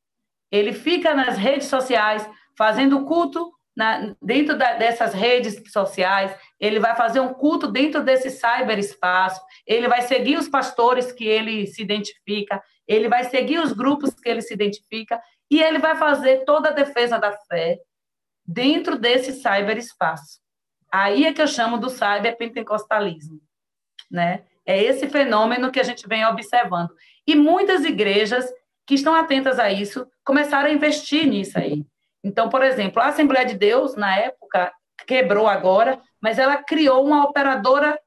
Ele 0.51 0.73
fica 0.73 1.15
nas 1.15 1.37
redes 1.37 1.69
sociais 1.69 2.29
fazendo 2.57 3.05
culto 3.05 3.53
na, 3.77 4.15
dentro 4.23 4.57
da, 4.57 4.73
dessas 4.75 5.13
redes 5.13 5.63
sociais, 5.71 6.35
ele 6.59 6.81
vai 6.81 6.97
fazer 6.97 7.21
um 7.21 7.35
culto 7.35 7.71
dentro 7.71 8.03
desse 8.03 8.31
cyberespaço, 8.31 9.41
ele 9.67 9.87
vai 9.87 10.01
seguir 10.01 10.39
os 10.39 10.49
pastores 10.49 11.13
que 11.13 11.27
ele 11.27 11.67
se 11.67 11.83
identifica, 11.83 12.63
ele 12.89 13.07
vai 13.07 13.25
seguir 13.25 13.59
os 13.59 13.73
grupos 13.73 14.15
que 14.15 14.29
ele 14.29 14.41
se 14.41 14.55
identifica 14.55 15.21
e 15.51 15.63
ele 15.63 15.79
vai 15.79 15.95
fazer 15.97 16.45
toda 16.45 16.71
a 16.71 16.73
defesa 16.73 17.19
da 17.19 17.33
fé 17.33 17.79
dentro 18.47 18.99
desse 18.99 19.33
cyberespaço. 19.33 20.41
Aí 20.91 21.27
é 21.27 21.33
que 21.33 21.43
eu 21.43 21.47
chamo 21.47 21.77
do 21.77 21.91
cyberpentecostalismo, 21.91 23.41
né? 24.11 24.45
É 24.65 24.83
esse 24.83 25.09
fenômeno 25.09 25.71
que 25.71 25.79
a 25.79 25.85
gente 25.85 26.09
vem 26.09 26.25
observando. 26.25 26.91
E 27.27 27.35
muitas 27.35 27.85
igrejas 27.85 28.47
que 28.87 28.95
estão 28.95 29.15
atentas 29.15 29.59
a 29.59 29.71
isso 29.71 30.07
começaram 30.25 30.69
a 30.69 30.73
investir 30.73 31.27
nisso 31.27 31.59
aí. 31.59 31.85
Então, 32.23 32.49
por 32.49 32.63
exemplo, 32.63 33.03
a 33.03 33.07
Assembleia 33.07 33.45
de 33.45 33.55
Deus, 33.55 33.97
na 33.97 34.17
época, 34.17 34.73
quebrou 35.07 35.47
agora, 35.47 36.01
mas 36.21 36.39
ela 36.39 36.57
criou 36.57 37.05
uma 37.05 37.25
operadora, 37.25 37.99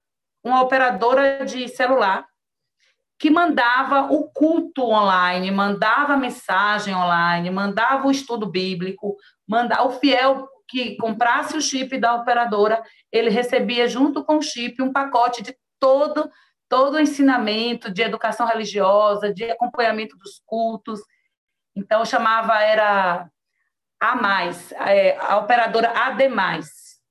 uma 0.44 0.62
operadora 0.62 1.46
de 1.46 1.68
celular 1.68 2.26
que 3.18 3.30
mandava 3.30 4.12
o 4.14 4.30
culto 4.30 4.84
online, 4.84 5.52
mandava 5.52 6.16
mensagem 6.16 6.96
online, 6.96 7.52
mandava 7.52 8.08
o 8.08 8.12
estudo 8.12 8.46
bíblico, 8.46 9.18
mandava 9.46 9.84
o 9.88 9.92
fiel 9.92 10.48
que 10.70 10.96
comprasse 10.96 11.58
o 11.58 11.62
chip 11.62 11.98
da 11.98 12.16
operadora, 12.16 12.82
ele 13.12 13.30
recebia 13.30 13.88
junto 13.88 14.24
com 14.24 14.38
o 14.38 14.42
chip 14.42 14.82
um 14.82 14.94
pacote 14.94 15.44
de 15.44 15.54
todo 15.80 16.30
todo 16.70 16.96
o 16.96 17.00
ensinamento 17.00 17.92
de 17.92 18.04
educação 18.04 18.46
religiosa, 18.46 19.34
de 19.34 19.44
acompanhamento 19.46 20.16
dos 20.16 20.40
cultos. 20.46 21.02
Então 21.76 22.06
chamava 22.06 22.62
era 22.62 23.30
a 24.00 24.16
mais, 24.16 24.72
é, 24.74 25.18
a 25.18 25.38
operadora 25.38 25.90
AD+, 25.90 26.30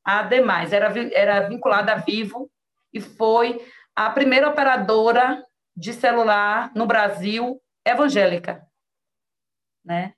AD+, 0.05 0.37
era 0.71 1.13
era 1.13 1.49
vinculada 1.49 1.93
a 1.93 1.97
Vivo 1.97 2.51
e 2.93 3.01
foi 3.01 3.61
a 3.95 4.09
primeira 4.09 4.49
operadora 4.49 5.45
de 5.77 5.93
celular 5.93 6.73
no 6.75 6.87
Brasil 6.87 7.61
evangélica, 7.85 8.63
né? 9.85 10.15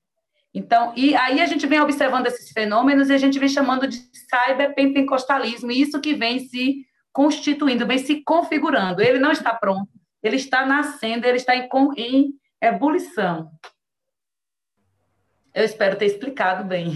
Então, 0.52 0.92
e 0.96 1.14
aí 1.14 1.40
a 1.40 1.46
gente 1.46 1.66
vem 1.66 1.80
observando 1.80 2.26
esses 2.26 2.50
fenômenos 2.50 3.08
e 3.08 3.14
a 3.14 3.18
gente 3.18 3.38
vem 3.38 3.48
chamando 3.48 3.86
de 3.86 3.98
cyberpentecostalismo, 4.28 5.70
isso 5.70 6.00
que 6.00 6.14
vem 6.14 6.40
se 6.40 6.84
constituindo, 7.12 7.86
vem 7.86 7.98
se 7.98 8.22
configurando. 8.22 9.02
Ele 9.02 9.18
não 9.18 9.32
está 9.32 9.54
pronto, 9.54 9.88
ele 10.22 10.36
está 10.36 10.64
nascendo, 10.66 11.26
ele 11.26 11.36
está 11.36 11.54
em, 11.56 11.68
em 11.96 12.34
ebulição. 12.60 13.50
Eu 15.52 15.64
espero 15.64 15.96
ter 15.96 16.06
explicado 16.06 16.64
bem. 16.64 16.92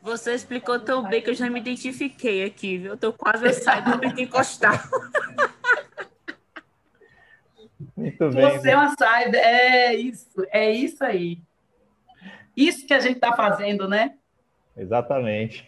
Você 0.00 0.34
explicou 0.34 0.78
tão 0.78 1.02
bem 1.08 1.22
que 1.22 1.30
eu 1.30 1.34
já 1.34 1.48
me 1.48 1.60
identifiquei 1.60 2.44
aqui, 2.44 2.76
viu? 2.76 2.92
Eu 2.92 2.96
tô 2.96 3.12
quase 3.12 3.46
a 3.46 3.52
sair 3.52 3.84
do 3.84 3.98
pentecostal. 3.98 4.78
Muito 7.96 8.30
bem. 8.30 8.50
Você 8.50 8.70
é 8.70 8.76
uma 8.76 8.90
cyber, 8.90 9.34
é 9.34 9.94
isso, 9.94 10.46
é 10.50 10.70
isso 10.70 11.02
aí. 11.02 11.40
Isso 12.56 12.86
que 12.86 12.94
a 12.94 13.00
gente 13.00 13.16
está 13.16 13.34
fazendo, 13.34 13.88
né? 13.88 14.16
Exatamente. 14.76 15.64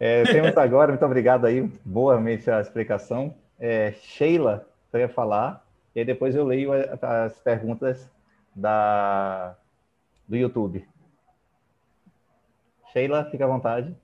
É, 0.00 0.24
temos 0.24 0.56
agora, 0.56 0.92
muito 0.92 1.04
obrigado 1.04 1.44
aí, 1.44 1.60
boamente 1.84 2.50
a 2.50 2.58
explicação. 2.58 3.34
É, 3.58 3.92
Sheila, 3.92 4.66
você 4.90 5.00
ia 5.00 5.08
falar, 5.10 5.62
e 5.94 6.02
depois 6.02 6.34
eu 6.34 6.46
leio 6.46 6.70
as 6.72 7.38
perguntas 7.40 8.10
da, 8.56 9.54
do 10.26 10.36
YouTube. 10.36 10.88
Sheila, 12.90 13.26
fica 13.30 13.44
à 13.44 13.48
vontade. 13.48 13.94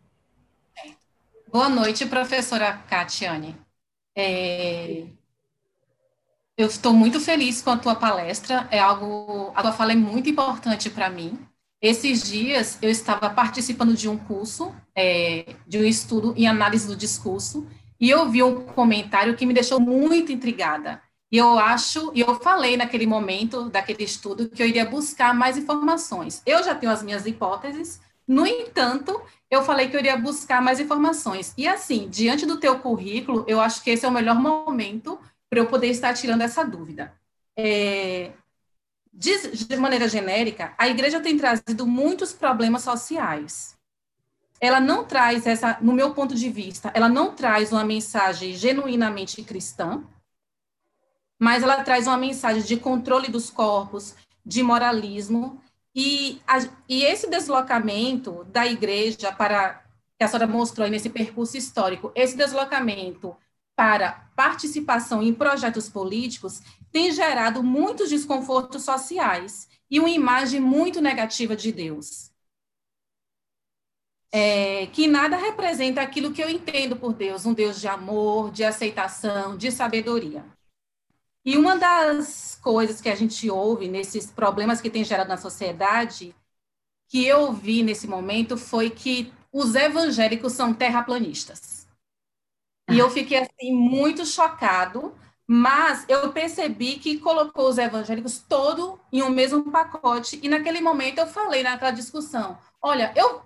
Boa 1.48 1.70
noite, 1.70 2.04
professora 2.04 2.76
Catiane. 2.88 3.56
É, 4.14 5.06
eu 6.58 6.66
estou 6.66 6.92
muito 6.92 7.18
feliz 7.20 7.62
com 7.62 7.70
a 7.70 7.78
tua 7.78 7.94
palestra, 7.94 8.68
é 8.70 8.78
algo, 8.78 9.50
a 9.54 9.62
tua 9.62 9.72
fala 9.72 9.92
é 9.92 9.96
muito 9.96 10.28
importante 10.28 10.90
para 10.90 11.08
mim. 11.08 11.38
Esses 11.86 12.24
dias 12.24 12.78
eu 12.82 12.90
estava 12.90 13.30
participando 13.30 13.94
de 13.94 14.08
um 14.08 14.18
curso, 14.18 14.74
é, 14.92 15.54
de 15.68 15.78
um 15.78 15.84
estudo 15.84 16.34
em 16.36 16.48
análise 16.48 16.84
do 16.84 16.96
discurso, 16.96 17.64
e 18.00 18.10
eu 18.10 18.28
vi 18.28 18.42
um 18.42 18.62
comentário 18.62 19.36
que 19.36 19.46
me 19.46 19.54
deixou 19.54 19.78
muito 19.78 20.32
intrigada. 20.32 21.00
E 21.30 21.36
eu 21.38 21.56
acho, 21.56 22.10
e 22.12 22.22
eu 22.22 22.34
falei 22.40 22.76
naquele 22.76 23.06
momento 23.06 23.70
daquele 23.70 24.02
estudo 24.02 24.48
que 24.48 24.60
eu 24.60 24.66
iria 24.66 24.84
buscar 24.84 25.32
mais 25.32 25.56
informações. 25.56 26.42
Eu 26.44 26.60
já 26.64 26.74
tenho 26.74 26.90
as 26.90 27.04
minhas 27.04 27.24
hipóteses, 27.24 28.00
no 28.26 28.44
entanto, 28.44 29.22
eu 29.48 29.62
falei 29.62 29.88
que 29.88 29.94
eu 29.94 30.00
iria 30.00 30.16
buscar 30.16 30.60
mais 30.60 30.80
informações. 30.80 31.54
E 31.56 31.68
assim, 31.68 32.08
diante 32.08 32.44
do 32.44 32.58
teu 32.58 32.80
currículo, 32.80 33.44
eu 33.46 33.60
acho 33.60 33.80
que 33.84 33.90
esse 33.90 34.04
é 34.04 34.08
o 34.08 34.12
melhor 34.12 34.40
momento 34.40 35.20
para 35.48 35.60
eu 35.60 35.66
poder 35.66 35.86
estar 35.90 36.12
tirando 36.14 36.42
essa 36.42 36.64
dúvida. 36.64 37.12
É, 37.56 38.32
de, 39.16 39.76
maneira 39.78 40.08
genérica, 40.08 40.74
a 40.76 40.86
igreja 40.88 41.20
tem 41.20 41.38
trazido 41.38 41.86
muitos 41.86 42.34
problemas 42.34 42.82
sociais. 42.82 43.74
Ela 44.60 44.78
não 44.78 45.04
traz 45.04 45.46
essa, 45.46 45.78
no 45.80 45.92
meu 45.92 46.12
ponto 46.12 46.34
de 46.34 46.50
vista, 46.50 46.90
ela 46.94 47.08
não 47.08 47.34
traz 47.34 47.72
uma 47.72 47.84
mensagem 47.84 48.54
genuinamente 48.54 49.42
cristã, 49.42 50.04
mas 51.38 51.62
ela 51.62 51.82
traz 51.82 52.06
uma 52.06 52.16
mensagem 52.16 52.62
de 52.62 52.76
controle 52.76 53.28
dos 53.28 53.48
corpos, 53.48 54.14
de 54.44 54.62
moralismo, 54.62 55.60
e, 55.94 56.40
a, 56.46 56.58
e 56.86 57.02
esse 57.02 57.28
deslocamento 57.28 58.44
da 58.44 58.66
igreja 58.66 59.32
para, 59.32 59.82
que 60.18 60.24
a 60.24 60.28
senhora 60.28 60.46
mostrou 60.46 60.88
nesse 60.88 61.08
percurso 61.08 61.56
histórico, 61.56 62.12
esse 62.14 62.36
deslocamento 62.36 63.34
para 63.74 64.28
participação 64.34 65.22
em 65.22 65.32
projetos 65.32 65.88
políticos 65.88 66.60
tem 66.96 67.12
gerado 67.12 67.62
muitos 67.62 68.08
desconfortos 68.08 68.82
sociais. 68.82 69.68
e 69.90 70.00
uma 70.00 70.08
imagem 70.08 70.60
muito 70.60 70.98
negativa 70.98 71.54
de 71.54 71.70
Deus. 71.70 72.32
É, 74.32 74.86
que 74.86 75.06
nada 75.06 75.36
representa 75.36 76.00
aquilo 76.00 76.32
que 76.32 76.42
eu 76.42 76.48
entendo 76.48 76.96
por 76.96 77.12
Deus, 77.12 77.44
um 77.44 77.52
Deus 77.52 77.78
de 77.78 77.86
amor, 77.86 78.50
de 78.50 78.64
aceitação, 78.64 79.58
de 79.58 79.70
sabedoria. 79.70 80.42
E 81.44 81.58
uma 81.58 81.76
das 81.76 82.58
coisas 82.62 83.00
que 83.00 83.10
a 83.10 83.14
gente 83.14 83.48
ouve 83.50 83.88
nesses 83.88 84.30
problemas 84.30 84.80
que 84.80 84.90
tem 84.90 85.04
gerado 85.04 85.28
na 85.28 85.36
sociedade, 85.36 86.34
que 87.08 87.26
eu 87.26 87.42
ouvi 87.42 87.82
nesse 87.82 88.08
momento, 88.08 88.56
foi 88.56 88.88
que 88.88 89.32
os 89.52 89.74
evangélicos 89.74 90.54
são 90.54 90.72
terraplanistas. 90.72 91.86
E 92.90 92.98
eu 92.98 93.10
fiquei 93.10 93.38
assim 93.38 93.72
muito 93.72 94.24
chocado, 94.24 95.14
mas 95.46 96.04
eu 96.08 96.32
percebi 96.32 96.98
que 96.98 97.18
colocou 97.18 97.68
os 97.68 97.78
evangélicos 97.78 98.38
todo 98.38 98.98
em 99.12 99.22
um 99.22 99.30
mesmo 99.30 99.70
pacote 99.70 100.40
e 100.42 100.48
naquele 100.48 100.80
momento 100.80 101.18
eu 101.18 101.26
falei 101.26 101.62
naquela 101.62 101.90
discussão, 101.92 102.58
olha, 102.82 103.12
eu 103.16 103.42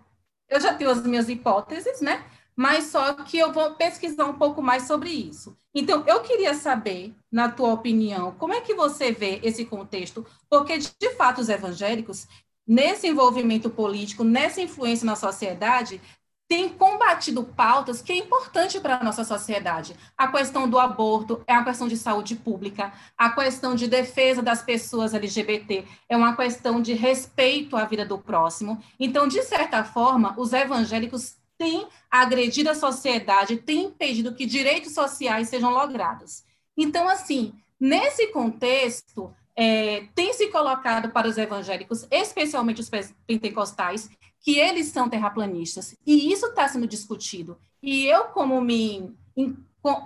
eu 0.49 0.61
já 0.61 0.75
tenho 0.75 0.91
as 0.91 1.03
minhas 1.07 1.29
hipóteses, 1.29 2.01
né? 2.01 2.25
mas 2.61 2.89
só 2.89 3.15
que 3.15 3.39
eu 3.39 3.53
vou 3.55 3.75
pesquisar 3.75 4.27
um 4.27 4.35
pouco 4.35 4.61
mais 4.61 4.83
sobre 4.83 5.09
isso. 5.09 5.57
Então, 5.75 6.05
eu 6.07 6.21
queria 6.21 6.53
saber, 6.53 7.15
na 7.33 7.51
tua 7.51 7.73
opinião, 7.73 8.33
como 8.33 8.53
é 8.53 8.61
que 8.61 8.75
você 8.75 9.11
vê 9.13 9.41
esse 9.43 9.65
contexto? 9.65 10.27
Porque, 10.47 10.77
de 10.77 11.11
fato, 11.17 11.41
os 11.41 11.49
evangélicos, 11.49 12.27
nesse 12.67 13.07
envolvimento 13.09 13.71
político, 13.71 14.25
nessa 14.25 14.61
influência 14.61 15.07
na 15.07 15.17
sociedade, 15.17 16.03
têm 16.51 16.69
combatido 16.69 17.45
pautas 17.45 18.03
que 18.03 18.11
é 18.11 18.17
importante 18.17 18.81
para 18.81 18.97
a 18.97 19.05
nossa 19.05 19.23
sociedade. 19.23 19.95
A 20.19 20.27
questão 20.27 20.69
do 20.69 20.81
aborto 20.81 21.41
é 21.47 21.53
uma 21.53 21.63
questão 21.63 21.87
de 21.87 21.97
saúde 21.97 22.35
pública, 22.35 22.93
a 23.17 23.31
questão 23.31 23.77
de 23.77 23.87
defesa 23.87 24.43
das 24.43 24.61
pessoas 24.61 25.15
LGBT 25.15 25.85
é 26.09 26.17
uma 26.17 26.35
questão 26.35 26.83
de 26.83 26.93
respeito 26.93 27.77
à 27.77 27.85
vida 27.85 28.05
do 28.05 28.19
próximo. 28.19 28.83
Então, 28.99 29.29
de 29.29 29.41
certa 29.45 29.85
forma, 29.85 30.35
os 30.37 30.53
evangélicos 30.53 31.37
tem 31.57 31.87
agredido 32.11 32.69
a 32.69 32.75
sociedade, 32.75 33.59
tem 33.59 33.85
impedido 33.85 34.35
que 34.35 34.45
direitos 34.45 34.93
sociais 34.93 35.49
sejam 35.49 35.71
logrados. 35.71 36.43
Então, 36.77 37.09
assim, 37.09 37.55
nesse 37.79 38.27
contexto, 38.33 39.33
é, 39.55 40.09
tem 40.17 40.33
se 40.33 40.49
colocado 40.49 41.11
para 41.11 41.29
os 41.29 41.39
evangélicos, 41.39 42.09
especialmente 42.11 42.81
os 42.81 42.91
pentecostais, 43.25 44.11
que 44.41 44.59
eles 44.59 44.87
são 44.87 45.09
terraplanistas, 45.09 45.95
e 46.07 46.33
isso 46.33 46.47
está 46.47 46.67
sendo 46.67 46.87
discutido. 46.87 47.59
E 47.83 48.07
eu, 48.07 48.25
como 48.27 48.61
me 48.61 49.15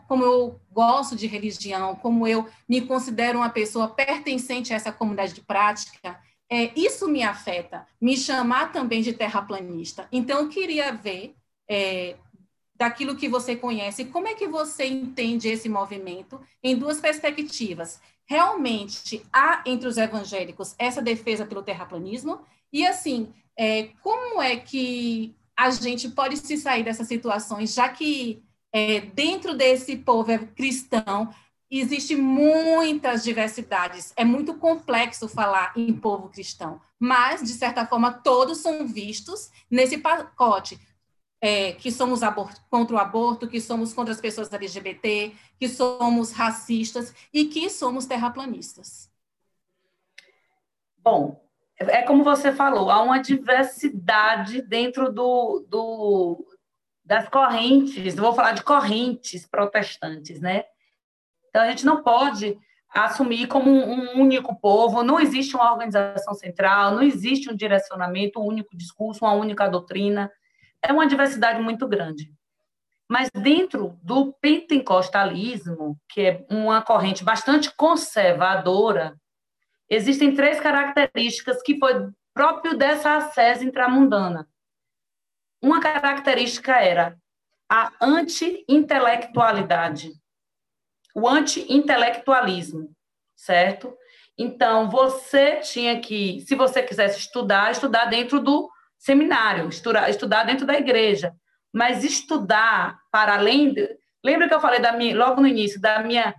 como 0.07 0.23
eu 0.25 0.61
gosto 0.71 1.17
de 1.17 1.27
religião, 1.27 1.97
como 1.97 2.29
eu 2.29 2.47
me 2.69 2.81
considero 2.81 3.39
uma 3.39 3.51
pessoa 3.51 3.89
pertencente 3.89 4.73
a 4.73 4.77
essa 4.77 4.93
comunidade 4.93 5.35
de 5.35 5.41
prática, 5.41 6.17
é, 6.49 6.71
isso 6.79 7.09
me 7.09 7.23
afeta, 7.23 7.87
me 8.01 8.17
chamar 8.17 8.71
também 8.71 9.03
de 9.03 9.13
terraplanista. 9.13 10.07
Então, 10.13 10.41
eu 10.41 10.49
queria 10.49 10.93
ver 10.93 11.35
é, 11.69 12.17
daquilo 12.77 13.17
que 13.17 13.29
você 13.29 13.57
conhece, 13.57 14.05
como 14.05 14.29
é 14.29 14.35
que 14.35 14.47
você 14.47 14.85
entende 14.87 15.49
esse 15.49 15.69
movimento 15.69 16.41
em 16.63 16.77
duas 16.77 17.01
perspectivas? 17.01 18.01
Realmente 18.27 19.25
há 19.33 19.63
entre 19.67 19.89
os 19.89 19.97
evangélicos 19.97 20.75
essa 20.79 21.03
defesa 21.03 21.45
pelo 21.45 21.63
terraplanismo? 21.63 22.41
E 22.75 22.85
assim, 22.85 23.33
é, 23.57 23.85
como 24.03 24.43
é 24.43 24.57
que 24.57 25.33
a 25.57 25.71
gente 25.71 26.09
pode 26.09 26.37
se 26.37 26.57
sair 26.57 26.83
dessas 26.83 27.07
situações, 27.07 27.73
já 27.73 27.89
que 27.89 28.43
é, 28.73 29.01
dentro 29.01 29.57
desse 29.57 29.97
povo 29.97 30.37
cristão 30.57 31.33
existe 31.71 32.17
muitas 32.17 33.23
diversidades, 33.23 34.13
é 34.17 34.25
muito 34.25 34.55
complexo 34.55 35.29
falar 35.29 35.73
em 35.77 35.93
povo 35.95 36.29
cristão, 36.29 36.81
mas 36.99 37.45
de 37.45 37.53
certa 37.53 37.87
forma 37.87 38.13
todos 38.13 38.59
são 38.59 38.85
vistos 38.89 39.53
nesse 39.71 39.99
pacote 39.99 40.77
é, 41.41 41.75
que 41.75 41.93
somos 41.93 42.23
contra 42.69 42.97
o 42.97 42.99
aborto, 42.99 43.47
que 43.47 43.61
somos 43.61 43.93
contra 43.93 44.13
as 44.13 44.21
pessoas 44.21 44.53
LGBT, 44.53 45.33
que 45.61 45.69
somos 45.69 46.33
racistas 46.33 47.15
e 47.33 47.45
que 47.45 47.71
somos 47.71 48.05
terraplanistas. 48.05 49.09
Bom, 50.99 51.44
é 51.79 52.03
como 52.03 52.23
você 52.23 52.53
falou, 52.53 52.91
há 52.91 53.03
uma 53.03 53.21
diversidade 53.21 54.63
dentro 54.63 55.13
do, 55.13 55.67
do 55.69 56.47
das 57.05 57.29
correntes, 57.29 58.15
vou 58.15 58.33
falar 58.33 58.53
de 58.53 58.63
correntes 58.63 59.47
protestantes, 59.47 60.41
né? 60.41 60.65
Então 61.49 61.63
a 61.63 61.69
gente 61.69 61.85
não 61.85 62.03
pode 62.03 62.59
assumir 62.89 63.49
como 63.49 63.71
um 63.71 64.21
único 64.21 64.59
povo, 64.59 65.03
não 65.03 65.19
existe 65.19 65.57
uma 65.57 65.73
organização 65.73 66.33
central, 66.33 66.93
não 66.93 67.03
existe 67.03 67.51
um 67.51 67.57
direcionamento, 67.57 68.41
um 68.41 68.47
único 68.47 68.77
discurso, 68.77 69.25
uma 69.25 69.35
única 69.35 69.69
doutrina 69.69 70.31
é 70.85 70.93
uma 70.93 71.07
diversidade 71.07 71.61
muito 71.61 71.89
grande. 71.89 72.31
Mas 73.09 73.29
dentro 73.35 73.99
do 74.03 74.33
pentecostalismo, 74.35 75.99
que 76.09 76.21
é 76.21 76.47
uma 76.51 76.83
corrente 76.83 77.25
bastante 77.25 77.75
conservadora, 77.75 79.19
existem 79.95 80.35
três 80.35 80.61
características 80.61 81.63
que 81.63 81.79
foi 81.79 82.11
próprio 82.33 82.77
dessa 82.77 83.17
ascese 83.17 83.65
intramundana. 83.65 84.49
Uma 85.63 85.81
característica 85.81 86.77
era 86.77 87.17
a 87.71 87.93
anti-intelectualidade, 88.01 90.11
o 91.15 91.29
anti-intelectualismo, 91.29 92.91
certo? 93.37 93.97
Então, 94.37 94.91
você 94.91 95.61
tinha 95.61 96.01
que, 96.01 96.41
se 96.41 96.57
você 96.57 96.83
quisesse 96.83 97.21
estudar, 97.21 97.71
estudar 97.71 98.07
dentro 98.07 98.41
do 98.41 98.69
seminário, 98.99 99.69
estudar, 99.69 100.11
estudar 100.11 100.43
dentro 100.45 100.67
da 100.67 100.75
igreja, 100.75 101.33
mas 101.73 102.03
estudar 102.05 102.99
para 103.11 103.37
além. 103.37 103.73
De, 103.73 103.97
lembra 104.25 104.49
que 104.49 104.55
eu 104.55 104.61
falei 104.61 104.81
da 104.81 104.93
minha, 104.93 105.17
logo 105.17 105.41
no 105.41 105.47
início 105.47 105.81
da 105.81 106.01
minha 106.01 106.35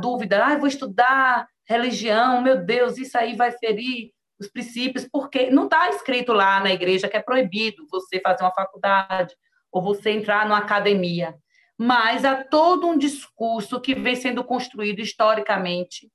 dúvida? 0.00 0.44
Ah, 0.44 0.58
vou 0.58 0.68
estudar 0.68 1.48
religião, 1.68 2.40
meu 2.40 2.64
Deus, 2.64 2.96
isso 2.96 3.16
aí 3.18 3.36
vai 3.36 3.52
ferir 3.52 4.10
os 4.40 4.48
princípios, 4.48 5.06
porque 5.10 5.50
não 5.50 5.64
está 5.64 5.90
escrito 5.90 6.32
lá 6.32 6.60
na 6.60 6.72
igreja 6.72 7.08
que 7.08 7.16
é 7.16 7.22
proibido 7.22 7.86
você 7.90 8.20
fazer 8.20 8.42
uma 8.44 8.54
faculdade 8.54 9.34
ou 9.70 9.82
você 9.82 10.10
entrar 10.10 10.46
numa 10.46 10.58
academia. 10.58 11.36
Mas 11.76 12.24
há 12.24 12.42
todo 12.42 12.86
um 12.86 12.96
discurso 12.96 13.80
que 13.80 13.94
vem 13.94 14.16
sendo 14.16 14.42
construído 14.42 15.00
historicamente 15.00 16.10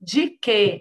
de 0.00 0.30
que 0.30 0.80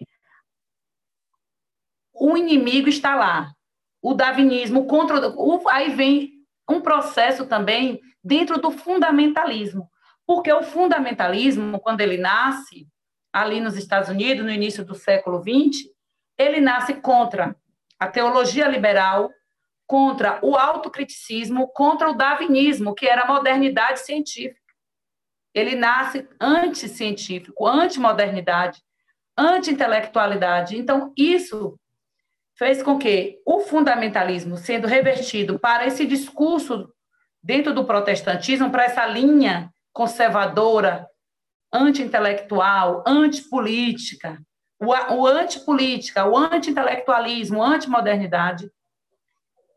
o 2.14 2.38
inimigo 2.38 2.88
está 2.88 3.16
lá, 3.16 3.54
o 4.02 4.14
darwinismo 4.14 4.86
contra 4.86 5.30
o, 5.30 5.68
aí 5.70 5.94
vem 5.94 6.32
um 6.70 6.80
processo 6.80 7.48
também 7.48 8.00
dentro 8.24 8.60
do 8.62 8.72
fundamentalismo, 8.72 9.90
porque 10.26 10.52
o 10.52 10.64
fundamentalismo, 10.64 11.80
quando 11.80 12.02
ele 12.02 12.18
nasce 12.18 12.88
ali 13.34 13.60
nos 13.60 13.76
Estados 13.76 14.10
Unidos 14.10 14.46
no 14.46 14.52
início 14.52 14.86
do 14.86 14.94
século 14.94 15.42
XX, 15.42 15.90
ele 16.38 16.62
nasce 16.62 16.94
contra 16.94 17.56
a 18.00 18.08
teologia 18.08 18.68
liberal, 18.68 19.32
contra 19.88 20.40
o 20.44 20.56
autocriticismo, 20.56 21.68
contra 21.70 22.10
o 22.10 22.16
darwinismo, 22.16 22.94
que 22.94 23.08
era 23.08 23.24
a 23.24 23.28
modernidade 23.28 24.02
científica. 24.02 24.62
Ele 25.54 25.76
nasce 25.76 26.28
anti-científico, 26.40 27.68
anti-modernidade, 27.68 28.82
anti-intelectualidade. 29.38 30.78
Então, 30.78 31.12
isso 31.18 31.80
fez 32.56 32.82
com 32.82 32.98
que 32.98 33.42
o 33.46 33.62
fundamentalismo, 33.62 34.58
sendo 34.58 34.88
revertido 34.88 35.60
para 35.60 35.86
esse 35.86 36.06
discurso 36.06 36.92
dentro 37.42 37.74
do 37.74 37.86
protestantismo, 37.86 38.72
para 38.72 38.86
essa 38.86 39.06
linha 39.06 39.72
conservadora, 39.92 41.08
anti-intelectual, 41.74 43.04
antipolítica, 43.06 44.42
o, 44.80 44.88
o 44.88 45.28
antipolítica, 45.28 46.26
o 46.26 46.38
anti-intelectualismo, 46.38 47.64
anti-modernidade, 47.64 48.72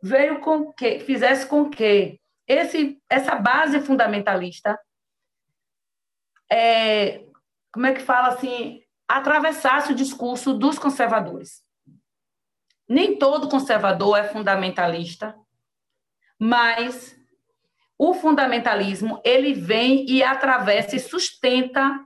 veio 0.03 0.41
com 0.41 0.73
que 0.73 1.01
fizesse 1.01 1.47
com 1.47 1.71
que 1.71 2.21
esse, 2.47 3.01
essa 3.09 3.35
base 3.35 3.81
fundamentalista 3.81 4.79
é, 6.51 7.25
como 7.73 7.87
é 7.87 7.93
que 7.93 8.01
fala 8.01 8.29
assim, 8.29 8.83
atravessasse 9.09 9.93
o 9.93 9.97
discurso 9.97 10.55
dos 10.55 10.79
conservadores. 10.79 11.63
Nem 12.89 13.19
todo 13.19 13.49
conservador 13.49 14.17
é 14.19 14.25
fundamentalista, 14.25 15.37
mas 16.39 17.16
o 17.99 18.15
fundamentalismo 18.15 19.21
ele 19.25 19.55
vem 19.55 20.05
e 20.09 20.23
atravessa 20.23 20.97
e 20.97 21.01
sustenta 21.01 21.99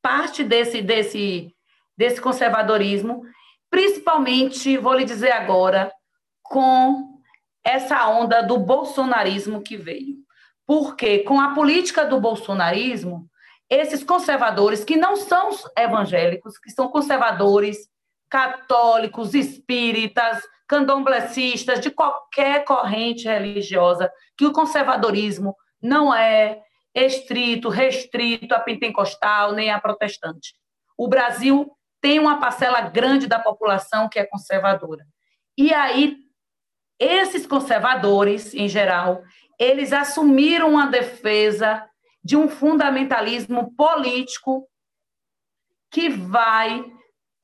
parte 0.00 0.42
desse 0.44 0.80
desse 0.80 1.54
desse 2.00 2.18
conservadorismo, 2.18 3.22
principalmente, 3.68 4.78
vou 4.78 4.94
lhe 4.94 5.04
dizer 5.04 5.32
agora, 5.32 5.92
com 6.42 7.20
essa 7.62 8.08
onda 8.08 8.42
do 8.42 8.56
bolsonarismo 8.56 9.60
que 9.60 9.76
veio. 9.76 10.16
Porque 10.66 11.18
com 11.18 11.38
a 11.38 11.52
política 11.52 12.06
do 12.06 12.18
bolsonarismo, 12.18 13.28
esses 13.68 14.02
conservadores 14.02 14.82
que 14.82 14.96
não 14.96 15.14
são 15.14 15.50
evangélicos, 15.76 16.58
que 16.58 16.70
são 16.70 16.88
conservadores 16.88 17.86
católicos, 18.30 19.34
espíritas, 19.34 20.40
candomblecistas, 20.70 21.80
de 21.80 21.90
qualquer 21.90 22.64
corrente 22.64 23.24
religiosa, 23.24 24.08
que 24.38 24.46
o 24.46 24.52
conservadorismo 24.52 25.56
não 25.82 26.14
é 26.14 26.62
estrito, 26.94 27.68
restrito 27.68 28.54
a 28.54 28.60
pentecostal 28.60 29.50
nem 29.52 29.72
a 29.72 29.80
protestante. 29.80 30.54
O 30.96 31.08
Brasil 31.08 31.68
tem 32.00 32.20
uma 32.20 32.38
parcela 32.38 32.82
grande 32.82 33.26
da 33.26 33.40
população 33.40 34.08
que 34.08 34.20
é 34.20 34.24
conservadora. 34.24 35.04
E 35.58 35.74
aí, 35.74 36.18
esses 37.00 37.48
conservadores, 37.48 38.54
em 38.54 38.68
geral, 38.68 39.24
eles 39.58 39.92
assumiram 39.92 40.78
a 40.78 40.86
defesa 40.86 41.84
de 42.22 42.36
um 42.36 42.48
fundamentalismo 42.48 43.74
político 43.74 44.68
que 45.90 46.08
vai 46.08 46.84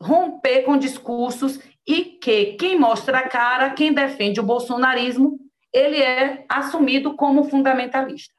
romper 0.00 0.62
com 0.62 0.78
discursos 0.78 1.58
e 1.86 2.04
que 2.04 2.54
quem 2.54 2.78
mostra 2.78 3.18
a 3.18 3.28
cara, 3.28 3.70
quem 3.70 3.92
defende 3.92 4.40
o 4.40 4.44
bolsonarismo, 4.44 5.38
ele 5.72 6.02
é 6.02 6.44
assumido 6.48 7.14
como 7.14 7.44
fundamentalista. 7.44 8.34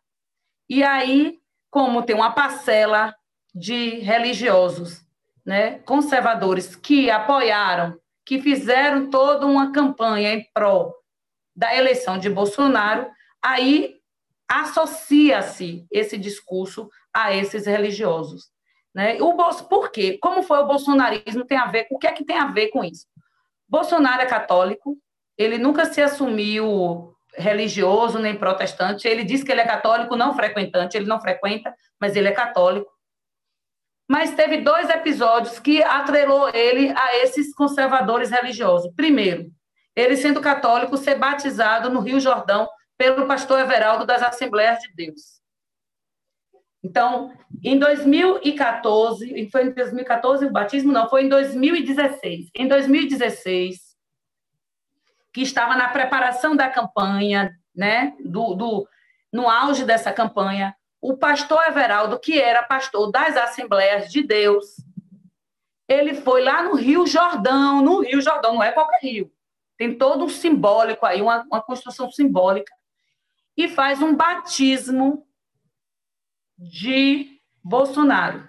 E 0.69 0.83
aí, 0.83 1.39
como 1.69 2.03
tem 2.03 2.15
uma 2.15 2.31
parcela 2.31 3.15
de 3.53 3.99
religiosos, 3.99 5.01
né, 5.45 5.79
conservadores 5.79 6.75
que 6.75 7.09
apoiaram, 7.09 7.97
que 8.25 8.41
fizeram 8.41 9.09
toda 9.09 9.45
uma 9.45 9.71
campanha 9.71 10.33
em 10.33 10.45
prol 10.53 10.93
da 11.55 11.73
eleição 11.75 12.17
de 12.17 12.29
Bolsonaro, 12.29 13.09
aí 13.41 13.95
associa-se 14.47 15.85
esse 15.89 16.17
discurso 16.17 16.89
a 17.13 17.33
esses 17.33 17.65
religiosos. 17.65 18.49
Né? 18.93 19.21
O 19.21 19.35
Por 19.69 19.91
quê? 19.91 20.17
Como 20.21 20.43
foi 20.43 20.59
o 20.59 20.67
bolsonarismo 20.67 21.45
tem 21.45 21.57
a 21.57 21.67
ver, 21.67 21.87
o 21.91 21.97
que 21.97 22.07
é 22.07 22.11
que 22.11 22.25
tem 22.25 22.37
a 22.37 22.47
ver 22.47 22.67
com 22.67 22.83
isso? 22.83 23.05
Bolsonaro 23.67 24.21
é 24.21 24.25
católico, 24.25 24.97
ele 25.37 25.57
nunca 25.57 25.85
se 25.85 26.01
assumiu 26.01 27.13
religioso 27.35 28.17
nem 28.17 28.35
protestante, 28.35 29.07
ele 29.07 29.23
diz 29.23 29.43
que 29.43 29.51
ele 29.51 29.61
é 29.61 29.67
católico 29.67 30.15
não 30.15 30.35
frequentante, 30.35 30.97
ele 30.97 31.05
não 31.05 31.21
frequenta, 31.21 31.73
mas 31.99 32.15
ele 32.15 32.27
é 32.27 32.31
católico. 32.31 32.91
Mas 34.09 34.33
teve 34.33 34.61
dois 34.61 34.89
episódios 34.89 35.59
que 35.59 35.83
atrelou 35.83 36.49
ele 36.49 36.93
a 36.97 37.17
esses 37.17 37.53
conservadores 37.53 38.31
religiosos. 38.31 38.91
Primeiro, 38.95 39.51
ele 39.95 40.15
sendo 40.15 40.39
católico, 40.39 40.95
ser 40.95 41.15
batizado 41.15 41.89
no 41.89 41.99
Rio 41.99 42.19
Jordão 42.19 42.69
pelo 42.97 43.27
pastor 43.27 43.59
Everaldo 43.59 44.05
das 44.05 44.23
Assembleias 44.23 44.79
de 44.79 44.93
Deus. 44.93 45.36
Então, 46.83 47.33
em 47.63 47.77
2014, 47.77 49.49
foi 49.51 49.63
em 49.65 49.71
2014 49.71 50.45
o 50.45 50.51
batismo? 50.51 50.91
Não, 50.91 51.09
foi 51.09 51.23
em 51.23 51.29
2016. 51.29 52.49
Em 52.55 52.67
2016, 52.67 53.95
que 55.33 55.41
estava 55.41 55.75
na 55.75 55.89
preparação 55.89 56.55
da 56.55 56.69
campanha, 56.69 57.51
né, 57.75 58.15
do, 58.23 58.55
do, 58.55 58.87
no 59.31 59.49
auge 59.49 59.83
dessa 59.85 60.11
campanha, 60.11 60.75
o 60.99 61.15
pastor 61.15 61.63
Everaldo, 61.67 62.19
que 62.19 62.39
era 62.39 62.63
pastor 62.63 63.11
das 63.11 63.37
Assembleias 63.37 64.11
de 64.11 64.23
Deus, 64.23 64.77
ele 65.87 66.15
foi 66.15 66.43
lá 66.43 66.63
no 66.63 66.75
Rio 66.75 67.05
Jordão, 67.05 67.81
no 67.81 68.01
Rio 68.01 68.19
Jordão, 68.19 68.55
não 68.55 68.63
é 68.63 68.71
qualquer 68.71 68.99
rio, 69.01 69.31
tem 69.77 69.95
todo 69.95 70.25
um 70.25 70.29
simbólico 70.29 71.05
aí, 71.05 71.21
uma, 71.21 71.43
uma 71.43 71.61
construção 71.61 72.11
simbólica, 72.11 72.73
e 73.55 73.67
faz 73.67 74.01
um 74.01 74.15
batismo 74.15 75.26
de 76.57 77.39
Bolsonaro. 77.63 78.47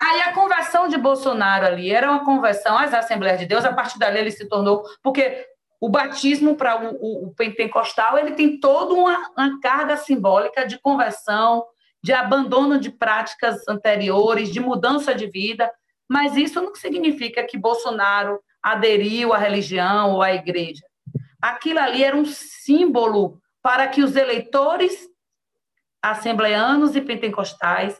Aí 0.00 0.22
a 0.22 0.32
conversão 0.32 0.88
de 0.88 0.98
Bolsonaro 0.98 1.66
ali 1.66 1.90
era 1.90 2.10
uma 2.10 2.24
conversão 2.24 2.76
às 2.76 2.92
Assembleias 2.92 3.38
de 3.38 3.46
Deus, 3.46 3.64
a 3.64 3.72
partir 3.72 3.98
dali 3.98 4.18
ele 4.18 4.30
se 4.30 4.48
tornou, 4.48 4.82
porque 5.02 5.46
o 5.80 5.88
batismo 5.88 6.56
para 6.56 6.82
o, 6.82 6.96
o, 6.96 7.28
o, 7.28 7.34
pentecostal 7.34 8.18
ele 8.18 8.32
tem 8.32 8.58
toda 8.58 8.94
uma, 8.94 9.30
uma 9.36 9.60
carga 9.60 9.96
simbólica 9.96 10.66
de 10.66 10.78
conversão, 10.80 11.64
de 12.02 12.12
abandono 12.12 12.78
de 12.78 12.90
práticas 12.90 13.66
anteriores, 13.68 14.50
de 14.50 14.60
mudança 14.60 15.14
de 15.14 15.26
vida, 15.26 15.70
mas 16.08 16.36
isso 16.36 16.60
não 16.60 16.74
significa 16.74 17.44
que 17.44 17.58
Bolsonaro 17.58 18.40
aderiu 18.62 19.32
à 19.32 19.38
religião 19.38 20.12
ou 20.12 20.22
à 20.22 20.32
igreja. 20.32 20.82
Aquilo 21.40 21.78
ali 21.78 22.02
era 22.02 22.16
um 22.16 22.24
símbolo 22.24 23.38
para 23.62 23.88
que 23.88 24.02
os 24.02 24.16
eleitores 24.16 25.08
assembleanos 26.10 26.94
e 26.94 27.00
pentecostais 27.00 27.98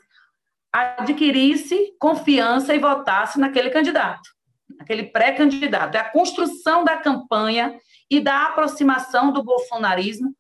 adquirisse 0.72 1.94
confiança 1.98 2.74
e 2.74 2.78
votasse 2.78 3.38
naquele 3.38 3.70
candidato, 3.70 4.28
naquele 4.76 5.04
pré-candidato. 5.04 5.94
É 5.94 6.00
a 6.00 6.10
construção 6.10 6.84
da 6.84 6.96
campanha 6.96 7.78
e 8.10 8.20
da 8.20 8.46
aproximação 8.46 9.32
do 9.32 9.42
bolsonarismo 9.42 10.34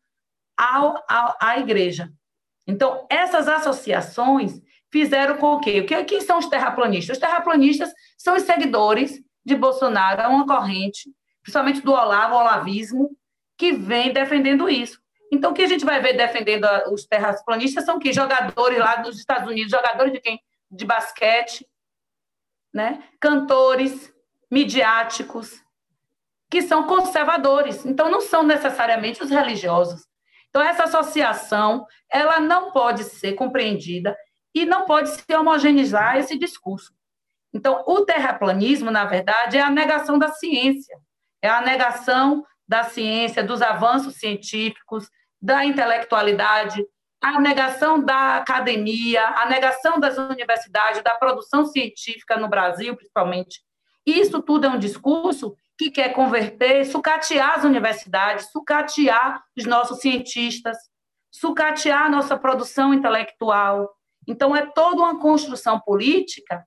ao, 0.56 1.02
ao, 1.08 1.36
à 1.40 1.58
igreja. 1.58 2.10
Então, 2.66 3.06
essas 3.08 3.46
associações 3.46 4.60
fizeram 4.90 5.36
com 5.36 5.60
que... 5.60 5.80
O 5.80 5.86
que, 5.86 6.04
que 6.04 6.20
são 6.20 6.38
os 6.38 6.46
terraplanistas? 6.46 7.16
Os 7.16 7.20
terraplanistas 7.20 7.92
são 8.18 8.36
os 8.36 8.42
seguidores 8.42 9.20
de 9.44 9.54
Bolsonaro, 9.54 10.22
é 10.22 10.26
uma 10.26 10.46
corrente, 10.46 11.10
principalmente 11.42 11.80
do 11.80 11.92
Olavo, 11.92 12.34
o 12.34 12.38
olavismo, 12.38 13.10
que 13.58 13.72
vem 13.72 14.12
defendendo 14.12 14.68
isso. 14.68 15.03
Então, 15.34 15.50
o 15.50 15.54
que 15.54 15.62
a 15.62 15.66
gente 15.66 15.84
vai 15.84 16.00
ver 16.00 16.16
defendendo 16.16 16.64
os 16.92 17.04
terraplanistas 17.04 17.84
são 17.84 17.98
que 17.98 18.12
jogadores 18.12 18.78
lá 18.78 18.96
dos 18.96 19.18
Estados 19.18 19.50
Unidos, 19.50 19.70
jogadores 19.70 20.12
de 20.12 20.20
quem? 20.20 20.40
De 20.70 20.84
basquete, 20.84 21.66
né? 22.72 23.02
cantores, 23.20 24.12
midiáticos, 24.48 25.60
que 26.48 26.62
são 26.62 26.86
conservadores. 26.86 27.84
Então, 27.84 28.08
não 28.08 28.20
são 28.20 28.44
necessariamente 28.44 29.22
os 29.24 29.30
religiosos. 29.30 30.06
Então, 30.48 30.62
essa 30.62 30.84
associação, 30.84 31.84
ela 32.08 32.38
não 32.38 32.70
pode 32.70 33.02
ser 33.02 33.32
compreendida 33.32 34.16
e 34.54 34.64
não 34.64 34.84
pode 34.84 35.10
se 35.10 35.34
homogeneizar 35.34 36.16
esse 36.16 36.38
discurso. 36.38 36.94
Então, 37.52 37.82
o 37.88 38.04
terraplanismo, 38.04 38.88
na 38.88 39.04
verdade, 39.04 39.56
é 39.56 39.60
a 39.60 39.70
negação 39.70 40.16
da 40.16 40.28
ciência, 40.28 40.96
é 41.42 41.48
a 41.48 41.60
negação 41.60 42.44
da 42.68 42.84
ciência, 42.84 43.42
dos 43.42 43.60
avanços 43.60 44.14
científicos, 44.14 45.10
da 45.44 45.62
intelectualidade, 45.62 46.82
a 47.22 47.38
negação 47.38 48.02
da 48.02 48.38
academia, 48.38 49.22
a 49.26 49.44
negação 49.44 50.00
das 50.00 50.16
universidades, 50.16 51.02
da 51.02 51.14
produção 51.16 51.66
científica 51.66 52.38
no 52.38 52.48
Brasil, 52.48 52.96
principalmente. 52.96 53.60
Isso 54.06 54.40
tudo 54.40 54.64
é 54.64 54.70
um 54.70 54.78
discurso 54.78 55.54
que 55.76 55.90
quer 55.90 56.14
converter, 56.14 56.86
sucatear 56.86 57.58
as 57.58 57.64
universidades, 57.64 58.50
sucatear 58.50 59.44
os 59.54 59.66
nossos 59.66 60.00
cientistas, 60.00 60.78
sucatear 61.30 62.04
a 62.04 62.08
nossa 62.08 62.38
produção 62.38 62.94
intelectual. 62.94 63.90
Então, 64.26 64.56
é 64.56 64.64
toda 64.64 65.02
uma 65.02 65.20
construção 65.20 65.78
política 65.78 66.66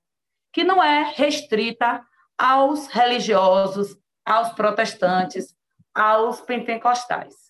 que 0.54 0.64
não 0.64 0.84
é 0.84 1.14
restrita 1.16 2.06
aos 2.38 2.86
religiosos, 2.86 3.98
aos 4.24 4.50
protestantes, 4.50 5.56
aos 5.96 6.42
pentecostais 6.42 7.48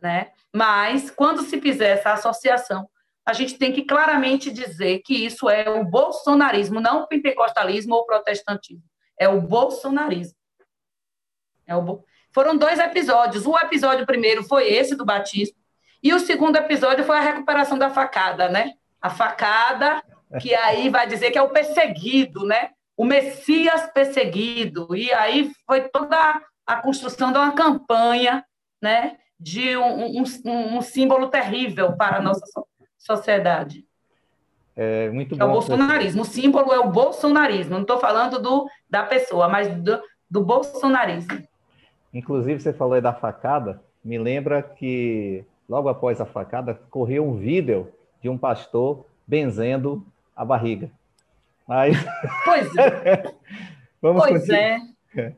né? 0.00 0.30
Mas 0.54 1.10
quando 1.10 1.42
se 1.42 1.60
fizer 1.60 1.90
essa 1.90 2.12
associação, 2.12 2.88
a 3.24 3.32
gente 3.32 3.58
tem 3.58 3.72
que 3.72 3.82
claramente 3.82 4.50
dizer 4.50 5.00
que 5.00 5.14
isso 5.14 5.50
é 5.50 5.68
o 5.68 5.84
bolsonarismo, 5.84 6.80
não 6.80 7.02
o 7.02 7.06
pentecostalismo 7.06 7.94
ou 7.94 8.00
o 8.00 8.06
protestantismo. 8.06 8.82
É 9.18 9.28
o 9.28 9.40
bolsonarismo. 9.40 10.36
É 11.66 11.76
o 11.76 11.82
bo... 11.82 12.04
Foram 12.32 12.56
dois 12.56 12.78
episódios. 12.78 13.46
O 13.46 13.58
episódio 13.58 14.06
primeiro 14.06 14.42
foi 14.44 14.72
esse 14.72 14.94
do 14.94 15.04
batismo, 15.04 15.58
e 16.02 16.14
o 16.14 16.20
segundo 16.20 16.56
episódio 16.56 17.04
foi 17.04 17.18
a 17.18 17.22
recuperação 17.22 17.76
da 17.76 17.90
facada, 17.90 18.48
né? 18.48 18.72
A 19.00 19.10
facada, 19.10 20.02
que 20.40 20.54
aí 20.54 20.88
vai 20.88 21.06
dizer 21.06 21.30
que 21.30 21.38
é 21.38 21.42
o 21.42 21.50
perseguido, 21.50 22.46
né? 22.46 22.70
O 22.96 23.04
Messias 23.04 23.90
perseguido. 23.92 24.94
E 24.94 25.12
aí 25.12 25.50
foi 25.66 25.88
toda 25.88 26.40
a 26.66 26.76
construção 26.76 27.32
de 27.32 27.38
uma 27.38 27.52
campanha, 27.52 28.44
né? 28.80 29.18
De 29.38 29.76
um, 29.76 30.22
um, 30.22 30.76
um, 30.76 30.82
símbolo 30.82 31.28
terrível 31.28 31.92
para 31.92 32.16
a 32.16 32.20
nossa 32.20 32.44
sociedade. 32.98 33.84
É 34.76 35.10
muito 35.10 35.36
bom. 35.36 35.42
É 35.42 35.46
o 35.46 35.52
bolsonarismo. 35.52 36.22
O 36.22 36.24
símbolo 36.24 36.72
é 36.72 36.78
o 36.78 36.90
bolsonarismo. 36.90 37.74
Não 37.74 37.82
estou 37.82 37.98
falando 37.98 38.40
do, 38.40 38.68
da 38.88 39.02
pessoa, 39.04 39.48
mas 39.48 39.68
do, 39.68 40.00
do 40.30 40.42
bolsonarismo. 40.42 41.42
Inclusive, 42.12 42.60
você 42.60 42.72
falou 42.72 42.94
aí 42.94 43.00
da 43.00 43.12
facada. 43.12 43.82
Me 44.04 44.18
lembra 44.18 44.62
que 44.62 45.44
logo 45.68 45.88
após 45.88 46.20
a 46.20 46.26
facada 46.26 46.80
correu 46.90 47.28
um 47.28 47.36
vídeo 47.36 47.92
de 48.22 48.28
um 48.28 48.38
pastor 48.38 49.04
benzendo 49.26 50.04
a 50.34 50.44
barriga. 50.44 50.90
Mas... 51.66 51.96
Pois 52.44 52.76
é. 52.76 53.34
Vamos 54.00 54.22
pois 54.22 54.40
continuar. 54.40 54.60
é. 55.16 55.34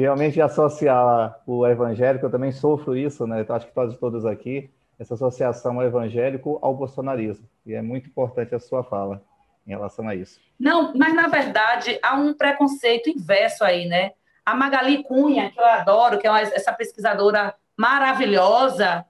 Realmente 0.00 0.40
associar 0.40 1.40
o 1.46 1.66
evangélico, 1.66 2.26
eu 2.26 2.30
também 2.30 2.52
sofro 2.52 2.96
isso, 2.96 3.26
né? 3.26 3.44
Acho 3.48 3.66
que 3.66 3.74
todos, 3.74 3.96
todos 3.98 4.24
aqui, 4.24 4.70
essa 4.98 5.14
associação 5.14 5.82
evangélico 5.82 6.58
ao 6.62 6.74
bolsonarismo. 6.74 7.46
E 7.66 7.74
é 7.74 7.82
muito 7.82 8.08
importante 8.08 8.54
a 8.54 8.58
sua 8.58 8.82
fala. 8.82 9.22
em 9.66 9.70
relação 9.70 10.08
a 10.08 10.14
isso. 10.14 10.40
Não, 10.58 10.92
mas 10.96 11.14
na 11.14 11.28
verdade 11.28 11.98
há 12.02 12.14
um 12.16 12.32
preconceito 12.32 13.10
inverso 13.10 13.62
aí, 13.62 13.86
né? 13.86 14.12
A 14.44 14.54
Magali 14.54 15.04
Cunha, 15.04 15.50
que 15.50 15.60
eu 15.60 15.64
adoro, 15.64 16.18
que 16.18 16.26
é 16.26 16.30
uma, 16.30 16.40
essa 16.40 16.72
pesquisadora 16.72 17.54
maravilhosa, 17.76 19.04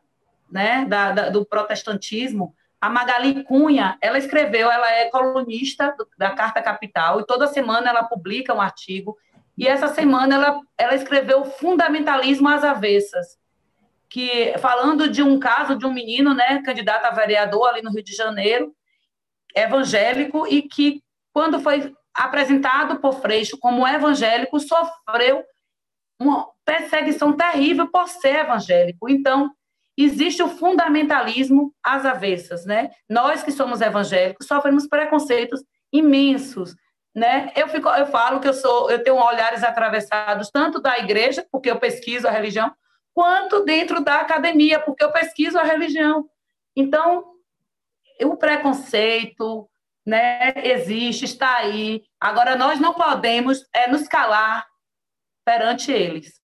né, 0.50 0.84
da, 0.88 1.12
da, 1.12 1.28
do 1.30 1.44
protestantismo, 1.44 2.54
a 2.80 2.88
Magali 2.88 3.44
Cunha, 3.44 3.98
ela 4.00 4.18
escreveu, 4.18 4.70
ela 4.70 4.90
é 4.90 5.10
colunista 5.10 5.94
da 6.16 6.30
Carta 6.30 6.62
Capital, 6.62 7.20
e 7.20 7.26
toda 7.26 7.46
semana 7.46 7.90
ela 7.90 8.04
publica 8.04 8.54
um 8.54 8.60
artigo, 8.60 9.18
e 9.60 9.68
essa 9.68 9.88
semana 9.88 10.34
ela, 10.36 10.60
ela 10.78 10.94
escreveu 10.94 11.44
Fundamentalismo 11.44 12.48
às 12.48 12.64
Avessas, 12.64 13.38
que 14.08 14.56
falando 14.56 15.06
de 15.06 15.22
um 15.22 15.38
caso 15.38 15.76
de 15.76 15.84
um 15.84 15.92
menino, 15.92 16.32
né, 16.32 16.62
candidato 16.62 17.04
a 17.04 17.10
vereador 17.10 17.68
ali 17.68 17.82
no 17.82 17.90
Rio 17.90 18.02
de 18.02 18.14
Janeiro, 18.14 18.74
evangélico, 19.54 20.46
e 20.46 20.62
que, 20.62 21.02
quando 21.30 21.60
foi 21.60 21.92
apresentado 22.14 23.00
por 23.00 23.20
Freixo 23.20 23.58
como 23.58 23.86
evangélico, 23.86 24.58
sofreu 24.58 25.44
uma 26.18 26.48
perseguição 26.64 27.30
terrível 27.34 27.86
por 27.86 28.08
ser 28.08 28.36
evangélico. 28.36 29.10
Então, 29.10 29.50
existe 29.94 30.42
o 30.42 30.48
fundamentalismo 30.48 31.74
às 31.84 32.06
avessas, 32.06 32.64
né? 32.64 32.90
Nós 33.06 33.42
que 33.42 33.52
somos 33.52 33.82
evangélicos 33.82 34.46
sofremos 34.46 34.86
preconceitos 34.86 35.62
imensos, 35.92 36.74
né? 37.14 37.52
Eu 37.56 37.68
fico, 37.68 37.88
eu 37.88 38.06
falo 38.06 38.40
que 38.40 38.48
eu 38.48 38.54
sou, 38.54 38.90
eu 38.90 39.02
tenho 39.02 39.16
olhares 39.16 39.62
atravessados 39.62 40.50
tanto 40.50 40.80
da 40.80 40.98
igreja, 40.98 41.46
porque 41.50 41.70
eu 41.70 41.78
pesquiso 41.78 42.26
a 42.28 42.30
religião, 42.30 42.72
quanto 43.12 43.64
dentro 43.64 44.02
da 44.02 44.20
academia, 44.20 44.78
porque 44.80 45.04
eu 45.04 45.12
pesquiso 45.12 45.58
a 45.58 45.64
religião. 45.64 46.28
Então, 46.74 47.24
o 48.22 48.36
preconceito, 48.36 49.68
né, 50.06 50.52
existe, 50.56 51.24
está 51.24 51.56
aí. 51.56 52.02
Agora 52.20 52.56
nós 52.56 52.80
não 52.80 52.94
podemos 52.94 53.66
é, 53.74 53.88
nos 53.88 54.06
calar 54.06 54.66
perante 55.44 55.90
eles. 55.90 56.40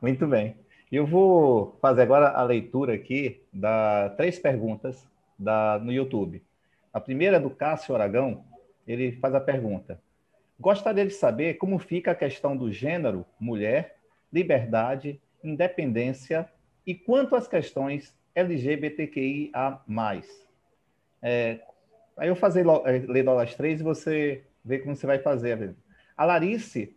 Muito 0.00 0.26
bem. 0.26 0.56
Eu 0.90 1.06
vou 1.06 1.78
fazer 1.80 2.02
agora 2.02 2.30
a 2.30 2.42
leitura 2.42 2.94
aqui 2.94 3.42
da 3.52 4.10
três 4.10 4.38
perguntas 4.38 5.08
da, 5.38 5.78
no 5.78 5.90
YouTube. 5.90 6.44
A 6.92 7.00
primeira 7.00 7.38
é 7.38 7.40
do 7.40 7.48
Cássio 7.48 7.94
Aragão. 7.94 8.44
Ele 8.86 9.12
faz 9.12 9.34
a 9.34 9.40
pergunta: 9.40 10.00
Gostaria 10.58 11.06
de 11.06 11.12
saber 11.12 11.54
como 11.54 11.78
fica 11.78 12.12
a 12.12 12.14
questão 12.14 12.56
do 12.56 12.70
gênero, 12.70 13.26
mulher, 13.38 13.96
liberdade, 14.32 15.20
independência 15.42 16.48
e 16.86 16.94
quanto 16.94 17.34
às 17.34 17.48
questões 17.48 18.16
LGBTQIA+. 18.34 19.80
É, 21.20 21.60
aí 22.16 22.28
eu 22.28 22.36
fazer 22.36 22.64
é, 22.66 22.98
ler 23.06 23.28
as 23.28 23.54
três 23.54 23.80
e 23.80 23.84
você 23.84 24.44
vê 24.64 24.78
como 24.78 24.94
você 24.94 25.06
vai 25.06 25.18
fazer. 25.18 25.74
A 26.16 26.24
Larice 26.24 26.96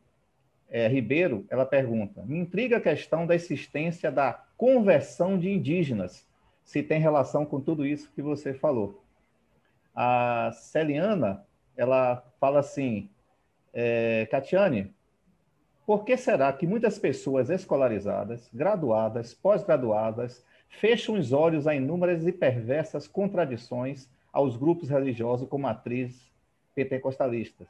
é, 0.70 0.88
Ribeiro, 0.88 1.45
ela 1.49 1.66
pergunta: 1.66 2.24
me 2.24 2.38
intriga 2.38 2.78
a 2.78 2.82
questão 2.82 3.26
da 3.26 3.36
existência 3.36 4.12
da 4.12 4.45
conversão 4.57 5.38
de 5.38 5.49
indígenas, 5.49 6.28
se 6.64 6.82
tem 6.82 6.99
relação 6.99 7.45
com 7.45 7.60
tudo 7.60 7.86
isso 7.86 8.12
que 8.14 8.22
você 8.22 8.53
falou. 8.53 9.03
A 9.94 10.52
Celiana, 10.53 11.45
ela 11.77 12.23
fala 12.39 12.60
assim: 12.60 13.10
é, 13.73 14.27
Catiane, 14.31 14.93
por 15.85 16.03
que 16.03 16.18
será 16.18 16.52
que 16.52 16.65
muitas 16.65 16.97
pessoas 16.97 17.49
escolarizadas, 17.49 18.49
graduadas, 18.53 19.34
pós-graduadas, 19.34 20.43
fecham 20.68 21.15
os 21.15 21.31
olhos 21.31 21.68
a 21.68 21.76
inúmeras 21.76 22.26
e 22.26 22.31
perversas 22.31 23.07
contradições 23.07 24.10
aos 24.34 24.57
grupos 24.57 24.89
religiosos 24.89 25.47
com 25.47 25.57
matriz 25.57 26.31
pentecostalistas? 26.73 27.68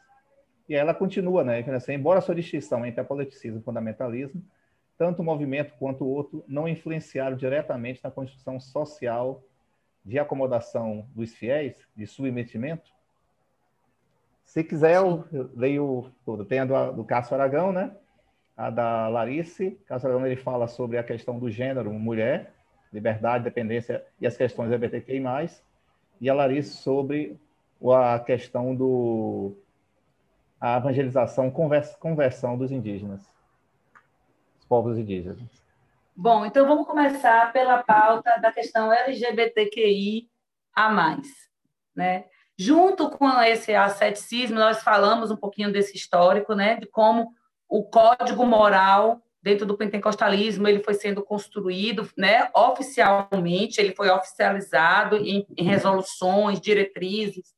E 0.67 0.73
ela 0.73 0.93
continua, 0.93 1.43
né? 1.43 1.59
Assim, 1.75 1.93
embora 1.93 2.19
a 2.19 2.21
sua 2.21 2.33
distinção 2.33 2.85
entre 2.85 3.01
apoliticismo 3.01 3.59
e 3.59 3.63
fundamentalismo, 3.63 4.41
tanto 4.97 5.21
um 5.21 5.25
movimento 5.25 5.73
quanto 5.77 6.05
o 6.05 6.09
outro 6.09 6.43
não 6.47 6.67
influenciaram 6.67 7.35
diretamente 7.35 8.01
na 8.03 8.09
construção 8.09 8.59
social 8.59 9.43
de 10.03 10.17
acomodação 10.17 11.07
dos 11.13 11.33
fiéis, 11.33 11.75
de 11.95 12.07
submetimento. 12.07 12.94
Se 14.45 14.63
quiser, 14.63 14.95
eu 14.95 15.25
leio 15.55 16.11
tudo. 16.23 16.45
Tem 16.45 16.59
a 16.59 16.65
do, 16.65 16.93
do 16.93 17.03
Cássio 17.03 17.35
Aragão, 17.35 17.71
né? 17.71 17.91
A 18.55 18.69
da 18.69 19.07
Larice. 19.09 19.77
Cássio 19.85 20.07
Aragão 20.07 20.25
ele 20.25 20.37
fala 20.37 20.67
sobre 20.67 20.97
a 20.97 21.03
questão 21.03 21.37
do 21.37 21.49
gênero, 21.49 21.91
mulher, 21.91 22.53
liberdade, 22.93 23.43
dependência 23.43 24.05
e 24.21 24.25
as 24.25 24.37
questões 24.37 24.71
LGBTQI+. 24.71 25.23
E 26.21 26.29
a 26.29 26.33
Larice 26.33 26.77
sobre 26.77 27.37
a 27.93 28.19
questão 28.19 28.73
do 28.73 29.57
a 30.59 30.77
evangelização, 30.77 31.51
conversão 31.51 32.57
dos 32.57 32.71
indígenas, 32.71 33.21
dos 34.55 34.65
povos 34.65 34.97
indígenas. 34.97 35.37
Bom, 36.15 36.45
então 36.45 36.65
vamos 36.65 36.87
começar 36.87 37.51
pela 37.51 37.83
pauta 37.83 38.39
da 38.39 38.51
questão 38.51 38.91
LGBTQI 38.91 40.29
a 40.73 40.89
mais, 40.89 41.27
né? 41.93 42.25
Junto 42.57 43.09
com 43.09 43.29
esse 43.41 43.73
asceticismo, 43.73 44.57
nós 44.57 44.81
falamos 44.81 45.29
um 45.29 45.35
pouquinho 45.35 45.71
desse 45.71 45.95
histórico, 45.95 46.53
né, 46.53 46.75
de 46.75 46.87
como 46.87 47.33
o 47.67 47.83
código 47.83 48.45
moral 48.45 49.21
dentro 49.41 49.65
do 49.65 49.77
pentecostalismo 49.77 50.67
ele 50.67 50.81
foi 50.81 50.95
sendo 50.95 51.21
construído, 51.21 52.09
né, 52.17 52.49
oficialmente, 52.55 53.79
ele 53.79 53.93
foi 53.93 54.09
oficializado 54.09 55.17
em, 55.17 55.45
em 55.55 55.63
resoluções, 55.63 56.59
diretrizes, 56.59 57.55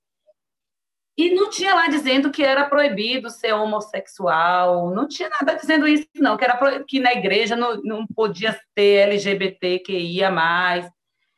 e 1.18 1.34
não 1.34 1.49
tinha 1.49 1.74
lá 1.74 1.88
dizendo 1.88 2.30
que 2.30 2.44
era 2.44 2.69
proibido 2.69 3.32
ser 3.32 3.52
homossexual, 3.52 4.94
não 4.94 5.07
tinha 5.07 5.28
nada 5.30 5.56
dizendo 5.56 5.88
isso, 5.88 6.06
não, 6.15 6.38
que, 6.38 6.44
era 6.44 6.84
que 6.84 6.99
na 6.99 7.11
igreja 7.11 7.56
não, 7.56 7.82
não 7.82 8.06
podia 8.06 8.57
ter 8.76 9.07
LGBTQIA. 9.07 10.30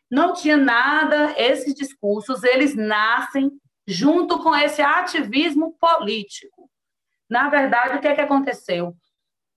Não 0.10 0.34
tinha 0.34 0.57
nada, 0.57 1.34
esses 1.38 1.73
discursos, 1.73 2.44
eles 2.44 2.76
nascem 2.76 3.52
junto 3.88 4.40
com 4.41 4.56
esse 4.56 4.81
ativismo 4.81 5.76
político. 5.80 6.69
Na 7.30 7.49
verdade, 7.49 7.98
o 7.98 8.02
que 8.02 8.07
é 8.07 8.15
que 8.15 8.22
aconteceu? 8.22 8.95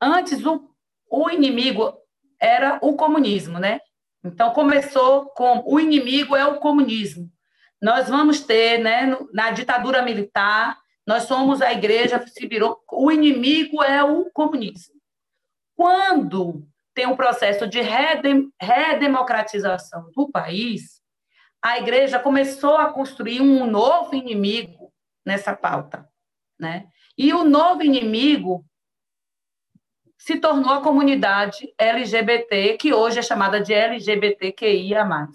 Antes, 0.01 0.45
o, 0.45 0.69
o 1.11 1.31
inimigo 1.31 1.95
era 2.41 2.79
o 2.83 2.95
comunismo, 2.95 3.59
né? 3.59 3.81
Então, 4.25 4.53
começou 4.53 5.27
com 5.31 5.63
o 5.67 5.81
inimigo 5.81 6.37
é 6.37 6.45
o 6.47 6.59
comunismo 6.59 7.31
nós 7.83 8.09
vamos 8.09 8.41
ter, 8.41 8.79
né, 8.79 9.19
na 9.33 9.51
ditadura 9.51 10.03
militar, 10.03 10.79
nós 11.05 11.25
somos 11.25 11.61
a 11.61 11.73
igreja, 11.73 12.25
se 12.29 12.47
virou, 12.47 12.81
o 12.93 13.11
inimigo 13.11 13.83
é 13.83 14.05
o 14.05 14.31
comunismo. 14.31 14.95
Quando 15.75 16.65
tem 16.95 17.07
um 17.07 17.17
processo 17.17 17.67
de 17.67 17.81
redem, 17.81 18.51
redemocratização 18.61 20.11
do 20.15 20.31
país, 20.31 21.01
a 21.63 21.79
igreja 21.79 22.19
começou 22.19 22.77
a 22.77 22.93
construir 22.93 23.41
um 23.41 23.67
novo 23.67 24.15
inimigo 24.15 24.93
nessa 25.25 25.55
pauta, 25.55 26.09
né? 26.59 26.87
E 27.17 27.33
o 27.33 27.45
novo 27.45 27.83
inimigo 27.83 28.65
se 30.19 30.39
tornou 30.39 30.73
a 30.73 30.83
comunidade 30.83 31.73
LGBT, 31.79 32.77
que 32.77 32.93
hoje 32.93 33.19
é 33.19 33.23
chamada 33.23 33.61
de 33.61 33.73
LGBTQIA+. 33.73 35.29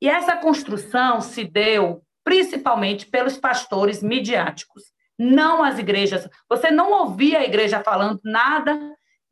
E 0.00 0.08
essa 0.08 0.36
construção 0.36 1.20
se 1.20 1.44
deu 1.44 2.02
principalmente 2.22 3.06
pelos 3.06 3.36
pastores 3.36 4.02
midiáticos, 4.02 4.82
não 5.18 5.62
as 5.62 5.78
igrejas. 5.78 6.28
Você 6.50 6.70
não 6.70 6.92
ouvia 6.92 7.38
a 7.38 7.44
igreja 7.44 7.82
falando 7.82 8.20
nada 8.24 8.78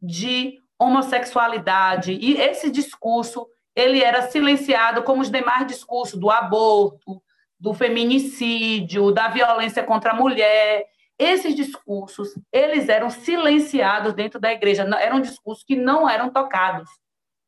de 0.01 0.59
homossexualidade 0.79 2.13
e 2.13 2.41
esse 2.41 2.71
discurso 2.71 3.47
ele 3.75 4.03
era 4.03 4.23
silenciado 4.23 5.03
como 5.03 5.23
os 5.23 5.31
demais 5.31 5.67
discursos 5.67 6.19
do 6.19 6.31
aborto, 6.31 7.23
do 7.59 7.75
feminicídio, 7.75 9.11
da 9.11 9.29
violência 9.29 9.83
contra 9.83 10.13
a 10.13 10.15
mulher. 10.15 10.87
Esses 11.19 11.55
discursos, 11.55 12.29
eles 12.53 12.89
eram 12.89 13.11
silenciados 13.11 14.15
dentro 14.15 14.39
da 14.39 14.53
igreja, 14.53 14.83
eram 15.01 15.21
discursos 15.21 15.65
que 15.65 15.77
não 15.77 16.09
eram 16.09 16.31
tocados 16.31 16.89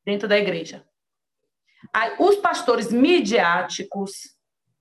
dentro 0.05 0.27
da 0.27 0.39
igreja. 0.39 0.85
Os 2.19 2.37
pastores 2.37 2.91
midiáticos, 2.91 4.37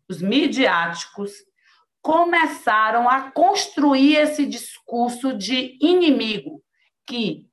os 0.10 0.22
midiáticos, 0.22 1.32
começaram 2.02 3.10
a 3.10 3.32
construir 3.32 4.16
esse 4.16 4.46
discurso 4.46 5.34
de 5.34 5.78
inimigo, 5.82 6.62
que 7.08 7.48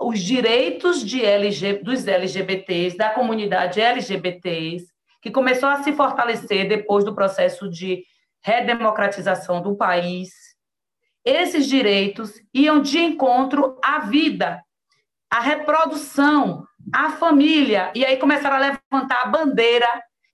os 0.00 0.20
direitos 0.20 1.04
de 1.04 1.24
LG, 1.24 1.74
dos 1.82 2.06
LGBTs, 2.06 2.96
da 2.96 3.10
comunidade 3.10 3.80
LGBTs, 3.80 4.86
que 5.22 5.30
começou 5.30 5.68
a 5.68 5.82
se 5.82 5.92
fortalecer 5.92 6.68
depois 6.68 7.04
do 7.04 7.14
processo 7.14 7.68
de 7.68 8.04
redemocratização 8.42 9.60
do 9.60 9.74
país, 9.74 10.30
esses 11.24 11.66
direitos 11.66 12.34
iam 12.54 12.80
de 12.80 13.00
encontro 13.00 13.76
à 13.82 13.98
vida, 13.98 14.62
à 15.28 15.40
reprodução, 15.40 16.64
a 16.94 17.10
família. 17.10 17.90
E 17.96 18.04
aí 18.04 18.16
começaram 18.16 18.56
a 18.56 18.60
levantar 18.60 19.22
a 19.22 19.26
bandeira 19.26 19.88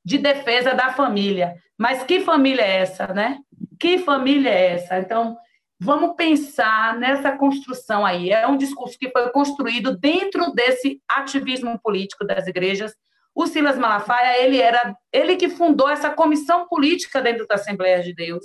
de 0.04 0.18
defesa 0.18 0.74
da 0.74 0.92
família. 0.92 1.54
Mas 1.78 2.02
que 2.02 2.20
família 2.20 2.62
é 2.62 2.76
essa, 2.82 3.06
né? 3.06 3.38
Que 3.80 3.96
família 3.98 4.50
é 4.50 4.74
essa? 4.74 4.98
Então, 4.98 5.38
vamos 5.82 6.14
pensar 6.14 6.96
nessa 6.96 7.36
construção 7.36 8.06
aí. 8.06 8.30
É 8.30 8.46
um 8.46 8.56
discurso 8.56 8.96
que 8.96 9.10
foi 9.10 9.30
construído 9.30 9.98
dentro 9.98 10.52
desse 10.52 11.02
ativismo 11.08 11.78
político 11.82 12.24
das 12.24 12.46
igrejas. 12.46 12.94
O 13.34 13.46
Silas 13.46 13.76
Malafaia, 13.76 14.44
ele 14.44 14.58
era 14.58 14.96
ele 15.12 15.36
que 15.36 15.48
fundou 15.48 15.88
essa 15.88 16.10
comissão 16.10 16.68
política 16.68 17.20
dentro 17.20 17.46
da 17.46 17.56
Assembleia 17.56 18.00
de 18.00 18.14
Deus. 18.14 18.44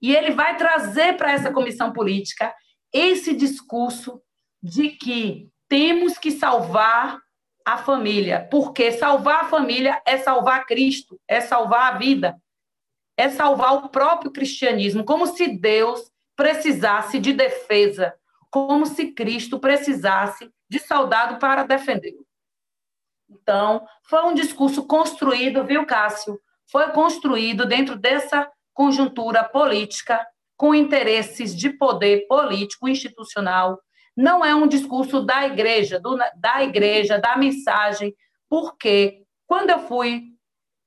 E 0.00 0.14
ele 0.14 0.32
vai 0.32 0.56
trazer 0.56 1.16
para 1.16 1.32
essa 1.32 1.52
comissão 1.52 1.92
política 1.92 2.52
esse 2.92 3.32
discurso 3.32 4.20
de 4.60 4.90
que 4.90 5.48
temos 5.68 6.18
que 6.18 6.32
salvar 6.32 7.18
a 7.64 7.78
família, 7.78 8.48
porque 8.50 8.90
salvar 8.90 9.44
a 9.44 9.48
família 9.48 10.02
é 10.04 10.18
salvar 10.18 10.66
Cristo, 10.66 11.20
é 11.28 11.40
salvar 11.40 11.94
a 11.94 11.98
vida, 11.98 12.36
é 13.16 13.28
salvar 13.28 13.74
o 13.74 13.88
próprio 13.88 14.30
cristianismo, 14.30 15.04
como 15.04 15.26
se 15.26 15.48
Deus 15.48 16.10
precisasse 16.36 17.18
de 17.18 17.32
defesa, 17.32 18.14
como 18.50 18.86
se 18.86 19.12
Cristo 19.12 19.58
precisasse 19.58 20.50
de 20.68 20.78
soldado 20.78 21.38
para 21.38 21.64
defendê-lo. 21.64 22.26
Então, 23.30 23.86
foi 24.04 24.22
um 24.24 24.34
discurso 24.34 24.86
construído, 24.86 25.64
viu, 25.64 25.86
Cássio? 25.86 26.38
Foi 26.70 26.90
construído 26.90 27.66
dentro 27.66 27.96
dessa 27.96 28.50
conjuntura 28.74 29.44
política, 29.44 30.26
com 30.56 30.74
interesses 30.74 31.56
de 31.56 31.70
poder 31.70 32.26
político 32.26 32.88
institucional. 32.88 33.80
Não 34.16 34.44
é 34.44 34.54
um 34.54 34.66
discurso 34.66 35.24
da 35.24 35.46
igreja, 35.46 35.98
do, 35.98 36.16
da 36.36 36.62
igreja, 36.62 37.18
da 37.18 37.36
mensagem, 37.36 38.14
porque 38.48 39.22
quando 39.46 39.70
eu 39.70 39.80
fui 39.80 40.24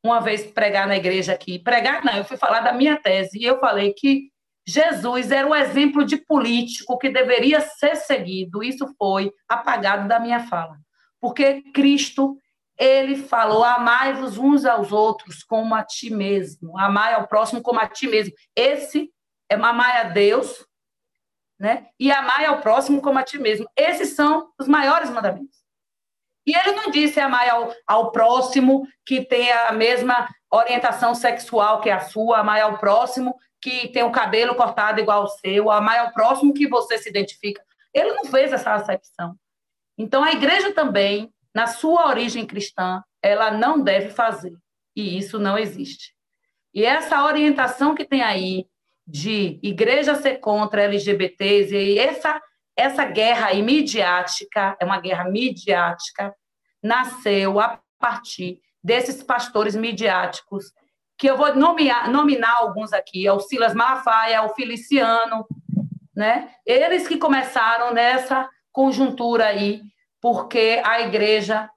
uma 0.05 0.21
vez 0.21 0.45
pregar 0.45 0.87
na 0.87 0.95
igreja 0.95 1.33
aqui, 1.33 1.59
pregar 1.59 2.03
não, 2.03 2.13
eu 2.13 2.25
fui 2.25 2.37
falar 2.37 2.61
da 2.61 2.73
minha 2.73 2.97
tese, 2.97 3.37
e 3.39 3.43
eu 3.43 3.59
falei 3.59 3.93
que 3.93 4.29
Jesus 4.67 5.31
era 5.31 5.47
um 5.47 5.55
exemplo 5.55 6.03
de 6.03 6.17
político 6.17 6.97
que 6.97 7.09
deveria 7.09 7.61
ser 7.61 7.95
seguido. 7.95 8.63
Isso 8.63 8.87
foi 8.97 9.31
apagado 9.47 10.07
da 10.07 10.19
minha 10.19 10.47
fala. 10.47 10.77
Porque 11.21 11.61
Cristo 11.71 12.35
ele 12.77 13.15
falou: 13.15 13.63
amai-vos 13.63 14.37
uns 14.37 14.65
aos 14.65 14.91
outros 14.91 15.43
como 15.43 15.75
a 15.75 15.83
ti 15.83 16.09
mesmo, 16.09 16.77
amai 16.77 17.13
ao 17.13 17.27
próximo 17.27 17.61
como 17.61 17.79
a 17.79 17.87
ti 17.87 18.07
mesmo. 18.07 18.33
Esse 18.55 19.09
é 19.49 19.55
amai 19.55 20.01
a 20.01 20.03
Deus, 20.05 20.65
né? 21.59 21.87
E 21.99 22.11
amai 22.11 22.45
ao 22.45 22.61
próximo 22.61 23.01
como 23.01 23.19
a 23.19 23.23
ti 23.23 23.37
mesmo. 23.37 23.67
Esses 23.77 24.15
são 24.15 24.49
os 24.59 24.67
maiores 24.67 25.09
mandamentos. 25.09 25.64
E 26.45 26.55
ele 26.55 26.73
não 26.73 26.91
disse 26.91 27.19
amai 27.19 27.49
ao, 27.49 27.73
ao 27.87 28.11
próximo 28.11 28.87
que 29.05 29.25
tem 29.25 29.51
a 29.51 29.71
mesma 29.71 30.27
orientação 30.51 31.15
sexual 31.15 31.81
que 31.81 31.89
a 31.89 31.99
sua, 31.99 32.39
amai 32.39 32.61
ao 32.61 32.77
próximo 32.77 33.35
que 33.61 33.87
tem 33.87 34.03
o 34.03 34.11
cabelo 34.11 34.53
cortado 34.55 34.99
igual 34.99 35.21
ao 35.21 35.27
seu, 35.27 35.71
amai 35.71 35.97
ao 35.97 36.13
próximo 36.13 36.53
que 36.53 36.67
você 36.67 36.99
se 36.99 37.09
identifica. 37.09 37.63
Ele 37.93 38.13
não 38.13 38.25
fez 38.25 38.53
essa 38.53 38.73
acepção. 38.73 39.35
Então 39.97 40.23
a 40.23 40.31
igreja 40.31 40.71
também 40.71 41.33
na 41.53 41.67
sua 41.67 42.07
origem 42.07 42.45
cristã, 42.45 43.01
ela 43.21 43.49
não 43.49 43.81
deve 43.81 44.09
fazer. 44.09 44.53
E 44.95 45.17
isso 45.17 45.39
não 45.39 45.57
existe. 45.57 46.13
E 46.73 46.83
essa 46.83 47.23
orientação 47.23 47.95
que 47.95 48.03
tem 48.03 48.21
aí 48.21 48.67
de 49.07 49.57
igreja 49.63 50.15
ser 50.15 50.39
contra 50.39 50.83
LGBTs 50.83 51.73
e 51.73 51.97
essa 51.97 52.41
essa 52.75 53.05
guerra 53.05 53.53
midiática, 53.55 54.75
é 54.79 54.85
uma 54.85 54.99
guerra 54.99 55.25
midiática, 55.25 56.33
nasceu 56.83 57.59
a 57.59 57.79
partir 57.99 58.59
desses 58.83 59.23
pastores 59.23 59.75
midiáticos, 59.75 60.65
que 61.17 61.27
eu 61.27 61.37
vou 61.37 61.55
nomear, 61.55 62.11
nominar 62.11 62.57
alguns 62.57 62.91
aqui, 62.93 63.25
é 63.25 63.31
o 63.31 63.39
Silas 63.39 63.73
Malafaia, 63.73 64.43
o 64.43 64.53
Feliciano, 64.53 65.45
né? 66.15 66.51
Eles 66.65 67.07
que 67.07 67.17
começaram 67.17 67.93
nessa 67.93 68.49
conjuntura 68.71 69.47
aí 69.47 69.81
porque 70.21 70.81
a 70.83 71.01
igreja 71.01 71.69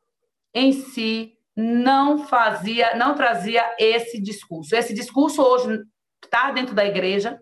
em 0.54 0.72
si 0.72 1.34
não 1.56 2.26
fazia, 2.26 2.94
não 2.96 3.14
trazia 3.14 3.64
esse 3.78 4.20
discurso. 4.20 4.74
Esse 4.74 4.94
discurso 4.94 5.42
hoje 5.42 5.82
está 6.24 6.50
dentro 6.50 6.74
da 6.74 6.84
igreja, 6.84 7.40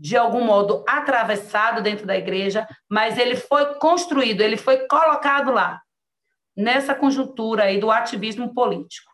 de 0.00 0.16
algum 0.16 0.42
modo 0.42 0.82
atravessado 0.88 1.82
dentro 1.82 2.06
da 2.06 2.16
igreja, 2.16 2.66
mas 2.88 3.18
ele 3.18 3.36
foi 3.36 3.74
construído, 3.74 4.40
ele 4.40 4.56
foi 4.56 4.88
colocado 4.88 5.52
lá, 5.52 5.82
nessa 6.56 6.94
conjuntura 6.94 7.64
aí 7.64 7.78
do 7.78 7.90
ativismo 7.90 8.54
político. 8.54 9.12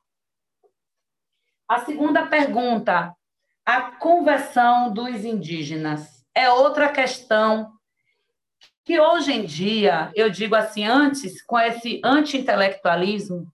A 1.69 1.81
segunda 1.81 2.25
pergunta, 2.29 3.13
a 3.65 3.83
conversão 3.97 4.93
dos 4.93 5.25
indígenas, 5.25 6.25
é 6.33 6.49
outra 6.49 6.89
questão 6.89 7.73
que 8.85 9.01
hoje 9.01 9.33
em 9.33 9.45
dia, 9.45 10.13
eu 10.15 10.31
digo 10.31 10.55
assim, 10.55 10.85
antes, 10.85 11.43
com 11.43 11.59
esse 11.59 12.01
anti-intelectualismo, 12.05 13.53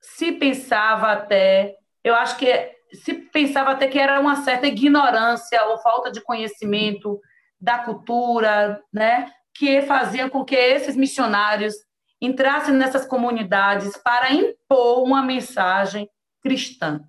se 0.00 0.32
pensava 0.32 1.12
até, 1.12 1.76
eu 2.02 2.14
acho 2.14 2.38
que 2.38 2.74
se 2.92 3.14
pensava 3.14 3.72
até 3.72 3.88
que 3.88 3.98
era 3.98 4.20
uma 4.20 4.36
certa 4.36 4.66
ignorância 4.66 5.64
ou 5.66 5.78
falta 5.78 6.10
de 6.10 6.20
conhecimento 6.20 7.20
da 7.60 7.78
cultura, 7.78 8.82
né, 8.92 9.30
que 9.54 9.82
fazia 9.82 10.28
com 10.28 10.44
que 10.44 10.56
esses 10.56 10.96
missionários 10.96 11.74
entrassem 12.20 12.74
nessas 12.74 13.06
comunidades 13.06 13.96
para 13.98 14.32
impor 14.32 15.02
uma 15.02 15.22
mensagem 15.22 16.08
cristã. 16.40 17.00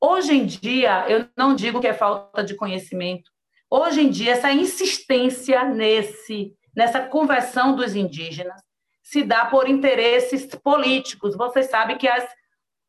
Hoje 0.00 0.34
em 0.34 0.44
dia, 0.44 1.06
eu 1.08 1.28
não 1.36 1.54
digo 1.54 1.80
que 1.80 1.86
é 1.86 1.94
falta 1.94 2.42
de 2.42 2.54
conhecimento, 2.54 3.30
Hoje 3.76 4.02
em 4.02 4.08
dia, 4.08 4.34
essa 4.34 4.52
insistência 4.52 5.64
nesse, 5.64 6.54
nessa 6.76 7.00
conversão 7.00 7.74
dos 7.74 7.96
indígenas 7.96 8.62
se 9.02 9.24
dá 9.24 9.46
por 9.46 9.68
interesses 9.68 10.46
políticos. 10.46 11.36
Vocês 11.36 11.68
sabem 11.70 11.98
que 11.98 12.06
as, 12.06 12.24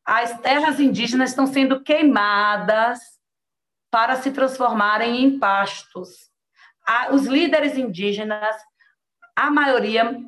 as 0.05 0.39
terras 0.39 0.79
indígenas 0.79 1.31
estão 1.31 1.47
sendo 1.47 1.81
queimadas 1.81 2.99
para 3.89 4.17
se 4.17 4.31
transformarem 4.31 5.23
em 5.23 5.39
pastos. 5.39 6.29
Os 7.11 7.25
líderes 7.25 7.77
indígenas, 7.77 8.55
a 9.35 9.49
maioria, 9.49 10.21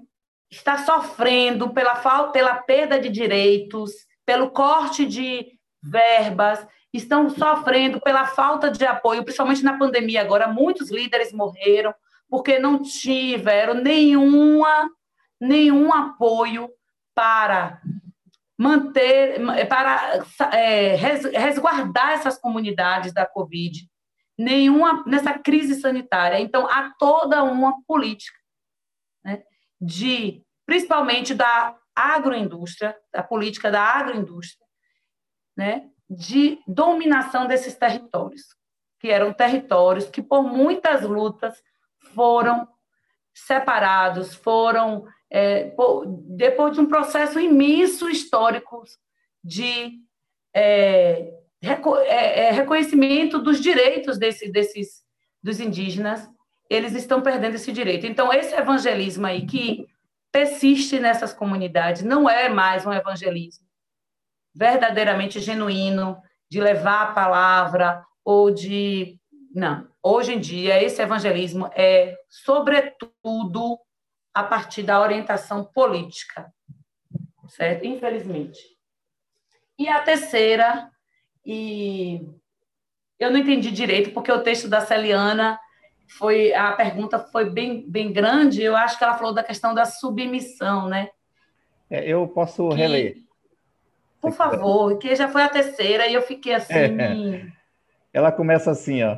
está 0.49 0.79
sofrendo 0.79 1.69
pela 1.69 1.95
falta, 1.97 2.31
pela 2.31 2.55
perda 2.55 2.99
de 2.99 3.09
direitos, 3.09 3.91
pelo 4.25 4.49
corte 4.49 5.05
de 5.05 5.45
verbas, 5.83 6.65
estão 6.91 7.29
sofrendo 7.29 8.01
pela 8.01 8.25
falta 8.25 8.71
de 8.71 8.85
apoio, 8.85 9.23
principalmente 9.23 9.63
na 9.63 9.77
pandemia 9.77 10.21
agora, 10.21 10.47
muitos 10.47 10.89
líderes 10.89 11.31
morreram 11.31 11.93
porque 12.29 12.59
não 12.59 12.81
tiveram 12.81 13.73
nenhuma, 13.75 14.89
nenhum 15.39 15.93
apoio 15.93 16.69
para 17.13 17.81
manter, 18.57 19.39
para 19.67 20.25
é, 20.53 20.95
resguardar 20.95 22.13
essas 22.13 22.39
comunidades 22.39 23.13
da 23.13 23.25
Covid, 23.25 23.87
nenhuma 24.37 25.03
nessa 25.05 25.37
crise 25.37 25.75
sanitária. 25.75 26.39
Então, 26.39 26.67
há 26.67 26.93
toda 26.97 27.43
uma 27.43 27.73
política 27.85 28.37
né, 29.23 29.43
de, 29.79 30.43
principalmente 30.65 31.33
da 31.33 31.75
agroindústria, 31.95 32.95
da 33.11 33.23
política 33.23 33.71
da 33.71 33.81
agroindústria, 33.81 34.65
né, 35.55 35.89
de 36.09 36.59
dominação 36.67 37.47
desses 37.47 37.75
territórios, 37.75 38.41
que 38.99 39.09
eram 39.09 39.33
territórios 39.33 40.09
que, 40.09 40.21
por 40.21 40.43
muitas 40.43 41.03
lutas, 41.03 41.61
foram 42.13 42.67
separados, 43.33 44.33
foram, 44.33 45.05
é, 45.31 45.73
depois 46.29 46.73
de 46.73 46.79
um 46.79 46.87
processo 46.87 47.39
imenso 47.39 48.09
histórico 48.09 48.83
de 49.43 49.99
é, 50.53 51.33
é, 51.61 52.47
é, 52.47 52.51
reconhecimento 52.51 53.39
dos 53.39 53.59
direitos 53.59 54.17
desse, 54.17 54.51
desses, 54.51 55.03
dos 55.41 55.59
indígenas, 55.59 56.29
eles 56.69 56.93
estão 56.93 57.21
perdendo 57.21 57.55
esse 57.55 57.71
direito. 57.71 58.05
Então, 58.05 58.33
esse 58.33 58.53
evangelismo 58.55 59.25
aí 59.25 59.45
que 59.45 59.87
persiste 60.31 60.99
nessas 60.99 61.33
comunidades 61.33 62.03
não 62.03 62.29
é 62.29 62.49
mais 62.49 62.85
um 62.85 62.91
evangelismo 62.91 63.67
verdadeiramente 64.57 65.39
genuíno, 65.39 66.17
de 66.49 66.59
levar 66.59 67.03
a 67.03 67.11
palavra 67.13 68.03
ou 68.25 68.49
de. 68.49 69.19
Não. 69.53 69.87
Hoje 70.01 70.33
em 70.33 70.39
dia, 70.39 70.81
esse 70.81 71.01
evangelismo 71.01 71.69
é, 71.75 72.15
sobretudo, 72.29 73.77
a 74.37 74.43
partir 74.43 74.83
da 74.83 75.01
orientação 75.01 75.65
política, 75.65 76.53
certo? 77.49 77.87
Infelizmente. 77.87 78.59
E 79.79 79.89
a 79.89 79.99
terceira, 79.99 80.91
e 81.43 82.21
eu 83.19 83.31
não 83.31 83.39
entendi 83.39 83.71
direito, 83.71 84.11
porque 84.11 84.31
o 84.31 84.43
texto 84.43 84.69
da 84.69 84.79
Celiana 84.79 85.59
foi 86.19 86.53
a 86.53 86.71
pergunta 86.73 87.17
foi 87.17 87.49
bem, 87.49 87.83
bem 87.89 88.13
grande. 88.13 88.61
Eu 88.61 88.75
acho 88.75 88.95
que 88.95 89.03
ela 89.03 89.17
falou 89.17 89.33
da 89.33 89.43
questão 89.43 89.73
da 89.73 89.85
submissão, 89.85 90.87
né? 90.87 91.09
É, 91.89 92.07
eu 92.07 92.27
posso 92.27 92.69
que, 92.69 92.75
reler. 92.75 93.17
Por 94.21 94.33
favor, 94.33 94.99
que 94.99 95.15
já 95.15 95.27
foi 95.29 95.41
a 95.41 95.49
terceira 95.49 96.05
e 96.05 96.13
eu 96.13 96.21
fiquei 96.21 96.53
assim. 96.53 96.75
É, 96.75 97.47
Ela 98.13 98.31
começa 98.31 98.69
assim, 98.69 99.01
ó. 99.01 99.17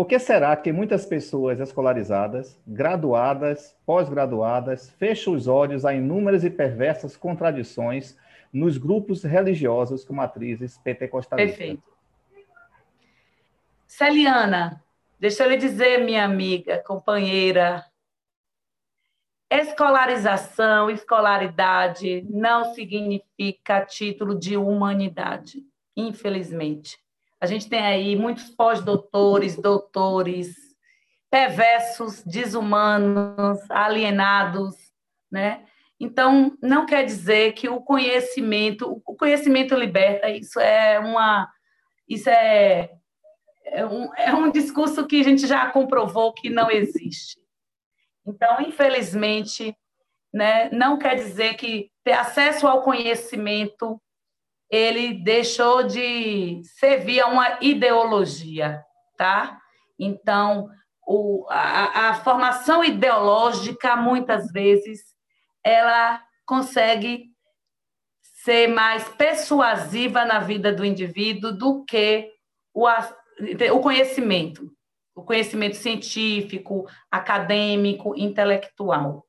Por 0.00 0.06
que 0.06 0.18
será 0.18 0.56
que 0.56 0.72
muitas 0.72 1.04
pessoas 1.04 1.60
escolarizadas, 1.60 2.58
graduadas, 2.66 3.76
pós-graduadas, 3.84 4.88
fecham 4.92 5.34
os 5.34 5.46
olhos 5.46 5.84
a 5.84 5.92
inúmeras 5.92 6.42
e 6.42 6.48
perversas 6.48 7.18
contradições 7.18 8.16
nos 8.50 8.78
grupos 8.78 9.22
religiosos 9.22 10.02
com 10.02 10.14
matrizes 10.14 10.78
pentecostalistas? 10.78 11.58
Perfeito. 11.58 11.82
Celiana, 13.86 14.82
deixa 15.18 15.44
eu 15.44 15.50
lhe 15.50 15.58
dizer, 15.58 16.02
minha 16.02 16.24
amiga, 16.24 16.78
companheira, 16.78 17.84
escolarização, 19.50 20.88
escolaridade 20.88 22.26
não 22.30 22.72
significa 22.72 23.84
título 23.84 24.38
de 24.38 24.56
humanidade, 24.56 25.62
infelizmente. 25.94 26.98
A 27.40 27.46
gente 27.46 27.68
tem 27.68 27.80
aí 27.80 28.16
muitos 28.16 28.50
pós-doutores, 28.50 29.56
doutores, 29.56 30.54
perversos, 31.30 32.22
desumanos, 32.22 33.58
alienados, 33.70 34.74
né? 35.30 35.64
Então, 35.98 36.56
não 36.62 36.86
quer 36.86 37.04
dizer 37.04 37.52
que 37.52 37.68
o 37.68 37.80
conhecimento, 37.80 39.02
o 39.06 39.14
conhecimento 39.14 39.74
liberta, 39.74 40.28
isso 40.30 40.58
é 40.58 40.98
uma 40.98 41.48
isso 42.08 42.28
é, 42.28 42.90
é 43.66 43.86
um, 43.86 44.12
é 44.16 44.34
um 44.34 44.50
discurso 44.50 45.06
que 45.06 45.20
a 45.20 45.24
gente 45.24 45.46
já 45.46 45.70
comprovou 45.70 46.32
que 46.32 46.50
não 46.50 46.68
existe. 46.68 47.38
Então, 48.26 48.60
infelizmente, 48.60 49.76
né, 50.34 50.68
não 50.70 50.98
quer 50.98 51.14
dizer 51.14 51.54
que 51.54 51.88
ter 52.02 52.12
acesso 52.12 52.66
ao 52.66 52.82
conhecimento 52.82 54.00
ele 54.70 55.14
deixou 55.14 55.82
de 55.82 56.62
servir 56.78 57.20
a 57.20 57.26
uma 57.26 57.58
ideologia, 57.60 58.82
tá? 59.16 59.58
Então, 59.98 60.68
o, 61.06 61.44
a, 61.50 62.10
a 62.10 62.14
formação 62.14 62.84
ideológica, 62.84 63.96
muitas 63.96 64.50
vezes, 64.52 65.00
ela 65.64 66.22
consegue 66.46 67.30
ser 68.44 68.68
mais 68.68 69.08
persuasiva 69.08 70.24
na 70.24 70.38
vida 70.38 70.72
do 70.72 70.84
indivíduo 70.84 71.52
do 71.52 71.84
que 71.84 72.30
o, 72.72 72.86
o 72.88 73.80
conhecimento, 73.80 74.70
o 75.14 75.22
conhecimento 75.22 75.76
científico, 75.76 76.86
acadêmico, 77.10 78.14
intelectual. 78.16 79.26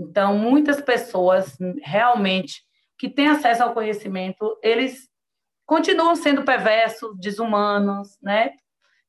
Então, 0.00 0.36
muitas 0.36 0.80
pessoas 0.80 1.56
realmente 1.82 2.62
que 2.98 3.08
têm 3.08 3.28
acesso 3.28 3.62
ao 3.62 3.72
conhecimento, 3.72 4.58
eles 4.62 5.08
continuam 5.64 6.16
sendo 6.16 6.42
perversos, 6.42 7.16
desumanos, 7.18 8.18
né? 8.20 8.52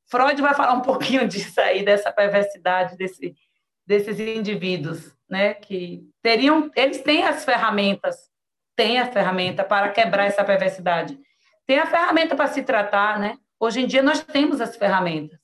Freud 0.05 0.41
vai 0.41 0.53
falar 0.53 0.73
um 0.73 0.81
pouquinho 0.83 1.27
disso 1.27 1.59
aí, 1.59 1.83
dessa 1.83 2.11
perversidade 2.11 2.95
desse, 2.95 3.33
desses 3.85 4.19
indivíduos, 4.19 5.15
né? 5.27 5.55
Que 5.55 6.07
teriam, 6.21 6.69
eles 6.75 7.01
têm 7.01 7.23
as 7.23 7.43
ferramentas, 7.43 8.15
têm 8.75 8.99
a 8.99 9.11
ferramenta 9.11 9.63
para 9.63 9.89
quebrar 9.89 10.25
essa 10.25 10.43
perversidade, 10.43 11.17
tem 11.65 11.79
a 11.79 11.87
ferramenta 11.87 12.35
para 12.35 12.47
se 12.47 12.61
tratar, 12.63 13.19
né? 13.19 13.37
Hoje 13.59 13.81
em 13.81 13.87
dia 13.87 14.03
nós 14.03 14.23
temos 14.23 14.61
as 14.61 14.75
ferramentas, 14.75 15.39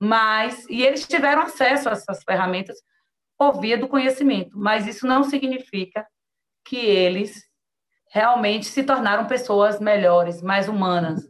mas 0.00 0.64
e 0.68 0.82
eles 0.82 1.06
tiveram 1.06 1.42
acesso 1.42 1.88
a 1.88 1.92
essas 1.92 2.22
ferramentas 2.22 2.78
por 3.36 3.60
via 3.60 3.76
do 3.76 3.88
conhecimento, 3.88 4.58
mas 4.58 4.86
isso 4.86 5.06
não 5.06 5.24
significa 5.24 6.06
que 6.64 6.76
eles 6.76 7.49
realmente 8.10 8.66
se 8.66 8.82
tornaram 8.82 9.26
pessoas 9.26 9.80
melhores, 9.80 10.42
mais 10.42 10.68
humanas, 10.68 11.22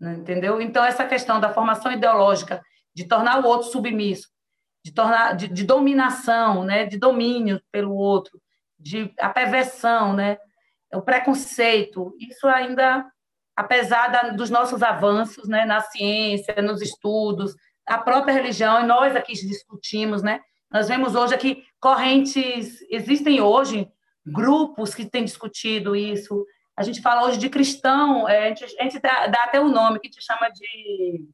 né? 0.00 0.14
entendeu? 0.14 0.60
Então 0.60 0.84
essa 0.84 1.04
questão 1.04 1.38
da 1.38 1.52
formação 1.52 1.92
ideológica, 1.92 2.62
de 2.94 3.06
tornar 3.06 3.40
o 3.40 3.46
outro 3.46 3.68
submisso, 3.68 4.28
de 4.84 4.92
tornar 4.92 5.36
de, 5.36 5.48
de 5.48 5.64
dominação, 5.64 6.64
né, 6.64 6.84
de 6.84 6.98
domínio 6.98 7.62
pelo 7.70 7.94
outro, 7.94 8.40
de 8.78 9.12
a 9.18 9.28
perversão, 9.28 10.12
né, 10.12 10.36
o 10.92 11.00
preconceito, 11.00 12.14
isso 12.18 12.48
ainda 12.48 13.06
apesar 13.56 14.08
da, 14.08 14.22
dos 14.30 14.50
nossos 14.50 14.82
avanços, 14.82 15.48
né, 15.48 15.64
na 15.64 15.80
ciência, 15.80 16.60
nos 16.62 16.80
estudos, 16.80 17.54
a 17.86 17.98
própria 17.98 18.32
religião, 18.32 18.82
e 18.82 18.86
nós 18.86 19.14
aqui 19.14 19.32
discutimos, 19.32 20.22
né? 20.22 20.40
Nós 20.70 20.88
vemos 20.88 21.14
hoje 21.14 21.34
aqui 21.34 21.64
correntes, 21.78 22.78
existem 22.90 23.40
hoje 23.40 23.88
grupos 24.24 24.94
que 24.94 25.04
têm 25.04 25.24
discutido 25.24 25.96
isso. 25.96 26.46
A 26.76 26.82
gente 26.82 27.02
fala 27.02 27.26
hoje 27.26 27.38
de 27.38 27.48
cristão, 27.48 28.28
é, 28.28 28.46
a 28.46 28.48
gente, 28.48 28.64
a 28.64 28.82
gente 28.82 28.98
dá, 29.00 29.26
dá, 29.26 29.44
até 29.44 29.60
o 29.60 29.64
um 29.64 29.70
nome 29.70 29.98
que 29.98 30.08
te 30.08 30.22
chama 30.24 30.48
de 30.48 31.26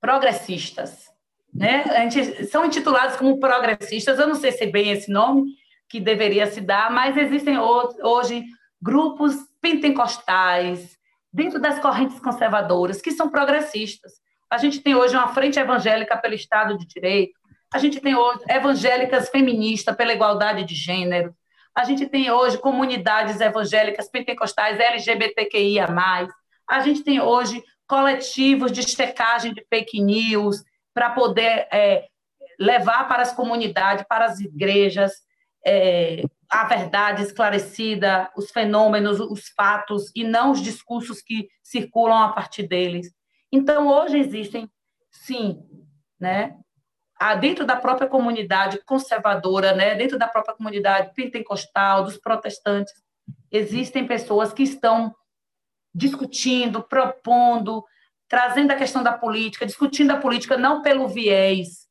progressistas. 0.00 1.06
Né? 1.52 1.82
A 1.84 2.08
gente, 2.08 2.44
são 2.46 2.64
intitulados 2.64 3.16
como 3.16 3.40
progressistas, 3.40 4.18
eu 4.18 4.26
não 4.26 4.34
sei 4.34 4.52
se 4.52 4.64
é 4.64 4.70
bem 4.70 4.90
esse 4.90 5.10
nome 5.10 5.54
que 5.88 6.00
deveria 6.00 6.46
se 6.46 6.60
dar, 6.60 6.90
mas 6.90 7.16
existem 7.16 7.58
hoje 7.58 8.44
grupos 8.80 9.34
pentecostais, 9.60 10.96
dentro 11.32 11.60
das 11.60 11.80
correntes 11.80 12.20
conservadoras, 12.20 13.00
que 13.00 13.10
são 13.10 13.30
progressistas. 13.30 14.12
A 14.50 14.58
gente 14.58 14.80
tem 14.80 14.94
hoje 14.94 15.16
uma 15.16 15.28
frente 15.28 15.58
evangélica 15.58 16.16
pelo 16.16 16.34
Estado 16.34 16.76
de 16.78 16.86
Direito, 16.86 17.38
a 17.72 17.78
gente 17.78 18.00
tem 18.00 18.14
hoje 18.14 18.40
evangélicas 18.48 19.28
feministas 19.28 19.96
pela 19.96 20.12
igualdade 20.12 20.64
de 20.64 20.74
gênero, 20.74 21.34
a 21.76 21.84
gente 21.84 22.06
tem 22.06 22.30
hoje 22.30 22.56
comunidades 22.56 23.38
evangélicas 23.38 24.08
pentecostais 24.08 24.80
LGBTQIA+, 24.80 25.86
a 26.68 26.80
gente 26.80 27.04
tem 27.04 27.20
hoje 27.20 27.62
coletivos 27.86 28.72
de 28.72 28.82
checagem 28.82 29.52
de 29.52 29.64
fake 29.68 30.00
news 30.00 30.64
para 30.94 31.10
poder 31.10 31.68
é, 31.70 32.08
levar 32.58 33.06
para 33.06 33.22
as 33.22 33.32
comunidades, 33.32 34.06
para 34.08 34.24
as 34.24 34.40
igrejas, 34.40 35.12
é, 35.64 36.22
a 36.50 36.64
verdade 36.64 37.22
esclarecida, 37.22 38.30
os 38.34 38.50
fenômenos, 38.50 39.20
os 39.20 39.48
fatos, 39.50 40.10
e 40.14 40.24
não 40.24 40.52
os 40.52 40.62
discursos 40.62 41.20
que 41.20 41.48
circulam 41.62 42.22
a 42.22 42.32
partir 42.32 42.66
deles. 42.66 43.12
Então, 43.52 43.86
hoje 43.88 44.18
existem, 44.18 44.70
sim, 45.10 45.62
né, 46.18 46.56
dentro 47.40 47.64
da 47.64 47.76
própria 47.76 48.08
comunidade 48.08 48.80
conservadora, 48.84 49.74
né, 49.74 49.94
dentro 49.94 50.18
da 50.18 50.28
própria 50.28 50.54
comunidade 50.54 51.14
pentecostal, 51.14 52.04
dos 52.04 52.18
protestantes, 52.18 52.92
existem 53.50 54.06
pessoas 54.06 54.52
que 54.52 54.62
estão 54.62 55.14
discutindo, 55.94 56.82
propondo, 56.82 57.82
trazendo 58.28 58.72
a 58.72 58.76
questão 58.76 59.02
da 59.02 59.12
política, 59.12 59.64
discutindo 59.64 60.10
a 60.10 60.18
política 60.18 60.56
não 60.56 60.82
pelo 60.82 61.08
viés 61.08 61.86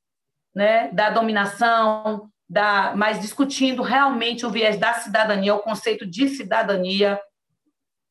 né, 0.53 0.89
da 0.91 1.09
dominação, 1.09 2.29
da, 2.47 2.93
mas 2.95 3.19
discutindo 3.19 3.81
realmente 3.81 4.45
o 4.45 4.51
viés 4.51 4.77
da 4.77 4.93
cidadania, 4.93 5.55
o 5.55 5.59
conceito 5.59 6.05
de 6.05 6.29
cidadania, 6.29 7.19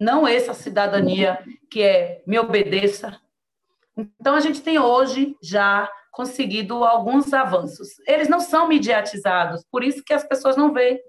não 0.00 0.26
essa 0.26 0.52
cidadania 0.52 1.38
que 1.70 1.80
é 1.80 2.22
me 2.26 2.38
obedeça. 2.38 3.18
Então, 3.96 4.34
a 4.34 4.40
gente 4.40 4.60
tem 4.60 4.78
hoje 4.78 5.36
já 5.40 5.88
conseguido 6.14 6.84
alguns 6.84 7.34
avanços. 7.34 7.88
Eles 8.06 8.28
não 8.28 8.38
são 8.38 8.68
mediatizados, 8.68 9.64
por 9.68 9.82
isso 9.82 10.02
que 10.04 10.14
as 10.14 10.24
pessoas 10.24 10.56
não 10.56 10.72
veem. 10.72 11.00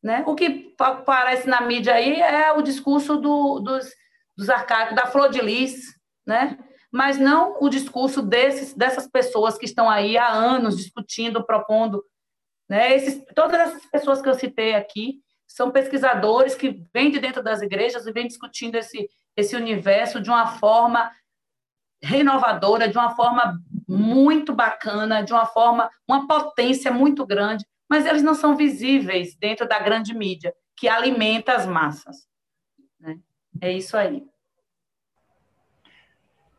Né? 0.00 0.22
O 0.24 0.36
que 0.36 0.72
aparece 0.78 1.48
na 1.48 1.60
mídia 1.60 1.94
aí 1.94 2.20
é 2.20 2.52
o 2.52 2.62
discurso 2.62 3.16
do, 3.16 3.58
dos, 3.58 3.90
dos 4.36 4.48
arcaicos, 4.48 4.94
da 4.94 5.06
flor 5.06 5.28
de 5.28 5.40
lis, 5.40 5.82
né? 6.24 6.56
mas 6.92 7.18
não 7.18 7.56
o 7.60 7.68
discurso 7.68 8.22
desses, 8.22 8.72
dessas 8.72 9.08
pessoas 9.08 9.58
que 9.58 9.64
estão 9.64 9.90
aí 9.90 10.16
há 10.16 10.28
anos 10.28 10.76
discutindo, 10.76 11.44
propondo. 11.44 12.04
Né? 12.68 12.94
Esses, 12.94 13.20
todas 13.34 13.58
essas 13.58 13.86
pessoas 13.86 14.22
que 14.22 14.28
eu 14.28 14.34
citei 14.34 14.76
aqui 14.76 15.20
são 15.44 15.72
pesquisadores 15.72 16.54
que 16.54 16.84
vêm 16.94 17.10
de 17.10 17.18
dentro 17.18 17.42
das 17.42 17.62
igrejas 17.62 18.06
e 18.06 18.12
vêm 18.12 18.28
discutindo 18.28 18.76
esse, 18.76 19.10
esse 19.36 19.56
universo 19.56 20.20
de 20.20 20.30
uma 20.30 20.46
forma 20.58 21.10
renovadora, 22.02 22.88
de 22.88 22.96
uma 22.96 23.14
forma 23.14 23.60
muito 23.88 24.54
bacana, 24.54 25.22
de 25.22 25.32
uma 25.32 25.46
forma, 25.46 25.90
uma 26.06 26.28
potência 26.28 26.92
muito 26.92 27.24
grande, 27.24 27.64
mas 27.88 28.04
eles 28.04 28.22
não 28.22 28.34
são 28.34 28.54
visíveis 28.54 29.34
dentro 29.34 29.66
da 29.66 29.78
grande 29.78 30.14
mídia, 30.14 30.54
que 30.76 30.86
alimenta 30.86 31.54
as 31.54 31.64
massas. 31.64 32.28
Né? 33.00 33.18
É 33.60 33.72
isso 33.72 33.96
aí. 33.96 34.26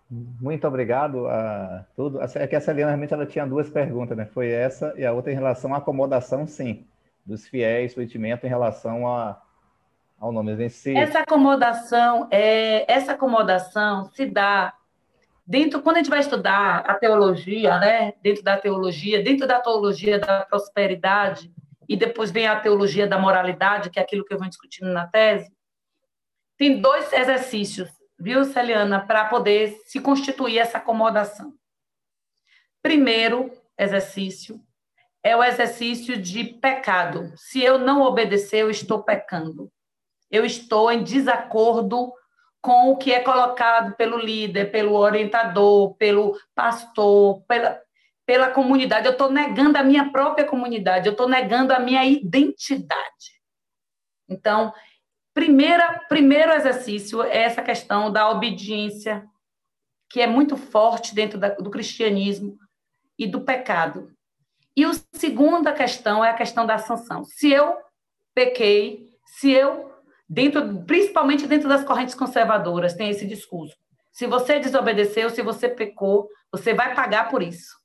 Muito 0.10 0.68
obrigado 0.68 1.28
a 1.28 1.86
tudo. 1.96 2.20
É 2.20 2.48
que 2.48 2.56
a 2.56 2.62
Celina 2.62 2.88
realmente 2.88 3.14
ela 3.14 3.28
tinha 3.28 3.46
duas 3.46 3.70
perguntas, 3.70 4.18
né? 4.18 4.26
Foi 4.26 4.50
essa 4.50 4.92
e 4.98 5.06
a 5.06 5.14
outra 5.14 5.32
em 5.32 5.36
relação 5.36 5.72
à 5.72 5.78
acomodação, 5.78 6.48
sim, 6.48 6.88
dos 7.24 7.48
fiéis, 7.48 7.92
o 7.92 7.96
sentimento 7.96 8.44
em 8.44 8.50
relação 8.50 9.08
a, 9.08 9.40
ao 10.20 10.32
nome 10.32 10.68
si. 10.72 10.98
Essa 10.98 11.20
acomodação, 11.20 12.28
é, 12.32 12.92
essa 12.92 13.12
acomodação 13.12 14.06
se 14.06 14.26
dá 14.26 14.74
dentro, 15.50 15.82
quando 15.82 15.98
a 15.98 16.00
gente 16.00 16.10
vai 16.10 16.20
estudar 16.20 16.82
a 16.82 16.94
teologia, 16.94 17.78
né? 17.80 18.14
Dentro 18.22 18.44
da 18.44 18.56
teologia, 18.58 19.22
dentro 19.22 19.48
da 19.48 19.60
teologia 19.60 20.20
da 20.20 20.46
prosperidade 20.46 21.52
e 21.90 21.98
depois 21.98 22.32
vem 22.32 22.48
a 22.48 22.60
teologia 22.60 23.08
da 23.08 23.18
moralidade, 23.18 23.90
que 23.90 24.00
é 24.00 24.02
aquilo 24.02 24.24
que 24.24 24.34
eu 24.34 24.38
vou 24.38 24.48
discutindo 24.48 24.94
na 24.94 25.08
tese. 25.08 25.52
Tem 26.58 26.80
dois 26.80 27.12
exercícios 27.12 27.90
viu, 28.20 28.44
Celiana, 28.44 29.00
para 29.00 29.26
poder 29.26 29.80
se 29.86 30.00
constituir 30.02 30.58
essa 30.58 30.78
acomodação. 30.78 31.54
Primeiro 32.82 33.52
exercício 33.78 34.62
é 35.24 35.36
o 35.36 35.44
exercício 35.44 36.22
de 36.22 36.44
pecado. 36.44 37.32
Se 37.36 37.64
eu 37.64 37.78
não 37.78 38.02
obedecer, 38.02 38.62
eu 38.62 38.70
estou 38.70 39.04
pecando. 39.04 39.72
Eu 40.30 40.46
estou 40.46 40.92
em 40.92 41.04
desacordo 41.04 42.14
com 42.62 42.92
o 42.92 42.98
que 42.98 43.14
é 43.14 43.22
colocado 43.22 43.96
pelo 43.96 44.18
líder, 44.18 44.72
pelo 44.72 44.94
orientador, 44.94 45.96
pelo 45.96 46.38
pastor, 46.54 47.42
pela, 47.48 47.82
pela 48.26 48.52
comunidade. 48.52 49.06
Eu 49.06 49.14
estou 49.14 49.32
negando 49.32 49.78
a 49.78 49.84
minha 49.84 50.12
própria 50.12 50.46
comunidade, 50.46 51.08
eu 51.08 51.14
estou 51.14 51.28
negando 51.28 51.74
a 51.74 51.80
minha 51.80 52.06
identidade. 52.06 53.40
Então, 54.28 54.74
primeira, 55.34 56.06
primeiro 56.10 56.52
exercício 56.52 57.24
é 57.24 57.44
essa 57.44 57.62
questão 57.62 58.12
da 58.12 58.30
obediência, 58.30 59.26
que 60.10 60.22
é 60.22 60.28
muito 60.28 60.58
forte 60.58 61.16
dentro 61.16 61.40
da, 61.40 61.50
do 61.50 61.72
cristianismo 61.72 62.58
e 63.18 63.26
do 63.26 63.42
pecado. 63.42 64.12
E 64.76 64.84
a 64.84 64.92
segunda 65.14 65.74
questão 65.74 66.24
é 66.24 66.30
a 66.30 66.36
questão 66.36 66.66
da 66.66 66.78
sanção. 66.78 67.24
Se 67.24 67.52
eu 67.52 67.78
pequei, 68.34 69.10
se 69.26 69.52
eu, 69.52 69.89
dentro, 70.30 70.84
principalmente 70.86 71.48
dentro 71.48 71.68
das 71.68 71.84
correntes 71.84 72.14
conservadoras, 72.14 72.94
tem 72.94 73.10
esse 73.10 73.26
discurso. 73.26 73.76
Se 74.12 74.28
você 74.28 74.60
desobedeceu, 74.60 75.30
se 75.30 75.42
você 75.42 75.68
pecou, 75.68 76.30
você 76.52 76.74
vai 76.74 76.94
pagar 76.94 77.30
por 77.30 77.42
isso. 77.42 77.78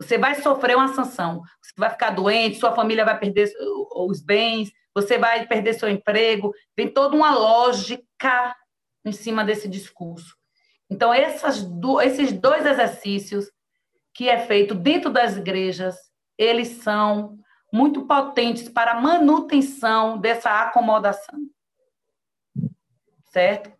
Você 0.00 0.16
vai 0.16 0.36
sofrer 0.36 0.76
uma 0.76 0.94
sanção. 0.94 1.42
Você 1.60 1.72
vai 1.76 1.90
ficar 1.90 2.10
doente, 2.10 2.58
sua 2.58 2.74
família 2.74 3.04
vai 3.04 3.18
perder 3.18 3.50
os 3.96 4.20
bens, 4.20 4.70
você 4.94 5.18
vai 5.18 5.46
perder 5.46 5.74
seu 5.74 5.88
emprego. 5.88 6.52
Tem 6.76 6.88
toda 6.88 7.16
uma 7.16 7.34
lógica 7.34 8.54
em 9.04 9.12
cima 9.12 9.44
desse 9.44 9.68
discurso. 9.68 10.36
Então, 10.90 11.10
do, 11.80 12.00
esses 12.00 12.32
dois 12.32 12.64
exercícios 12.64 13.50
que 14.14 14.28
é 14.28 14.38
feito 14.38 14.74
dentro 14.74 15.10
das 15.10 15.36
igrejas, 15.36 15.96
eles 16.36 16.68
são 16.82 17.36
muito 17.72 18.06
potentes 18.06 18.68
para 18.68 18.92
a 18.92 19.00
manutenção 19.00 20.18
dessa 20.18 20.62
acomodação. 20.62 21.38
Certo? 23.30 23.70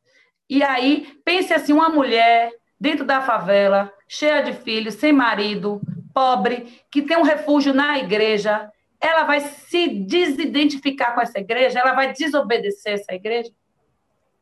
E 0.49 0.63
aí, 0.63 1.21
pense 1.25 1.53
assim, 1.53 1.73
uma 1.73 1.89
mulher 1.89 2.53
dentro 2.81 3.05
da 3.05 3.21
favela, 3.21 3.93
cheia 4.07 4.43
de 4.43 4.53
filhos, 4.53 4.95
sem 4.95 5.13
marido, 5.13 5.81
pobre, 6.15 6.83
que 6.91 7.03
tem 7.03 7.17
um 7.17 7.23
refúgio 7.23 7.75
na 7.75 7.99
igreja, 7.99 8.71
ela 9.01 9.25
vai 9.25 9.41
se 9.41 9.89
desidentificar 9.89 11.15
com 11.15 11.21
essa 11.21 11.39
igreja? 11.39 11.79
Ela 11.79 11.93
vai 11.93 12.13
desobedecer 12.13 12.95
essa 12.95 13.13
igreja? 13.13 13.51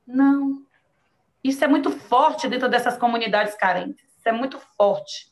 Não. 0.06 0.62
Isso 1.42 1.62
é 1.64 1.68
muito 1.68 1.90
forte 1.90 2.48
dentro 2.48 2.68
dessas 2.68 2.96
comunidades 2.96 3.54
carentes. 3.54 4.04
Isso 4.18 4.28
é 4.28 4.32
muito 4.32 4.58
forte. 4.76 5.30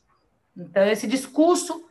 Então, 0.55 0.83
esse 0.83 1.07
discurso 1.07 1.89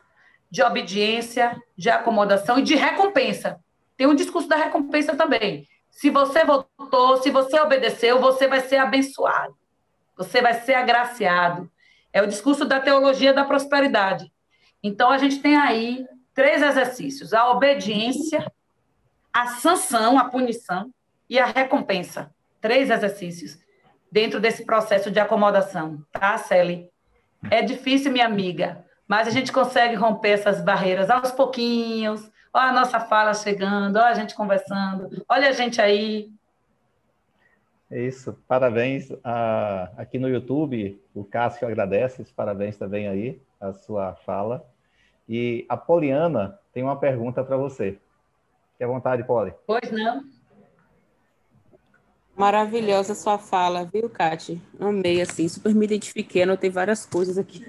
de 0.51 0.63
obediência, 0.63 1.61
de 1.77 1.91
acomodação 1.91 2.59
e 2.59 2.63
de 2.63 2.75
recompensa. 2.77 3.59
Tem 3.97 4.07
um 4.07 4.15
discurso 4.15 4.49
da 4.49 4.57
recompensa 4.57 5.17
também. 5.17 5.67
Se 5.95 6.11
você 6.11 6.45
votou, 6.45 7.23
se 7.23 7.31
você 7.31 7.59
obedeceu, 7.61 8.21
você 8.21 8.49
vai 8.49 8.61
ser 8.61 8.79
abençoado. 8.79 9.57
Você 10.17 10.43
vai 10.43 10.53
ser 10.53 10.75
agraciado. 10.75 11.71
É 12.13 12.21
o 12.21 12.27
discurso 12.27 12.65
da 12.65 12.81
teologia 12.81 13.33
da 13.33 13.45
prosperidade. 13.45 14.31
Então, 14.83 15.09
a 15.09 15.19
gente 15.19 15.41
tem 15.41 15.57
aí 15.57 16.05
três 16.35 16.61
exercícios: 16.63 17.33
a 17.33 17.49
obediência, 17.49 18.45
a 19.33 19.47
sanção, 19.47 20.19
a 20.19 20.25
punição 20.25 20.93
e 21.31 21.39
a 21.39 21.47
recompensa. 21.47 22.35
Três 22.61 22.91
exercícios 22.91 23.57
dentro 24.11 24.41
desse 24.41 24.65
processo 24.65 25.13
de 25.13 25.21
acomodação, 25.21 26.05
tá, 26.11 26.37
Celi? 26.39 26.91
É 27.51 27.63
difícil, 27.63 28.11
minha 28.11 28.27
amiga, 28.27 28.85
mas 29.07 29.29
a 29.29 29.31
gente 29.31 29.53
consegue 29.53 29.95
romper 29.95 30.31
essas 30.31 30.61
barreiras 30.61 31.09
aos 31.09 31.31
pouquinhos. 31.31 32.31
Olha 32.57 32.69
a 32.69 32.73
nossa 32.73 33.01
fala 33.01 33.35
chegando, 33.35 33.97
olha 33.97 34.11
a 34.11 34.15
gente 34.15 34.33
conversando, 34.33 35.25
olha 35.29 35.49
a 35.49 35.53
gente 35.53 35.81
aí. 35.81 36.31
É 37.91 38.01
isso, 38.01 38.39
parabéns. 38.47 39.09
Ah, 39.25 39.91
aqui 39.97 40.21
no 40.21 40.29
YouTube, 40.29 41.03
o 41.13 41.25
Cássio 41.25 41.67
agradece, 41.67 42.25
parabéns 42.37 42.77
também 42.77 43.09
aí, 43.09 43.43
a 43.61 43.73
sua 43.73 44.15
fala. 44.25 44.65
E 45.29 45.67
a 45.69 45.77
Poliana 45.77 46.57
tem 46.73 46.85
uma 46.85 46.97
pergunta 46.97 47.43
para 47.43 47.57
você. 47.57 47.99
Fique 48.73 48.85
à 48.85 48.87
vontade, 48.87 49.25
Poli. 49.25 49.53
Pois 49.67 49.91
não. 49.91 50.23
Maravilhosa 52.37 53.17
sua 53.17 53.37
fala, 53.37 53.85
viu, 53.85 54.09
Kati? 54.09 54.63
Amei, 54.79 55.21
assim, 55.21 55.49
super 55.49 55.75
me 55.75 55.87
identifiquei, 55.87 56.45
anotei 56.45 56.71
várias 56.71 57.05
coisas 57.05 57.37
aqui. 57.37 57.65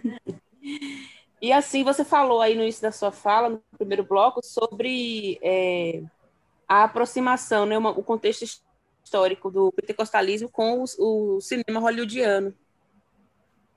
E 1.45 1.53
assim, 1.53 1.83
você 1.83 2.03
falou 2.03 2.41
aí 2.41 2.55
no 2.55 2.63
início 2.63 2.81
da 2.81 2.91
sua 2.91 3.11
fala, 3.11 3.49
no 3.49 3.61
primeiro 3.77 4.03
bloco, 4.03 4.43
sobre 4.43 5.37
é, 5.43 6.01
a 6.67 6.85
aproximação, 6.85 7.67
né, 7.67 7.77
uma, 7.77 7.91
o 7.91 8.01
contexto 8.01 8.43
histórico 9.03 9.51
do 9.51 9.71
pentecostalismo 9.71 10.49
com 10.49 10.83
o, 10.83 11.35
o 11.35 11.39
cinema 11.39 11.79
hollywoodiano. 11.79 12.51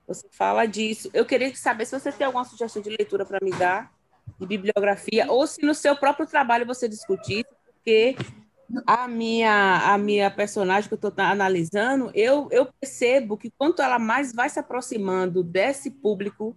Você 0.06 0.26
fala 0.30 0.64
disso. 0.64 1.10
Eu 1.12 1.26
queria 1.26 1.54
saber 1.54 1.84
se 1.84 2.00
você 2.00 2.10
tem 2.10 2.26
alguma 2.26 2.42
sugestão 2.46 2.80
de 2.80 2.88
leitura 2.88 3.26
para 3.26 3.38
me 3.42 3.50
dar, 3.50 3.92
de 4.40 4.46
bibliografia, 4.46 5.30
ou 5.30 5.46
se 5.46 5.60
no 5.60 5.74
seu 5.74 5.94
próprio 5.94 6.26
trabalho 6.26 6.64
você 6.64 6.88
discutir, 6.88 7.44
porque 7.66 8.16
a 8.86 9.06
minha, 9.06 9.92
a 9.92 9.98
minha 9.98 10.30
personagem 10.30 10.88
que 10.88 10.94
eu 10.94 11.08
estou 11.08 11.12
analisando, 11.22 12.10
eu, 12.14 12.48
eu 12.50 12.72
percebo 12.80 13.36
que 13.36 13.50
quanto 13.50 13.82
ela 13.82 13.98
mais 13.98 14.32
vai 14.32 14.48
se 14.48 14.58
aproximando 14.58 15.42
desse 15.42 15.90
público 15.90 16.56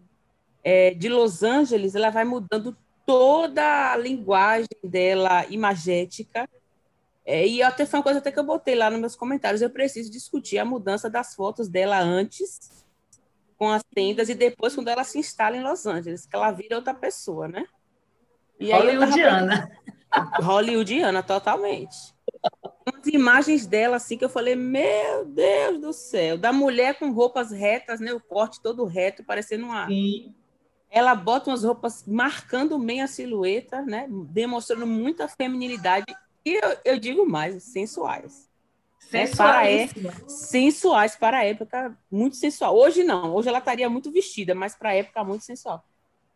é, 0.64 0.94
de 0.94 1.10
Los 1.10 1.44
Angeles, 1.44 1.96
ela 1.96 2.10
vai 2.10 2.24
mudando 2.24 2.76
toda 3.06 3.92
a 3.92 3.98
linguagem 3.98 4.68
dela 4.84 5.46
imagética. 5.48 6.48
É, 7.26 7.48
e 7.48 7.62
até 7.62 7.86
foi 7.86 8.00
uma 8.00 8.04
coisa 8.04 8.20
até 8.20 8.32
que 8.32 8.40
eu 8.40 8.44
botei 8.44 8.76
lá 8.76 8.90
nos 8.90 9.00
meus 9.00 9.16
comentários. 9.16 9.62
Eu 9.62 9.70
preciso 9.70 10.12
discutir 10.12 10.58
a 10.58 10.66
mudança 10.66 11.10
das 11.10 11.36
fotos 11.36 11.68
dela 11.68 12.00
antes 12.00 12.84
com 13.58 13.70
as 13.70 13.84
tendas 13.94 14.28
e 14.28 14.34
depois 14.34 14.74
quando 14.74 14.88
ela 14.88 15.04
se 15.04 15.20
instala 15.20 15.56
em 15.56 15.64
Los 15.64 15.86
Angeles, 15.86 16.26
que 16.26 16.36
ela 16.36 16.52
vira 16.52 16.78
outra 16.78 16.94
pessoa, 16.94 17.48
né? 17.48 17.66
E 18.60 18.72
Hollywoodiana. 18.72 19.72
Tava... 20.10 20.38
Hollywoodiana, 20.42 21.22
totalmente. 21.22 21.96
As 22.86 23.08
imagens 23.08 23.66
dela, 23.68 23.98
assim, 23.98 24.18
que 24.18 24.26
eu 24.26 24.30
falei, 24.30 24.56
meu 24.56 25.26
Deus 25.26 25.80
do 25.80 25.94
céu, 25.94 26.38
da 26.38 26.52
mulher 26.52 26.98
com 26.98 27.12
roupas 27.12 27.52
retas, 27.52 28.00
né? 28.00 28.14
O 28.14 28.20
corte 28.20 28.62
todo 28.62 28.86
reto, 28.86 29.24
parecendo 29.24 29.66
uma. 29.66 29.88
Sim. 29.88 30.34
Ela 30.92 31.16
bota 31.16 31.50
umas 31.50 31.64
roupas 31.64 32.06
marcando 32.06 32.78
bem 32.78 33.02
a 33.02 33.08
silhueta, 33.08 33.82
né? 33.82 34.08
Demonstrando 34.30 34.86
muita 34.86 35.28
feminilidade. 35.28 36.06
E 36.46 36.54
eu, 36.54 36.78
eu 36.84 37.00
digo 37.00 37.26
mais, 37.26 37.64
sensuais. 37.64 38.52
Né, 39.12 39.28
para 39.28 39.70
é, 39.70 39.90
sensuais 40.28 41.16
para 41.16 41.40
a 41.40 41.44
época, 41.44 41.98
muito 42.10 42.36
sensual. 42.36 42.78
Hoje 42.78 43.04
não, 43.04 43.34
hoje 43.34 43.50
ela 43.50 43.58
estaria 43.58 43.90
muito 43.90 44.12
vestida, 44.12 44.56
mas 44.56 44.76
para 44.76 44.90
a 44.90 44.94
época 44.94 45.24
muito 45.24 45.44
sensual. 45.44 45.84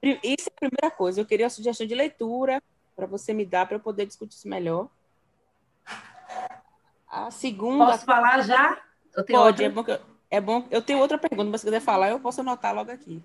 Isso 0.01 0.49
é 0.49 0.53
a 0.53 0.69
primeira 0.69 0.91
coisa. 0.95 1.21
Eu 1.21 1.25
queria 1.25 1.45
uma 1.45 1.49
sugestão 1.49 1.87
de 1.87 1.95
leitura 1.95 2.61
para 2.95 3.05
você 3.05 3.33
me 3.33 3.45
dar 3.45 3.65
para 3.65 3.77
eu 3.77 3.79
poder 3.79 4.05
discutir 4.05 4.35
isso 4.35 4.47
melhor. 4.47 4.89
A 7.07 7.31
segunda. 7.31 7.85
Posso 7.85 8.05
falar 8.05 8.41
já? 8.41 8.81
Pode, 9.29 9.63
é 9.63 9.69
bom, 9.69 9.83
eu, 9.87 9.99
é 10.29 10.41
bom. 10.41 10.67
Eu 10.69 10.81
tenho 10.81 10.99
outra 10.99 11.17
pergunta, 11.17 11.49
mas 11.49 11.61
se 11.61 11.67
quiser 11.67 11.79
falar, 11.79 12.09
eu 12.09 12.19
posso 12.19 12.41
anotar 12.41 12.75
logo 12.75 12.91
aqui. 12.91 13.23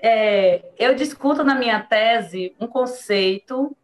É, 0.00 0.64
eu 0.78 0.94
discuto 0.94 1.42
na 1.42 1.56
minha 1.56 1.80
tese 1.80 2.54
um 2.60 2.68
conceito 2.68 3.76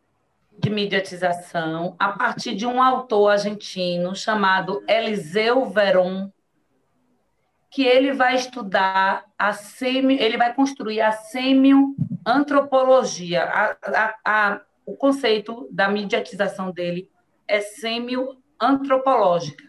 de 0.56 0.70
mediatização 0.70 1.96
a 1.98 2.12
partir 2.12 2.54
de 2.54 2.64
um 2.64 2.80
autor 2.80 3.32
argentino 3.32 4.14
chamado 4.14 4.84
Eliseu 4.88 5.66
Veron, 5.66 6.30
que 7.68 7.84
ele 7.84 8.12
vai 8.12 8.36
estudar 8.36 9.24
a 9.36 9.52
semi, 9.52 10.14
ele 10.14 10.36
vai 10.36 10.54
construir 10.54 11.00
a 11.00 11.10
semioantropologia. 11.10 13.42
A, 13.42 13.76
a, 13.82 14.14
a, 14.24 14.60
o 14.86 14.96
conceito 14.96 15.66
da 15.72 15.88
mediatização 15.88 16.70
dele 16.70 17.10
é 17.48 17.60
semioantropológica. 17.60 19.64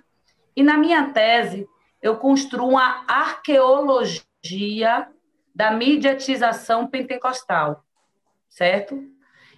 E 0.56 0.62
na 0.62 0.78
minha 0.78 1.10
tese, 1.10 1.68
eu 2.00 2.18
construo 2.18 2.70
uma 2.70 3.04
arqueologia 3.08 5.08
da 5.56 5.72
mediatização 5.72 6.86
pentecostal, 6.86 7.86
certo? 8.50 9.02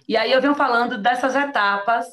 E 0.06 0.16
aí 0.16 0.30
eu 0.30 0.40
venho 0.40 0.54
falando 0.54 0.96
dessas 0.96 1.34
etapas 1.34 2.06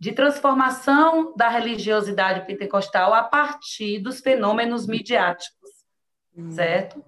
de 0.00 0.12
transformação 0.12 1.32
da 1.36 1.48
religiosidade 1.48 2.44
pentecostal 2.46 3.14
a 3.14 3.22
partir 3.22 4.00
dos 4.00 4.20
fenômenos 4.20 4.86
midiáticos, 4.86 5.70
hum. 6.36 6.50
certo? 6.50 7.04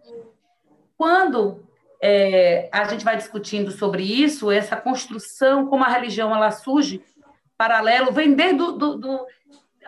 Quando 0.96 1.66
é, 2.00 2.68
a 2.72 2.84
gente 2.84 3.04
vai 3.04 3.16
discutindo 3.16 3.72
sobre 3.72 4.02
isso, 4.02 4.50
essa 4.50 4.76
construção, 4.76 5.66
como 5.66 5.84
a 5.84 5.88
religião 5.88 6.34
ela 6.34 6.50
surge 6.52 7.02
paralelo, 7.58 8.12
vem 8.12 8.34
desde 8.34 8.56
do, 8.56 8.72
do, 8.72 8.98
do, 8.98 9.26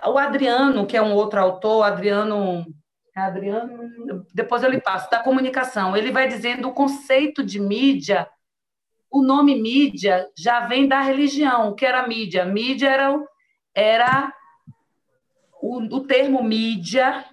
o 0.06 0.18
Adriano, 0.18 0.86
que 0.86 0.96
é 0.96 1.02
um 1.02 1.14
outro 1.14 1.40
autor, 1.40 1.84
Adriano 1.84 2.66
Adriano, 3.14 4.26
depois 4.32 4.62
eu 4.62 4.70
lhe 4.70 4.80
passo, 4.80 5.10
da 5.10 5.22
comunicação. 5.22 5.96
Ele 5.96 6.10
vai 6.10 6.26
dizendo 6.28 6.68
o 6.68 6.72
conceito 6.72 7.44
de 7.44 7.60
mídia, 7.60 8.28
o 9.10 9.22
nome 9.22 9.60
mídia 9.60 10.28
já 10.36 10.60
vem 10.60 10.88
da 10.88 11.00
religião. 11.00 11.68
O 11.68 11.74
que 11.74 11.84
era 11.84 12.08
mídia? 12.08 12.46
Mídia 12.46 12.88
era, 12.88 13.24
era 13.74 14.32
o, 15.60 15.78
o 15.96 16.00
termo 16.06 16.42
mídia 16.42 17.24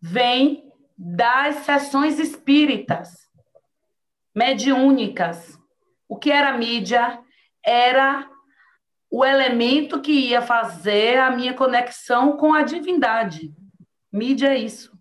vem 0.00 0.70
das 0.96 1.56
sessões 1.56 2.20
espíritas, 2.20 3.28
mediúnicas. 4.32 5.58
O 6.08 6.16
que 6.16 6.30
era 6.30 6.56
mídia? 6.56 7.20
Era 7.64 8.28
o 9.10 9.24
elemento 9.24 10.00
que 10.00 10.12
ia 10.12 10.40
fazer 10.40 11.18
a 11.18 11.30
minha 11.30 11.54
conexão 11.54 12.36
com 12.36 12.54
a 12.54 12.62
divindade. 12.62 13.52
Mídia 14.12 14.48
é 14.48 14.58
isso. 14.58 14.92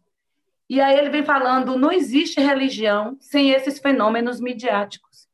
E 0.70 0.80
aí 0.80 0.98
ele 0.98 1.10
vem 1.10 1.24
falando: 1.24 1.78
não 1.78 1.92
existe 1.92 2.40
religião 2.40 3.18
sem 3.20 3.52
esses 3.52 3.80
fenômenos 3.80 4.40
midiáticos. 4.40 5.28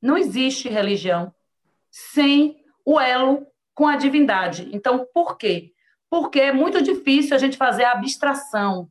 Não 0.00 0.16
existe 0.16 0.68
religião 0.68 1.34
sem 1.90 2.62
o 2.84 3.00
elo 3.00 3.46
com 3.74 3.88
a 3.88 3.96
divindade. 3.96 4.68
Então, 4.72 5.06
por 5.12 5.36
quê? 5.36 5.72
Porque 6.08 6.40
é 6.40 6.52
muito 6.52 6.80
difícil 6.80 7.34
a 7.34 7.38
gente 7.38 7.56
fazer 7.56 7.84
a 7.84 7.92
abstração. 7.92 8.88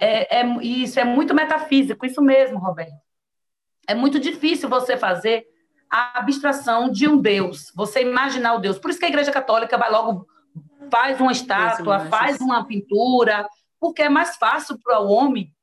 É, 0.00 0.40
é, 0.40 0.46
isso 0.62 0.98
é 0.98 1.04
muito 1.04 1.34
metafísico, 1.34 2.06
isso 2.06 2.22
mesmo, 2.22 2.58
Roberto. 2.58 2.94
É 3.86 3.94
muito 3.94 4.18
difícil 4.18 4.68
você 4.68 4.96
fazer 4.96 5.46
a 5.90 6.18
abstração 6.18 6.90
de 6.90 7.06
um 7.06 7.18
Deus, 7.18 7.70
você 7.74 8.00
imaginar 8.00 8.54
o 8.54 8.58
Deus. 8.58 8.78
Por 8.78 8.90
isso 8.90 8.98
que 8.98 9.04
a 9.06 9.08
Igreja 9.08 9.30
Católica 9.30 9.76
vai 9.76 9.90
logo 9.90 10.26
faz 10.90 11.20
uma 11.20 11.32
estátua, 11.32 12.00
faz 12.06 12.40
uma 12.40 12.64
pintura, 12.64 13.46
porque 13.86 14.02
é 14.02 14.08
mais 14.08 14.36
fácil 14.36 14.78
para 14.82 15.00
o 15.00 15.08
homem, 15.08 15.54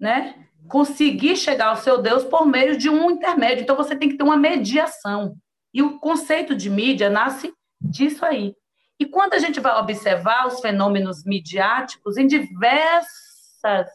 né, 0.00 0.46
conseguir 0.68 1.36
chegar 1.36 1.68
ao 1.68 1.76
seu 1.76 2.00
Deus 2.00 2.24
por 2.24 2.46
meio 2.46 2.78
de 2.78 2.88
um 2.88 3.10
intermédio. 3.10 3.62
Então 3.62 3.76
você 3.76 3.94
tem 3.94 4.08
que 4.08 4.16
ter 4.16 4.24
uma 4.24 4.38
mediação. 4.38 5.36
E 5.72 5.82
o 5.82 5.98
conceito 5.98 6.56
de 6.56 6.70
mídia 6.70 7.10
nasce 7.10 7.52
disso 7.78 8.24
aí. 8.24 8.54
E 8.98 9.04
quando 9.04 9.34
a 9.34 9.38
gente 9.38 9.60
vai 9.60 9.78
observar 9.78 10.46
os 10.46 10.60
fenômenos 10.60 11.24
midiáticos 11.24 12.16
em 12.16 12.26
diversas 12.26 13.06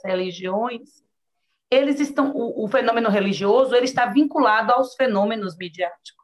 religiões, 0.05 1.03
eles 1.71 1.99
estão 1.99 2.31
o, 2.31 2.65
o 2.65 2.67
fenômeno 2.67 3.09
religioso 3.09 3.75
ele 3.75 3.85
está 3.85 4.05
vinculado 4.05 4.71
aos 4.71 4.93
fenômenos 4.93 5.57
midiáticos 5.57 6.22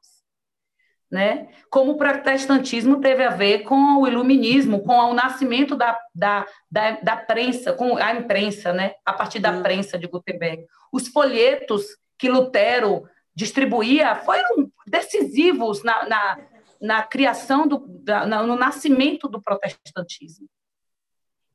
né? 1.12 1.50
Como 1.70 1.94
o 1.94 1.98
protestantismo 1.98 3.02
teve 3.02 3.24
a 3.24 3.30
ver 3.30 3.64
com 3.64 3.98
o 3.98 4.08
iluminismo, 4.08 4.84
com 4.84 4.94
o 4.94 5.14
nascimento 5.14 5.76
da, 5.76 5.98
da, 6.14 6.46
da, 6.72 6.92
da 7.02 7.18
prensa, 7.18 7.74
com 7.74 7.98
a 7.98 8.14
imprensa, 8.14 8.72
né? 8.72 8.94
A 9.06 9.14
partir 9.14 9.40
da 9.40 9.62
prensa 9.62 9.98
de 9.98 10.08
Gutenberg. 10.08 10.66
Os 10.92 11.08
folhetos 11.08 11.86
que 12.18 12.30
Lutero 12.30 13.08
distribuía 13.36 14.16
foram 14.18 14.70
decisivos 14.86 15.84
na, 15.84 16.08
na, 16.08 16.40
na 16.82 17.04
criação, 17.04 17.68
do, 17.68 17.86
da, 17.88 18.26
no 18.26 18.56
nascimento 18.56 19.28
do 19.28 19.42
protestantismo. 19.42 20.48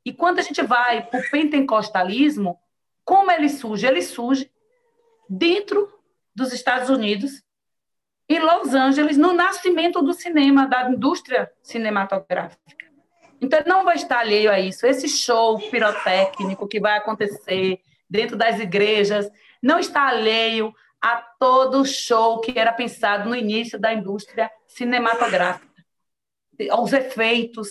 E 0.03 0.11
quando 0.13 0.39
a 0.39 0.41
gente 0.41 0.61
vai 0.61 1.05
para 1.05 1.19
o 1.19 1.29
pentecostalismo, 1.31 2.59
como 3.03 3.31
ele 3.31 3.49
surge? 3.49 3.87
Ele 3.87 4.01
surge 4.01 4.51
dentro 5.29 5.91
dos 6.35 6.51
Estados 6.51 6.89
Unidos, 6.89 7.41
em 8.27 8.39
Los 8.39 8.73
Angeles, 8.73 9.17
no 9.17 9.33
nascimento 9.33 10.01
do 10.01 10.13
cinema, 10.13 10.67
da 10.67 10.89
indústria 10.89 11.51
cinematográfica. 11.61 12.85
Então, 13.39 13.59
ele 13.59 13.69
não 13.69 13.83
vai 13.83 13.95
estar 13.95 14.19
alheio 14.19 14.51
a 14.51 14.59
isso. 14.59 14.87
Esse 14.87 15.07
show 15.07 15.59
pirotécnico 15.69 16.67
que 16.67 16.79
vai 16.79 16.97
acontecer 16.97 17.79
dentro 18.09 18.35
das 18.35 18.59
igrejas 18.59 19.29
não 19.61 19.77
está 19.77 20.07
alheio 20.07 20.73
a 21.01 21.17
todo 21.39 21.85
show 21.85 22.39
que 22.39 22.57
era 22.57 22.73
pensado 22.73 23.29
no 23.29 23.35
início 23.35 23.79
da 23.79 23.93
indústria 23.93 24.49
cinematográfica, 24.67 25.85
aos 26.71 26.93
efeitos, 26.93 27.69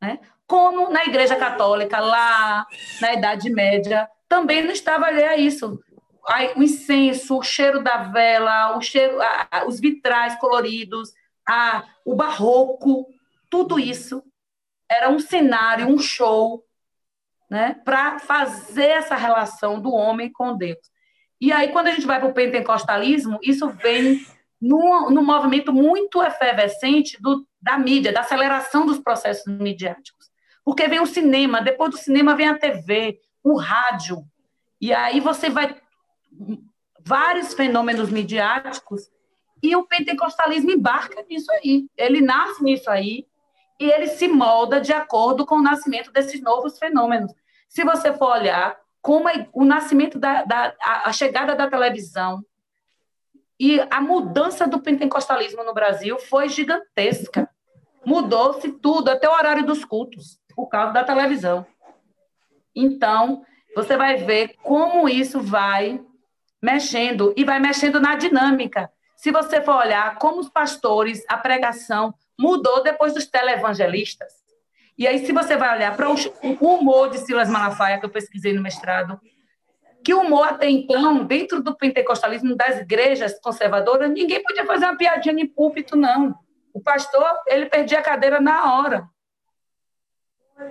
né? 0.00 0.18
como 0.46 0.90
na 0.90 1.04
Igreja 1.04 1.36
Católica, 1.36 1.98
lá 1.98 2.66
na 3.00 3.14
Idade 3.14 3.50
Média, 3.50 4.08
também 4.28 4.62
não 4.62 4.72
estava 4.72 5.06
alheio 5.06 5.30
a 5.30 5.36
isso 5.36 5.80
o 6.56 6.62
incenso, 6.62 7.38
o 7.38 7.42
cheiro 7.42 7.82
da 7.82 7.98
vela, 7.98 8.76
o 8.76 8.80
cheiro, 8.80 9.18
os 9.66 9.78
vitrais 9.78 10.36
coloridos, 10.38 11.12
a, 11.48 11.84
o 12.04 12.14
barroco, 12.14 13.06
tudo 13.48 13.78
isso 13.78 14.22
era 14.90 15.08
um 15.08 15.18
cenário, 15.18 15.86
um 15.86 15.98
show, 15.98 16.64
né, 17.48 17.80
para 17.84 18.18
fazer 18.18 18.88
essa 18.88 19.14
relação 19.14 19.80
do 19.80 19.92
homem 19.92 20.30
com 20.32 20.56
Deus. 20.56 20.78
E 21.40 21.52
aí, 21.52 21.68
quando 21.68 21.88
a 21.88 21.92
gente 21.92 22.06
vai 22.06 22.18
para 22.18 22.28
o 22.28 22.34
pentecostalismo, 22.34 23.38
isso 23.42 23.68
vem 23.68 24.26
num, 24.60 25.10
num 25.10 25.24
movimento 25.24 25.72
muito 25.72 26.22
efervescente 26.22 27.20
do, 27.20 27.46
da 27.60 27.78
mídia, 27.78 28.12
da 28.12 28.20
aceleração 28.20 28.86
dos 28.86 28.98
processos 28.98 29.46
midiáticos. 29.46 30.30
Porque 30.64 30.88
vem 30.88 30.98
o 30.98 31.06
cinema, 31.06 31.60
depois 31.60 31.90
do 31.90 31.98
cinema 31.98 32.34
vem 32.34 32.48
a 32.48 32.58
TV, 32.58 33.20
o 33.44 33.56
rádio, 33.56 34.24
e 34.80 34.92
aí 34.92 35.20
você 35.20 35.48
vai 35.48 35.76
vários 37.00 37.54
fenômenos 37.54 38.10
midiáticos 38.10 39.10
e 39.62 39.74
o 39.76 39.86
pentecostalismo 39.86 40.70
embarca 40.70 41.24
nisso 41.28 41.50
aí. 41.52 41.86
Ele 41.96 42.20
nasce 42.20 42.62
nisso 42.62 42.90
aí 42.90 43.26
e 43.78 43.90
ele 43.90 44.08
se 44.08 44.28
molda 44.28 44.80
de 44.80 44.92
acordo 44.92 45.46
com 45.46 45.56
o 45.56 45.62
nascimento 45.62 46.12
desses 46.12 46.40
novos 46.40 46.78
fenômenos. 46.78 47.32
Se 47.68 47.84
você 47.84 48.12
for 48.12 48.30
olhar 48.30 48.76
como 49.00 49.28
o 49.52 49.64
nascimento 49.64 50.18
da, 50.18 50.42
da 50.42 50.74
a 50.80 51.12
chegada 51.12 51.54
da 51.54 51.70
televisão 51.70 52.44
e 53.58 53.80
a 53.90 54.00
mudança 54.00 54.66
do 54.66 54.80
pentecostalismo 54.80 55.62
no 55.62 55.72
Brasil 55.72 56.18
foi 56.18 56.48
gigantesca. 56.48 57.48
Mudou-se 58.04 58.70
tudo, 58.72 59.08
até 59.08 59.28
o 59.28 59.32
horário 59.32 59.64
dos 59.64 59.84
cultos, 59.84 60.38
por 60.54 60.68
causa 60.68 60.92
da 60.92 61.04
televisão. 61.04 61.66
Então, 62.74 63.44
você 63.74 63.96
vai 63.96 64.16
ver 64.16 64.54
como 64.62 65.08
isso 65.08 65.40
vai 65.40 66.00
mexendo 66.62 67.32
e 67.36 67.44
vai 67.44 67.60
mexendo 67.60 68.00
na 68.00 68.14
dinâmica. 68.14 68.90
Se 69.16 69.30
você 69.30 69.60
for 69.60 69.76
olhar 69.76 70.18
como 70.18 70.40
os 70.40 70.48
pastores, 70.48 71.24
a 71.28 71.36
pregação 71.36 72.14
mudou 72.38 72.82
depois 72.82 73.14
dos 73.14 73.26
televangelistas. 73.26 74.32
E 74.98 75.06
aí, 75.06 75.24
se 75.24 75.32
você 75.32 75.56
vai 75.56 75.76
olhar 75.76 75.94
para 75.96 76.08
o 76.08 76.14
humor 76.60 77.10
de 77.10 77.18
Silas 77.18 77.48
Malafaia, 77.48 77.98
que 77.98 78.06
eu 78.06 78.10
pesquisei 78.10 78.52
no 78.52 78.62
mestrado, 78.62 79.20
que 80.02 80.14
humor 80.14 80.46
até 80.48 80.70
então, 80.70 81.24
dentro 81.24 81.62
do 81.62 81.76
pentecostalismo 81.76 82.56
das 82.56 82.80
igrejas 82.80 83.38
conservadoras, 83.40 84.10
ninguém 84.10 84.42
podia 84.42 84.64
fazer 84.64 84.86
uma 84.86 84.96
piadinha 84.96 85.42
em 85.42 85.46
púlpito, 85.46 85.96
não. 85.96 86.34
O 86.72 86.80
pastor, 86.80 87.26
ele 87.46 87.66
perdia 87.66 87.98
a 87.98 88.02
cadeira 88.02 88.40
na 88.40 88.74
hora. 88.74 89.08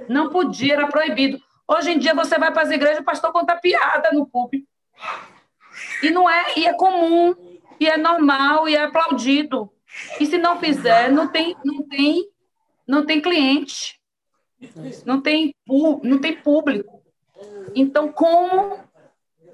Não 0.07 0.29
podia, 0.29 0.73
era 0.73 0.87
proibido. 0.87 1.39
Hoje 1.67 1.91
em 1.91 1.99
dia, 1.99 2.13
você 2.13 2.37
vai 2.39 2.51
para 2.51 2.63
as 2.63 2.71
igrejas, 2.71 2.99
o 2.99 3.03
pastor 3.03 3.31
conta 3.31 3.55
piada 3.55 4.11
no 4.11 4.25
púlpito. 4.25 4.67
E 6.05 6.11
não 6.11 6.29
é, 6.29 6.53
e 6.55 6.67
é 6.67 6.73
comum, 6.73 7.33
e 7.79 7.87
é 7.87 7.97
normal, 7.97 8.69
e 8.69 8.75
é 8.75 8.83
aplaudido. 8.83 9.71
E 10.19 10.25
se 10.27 10.37
não 10.37 10.59
fizer, 10.59 11.11
não 11.11 11.27
tem, 11.27 11.55
não 11.65 11.81
tem, 11.81 12.29
não 12.87 13.05
tem 13.07 13.19
cliente. 13.19 13.99
Não 15.03 15.19
tem, 15.19 15.55
não 16.03 16.19
tem 16.19 16.35
público. 16.35 17.01
Então, 17.73 18.11
como 18.11 18.77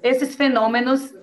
esses 0.02 0.34
fenômenos 0.34 1.14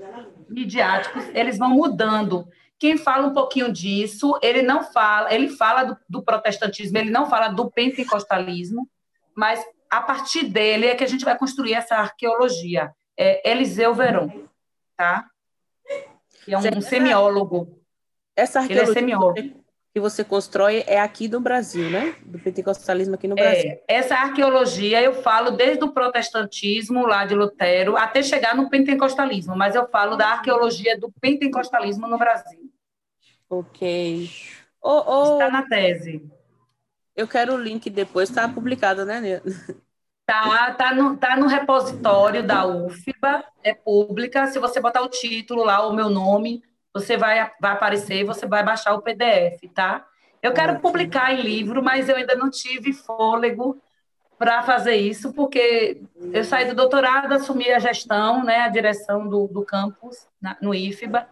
midiáticos, 0.50 1.24
eles 1.36 1.60
vão 1.60 1.70
mudando. 1.70 2.48
Quem 2.80 2.98
fala 2.98 3.28
um 3.28 3.34
pouquinho 3.34 3.72
disso, 3.72 4.36
ele 4.42 4.64
não 4.64 4.84
fala, 4.84 5.32
ele 5.32 5.50
fala 5.50 5.84
do, 5.84 5.98
do 6.10 6.24
protestantismo, 6.24 6.98
ele 6.98 7.12
não 7.12 7.30
fala 7.30 7.50
do 7.50 7.70
pentecostalismo, 7.70 8.90
mas 9.36 9.64
a 9.92 10.02
partir 10.02 10.46
dele 10.46 10.88
é 10.88 10.96
que 10.96 11.04
a 11.04 11.08
gente 11.08 11.24
vai 11.24 11.38
construir 11.38 11.76
essa 11.76 11.98
arqueologia. 11.98 12.92
É 13.16 13.52
Eliseu 13.52 13.94
Veron 13.94 14.49
tá? 15.00 15.30
Que 16.44 16.54
é 16.54 16.58
um, 16.58 16.82
semiólogo. 16.82 17.82
Essa 18.36 18.60
arqueologia 18.60 18.92
Ele 18.92 18.92
é 18.92 19.00
semiólogo. 19.00 19.64
que 19.94 20.00
você 20.00 20.26
constrói 20.26 20.84
é 20.86 21.00
aqui 21.00 21.30
do 21.30 21.40
Brasil, 21.40 21.90
né? 21.90 22.16
Do 22.26 22.38
pentecostalismo 22.38 23.16
aqui 23.16 23.26
no 23.26 23.36
Brasil. 23.36 23.72
É, 23.72 23.84
essa 23.88 24.16
arqueologia 24.16 25.02
eu 25.02 25.22
falo 25.22 25.52
desde 25.52 25.86
o 25.86 25.94
protestantismo 25.94 27.08
lá 27.08 27.26
de 27.26 27.34
Lutero 27.34 27.96
até 27.96 28.22
chegar 28.22 28.58
no 28.58 28.70
pentecostalismo, 28.70 29.56
mas 29.56 29.74
eu 29.74 29.88
falo 29.88 30.18
da 30.18 30.28
arqueologia 30.32 31.00
do 31.00 31.10
pentecostalismo 31.22 32.06
no 32.06 32.18
Brasil. 32.18 32.70
Ok. 33.50 34.30
Oh, 34.82 35.04
oh, 35.08 35.34
Está 35.34 35.50
na 35.50 35.66
tese. 35.66 36.30
Eu 37.16 37.28
quero 37.28 37.54
o 37.54 37.58
link 37.58 37.90
depois, 37.90 38.30
está 38.30 38.50
publicado, 38.50 39.06
né? 39.06 39.42
Tá, 40.30 40.72
tá, 40.74 40.94
no, 40.94 41.18
tá 41.18 41.36
no 41.36 41.48
repositório 41.48 42.44
da 42.44 42.64
UFBA, 42.64 43.44
é 43.64 43.74
pública. 43.74 44.46
Se 44.46 44.60
você 44.60 44.80
botar 44.80 45.02
o 45.02 45.10
título 45.10 45.64
lá, 45.64 45.88
o 45.88 45.92
meu 45.92 46.08
nome, 46.08 46.62
você 46.94 47.18
vai, 47.18 47.52
vai 47.60 47.72
aparecer 47.72 48.18
e 48.18 48.24
você 48.24 48.46
vai 48.46 48.64
baixar 48.64 48.94
o 48.94 49.02
PDF, 49.02 49.68
tá? 49.74 50.06
Eu 50.40 50.54
quero 50.54 50.80
publicar 50.82 51.34
em 51.34 51.42
livro, 51.42 51.82
mas 51.82 52.08
eu 52.08 52.16
ainda 52.16 52.36
não 52.36 52.48
tive 52.48 52.94
fôlego 52.94 53.82
para 54.38 54.62
fazer 54.62 54.98
isso, 54.98 55.34
porque 55.34 56.00
eu 56.32 56.44
saí 56.44 56.66
do 56.66 56.76
doutorado, 56.76 57.34
assumi 57.34 57.72
a 57.72 57.80
gestão, 57.80 58.44
né, 58.44 58.60
a 58.60 58.70
direção 58.70 59.28
do, 59.28 59.48
do 59.48 59.66
campus 59.66 60.28
na, 60.40 60.56
no 60.62 60.76
IFBA, 60.76 61.28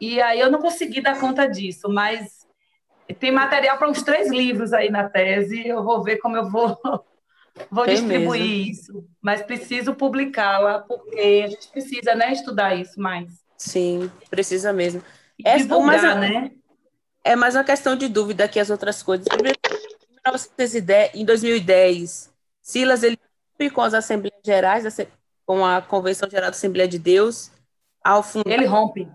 e 0.00 0.22
aí 0.22 0.38
eu 0.38 0.48
não 0.48 0.60
consegui 0.60 1.00
dar 1.00 1.18
conta 1.18 1.44
disso, 1.44 1.88
mas 1.88 2.46
tem 3.18 3.32
material 3.32 3.78
para 3.78 3.90
uns 3.90 4.00
três 4.04 4.30
livros 4.30 4.72
aí 4.72 4.90
na 4.90 5.08
tese, 5.08 5.66
eu 5.66 5.82
vou 5.82 6.04
ver 6.04 6.18
como 6.18 6.36
eu 6.36 6.48
vou, 6.48 6.78
vou 7.70 7.86
distribuir 7.86 8.40
mesmo. 8.40 8.70
isso, 8.70 9.08
mas 9.20 9.42
preciso 9.42 9.94
publicá-la, 9.94 10.80
porque 10.80 11.42
a 11.44 11.48
gente 11.48 11.68
precisa 11.68 12.14
né, 12.14 12.32
estudar 12.32 12.74
isso 12.74 13.00
mais. 13.00 13.44
Sim, 13.56 14.10
precisa 14.30 14.72
mesmo. 14.72 15.02
É, 15.44 15.56
divulgar, 15.56 15.86
mas, 15.86 16.02
né? 16.02 16.50
É 17.24 17.36
mais 17.36 17.54
uma 17.54 17.64
questão 17.64 17.96
de 17.96 18.08
dúvida 18.08 18.48
que 18.48 18.58
as 18.58 18.70
outras 18.70 19.02
coisas. 19.02 19.26
Em 21.14 21.24
2010, 21.24 22.32
Silas 22.60 23.02
ele 23.02 23.18
com 23.72 23.80
as 23.80 23.94
Assembleias 23.94 24.40
Gerais, 24.44 24.84
com 25.44 25.64
a 25.64 25.82
Convenção 25.82 26.28
Geral 26.30 26.50
da 26.50 26.56
Assembleia 26.56 26.88
de 26.88 26.98
Deus, 26.98 27.50
ao 28.04 28.22
fundar, 28.22 28.52
ele 28.52 28.66
rompe. 28.66 29.08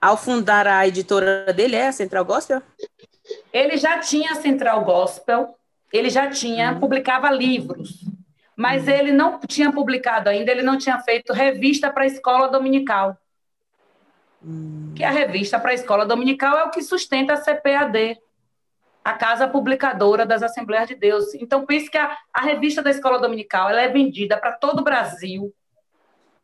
Ao 0.00 0.16
fundar 0.16 0.66
a 0.66 0.86
editora 0.86 1.52
dele, 1.52 1.76
é 1.76 1.88
a 1.88 1.92
Central 1.92 2.24
Gospel? 2.24 2.62
Ele 3.52 3.76
já 3.76 3.98
tinha 3.98 4.32
a 4.32 4.36
Central 4.36 4.84
Gospel, 4.84 5.54
ele 5.92 6.10
já 6.10 6.28
tinha, 6.28 6.72
uhum. 6.72 6.80
publicava 6.80 7.30
livros, 7.30 8.04
mas 8.56 8.86
uhum. 8.86 8.94
ele 8.94 9.12
não 9.12 9.38
tinha 9.40 9.72
publicado 9.72 10.28
ainda, 10.28 10.50
ele 10.50 10.62
não 10.62 10.76
tinha 10.76 10.98
feito 11.00 11.32
revista 11.32 11.90
para 11.90 12.04
a 12.04 12.06
escola 12.06 12.48
dominical. 12.48 13.16
Uhum. 14.42 14.92
Que 14.94 15.04
a 15.04 15.10
revista 15.10 15.58
para 15.58 15.70
a 15.70 15.74
escola 15.74 16.06
dominical 16.06 16.56
é 16.58 16.64
o 16.64 16.70
que 16.70 16.82
sustenta 16.82 17.32
a 17.32 17.36
CPAD 17.36 18.18
a 19.08 19.14
casa 19.14 19.48
publicadora 19.48 20.26
das 20.26 20.42
Assembleias 20.42 20.86
de 20.86 20.94
Deus. 20.94 21.32
Então, 21.32 21.64
pense 21.64 21.90
que 21.90 21.96
a, 21.96 22.14
a 22.30 22.42
revista 22.42 22.82
da 22.82 22.90
Escola 22.90 23.18
Dominical 23.18 23.70
ela 23.70 23.80
é 23.80 23.88
vendida 23.88 24.36
para 24.36 24.52
todo 24.52 24.80
o 24.80 24.84
Brasil, 24.84 25.50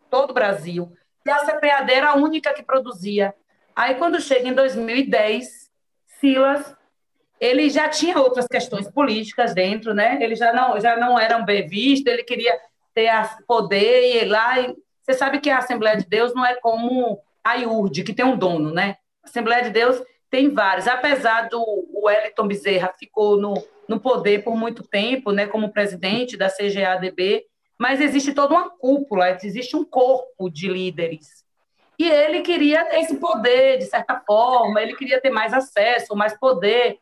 todo 0.08 0.30
o 0.30 0.32
Brasil, 0.32 0.90
e 1.26 1.30
a 1.30 1.44
CPAD 1.44 1.92
era 1.92 2.10
a 2.10 2.14
única 2.14 2.54
que 2.54 2.62
produzia. 2.62 3.34
Aí, 3.76 3.96
quando 3.96 4.18
chega 4.18 4.48
em 4.48 4.54
2010, 4.54 5.70
Silas, 6.18 6.74
ele 7.40 7.68
já 7.70 7.88
tinha 7.88 8.18
outras 8.18 8.46
questões 8.46 8.88
políticas 8.90 9.54
dentro, 9.54 9.92
né? 9.92 10.18
Ele 10.20 10.34
já 10.34 10.52
não, 10.52 10.80
já 10.80 10.96
não 10.96 11.18
era 11.18 11.36
um 11.36 11.44
bem 11.44 11.66
visto, 11.66 12.08
ele 12.08 12.22
queria 12.22 12.58
ter 12.94 13.10
poder 13.46 14.02
e 14.02 14.22
ir 14.22 14.24
lá. 14.26 14.60
E... 14.60 14.74
Você 15.02 15.14
sabe 15.14 15.40
que 15.40 15.50
a 15.50 15.58
Assembleia 15.58 15.96
de 15.96 16.06
Deus 16.06 16.34
não 16.34 16.44
é 16.44 16.54
como 16.54 17.20
a 17.42 17.56
IURD, 17.56 18.04
que 18.04 18.14
tem 18.14 18.24
um 18.24 18.36
dono, 18.36 18.72
né? 18.72 18.96
A 19.22 19.28
Assembleia 19.28 19.62
de 19.62 19.70
Deus 19.70 20.02
tem 20.30 20.50
vários. 20.50 20.88
Apesar 20.88 21.48
do 21.48 21.62
Wellington 21.94 22.48
Bezerra 22.48 22.92
ficou 22.98 23.36
no, 23.36 23.54
no 23.86 24.00
poder 24.00 24.42
por 24.42 24.56
muito 24.56 24.82
tempo, 24.82 25.30
né, 25.30 25.46
como 25.46 25.72
presidente 25.72 26.36
da 26.36 26.48
CGADB, 26.48 27.44
mas 27.78 28.00
existe 28.00 28.32
toda 28.32 28.54
uma 28.54 28.70
cúpula, 28.70 29.36
existe 29.42 29.76
um 29.76 29.84
corpo 29.84 30.48
de 30.48 30.68
líderes. 30.68 31.44
E 31.98 32.08
ele 32.08 32.40
queria 32.42 32.98
esse 32.98 33.16
poder, 33.16 33.78
de 33.78 33.84
certa 33.84 34.20
forma, 34.26 34.80
ele 34.82 34.96
queria 34.96 35.20
ter 35.20 35.30
mais 35.30 35.52
acesso, 35.52 36.16
mais 36.16 36.36
poder. 36.38 36.98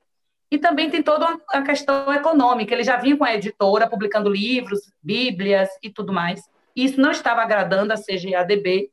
E 0.53 0.59
também 0.59 0.91
tem 0.91 1.03
toda 1.03 1.27
uma 1.27 1.63
questão 1.63 2.13
econômica. 2.13 2.75
Ele 2.75 2.85
já 2.85 2.99
vinha 2.99 3.17
com 3.17 3.25
a 3.25 3.35
editora, 3.35 3.89
publicando 3.89 4.29
livros, 4.29 4.93
bíblias 5.03 5.71
e 5.83 5.89
tudo 5.89 6.13
mais. 6.13 6.43
E 6.77 6.85
isso 6.85 7.01
não 7.01 7.11
estava 7.11 7.41
agradando 7.41 7.91
a 7.91 7.97
CGADB. 7.97 8.91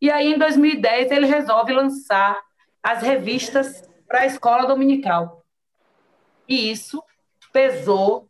E 0.00 0.10
aí, 0.10 0.32
em 0.32 0.38
2010, 0.38 1.10
ele 1.10 1.26
resolve 1.26 1.70
lançar 1.70 2.40
as 2.82 3.02
revistas 3.02 3.86
para 4.08 4.20
a 4.20 4.26
escola 4.26 4.66
dominical. 4.66 5.44
E 6.48 6.70
isso 6.70 7.02
pesou 7.52 8.26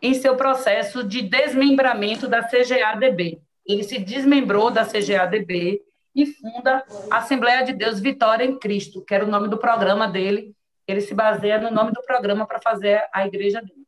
em 0.00 0.14
seu 0.14 0.36
processo 0.36 1.02
de 1.02 1.22
desmembramento 1.22 2.28
da 2.28 2.44
CGADB. 2.44 3.42
Ele 3.66 3.82
se 3.82 3.98
desmembrou 3.98 4.70
da 4.70 4.84
CGADB 4.84 5.82
e 6.14 6.24
funda 6.24 6.84
a 7.10 7.16
Assembleia 7.16 7.64
de 7.64 7.72
Deus 7.72 7.98
Vitória 7.98 8.44
em 8.44 8.56
Cristo, 8.56 9.04
que 9.04 9.12
era 9.12 9.24
o 9.24 9.28
nome 9.28 9.48
do 9.48 9.58
programa 9.58 10.06
dele. 10.06 10.55
Ele 10.86 11.00
se 11.00 11.14
baseia 11.14 11.60
no 11.60 11.70
nome 11.70 11.92
do 11.92 12.02
programa 12.02 12.46
para 12.46 12.60
fazer 12.60 13.08
a 13.12 13.26
igreja 13.26 13.60
dele. 13.60 13.86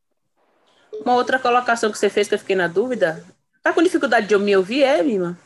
Uma 1.04 1.14
outra 1.14 1.38
colocação 1.38 1.92
que 1.92 1.98
você 1.98 2.10
fez 2.10 2.28
que 2.28 2.34
eu 2.34 2.38
fiquei 2.38 2.56
na 2.56 2.66
dúvida. 2.66 3.24
Tá 3.62 3.72
com 3.72 3.82
dificuldade 3.82 4.26
de 4.26 4.34
eu 4.34 4.40
me 4.40 4.56
ouvir, 4.56 4.82
é, 4.82 5.02
Mima? 5.02 5.38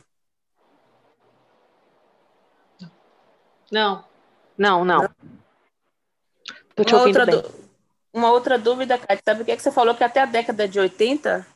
Não. 3.70 4.04
Não, 4.56 4.84
não. 4.84 5.08
Tô 6.74 6.84
te 6.84 6.94
uma, 6.94 7.04
outra 7.04 7.26
bem. 7.26 7.42
uma 8.12 8.30
outra 8.30 8.58
dúvida, 8.58 8.98
Kátia, 8.98 9.22
sabe 9.24 9.42
o 9.42 9.44
que, 9.44 9.52
é 9.52 9.56
que 9.56 9.62
você 9.62 9.72
falou? 9.72 9.94
Que 9.94 10.04
até 10.04 10.20
a 10.20 10.26
década 10.26 10.68
de 10.68 10.78
80, 10.78 11.46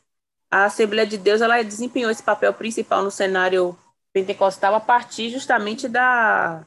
a 0.51 0.65
Assembleia 0.65 1.07
de 1.07 1.17
Deus 1.19 1.41
ela 1.41 1.63
desempenhou 1.63 2.11
esse 2.11 2.23
papel 2.23 2.53
principal 2.53 3.03
no 3.03 3.11
cenário 3.11 3.79
pentecostal 4.13 4.75
a 4.75 4.81
partir 4.81 5.31
justamente 5.31 5.89
da, 5.89 6.67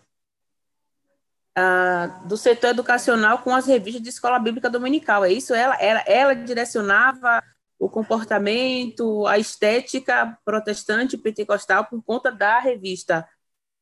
a, 1.60 2.08
do 2.26 2.38
setor 2.38 2.70
educacional 2.70 3.40
com 3.40 3.54
as 3.54 3.68
revistas 3.68 4.02
de 4.02 4.10
escola 4.10 4.40
bíblica 4.40 4.70
dominical. 4.70 5.26
É 5.26 5.32
isso? 5.32 5.54
Ela, 5.54 5.76
ela, 5.76 6.04
ela 6.08 6.34
direcionava 6.34 7.44
o 7.78 7.90
comportamento, 7.90 9.26
a 9.28 9.38
estética 9.38 10.38
protestante 10.44 11.18
pentecostal 11.18 11.86
por 11.86 12.02
conta 12.04 12.32
da 12.32 12.60
revista 12.60 13.28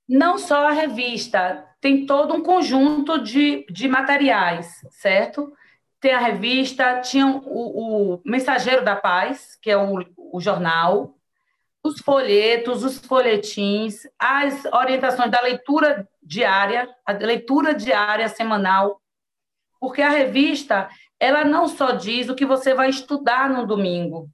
não 0.08 0.38
só 0.38 0.68
a 0.68 0.72
revista, 0.72 1.66
tem 1.82 2.06
todo 2.06 2.34
um 2.34 2.42
conjunto 2.42 3.22
de, 3.22 3.66
de 3.70 3.88
materiais, 3.88 4.86
certo? 4.90 5.52
Tem 6.00 6.14
a 6.14 6.20
revista, 6.20 7.02
tinha 7.02 7.28
o, 7.28 8.14
o 8.16 8.22
Mensageiro 8.24 8.86
da 8.86 8.96
Paz, 8.96 9.58
que 9.62 9.70
é 9.70 9.78
o, 9.78 10.06
o 10.16 10.40
jornal, 10.40 11.17
os 11.84 12.00
folhetos, 12.00 12.84
os 12.84 12.98
folhetins, 13.00 14.08
as 14.20 14.66
orientações 14.66 15.32
da 15.32 15.42
leitura 15.42 16.08
diária, 16.22 16.90
a 17.06 17.14
leitura 17.14 17.74
diária 17.74 18.28
semanal, 18.28 19.02
porque 19.80 20.02
a 20.02 20.10
revista, 20.10 20.90
ela 21.20 21.44
não 21.44 21.68
só 21.68 21.92
diz 21.92 22.30
o 22.30 22.36
que 22.36 22.46
você 22.46 22.74
vai 22.74 22.90
estudar 22.90 23.50
no 23.50 23.66
domingo, 23.66 24.30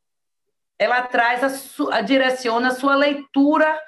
ela 0.79 1.01
traz 1.03 1.43
a, 1.43 1.97
a 1.97 2.01
direciona 2.01 2.69
a 2.69 2.75
sua 2.75 2.95
leitura 2.95 3.79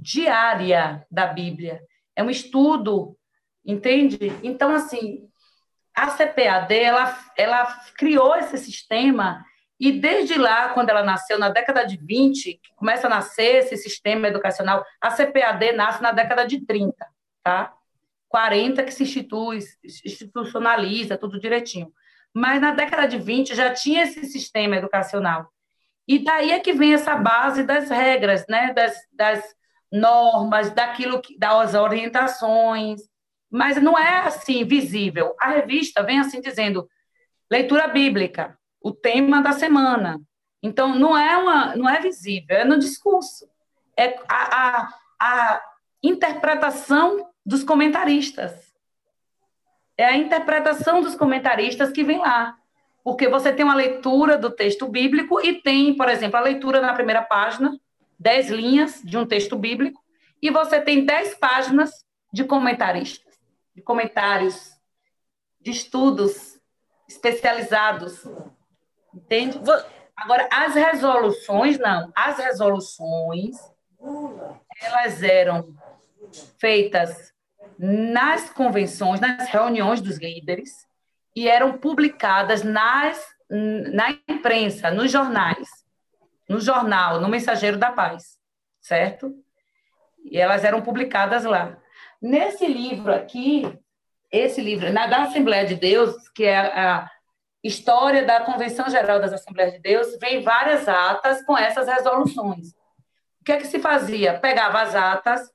diária 0.00 1.06
da 1.10 1.26
Bíblia. 1.26 1.82
É 2.14 2.22
um 2.22 2.30
estudo, 2.30 3.16
entende? 3.64 4.18
Então, 4.42 4.70
assim, 4.74 5.28
a 5.94 6.08
CPAD, 6.08 6.74
ela, 6.74 7.18
ela 7.36 7.66
criou 7.96 8.36
esse 8.36 8.56
sistema 8.58 9.44
e 9.80 9.92
desde 9.92 10.36
lá, 10.36 10.68
quando 10.68 10.90
ela 10.90 11.02
nasceu, 11.02 11.38
na 11.38 11.48
década 11.48 11.84
de 11.84 11.96
20, 11.96 12.60
começa 12.76 13.06
a 13.06 13.10
nascer 13.10 13.56
esse 13.56 13.78
sistema 13.78 14.28
educacional, 14.28 14.84
a 15.00 15.10
CPAD 15.10 15.72
nasce 15.72 16.02
na 16.02 16.12
década 16.12 16.46
de 16.46 16.66
30, 16.66 16.94
tá? 17.42 17.72
40 18.28 18.84
que 18.84 18.92
se 18.92 19.04
institui, 19.04 19.58
institucionaliza 20.04 21.16
tudo 21.16 21.40
direitinho. 21.40 21.90
Mas 22.32 22.60
na 22.60 22.72
década 22.72 23.08
de 23.08 23.18
20 23.18 23.54
já 23.54 23.72
tinha 23.72 24.02
esse 24.02 24.24
sistema 24.26 24.76
educacional. 24.76 25.50
E 26.06 26.18
daí 26.18 26.52
é 26.52 26.60
que 26.60 26.74
vem 26.74 26.92
essa 26.92 27.16
base 27.16 27.64
das 27.64 27.88
regras, 27.88 28.44
né? 28.48 28.74
das, 28.74 28.94
das 29.10 29.42
normas, 29.90 30.70
daquilo 30.70 31.22
que, 31.22 31.38
das 31.38 31.74
orientações, 31.74 33.00
mas 33.50 33.82
não 33.82 33.98
é 33.98 34.18
assim 34.18 34.64
visível. 34.64 35.34
A 35.40 35.48
revista 35.48 36.02
vem 36.02 36.20
assim 36.20 36.40
dizendo 36.40 36.86
leitura 37.50 37.88
bíblica, 37.88 38.59
o 38.80 38.92
tema 38.92 39.42
da 39.42 39.52
semana. 39.52 40.20
Então 40.62 40.94
não 40.94 41.16
é 41.16 41.36
uma, 41.36 41.76
não 41.76 41.88
é 41.88 42.00
visível, 42.00 42.56
é 42.56 42.64
no 42.64 42.78
discurso. 42.78 43.48
É 43.96 44.18
a, 44.28 44.82
a, 44.82 44.94
a 45.20 45.62
interpretação 46.02 47.30
dos 47.44 47.64
comentaristas. 47.64 48.52
É 49.96 50.04
a 50.04 50.16
interpretação 50.16 51.02
dos 51.02 51.14
comentaristas 51.14 51.90
que 51.90 52.02
vem 52.02 52.18
lá. 52.18 52.56
Porque 53.02 53.28
você 53.28 53.52
tem 53.52 53.64
uma 53.64 53.74
leitura 53.74 54.36
do 54.36 54.50
texto 54.50 54.86
bíblico 54.86 55.40
e 55.40 55.60
tem, 55.60 55.96
por 55.96 56.08
exemplo, 56.08 56.36
a 56.38 56.42
leitura 56.42 56.80
na 56.80 56.92
primeira 56.92 57.22
página, 57.22 57.78
dez 58.18 58.50
linhas 58.50 59.00
de 59.02 59.16
um 59.16 59.26
texto 59.26 59.56
bíblico, 59.56 60.02
e 60.42 60.50
você 60.50 60.80
tem 60.80 61.04
dez 61.04 61.34
páginas 61.34 62.04
de 62.32 62.44
comentaristas, 62.44 63.38
de 63.74 63.82
comentários, 63.82 64.72
de 65.60 65.70
estudos 65.70 66.58
especializados. 67.08 68.24
Entende? 69.14 69.58
Agora, 70.16 70.48
as 70.52 70.74
resoluções, 70.74 71.78
não. 71.78 72.12
As 72.14 72.38
resoluções, 72.38 73.56
elas 74.82 75.22
eram 75.22 75.74
feitas 76.58 77.32
nas 77.78 78.50
convenções, 78.50 79.20
nas 79.20 79.48
reuniões 79.48 80.00
dos 80.00 80.18
líderes, 80.18 80.86
e 81.34 81.48
eram 81.48 81.78
publicadas 81.78 82.62
nas, 82.62 83.24
na 83.48 84.10
imprensa, 84.28 84.90
nos 84.90 85.10
jornais 85.10 85.80
no 86.50 86.58
jornal, 86.58 87.20
no 87.20 87.28
Mensageiro 87.28 87.78
da 87.78 87.92
Paz, 87.92 88.36
certo? 88.80 89.32
E 90.24 90.36
elas 90.36 90.64
eram 90.64 90.82
publicadas 90.82 91.44
lá. 91.44 91.78
Nesse 92.20 92.66
livro 92.66 93.14
aqui, 93.14 93.72
esse 94.32 94.60
livro, 94.60 94.92
na 94.92 95.06
da 95.06 95.22
Assembleia 95.22 95.64
de 95.64 95.76
Deus, 95.76 96.28
que 96.30 96.42
é 96.42 96.58
a, 96.58 97.08
história 97.62 98.24
da 98.24 98.40
Convenção 98.40 98.88
Geral 98.88 99.20
das 99.20 99.32
Assembleias 99.32 99.72
de 99.74 99.80
Deus, 99.80 100.16
vem 100.20 100.42
várias 100.42 100.88
atas 100.88 101.44
com 101.44 101.56
essas 101.56 101.86
resoluções. 101.86 102.70
O 103.40 103.44
que 103.44 103.52
é 103.52 103.56
que 103.56 103.66
se 103.66 103.78
fazia? 103.78 104.38
Pegava 104.38 104.80
as 104.80 104.94
atas 104.94 105.50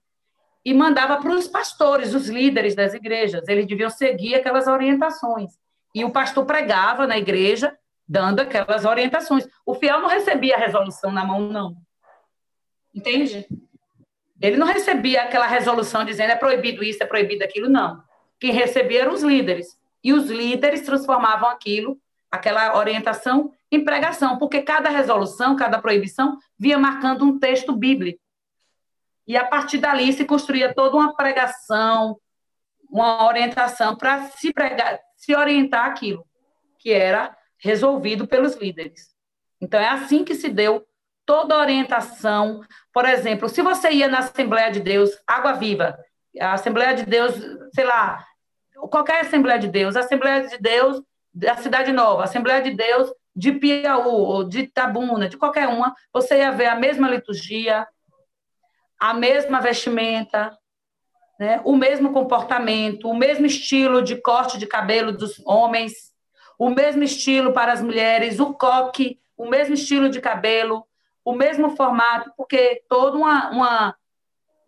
e 0.64 0.74
mandava 0.74 1.18
para 1.18 1.32
os 1.32 1.48
pastores, 1.48 2.14
os 2.14 2.28
líderes 2.28 2.76
das 2.76 2.94
igrejas. 2.94 3.48
Eles 3.48 3.68
deviam 3.68 3.90
seguir 3.90 4.36
aquelas 4.36 4.68
orientações. 4.68 5.52
E 5.94 6.04
o 6.04 6.12
pastor 6.12 6.46
pregava 6.46 7.06
na 7.06 7.18
igreja, 7.18 7.78
dando 8.08 8.40
aquelas 8.42 8.86
orientações. 8.86 9.48
O 9.66 9.76
fiel 9.76 10.02
não 10.02 10.10
recebia 10.10 10.56
a 10.56 10.60
resolução 10.60 11.12
na 11.12 11.24
mão, 11.24 11.40
não. 11.40 11.76
Entende? 12.94 13.48
Ele 14.42 14.58
não 14.58 14.68
recebia 14.68 15.24
aquela 15.24 15.48
resolução 15.48 16.04
dizendo 16.04 16.32
é 16.32 16.36
proibido 16.36 16.84
isso, 16.84 17.02
é 17.02 17.06
proibido 17.06 17.44
aquilo, 17.44 17.70
não. 17.70 18.04
Quem 18.40 18.52
recebia 18.52 19.02
eram 19.02 19.14
os 19.14 19.24
líderes. 19.24 19.75
E 20.06 20.14
os 20.14 20.30
líderes 20.30 20.84
transformavam 20.84 21.50
aquilo, 21.50 22.00
aquela 22.30 22.78
orientação, 22.78 23.52
em 23.72 23.84
pregação, 23.84 24.38
porque 24.38 24.62
cada 24.62 24.88
resolução, 24.88 25.56
cada 25.56 25.82
proibição, 25.82 26.38
via 26.60 26.78
marcando 26.78 27.26
um 27.26 27.40
texto 27.40 27.74
bíblico. 27.74 28.22
E 29.28 29.36
a 29.36 29.44
partir 29.44 29.80
dali 29.80 30.14
se 30.14 30.24
construía 30.24 30.76
toda 30.76 30.96
uma 30.96 31.16
pregação, 31.16 32.20
uma 32.88 33.26
orientação 33.26 33.96
para 33.96 34.26
se 34.26 34.54
pregar, 34.54 35.00
se 35.18 35.36
orientar 35.36 35.88
aquilo 35.88 36.24
que 36.78 36.92
era 36.92 37.36
resolvido 37.58 38.28
pelos 38.28 38.56
líderes. 38.58 39.16
Então 39.60 39.80
é 39.80 39.88
assim 39.88 40.24
que 40.24 40.36
se 40.36 40.50
deu 40.50 40.86
toda 41.26 41.56
a 41.56 41.62
orientação. 41.62 42.62
Por 42.94 43.06
exemplo, 43.06 43.50
se 43.50 43.64
você 43.64 43.90
ia 43.90 44.08
na 44.08 44.20
Assembleia 44.20 44.70
de 44.70 44.82
Deus, 44.82 45.10
Água 45.26 45.54
Viva, 45.54 45.98
a 46.40 46.54
Assembleia 46.54 46.94
de 46.94 47.08
Deus, 47.08 47.34
sei 47.74 47.86
lá, 47.86 48.24
qualquer 48.76 49.22
Assembleia 49.22 49.60
de 49.60 49.68
Deus, 49.68 49.96
Assembleia 49.96 50.48
de 50.48 50.58
Deus 50.58 51.02
da 51.34 51.58
Cidade 51.58 51.92
Nova, 51.92 52.24
Assembleia 52.24 52.62
de 52.62 52.72
Deus 52.72 53.12
de 53.36 53.52
Piauí, 53.52 54.08
ou 54.08 54.44
de 54.44 54.68
Tabuna, 54.68 55.28
de 55.28 55.38
qualquer 55.38 55.68
uma, 55.68 55.94
você 56.14 56.38
ia 56.38 56.52
ver 56.52 56.68
a 56.68 56.76
mesma 56.76 57.10
liturgia, 57.10 57.86
a 58.98 59.14
mesma 59.14 59.60
vestimenta, 59.60 60.58
né? 61.38 61.60
o 61.66 61.76
mesmo 61.76 62.14
comportamento, 62.14 63.10
o 63.10 63.16
mesmo 63.16 63.46
estilo 63.46 64.02
de 64.02 64.16
corte 64.22 64.58
de 64.58 64.66
cabelo 64.66 65.12
dos 65.12 65.42
homens, 65.46 66.14
o 66.58 66.70
mesmo 66.70 67.04
estilo 67.04 67.52
para 67.52 67.74
as 67.74 67.82
mulheres, 67.82 68.40
o 68.40 68.54
coque, 68.54 69.20
o 69.36 69.50
mesmo 69.50 69.74
estilo 69.74 70.10
de 70.10 70.22
cabelo, 70.22 70.86
o 71.26 71.34
mesmo 71.34 71.76
formato, 71.76 72.32
porque 72.38 72.84
toda 72.88 73.18
uma, 73.18 73.50
uma 73.50 73.96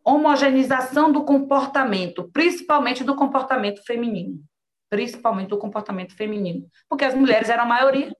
homogeneização 0.07 1.11
do 1.11 1.25
comportamento, 1.25 2.31
principalmente 2.31 3.03
do 3.03 3.13
comportamento 3.13 3.83
feminino. 3.83 4.41
Principalmente 4.89 5.49
do 5.49 5.57
comportamento 5.57 6.15
feminino. 6.15 6.69
Porque 6.87 7.03
as 7.03 7.13
mulheres 7.13 7.49
eram 7.49 7.63
a 7.63 7.67
maioria. 7.67 8.15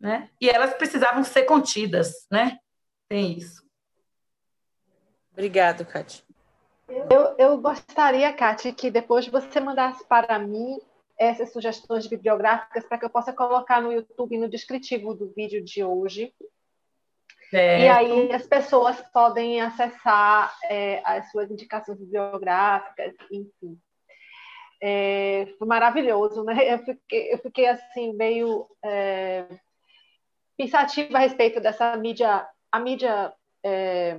Né? 0.00 0.30
E 0.40 0.48
elas 0.48 0.72
precisavam 0.74 1.22
ser 1.22 1.44
contidas, 1.44 2.26
né? 2.30 2.58
Tem 3.06 3.36
isso. 3.36 3.62
Obrigado, 5.32 5.84
Kátia. 5.84 6.24
Eu, 6.88 7.34
eu 7.38 7.60
gostaria, 7.60 8.32
Kátia, 8.32 8.72
que 8.72 8.90
depois 8.90 9.26
você 9.28 9.60
mandasse 9.60 10.06
para 10.06 10.38
mim 10.38 10.78
essas 11.18 11.52
sugestões 11.52 12.06
bibliográficas 12.06 12.84
para 12.86 12.98
que 12.98 13.04
eu 13.04 13.10
possa 13.10 13.32
colocar 13.32 13.80
no 13.80 13.92
YouTube, 13.92 14.38
no 14.38 14.48
descritivo 14.48 15.14
do 15.14 15.32
vídeo 15.34 15.62
de 15.62 15.84
hoje, 15.84 16.32
Certo. 17.54 17.82
E 17.82 17.88
aí 17.88 18.32
as 18.32 18.44
pessoas 18.44 19.00
podem 19.12 19.60
acessar 19.60 20.52
é, 20.64 21.00
as 21.04 21.30
suas 21.30 21.48
indicações 21.48 21.96
bibliográficas, 22.00 23.14
enfim. 23.30 23.80
É, 24.82 25.46
foi 25.56 25.68
maravilhoso, 25.68 26.42
né? 26.42 26.74
Eu 26.74 26.80
fiquei, 26.80 27.32
eu 27.32 27.38
fiquei 27.38 27.68
assim, 27.68 28.12
meio 28.14 28.66
é, 28.84 29.46
pensativa 30.56 31.16
a 31.16 31.20
respeito 31.20 31.60
dessa 31.60 31.96
mídia, 31.96 32.44
a 32.72 32.80
mídia 32.80 33.32
é, 33.62 34.18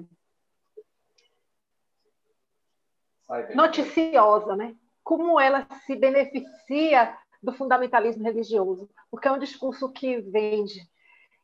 noticiosa, 3.54 4.56
né? 4.56 4.78
Como 5.04 5.38
ela 5.38 5.68
se 5.86 5.94
beneficia 5.98 7.18
do 7.44 7.52
fundamentalismo 7.52 8.24
religioso, 8.24 8.90
porque 9.12 9.28
é 9.28 9.32
um 9.32 9.40
discurso 9.40 9.92
que 9.92 10.22
vende. 10.22 10.90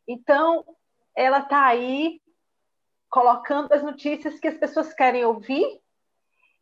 Então, 0.07 0.65
ela 1.15 1.39
está 1.39 1.65
aí 1.65 2.21
colocando 3.09 3.73
as 3.73 3.83
notícias 3.83 4.39
que 4.39 4.47
as 4.47 4.57
pessoas 4.57 4.93
querem 4.93 5.25
ouvir 5.25 5.81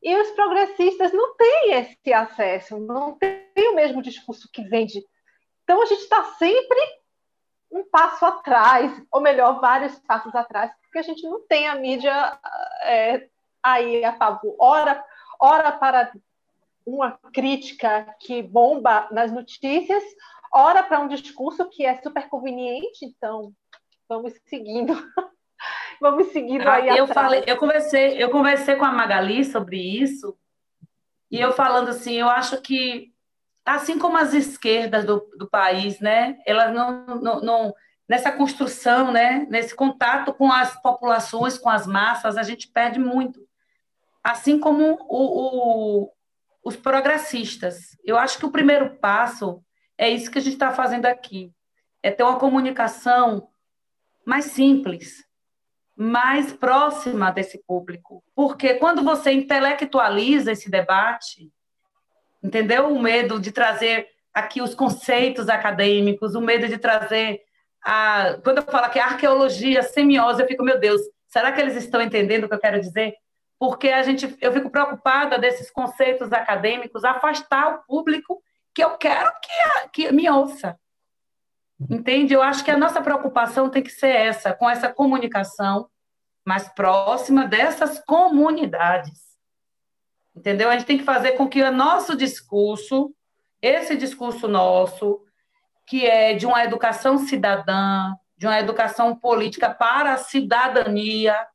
e 0.02 0.16
os 0.18 0.32
progressistas 0.32 1.12
não 1.12 1.36
têm 1.36 1.74
esse 1.74 2.14
acesso, 2.14 2.80
não 2.80 3.18
têm 3.18 3.70
o 3.72 3.76
mesmo 3.76 4.02
discurso 4.02 4.50
que 4.52 4.64
vende. 4.64 5.04
Então 5.64 5.82
a 5.82 5.86
gente 5.86 6.02
está 6.02 6.24
sempre 6.36 6.80
um 7.72 7.84
passo 7.84 8.26
atrás, 8.26 8.92
ou 9.12 9.22
melhor, 9.22 9.60
vários 9.60 10.00
passos 10.00 10.34
atrás, 10.34 10.72
porque 10.82 10.98
a 10.98 11.04
gente 11.04 11.22
não 11.24 11.46
tem 11.46 11.68
a 11.68 11.76
mídia 11.76 12.40
é, 12.82 13.28
aí 13.62 14.04
a 14.04 14.14
favor. 14.14 14.56
Ora, 14.58 15.04
ora 15.40 15.72
para 15.72 16.12
uma 16.86 17.20
crítica 17.34 18.16
que 18.20 18.42
bomba 18.42 19.08
nas 19.12 19.32
notícias, 19.32 20.04
ora 20.52 20.82
para 20.82 21.00
um 21.00 21.08
discurso 21.08 21.70
que 21.70 21.86
é 21.86 22.02
super 22.02 22.28
conveniente, 22.28 23.06
então 23.06 23.54
vamos 24.10 24.34
seguindo. 24.48 24.94
vamos 26.02 26.32
seguindo 26.34 26.68
ah, 26.68 26.74
aí. 26.74 26.88
Eu 26.88 27.04
atrás. 27.06 27.14
falei, 27.14 27.44
eu 27.46 27.58
conversei, 27.58 28.22
eu 28.22 28.32
conversei 28.32 28.76
com 28.76 28.86
a 28.86 28.92
Magali 28.92 29.46
sobre 29.46 29.78
isso, 29.78 30.36
e 31.30 31.40
eu 31.40 31.54
falando 31.54 31.90
assim, 31.90 32.16
eu 32.16 32.28
acho 32.28 32.60
que 32.60 33.14
assim 33.64 34.00
como 34.00 34.18
as 34.18 34.34
esquerdas 34.34 35.06
do, 35.06 35.20
do 35.38 35.48
país, 35.48 36.00
né, 36.00 36.40
elas 36.44 36.74
não, 36.74 37.06
não, 37.06 37.42
não, 37.42 37.76
nessa 38.08 38.32
construção, 38.32 39.12
né, 39.12 39.46
nesse 39.48 39.76
contato 39.76 40.34
com 40.34 40.52
as 40.52 40.82
populações, 40.82 41.56
com 41.56 41.70
as 41.70 41.86
massas, 41.86 42.36
a 42.36 42.42
gente 42.42 42.68
perde 42.68 43.00
muito. 43.00 43.48
Assim 44.24 44.60
como 44.60 44.98
o, 45.08 46.06
o, 46.08 46.12
os 46.64 46.76
progressistas. 46.76 47.96
Eu 48.04 48.18
acho 48.18 48.40
que 48.40 48.46
o 48.46 48.52
primeiro 48.52 48.98
passo 48.98 49.64
é 49.96 50.10
isso 50.10 50.32
que 50.32 50.40
a 50.40 50.42
gente 50.42 50.54
está 50.54 50.72
fazendo 50.72 51.06
aqui, 51.06 51.54
é 52.02 52.10
ter 52.10 52.24
uma 52.24 52.40
comunicação 52.40 53.49
mais 54.26 54.46
simples, 54.46 55.24
mais 55.96 56.54
próxima 56.54 57.32
desse 57.32 57.58
público. 57.66 58.24
Porque 58.36 58.76
quando 58.76 59.04
você 59.04 59.32
intelectualiza 59.32 60.52
esse 60.52 60.70
debate, 60.70 61.52
entendeu? 62.42 62.94
O 62.94 63.02
medo 63.02 63.40
de 63.40 63.52
trazer 63.52 64.08
aqui 64.34 64.62
os 64.62 64.74
conceitos 64.74 65.50
acadêmicos, 65.50 66.36
o 66.36 66.42
medo 66.42 66.68
de 66.68 66.78
trazer 66.78 67.42
a. 67.84 68.38
Quando 68.44 68.60
eu 68.60 68.64
falo 68.64 68.90
que 68.90 69.00
arqueologia, 69.00 69.84
semiose, 69.84 70.42
eu 70.42 70.48
fico, 70.48 70.64
meu 70.64 70.80
Deus, 70.80 71.02
será 71.28 71.52
que 71.52 71.60
eles 71.60 71.76
estão 71.76 72.02
entendendo 72.02 72.46
o 72.46 72.48
que 72.48 72.56
eu 72.56 72.60
quero 72.60 72.80
dizer? 72.80 73.14
Porque 73.58 73.90
a 73.90 74.02
gente, 74.04 74.38
eu 74.40 74.54
fico 74.54 74.70
preocupada 74.70 75.38
desses 75.38 75.70
conceitos 75.70 76.32
acadêmicos 76.32 77.04
afastar 77.04 77.76
o 77.76 77.80
público 77.84 78.42
que 78.74 78.84
eu 78.84 78.92
quero 78.98 79.30
que, 79.42 79.90
que 79.92 80.12
me 80.14 80.30
ouça. 80.30 80.80
Entende? 81.88 82.34
Eu 82.34 82.42
acho 82.42 82.64
que 82.64 82.72
a 82.72 82.78
nossa 82.78 83.02
preocupação 83.02 83.70
tem 83.70 83.82
que 83.82 83.92
ser 83.92 84.10
essa, 84.10 84.54
com 84.54 84.70
essa 84.70 84.92
comunicação 84.92 85.90
mais 86.46 86.68
próxima 86.70 87.46
dessas 87.46 88.04
comunidades. 88.06 89.30
Entendeu? 90.36 90.70
A 90.70 90.74
gente 90.74 90.88
tem 90.88 90.98
que 90.98 91.04
fazer 91.04 91.34
com 91.34 91.48
que 91.48 91.62
o 91.62 91.72
nosso 91.72 92.16
discurso, 92.16 93.14
esse 93.62 93.96
discurso 93.96 94.48
nosso, 94.48 95.22
que 95.86 96.06
é 96.06 96.34
de 96.34 96.46
uma 96.46 96.64
educação 96.64 97.18
cidadã, 97.18 98.14
de 98.38 98.46
uma 98.46 98.60
educação 98.60 99.16
política 99.16 99.70
para 99.70 100.14
a 100.14 100.18
cidadania, 100.18 101.48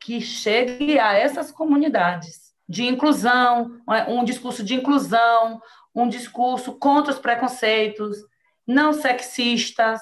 que 0.00 0.20
chegue 0.20 0.98
a 0.98 1.12
essas 1.12 1.50
comunidades 1.50 2.52
de 2.68 2.84
inclusão, 2.84 3.78
um 4.08 4.24
discurso 4.24 4.64
de 4.64 4.74
inclusão, 4.74 5.60
um 5.94 6.08
discurso 6.08 6.72
contra 6.72 7.12
os 7.12 7.18
preconceitos, 7.18 8.18
não 8.66 8.92
sexistas, 8.92 10.00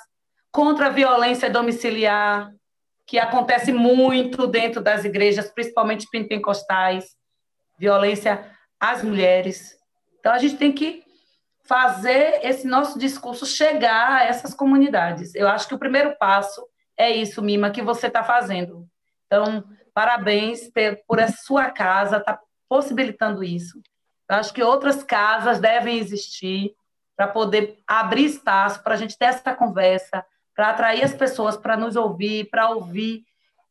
contra 0.53 0.87
a 0.87 0.91
violência 0.91 1.49
domiciliar, 1.49 2.51
que 3.07 3.19
acontece 3.19 3.73
muito 3.73 4.47
dentro 4.47 4.81
das 4.81 5.05
igrejas, 5.05 5.51
principalmente 5.51 6.09
pentecostais, 6.11 7.17
violência 7.79 8.51
às 8.79 9.03
mulheres. 9.03 9.77
Então, 10.19 10.33
a 10.33 10.39
gente 10.39 10.57
tem 10.57 10.73
que 10.73 11.03
fazer 11.65 12.41
esse 12.45 12.67
nosso 12.67 12.99
discurso 12.99 13.47
chegar 13.47 14.21
a 14.21 14.25
essas 14.25 14.55
comunidades. 14.55 15.35
Eu 15.35 15.49
acho 15.49 15.69
que 15.69 15.75
o 15.75 15.79
primeiro 15.79 16.17
passo 16.19 16.65
é 16.97 17.11
isso, 17.11 17.43
Mima, 17.43 17.71
que 17.71 17.83
você 17.83 18.09
está 18.09 18.23
fazendo. 18.23 18.87
Então, 19.27 19.65
parabéns 19.95 20.71
por 21.07 21.21
a 21.21 21.29
sua 21.29 21.71
casa 21.71 22.19
estar 22.19 22.35
tá 22.35 22.43
possibilitando 22.69 23.43
isso. 23.43 23.81
Eu 24.29 24.37
acho 24.37 24.53
que 24.53 24.63
outras 24.63 25.03
casas 25.03 25.59
devem 25.59 25.99
existir 25.99 26.75
para 27.21 27.29
poder 27.29 27.79
abrir 27.87 28.25
espaço 28.25 28.83
para 28.83 28.95
a 28.95 28.97
gente 28.97 29.19
ter 29.19 29.27
essa 29.27 29.55
conversa, 29.55 30.25
para 30.57 30.71
atrair 30.71 31.05
as 31.05 31.13
pessoas 31.13 31.55
para 31.55 31.77
nos 31.77 31.95
ouvir, 31.95 32.49
para 32.49 32.71
ouvir 32.71 33.27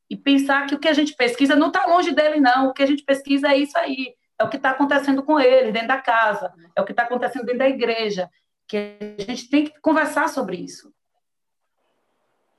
e 0.08 0.16
pensar 0.16 0.68
que 0.68 0.76
o 0.76 0.80
que 0.80 0.88
a 0.88 0.94
gente 0.94 1.16
pesquisa 1.16 1.56
não 1.56 1.70
está 1.70 1.88
longe 1.88 2.12
dele, 2.12 2.40
não. 2.40 2.70
O 2.70 2.74
que 2.76 2.84
a 2.84 2.86
gente 2.86 3.04
pesquisa 3.04 3.48
é 3.48 3.58
isso 3.58 3.76
aí. 3.76 4.14
É 4.38 4.44
o 4.44 4.50
que 4.50 4.58
está 4.58 4.70
acontecendo 4.70 5.24
com 5.24 5.40
ele 5.40 5.72
dentro 5.72 5.88
da 5.88 5.98
casa, 5.98 6.54
é 6.76 6.80
o 6.80 6.86
que 6.86 6.92
está 6.92 7.02
acontecendo 7.02 7.44
dentro 7.44 7.58
da 7.58 7.70
igreja. 7.70 8.30
que 8.68 8.78
a 9.18 9.24
gente 9.24 9.50
tem 9.50 9.66
que 9.66 9.82
conversar 9.82 10.30
sobre 10.30 10.58
isso. 10.58 10.94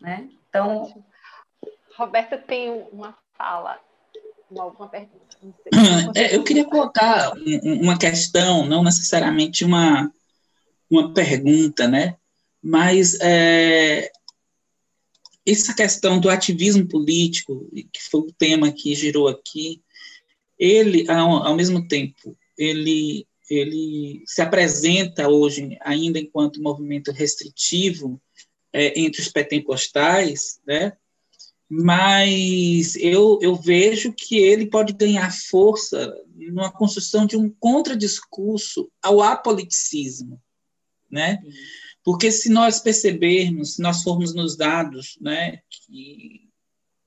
Né? 0.00 0.28
Então. 0.48 1.04
Roberta 1.96 2.36
tem 2.36 2.68
uma 2.90 3.16
fala, 3.38 3.78
uma, 4.50 4.64
alguma 4.64 4.88
pergunta. 4.88 5.36
É, 6.16 6.34
eu 6.34 6.42
queria 6.42 6.64
colocar 6.64 7.32
uma 7.62 7.96
questão, 7.96 8.66
não 8.66 8.82
necessariamente 8.82 9.64
uma, 9.64 10.10
uma 10.90 11.14
pergunta, 11.14 11.86
né? 11.86 12.16
Mas 12.62 13.18
é, 13.20 14.10
essa 15.46 15.74
questão 15.74 16.20
do 16.20 16.28
ativismo 16.28 16.86
político, 16.86 17.68
que 17.92 18.02
foi 18.10 18.20
o 18.20 18.32
tema 18.36 18.72
que 18.72 18.94
girou 18.94 19.28
aqui, 19.28 19.80
ele, 20.58 21.10
ao, 21.10 21.46
ao 21.46 21.56
mesmo 21.56 21.86
tempo, 21.86 22.36
ele 22.58 23.26
ele 23.50 24.22
se 24.26 24.40
apresenta 24.40 25.28
hoje 25.28 25.76
ainda 25.80 26.20
enquanto 26.20 26.62
movimento 26.62 27.10
restritivo 27.10 28.22
é, 28.72 29.00
entre 29.00 29.20
os 29.20 29.26
pentecostais, 29.26 30.60
né? 30.64 30.92
mas 31.68 32.96
eu, 32.96 33.38
eu 33.40 33.54
vejo 33.54 34.12
que 34.12 34.36
ele 34.36 34.66
pode 34.66 34.92
ganhar 34.92 35.32
força 35.32 36.12
numa 36.34 36.70
construção 36.70 37.26
de 37.26 37.36
um 37.36 37.48
contradiscurso 37.48 38.90
ao 39.00 39.20
apoliticismo, 39.20 40.40
né? 41.10 41.38
Porque 42.02 42.30
se 42.30 42.48
nós 42.48 42.80
percebermos, 42.80 43.74
se 43.74 43.82
nós 43.82 44.02
formos 44.02 44.34
nos 44.34 44.56
dados, 44.56 45.18
né, 45.20 45.60
que, 45.68 46.48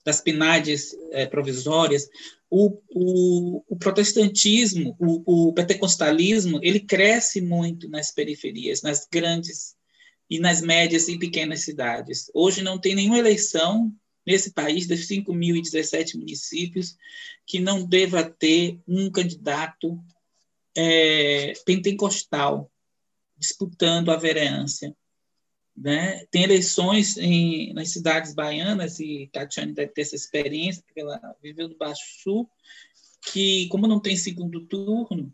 das 0.05 0.21
PNADs 0.21 0.95
é, 1.11 1.25
provisórias, 1.25 2.07
o, 2.49 2.79
o, 2.93 3.63
o 3.67 3.75
protestantismo, 3.77 4.95
o, 4.99 5.47
o, 5.47 5.53
pentecostalismo, 5.53 6.59
ele 6.61 6.79
cresce 6.79 7.41
muito 7.41 7.89
nas 7.89 8.11
periferias, 8.11 8.81
nas 8.81 9.07
grandes 9.11 9.75
e 10.29 10.39
nas 10.39 10.61
médias 10.61 11.07
e 11.07 11.17
pequenas 11.17 11.61
cidades. 11.61 12.29
Hoje 12.33 12.61
não 12.61 12.79
tem 12.79 12.93
nenhuma 12.95 13.17
eleição 13.17 13.91
nesse 14.25 14.53
país, 14.53 14.87
dos 14.87 15.07
5.017 15.07 16.15
municípios, 16.15 16.95
que 17.45 17.59
não 17.59 17.85
deva 17.85 18.23
ter 18.23 18.79
um 18.87 19.09
candidato 19.11 19.99
é, 20.75 21.53
pentecostal 21.65 22.71
disputando 23.43 24.09
a 24.09 24.15
vereança. 24.15 24.95
Né? 25.75 26.25
Tem 26.31 26.43
eleições 26.43 27.17
em, 27.17 27.73
nas 27.73 27.89
cidades 27.89 28.33
baianas, 28.33 28.99
e 28.99 29.29
Tatiane 29.31 29.73
deve 29.73 29.91
ter 29.91 30.01
essa 30.01 30.15
experiência, 30.15 30.83
porque 30.85 31.01
ela 31.01 31.19
viveu 31.41 31.67
no 31.67 31.77
Baixo 31.77 32.21
Sul, 32.21 32.49
que, 33.31 33.67
como 33.67 33.87
não 33.87 33.99
tem 33.99 34.15
segundo 34.15 34.65
turno, 34.65 35.33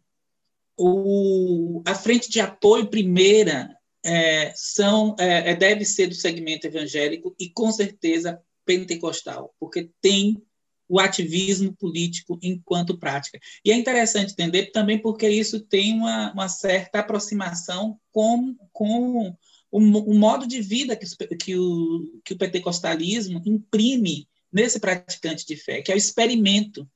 o, 0.77 1.81
a 1.85 1.93
frente 1.93 2.29
de 2.29 2.39
apoio 2.39 2.89
primeira 2.89 3.75
é, 4.03 4.53
são, 4.55 5.15
é, 5.19 5.51
é, 5.51 5.55
deve 5.55 5.83
ser 5.83 6.07
do 6.07 6.15
segmento 6.15 6.67
evangélico 6.67 7.35
e, 7.37 7.49
com 7.49 7.71
certeza, 7.71 8.41
pentecostal, 8.65 9.53
porque 9.59 9.89
tem 9.99 10.41
o 10.89 10.99
ativismo 10.99 11.73
político 11.75 12.39
enquanto 12.41 12.97
prática. 12.97 13.39
E 13.63 13.71
é 13.71 13.75
interessante 13.75 14.33
entender 14.33 14.71
também 14.71 14.99
porque 14.99 15.29
isso 15.29 15.59
tem 15.59 15.93
uma, 15.93 16.33
uma 16.33 16.49
certa 16.49 16.99
aproximação 16.99 17.99
com, 18.11 18.55
com 18.73 19.29
o, 19.71 19.79
o 19.79 20.17
modo 20.17 20.47
de 20.47 20.59
vida 20.61 20.95
que, 20.95 21.05
que, 21.37 21.55
o, 21.55 22.19
que 22.25 22.33
o 22.33 22.37
pentecostalismo 22.37 23.39
imprime 23.45 24.27
nesse 24.51 24.79
praticante 24.79 25.45
de 25.45 25.55
fé, 25.55 25.83
que 25.83 25.91
é 25.91 25.95
o 25.95 25.97
experimento. 25.97 26.89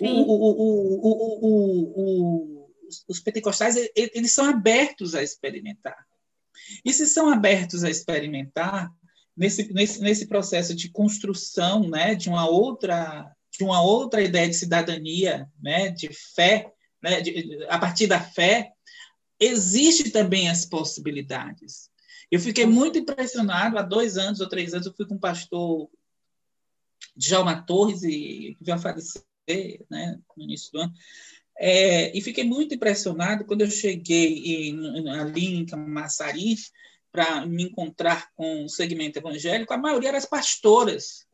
O, 0.00 0.22
o, 1.46 2.70
os 3.06 3.20
pentecostais 3.20 3.76
eles 3.94 4.32
são 4.32 4.46
abertos 4.46 5.14
a 5.14 5.22
experimentar. 5.22 6.06
E 6.84 6.92
se 6.92 7.06
são 7.06 7.28
abertos 7.28 7.84
a 7.84 7.90
experimentar, 7.90 8.90
nesse, 9.36 9.72
nesse, 9.72 10.00
nesse 10.00 10.26
processo 10.26 10.74
de 10.74 10.90
construção 10.90 11.88
né, 11.88 12.14
de 12.14 12.28
uma 12.28 12.48
outra 12.48 13.30
de 13.56 13.62
uma 13.62 13.80
outra 13.80 14.20
ideia 14.20 14.48
de 14.48 14.54
cidadania, 14.54 15.48
né, 15.62 15.88
de 15.88 16.08
fé, 16.34 16.72
né, 17.00 17.20
de, 17.20 17.64
a 17.68 17.78
partir 17.78 18.08
da 18.08 18.18
fé, 18.18 18.72
existe 19.38 20.10
também 20.10 20.48
as 20.48 20.64
possibilidades. 20.64 21.88
Eu 22.28 22.40
fiquei 22.40 22.66
muito 22.66 22.98
impressionado, 22.98 23.78
há 23.78 23.82
dois 23.82 24.16
anos 24.16 24.40
ou 24.40 24.48
três 24.48 24.74
anos, 24.74 24.88
eu 24.88 24.94
fui 24.96 25.06
com 25.06 25.14
o 25.14 25.20
pastor 25.20 25.88
Djalma 27.16 27.62
Torres, 27.62 28.02
e 28.02 28.56
que 28.58 28.64
veio 28.64 28.76
a 28.76 28.80
falecer 28.80 29.22
né, 29.88 30.18
no 30.36 30.42
início 30.42 30.72
do 30.72 30.80
ano, 30.80 30.92
é, 31.56 32.16
e 32.16 32.20
fiquei 32.20 32.42
muito 32.42 32.74
impressionado 32.74 33.44
quando 33.44 33.60
eu 33.60 33.70
cheguei 33.70 34.68
em, 34.68 35.08
ali 35.10 35.54
em 35.54 35.64
Camaçari 35.64 36.56
para 37.14 37.46
me 37.46 37.62
encontrar 37.62 38.28
com 38.34 38.64
o 38.64 38.68
segmento 38.68 39.20
evangélico, 39.20 39.72
a 39.72 39.78
maioria 39.78 40.08
eram 40.08 40.18
as 40.18 40.26
pastoras. 40.26 41.24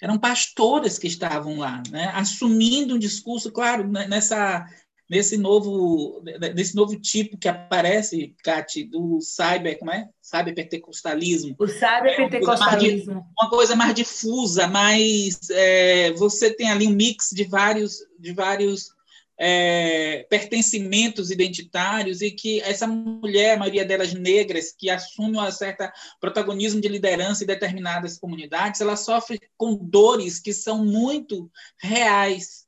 Eram 0.00 0.18
pastoras 0.18 0.98
que 0.98 1.06
estavam 1.06 1.58
lá, 1.58 1.82
né, 1.90 2.10
assumindo 2.14 2.94
um 2.94 2.98
discurso, 2.98 3.52
claro, 3.52 3.86
né, 3.86 4.08
nessa 4.08 4.66
nesse 5.10 5.38
novo, 5.38 6.22
nesse 6.54 6.76
novo 6.76 6.94
tipo 7.00 7.38
que 7.38 7.48
aparece, 7.48 8.34
Cati, 8.44 8.84
do 8.84 9.20
cyber, 9.22 9.78
como 9.78 9.90
é? 9.90 10.06
Cyberpentecostalismo. 10.20 11.56
O 11.58 11.66
cyberpentecostalismo. 11.66 13.12
É 13.12 13.42
uma, 13.42 13.48
coisa 13.48 13.74
mais 13.74 13.94
difusa, 13.94 14.66
mas 14.66 15.48
é, 15.50 16.12
você 16.12 16.52
tem 16.52 16.70
ali 16.70 16.86
um 16.86 16.90
mix 16.90 17.30
de 17.32 17.44
vários, 17.44 18.00
de 18.18 18.34
vários 18.34 18.90
é, 19.38 20.26
pertencimentos 20.28 21.30
identitários 21.30 22.20
e 22.20 22.30
que 22.30 22.60
essa 22.62 22.86
mulher, 22.86 23.54
a 23.54 23.58
maioria 23.58 23.84
delas 23.84 24.12
negras, 24.12 24.72
que 24.76 24.90
assume 24.90 25.38
um 25.38 25.50
certo 25.52 25.84
protagonismo 26.20 26.80
de 26.80 26.88
liderança 26.88 27.44
em 27.44 27.46
determinadas 27.46 28.18
comunidades, 28.18 28.80
ela 28.80 28.96
sofre 28.96 29.40
com 29.56 29.76
dores 29.76 30.40
que 30.40 30.52
são 30.52 30.84
muito 30.84 31.50
reais. 31.78 32.66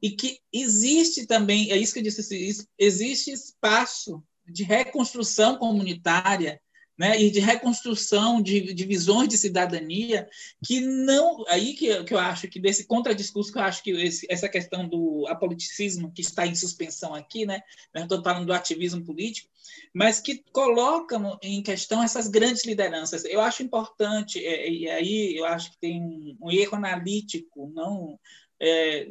E 0.00 0.10
que 0.10 0.38
existe 0.52 1.26
também, 1.26 1.72
é 1.72 1.76
isso 1.76 1.92
que 1.92 1.98
eu 1.98 2.04
disse, 2.04 2.68
existe 2.78 3.32
espaço 3.32 4.22
de 4.46 4.62
reconstrução 4.62 5.56
comunitária 5.56 6.60
né, 6.98 7.20
e 7.20 7.30
de 7.30 7.38
reconstrução 7.38 8.42
de, 8.42 8.74
de, 8.74 8.84
visões 8.84 9.28
de 9.28 9.38
cidadania 9.38 10.28
que 10.64 10.80
não 10.80 11.44
aí 11.48 11.74
que, 11.74 12.02
que 12.02 12.12
eu 12.12 12.18
acho 12.18 12.48
que 12.48 12.58
desse 12.58 12.86
contradiscurso 12.86 13.52
que 13.52 13.58
eu 13.58 13.62
acho 13.62 13.82
que 13.82 13.90
esse, 13.90 14.26
essa 14.28 14.48
questão 14.48 14.88
do 14.88 15.24
apoliticismo 15.28 16.10
que 16.10 16.22
está 16.22 16.46
em 16.46 16.54
suspensão 16.54 17.14
aqui 17.14 17.46
né 17.46 17.62
estou 17.94 18.22
falando 18.22 18.46
do 18.46 18.52
ativismo 18.52 19.04
político 19.04 19.48
mas 19.94 20.20
que 20.20 20.44
colocam 20.52 21.38
em 21.42 21.62
questão 21.62 22.02
essas 22.02 22.28
grandes 22.28 22.64
lideranças. 22.64 23.24
Eu 23.24 23.40
acho 23.40 23.62
importante 23.62 24.44
é, 24.44 24.70
e 24.70 24.88
aí 24.88 25.36
eu 25.36 25.44
acho 25.44 25.72
que 25.72 25.78
tem 25.78 26.00
um, 26.00 26.36
um 26.40 26.50
erro 26.50 26.76
analítico 26.76 27.70
não 27.74 28.18
é, 28.60 29.06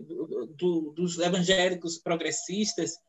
do, 0.56 0.94
dos 0.96 1.18
evangélicos 1.20 1.98
progressistas 1.98 3.00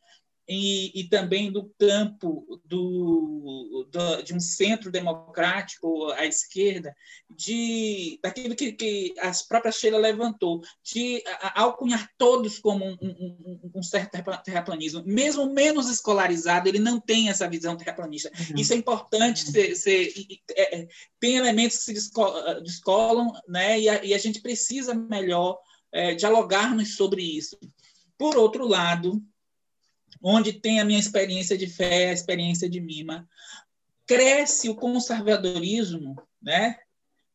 e, 0.48 0.98
e, 0.98 1.04
também 1.04 1.52
do 1.52 1.70
campo 1.78 2.60
do, 2.64 3.86
do, 3.90 4.22
de 4.22 4.32
um 4.34 4.40
centro 4.40 4.90
democrático 4.90 6.10
à 6.12 6.24
esquerda, 6.24 6.96
de 7.28 8.18
daquilo 8.22 8.56
que, 8.56 8.72
que 8.72 9.14
a 9.18 9.30
própria 9.46 9.70
Sheila 9.70 9.98
levantou, 9.98 10.62
de 10.82 11.22
alcunhar 11.54 12.10
todos 12.16 12.58
como 12.58 12.86
um, 12.86 12.96
um, 13.02 13.60
um, 13.74 13.82
certo 13.82 14.18
terraplanismo. 14.42 15.02
Mesmo 15.04 15.52
menos 15.52 15.90
escolarizado, 15.90 16.66
ele 16.66 16.78
não 16.78 16.98
tem 16.98 17.28
essa 17.28 17.46
visão 17.46 17.76
terraplanista. 17.76 18.30
Uhum. 18.30 18.58
Isso 18.58 18.72
é 18.72 18.76
importante, 18.76 19.44
uhum. 19.46 19.52
ser, 19.52 19.76
ser, 19.76 20.14
é, 20.52 20.80
é, 20.80 20.88
tem 21.20 21.36
elementos 21.36 21.84
que 21.84 21.94
se 21.94 22.10
descolam, 22.62 23.32
né, 23.46 23.78
e 23.78 23.88
a, 23.88 24.04
e 24.04 24.14
a 24.14 24.18
gente 24.18 24.40
precisa 24.40 24.94
melhor 24.94 25.58
é, 25.92 26.14
dialogarmos 26.14 26.96
sobre 26.96 27.22
isso. 27.22 27.58
Por 28.16 28.36
outro 28.36 28.66
lado, 28.66 29.22
onde 30.22 30.52
tem 30.52 30.80
a 30.80 30.84
minha 30.84 30.98
experiência 30.98 31.56
de 31.56 31.66
fé, 31.66 32.10
a 32.10 32.12
experiência 32.12 32.68
de 32.68 32.80
mima, 32.80 33.28
cresce 34.06 34.68
o 34.68 34.74
conservadorismo, 34.74 36.20
né? 36.42 36.76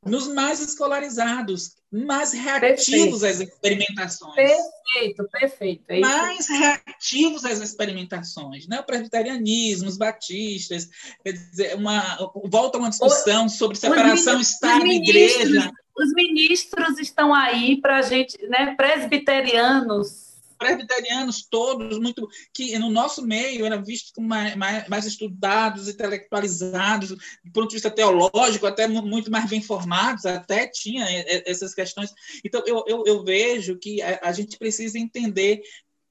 Nos 0.06 0.28
mais 0.28 0.60
escolarizados, 0.60 1.76
mais 1.90 2.34
reativos 2.34 3.22
perfeito. 3.22 3.26
às 3.26 3.40
experimentações. 3.40 4.36
Perfeito, 4.36 5.30
perfeito. 5.32 5.84
É 5.88 6.00
mais 6.00 6.50
reativos 6.50 7.46
às 7.46 7.62
experimentações, 7.62 8.68
né? 8.68 8.82
O 8.82 8.84
presbiterianismo, 8.84 9.88
os 9.88 9.98
batistas, 9.98 10.90
quer 11.24 11.32
dizer, 11.32 11.76
uma, 11.76 12.18
volta 12.46 12.78
a 12.78 12.82
uma 12.82 12.90
discussão 12.90 13.48
sobre 13.48 13.78
separação 13.78 14.42
Estado 14.42 14.86
e 14.88 14.98
Igreja. 14.98 15.72
Os 15.96 16.12
ministros 16.14 17.00
estão 17.00 17.34
aí 17.34 17.80
para 17.80 18.00
a 18.00 18.02
gente, 18.02 18.36
né? 18.48 18.76
Presbiterianos 18.76 20.33
presbiterianos 20.64 21.46
todos, 21.50 22.00
muito 22.00 22.28
que 22.54 22.78
no 22.80 22.90
nosso 22.90 23.26
meio 23.26 23.66
eram 23.66 23.84
vistos 23.84 24.12
como 24.12 24.28
mais, 24.28 24.56
mais, 24.56 24.88
mais, 24.88 25.06
estudados, 25.06 25.88
intelectualizados, 25.88 27.10
do 27.10 27.52
ponto 27.52 27.70
de 27.70 27.76
vista 27.76 27.92
teológico, 27.92 28.66
até 28.66 28.88
muito 28.88 29.30
mais 29.30 29.50
bem 29.50 29.62
formados, 29.62 30.26
até 30.26 30.68
tinha 30.68 31.06
essas 31.46 31.74
questões. 31.74 32.14
Então, 32.44 32.64
eu, 32.66 32.84
eu, 32.88 33.04
eu 33.06 33.24
vejo 33.24 33.78
que 33.78 34.02
a, 34.02 34.20
a, 34.24 34.32
gente 34.32 34.58
precisa 34.58 34.98
entender 34.98 35.62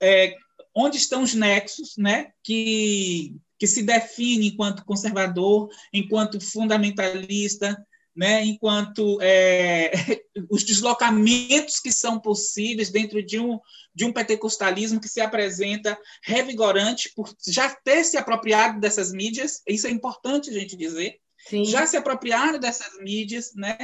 é, 0.00 0.36
onde 0.74 0.96
estão 0.96 1.22
os 1.22 1.34
nexos 1.34 1.96
né, 1.96 2.32
que, 2.42 3.34
que 3.58 3.66
se 3.66 3.82
define 3.82 4.48
enquanto 4.48 4.84
conservador, 4.84 5.68
enquanto 5.92 6.40
fundamentalista, 6.40 7.76
né, 8.14 8.44
enquanto 8.44 9.18
é, 9.20 9.90
os 10.50 10.64
deslocamentos 10.64 11.80
que 11.80 11.90
são 11.90 12.20
possíveis 12.20 12.90
dentro 12.90 13.22
de 13.22 13.38
um, 13.38 13.58
de 13.94 14.04
um 14.04 14.12
pentecostalismo 14.12 15.00
que 15.00 15.08
se 15.08 15.20
apresenta 15.20 15.98
revigorante 16.22 17.12
por 17.14 17.34
já 17.46 17.70
ter 17.70 18.04
se 18.04 18.16
apropriado 18.16 18.78
dessas 18.78 19.12
mídias, 19.12 19.62
isso 19.66 19.86
é 19.86 19.90
importante 19.90 20.50
a 20.50 20.52
gente 20.52 20.76
dizer, 20.76 21.18
Sim. 21.48 21.64
já 21.64 21.86
se 21.86 21.96
apropriaram 21.96 22.58
dessas 22.58 22.98
mídias, 23.00 23.54
né, 23.54 23.76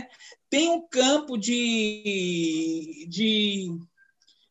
tem 0.50 0.68
um 0.68 0.86
campo 0.86 1.38
de, 1.38 3.06
de, 3.08 3.68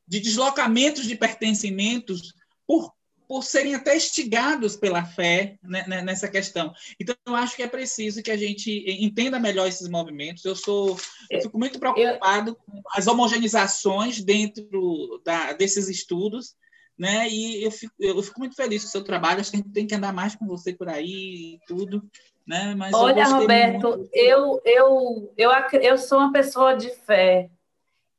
de 0.08 0.20
deslocamentos 0.20 1.06
de 1.06 1.16
pertencimentos 1.16 2.34
por 2.66 2.97
por 3.28 3.44
serem 3.44 3.76
até 3.76 3.96
instigados 3.96 4.78
pela 4.78 5.04
fé 5.04 5.58
né, 5.62 5.84
né, 5.88 6.02
nessa 6.02 6.28
questão. 6.30 6.74
Então, 7.00 7.16
eu 7.26 7.36
acho 7.36 7.56
que 7.56 7.64
é 7.64 7.68
preciso 7.68 8.24
que 8.24 8.32
a 8.32 8.38
gente 8.38 8.86
entenda 8.88 9.40
melhor 9.40 9.68
esses 9.68 9.90
movimentos. 9.90 10.46
Eu 10.46 10.56
sou, 10.56 10.98
eu 11.30 11.42
fico 11.42 11.60
muito 11.60 11.78
preocupado 11.78 12.56
com 12.56 12.82
as 12.94 13.06
homogeneizações 13.06 14.24
dentro 14.24 15.22
da, 15.26 15.52
desses 15.54 15.90
estudos, 15.90 16.56
né? 16.98 17.28
E 17.30 17.64
eu 17.64 17.70
fico, 17.70 17.94
eu 18.00 18.24
fico 18.24 18.40
muito 18.40 18.56
feliz 18.56 18.82
com 18.82 18.88
o 18.88 18.92
seu 18.92 19.04
trabalho. 19.04 19.42
Acho 19.42 19.52
que 19.52 19.58
a 19.58 19.60
gente 19.60 19.74
tem 19.74 19.86
que 19.86 19.96
andar 19.96 20.14
mais 20.14 20.34
com 20.34 20.48
você 20.48 20.74
por 20.74 20.88
aí 20.88 21.56
e 21.56 21.60
tudo, 21.68 22.02
né? 22.48 22.74
Mas 22.76 22.94
Olha, 22.94 23.28
Roberto, 23.28 23.90
muito... 23.90 24.10
eu, 24.14 24.62
eu, 24.64 25.34
eu, 25.38 25.52
eu 25.82 25.98
sou 25.98 26.20
uma 26.20 26.32
pessoa 26.32 26.76
de 26.76 26.90
fé. 26.90 27.50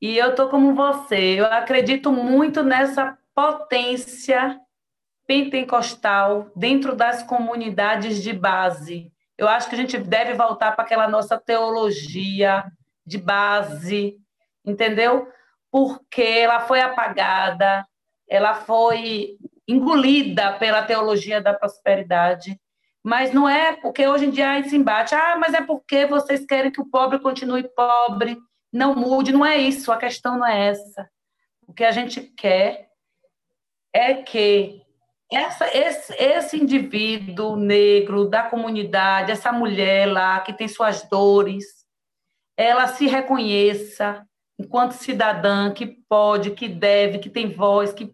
E 0.00 0.16
eu 0.16 0.34
tô 0.34 0.48
como 0.48 0.74
você. 0.74 1.40
Eu 1.40 1.46
acredito 1.46 2.12
muito 2.12 2.62
nessa 2.62 3.18
potência 3.34 4.60
pentecostal 5.28 6.50
dentro 6.56 6.96
das 6.96 7.22
comunidades 7.22 8.22
de 8.22 8.32
base. 8.32 9.12
Eu 9.36 9.46
acho 9.46 9.68
que 9.68 9.74
a 9.74 9.78
gente 9.78 9.98
deve 9.98 10.32
voltar 10.32 10.72
para 10.72 10.82
aquela 10.82 11.06
nossa 11.06 11.38
teologia 11.38 12.64
de 13.06 13.18
base, 13.18 14.16
entendeu? 14.64 15.28
Porque 15.70 16.22
ela 16.22 16.60
foi 16.60 16.80
apagada, 16.80 17.86
ela 18.26 18.54
foi 18.54 19.36
engolida 19.68 20.54
pela 20.54 20.82
teologia 20.82 21.42
da 21.42 21.52
prosperidade. 21.52 22.58
Mas 23.04 23.30
não 23.30 23.46
é 23.46 23.76
porque 23.76 24.08
hoje 24.08 24.24
em 24.24 24.30
dia 24.30 24.52
há 24.52 24.58
esse 24.58 24.74
embate. 24.74 25.14
Ah, 25.14 25.36
mas 25.36 25.52
é 25.52 25.60
porque 25.60 26.06
vocês 26.06 26.46
querem 26.46 26.72
que 26.72 26.80
o 26.80 26.88
pobre 26.88 27.18
continue 27.18 27.68
pobre, 27.74 28.38
não 28.72 28.94
mude. 28.94 29.30
Não 29.30 29.44
é 29.44 29.58
isso, 29.58 29.92
a 29.92 29.98
questão 29.98 30.38
não 30.38 30.46
é 30.46 30.68
essa. 30.68 31.08
O 31.66 31.74
que 31.74 31.84
a 31.84 31.90
gente 31.90 32.22
quer 32.22 32.88
é 33.92 34.14
que 34.14 34.87
essa, 35.30 35.66
esse, 35.76 36.14
esse 36.14 36.56
indivíduo 36.56 37.54
negro 37.56 38.28
da 38.28 38.44
comunidade, 38.44 39.30
essa 39.30 39.52
mulher 39.52 40.06
lá 40.06 40.40
que 40.40 40.52
tem 40.52 40.66
suas 40.66 41.02
dores, 41.08 41.64
ela 42.56 42.88
se 42.88 43.06
reconheça 43.06 44.26
enquanto 44.58 44.92
cidadã 44.92 45.72
que 45.72 45.86
pode, 46.08 46.52
que 46.52 46.68
deve, 46.68 47.18
que 47.18 47.30
tem 47.30 47.52
voz, 47.52 47.92
que, 47.92 48.12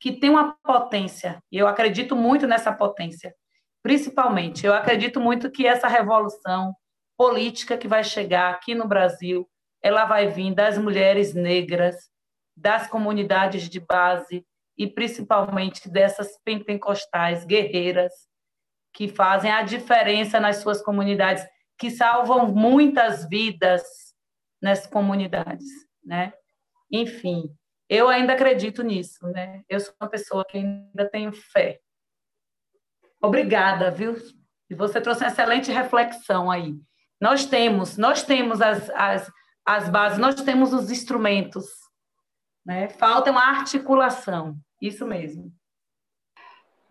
que 0.00 0.12
tem 0.12 0.30
uma 0.30 0.56
potência. 0.64 1.40
E 1.52 1.58
eu 1.58 1.68
acredito 1.68 2.16
muito 2.16 2.46
nessa 2.46 2.72
potência. 2.72 3.34
Principalmente, 3.82 4.66
eu 4.66 4.74
acredito 4.74 5.20
muito 5.20 5.50
que 5.50 5.66
essa 5.66 5.86
revolução 5.86 6.74
política 7.16 7.76
que 7.76 7.86
vai 7.86 8.02
chegar 8.02 8.50
aqui 8.50 8.74
no 8.74 8.88
Brasil, 8.88 9.48
ela 9.82 10.06
vai 10.06 10.26
vir 10.26 10.54
das 10.54 10.78
mulheres 10.78 11.34
negras, 11.34 11.94
das 12.56 12.86
comunidades 12.88 13.68
de 13.68 13.78
base, 13.78 14.44
e 14.76 14.86
principalmente 14.86 15.88
dessas 15.88 16.38
pentecostais 16.44 17.44
guerreiras 17.44 18.12
que 18.92 19.08
fazem 19.08 19.50
a 19.50 19.62
diferença 19.62 20.38
nas 20.38 20.56
suas 20.58 20.82
comunidades, 20.82 21.44
que 21.78 21.90
salvam 21.90 22.46
muitas 22.48 23.28
vidas 23.28 23.82
nas 24.62 24.86
comunidades, 24.86 25.66
né? 26.04 26.32
Enfim, 26.90 27.54
eu 27.88 28.08
ainda 28.08 28.32
acredito 28.32 28.82
nisso, 28.82 29.26
né? 29.28 29.62
Eu 29.68 29.80
sou 29.80 29.94
uma 30.00 30.08
pessoa 30.08 30.44
que 30.44 30.58
ainda 30.58 31.08
tenho 31.10 31.32
fé. 31.32 31.80
Obrigada, 33.22 33.90
viu? 33.90 34.16
E 34.70 34.74
você 34.74 35.00
trouxe 35.00 35.22
uma 35.22 35.28
excelente 35.28 35.70
reflexão 35.70 36.50
aí. 36.50 36.74
Nós 37.20 37.46
temos, 37.46 37.96
nós 37.96 38.22
temos 38.22 38.60
as, 38.60 38.90
as, 38.90 39.30
as 39.66 39.88
bases, 39.88 40.18
nós 40.18 40.34
temos 40.36 40.72
os 40.72 40.90
instrumentos, 40.90 41.64
né? 42.64 42.88
Falta 42.88 43.30
uma 43.30 43.42
articulação. 43.42 44.56
Isso 44.80 45.06
mesmo. 45.06 45.52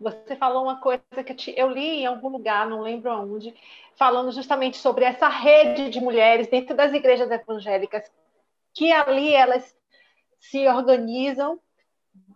Você 0.00 0.36
falou 0.36 0.64
uma 0.64 0.80
coisa 0.80 1.02
que 1.24 1.54
eu 1.56 1.70
li 1.70 2.00
em 2.00 2.06
algum 2.06 2.28
lugar, 2.28 2.68
não 2.68 2.82
lembro 2.82 3.10
aonde, 3.10 3.54
falando 3.96 4.32
justamente 4.32 4.76
sobre 4.76 5.04
essa 5.04 5.28
rede 5.28 5.88
de 5.88 6.00
mulheres 6.00 6.48
dentro 6.48 6.76
das 6.76 6.92
igrejas 6.92 7.30
evangélicas, 7.30 8.10
que 8.74 8.92
ali 8.92 9.32
elas 9.32 9.74
se 10.40 10.66
organizam 10.66 11.58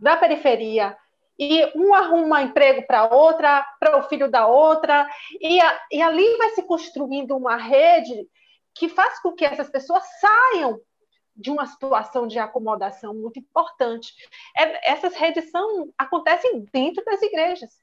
da 0.00 0.16
periferia 0.16 0.96
e 1.38 1.70
um 1.76 1.94
arruma 1.94 2.42
emprego 2.42 2.86
para 2.86 3.14
outra, 3.14 3.64
para 3.78 3.98
o 3.98 4.02
filho 4.04 4.30
da 4.30 4.46
outra, 4.46 5.08
e, 5.40 5.60
a, 5.60 5.80
e 5.92 6.02
ali 6.02 6.36
vai 6.36 6.50
se 6.50 6.62
construindo 6.62 7.36
uma 7.36 7.56
rede 7.56 8.26
que 8.74 8.88
faz 8.88 9.20
com 9.20 9.32
que 9.32 9.44
essas 9.44 9.68
pessoas 9.68 10.02
saiam 10.20 10.80
de 11.38 11.50
uma 11.50 11.64
situação 11.66 12.26
de 12.26 12.38
acomodação 12.38 13.14
muito 13.14 13.38
importante. 13.38 14.12
É, 14.56 14.92
essas 14.92 15.14
redes 15.14 15.50
são, 15.50 15.92
acontecem 15.96 16.66
dentro 16.72 17.04
das 17.04 17.22
igrejas. 17.22 17.80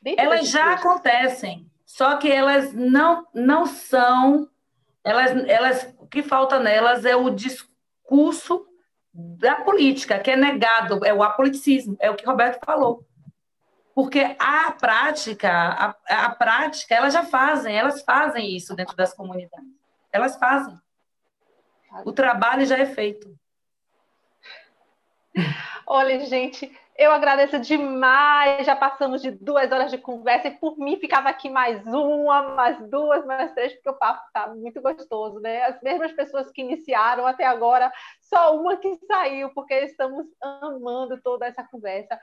Dentro 0.00 0.24
elas 0.24 0.40
das 0.40 0.48
já 0.50 0.60
igrejas. 0.60 0.86
acontecem, 0.86 1.70
só 1.84 2.16
que 2.16 2.30
elas 2.30 2.72
não, 2.72 3.26
não 3.34 3.66
são. 3.66 4.48
Elas, 5.02 5.30
elas, 5.48 5.94
o 5.98 6.06
que 6.06 6.22
falta 6.22 6.60
nelas 6.60 7.04
é 7.04 7.16
o 7.16 7.30
discurso 7.30 8.66
da 9.12 9.56
política, 9.56 10.18
que 10.18 10.30
é 10.30 10.36
negado, 10.36 11.04
é 11.04 11.12
o 11.12 11.22
apoliticismo, 11.22 11.96
é 11.98 12.10
o 12.10 12.14
que 12.14 12.26
Roberto 12.26 12.64
falou. 12.64 13.04
Porque 13.94 14.36
a 14.38 14.70
prática, 14.72 15.50
a, 15.50 16.26
a 16.26 16.30
prática, 16.30 16.94
elas 16.94 17.14
já 17.14 17.24
fazem, 17.24 17.74
elas 17.74 18.02
fazem 18.02 18.54
isso 18.54 18.76
dentro 18.76 18.94
das 18.94 19.14
comunidades. 19.14 19.70
Elas 20.12 20.36
fazem. 20.36 20.78
O 22.04 22.12
trabalho 22.12 22.66
já 22.66 22.78
é 22.78 22.86
feito. 22.86 23.34
Olha, 25.86 26.18
gente, 26.26 26.70
eu 26.98 27.12
agradeço 27.12 27.58
demais. 27.60 28.66
Já 28.66 28.74
passamos 28.74 29.22
de 29.22 29.30
duas 29.30 29.70
horas 29.70 29.90
de 29.90 29.98
conversa 29.98 30.48
e 30.48 30.56
por 30.56 30.78
mim 30.78 30.98
ficava 30.98 31.28
aqui 31.28 31.48
mais 31.50 31.86
uma, 31.86 32.54
mais 32.54 32.78
duas, 32.88 33.24
mais 33.24 33.52
três, 33.52 33.74
porque 33.74 33.90
o 33.90 33.94
papo 33.94 34.26
está 34.26 34.48
muito 34.48 34.80
gostoso, 34.80 35.38
né? 35.40 35.64
As 35.64 35.80
mesmas 35.82 36.12
pessoas 36.12 36.50
que 36.50 36.62
iniciaram 36.62 37.26
até 37.26 37.44
agora, 37.44 37.92
só 38.20 38.56
uma 38.56 38.76
que 38.76 38.96
saiu, 39.06 39.50
porque 39.50 39.74
estamos 39.74 40.26
amando 40.40 41.20
toda 41.22 41.46
essa 41.46 41.62
conversa. 41.64 42.18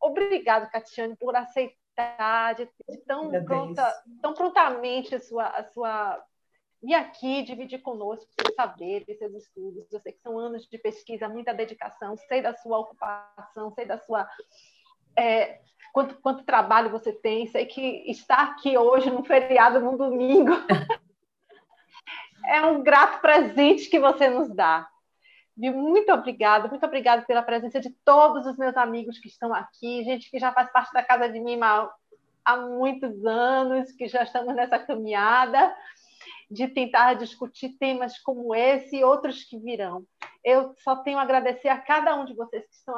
Obrigado, 0.00 0.70
Catiane, 0.70 1.16
por 1.16 1.34
aceitar 1.34 2.54
de, 2.56 2.68
tão, 3.06 3.30
pronta, 3.44 4.04
tão 4.20 4.34
prontamente 4.34 5.14
a 5.14 5.20
sua, 5.20 5.46
a 5.46 5.64
sua 5.64 6.22
e 6.86 6.94
aqui 6.94 7.42
dividir 7.42 7.80
conosco 7.80 8.30
seus 8.40 8.54
saberes, 8.54 9.18
seus 9.18 9.34
estudos. 9.34 9.92
Eu 9.92 9.98
sei 9.98 10.12
que 10.12 10.20
são 10.20 10.38
anos 10.38 10.68
de 10.68 10.78
pesquisa, 10.78 11.28
muita 11.28 11.52
dedicação, 11.52 12.16
sei 12.28 12.40
da 12.40 12.54
sua 12.54 12.78
ocupação, 12.78 13.72
sei 13.72 13.84
da 13.84 13.98
sua. 13.98 14.24
É, 15.18 15.62
quanto, 15.92 16.14
quanto 16.20 16.44
trabalho 16.44 16.88
você 16.88 17.12
tem, 17.12 17.44
sei 17.48 17.66
que 17.66 18.08
estar 18.08 18.40
aqui 18.40 18.78
hoje, 18.78 19.10
num 19.10 19.24
feriado, 19.24 19.80
num 19.80 19.96
domingo, 19.96 20.52
é 22.46 22.62
um 22.62 22.80
grato 22.84 23.20
presente 23.20 23.90
que 23.90 23.98
você 23.98 24.30
nos 24.30 24.48
dá. 24.54 24.88
Muito 25.56 26.12
obrigada, 26.12 26.68
muito 26.68 26.86
obrigada 26.86 27.22
pela 27.22 27.42
presença 27.42 27.80
de 27.80 27.90
todos 28.04 28.46
os 28.46 28.56
meus 28.56 28.76
amigos 28.76 29.18
que 29.18 29.26
estão 29.26 29.52
aqui, 29.52 30.04
gente 30.04 30.30
que 30.30 30.38
já 30.38 30.52
faz 30.52 30.70
parte 30.70 30.92
da 30.92 31.02
Casa 31.02 31.28
de 31.28 31.40
Mima 31.40 31.92
há 32.44 32.56
muitos 32.58 33.26
anos, 33.26 33.90
que 33.90 34.06
já 34.06 34.22
estamos 34.22 34.54
nessa 34.54 34.78
caminhada 34.78 35.74
de 36.50 36.68
tentar 36.68 37.14
discutir 37.14 37.76
temas 37.78 38.18
como 38.18 38.54
esse 38.54 38.96
e 38.98 39.04
outros 39.04 39.44
que 39.44 39.58
virão. 39.58 40.04
Eu 40.44 40.74
só 40.78 40.96
tenho 40.96 41.18
a 41.18 41.22
agradecer 41.22 41.68
a 41.68 41.80
cada 41.80 42.14
um 42.14 42.24
de 42.24 42.34
vocês 42.34 42.64
que 42.64 42.74
estão 42.74 42.94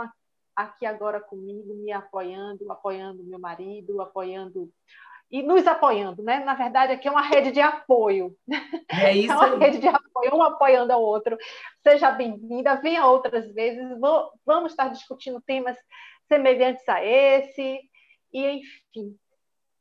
aqui 0.55 0.85
agora 0.85 1.20
comigo, 1.20 1.75
me 1.75 1.93
apoiando, 1.93 2.70
apoiando 2.70 3.25
meu 3.25 3.39
marido, 3.39 4.01
apoiando 4.02 4.70
e 5.31 5.43
nos 5.43 5.67
apoiando, 5.67 6.23
né? 6.23 6.41
Na 6.41 6.55
verdade, 6.55 6.93
aqui 6.93 7.07
é 7.07 7.10
uma 7.10 7.23
rede 7.23 7.52
de 7.52 7.60
apoio. 7.60 8.35
É 8.91 9.12
isso. 9.17 9.33
É 9.33 9.36
uma 9.36 9.55
aí. 9.55 9.59
rede 9.59 9.78
de 9.78 9.89
apoio, 9.89 10.35
um 10.35 10.43
apoiando 10.43 10.93
ao 10.93 11.02
outro. 11.02 11.36
Seja 11.83 12.10
bem-vinda, 12.10 12.81
venha 12.81 13.07
outras 13.07 13.51
vezes. 13.52 13.86
Vamos 14.44 14.73
estar 14.73 14.89
discutindo 14.89 15.41
temas 15.43 15.77
semelhantes 16.27 16.86
a 16.89 17.05
esse. 17.05 17.81
E, 18.33 18.47
enfim, 18.47 19.17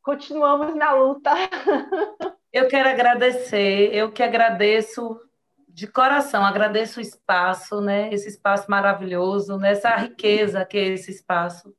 continuamos 0.01 0.75
na 0.75 0.91
luta. 0.93 1.31
Eu 2.57 2.67
quero 2.67 2.89
agradecer, 2.89 3.93
eu 3.93 4.11
que 4.11 4.23
agradeço 4.23 5.21
de 5.69 5.85
coração, 5.85 6.43
agradeço 6.43 6.99
o 6.99 7.01
espaço, 7.03 7.79
né? 7.79 8.11
Esse 8.11 8.29
espaço 8.29 8.65
maravilhoso, 8.67 9.57
né? 9.59 9.75
riqueza 9.95 10.65
que 10.65 10.75
é 10.75 10.87
esse 10.87 11.11
espaço. 11.11 11.71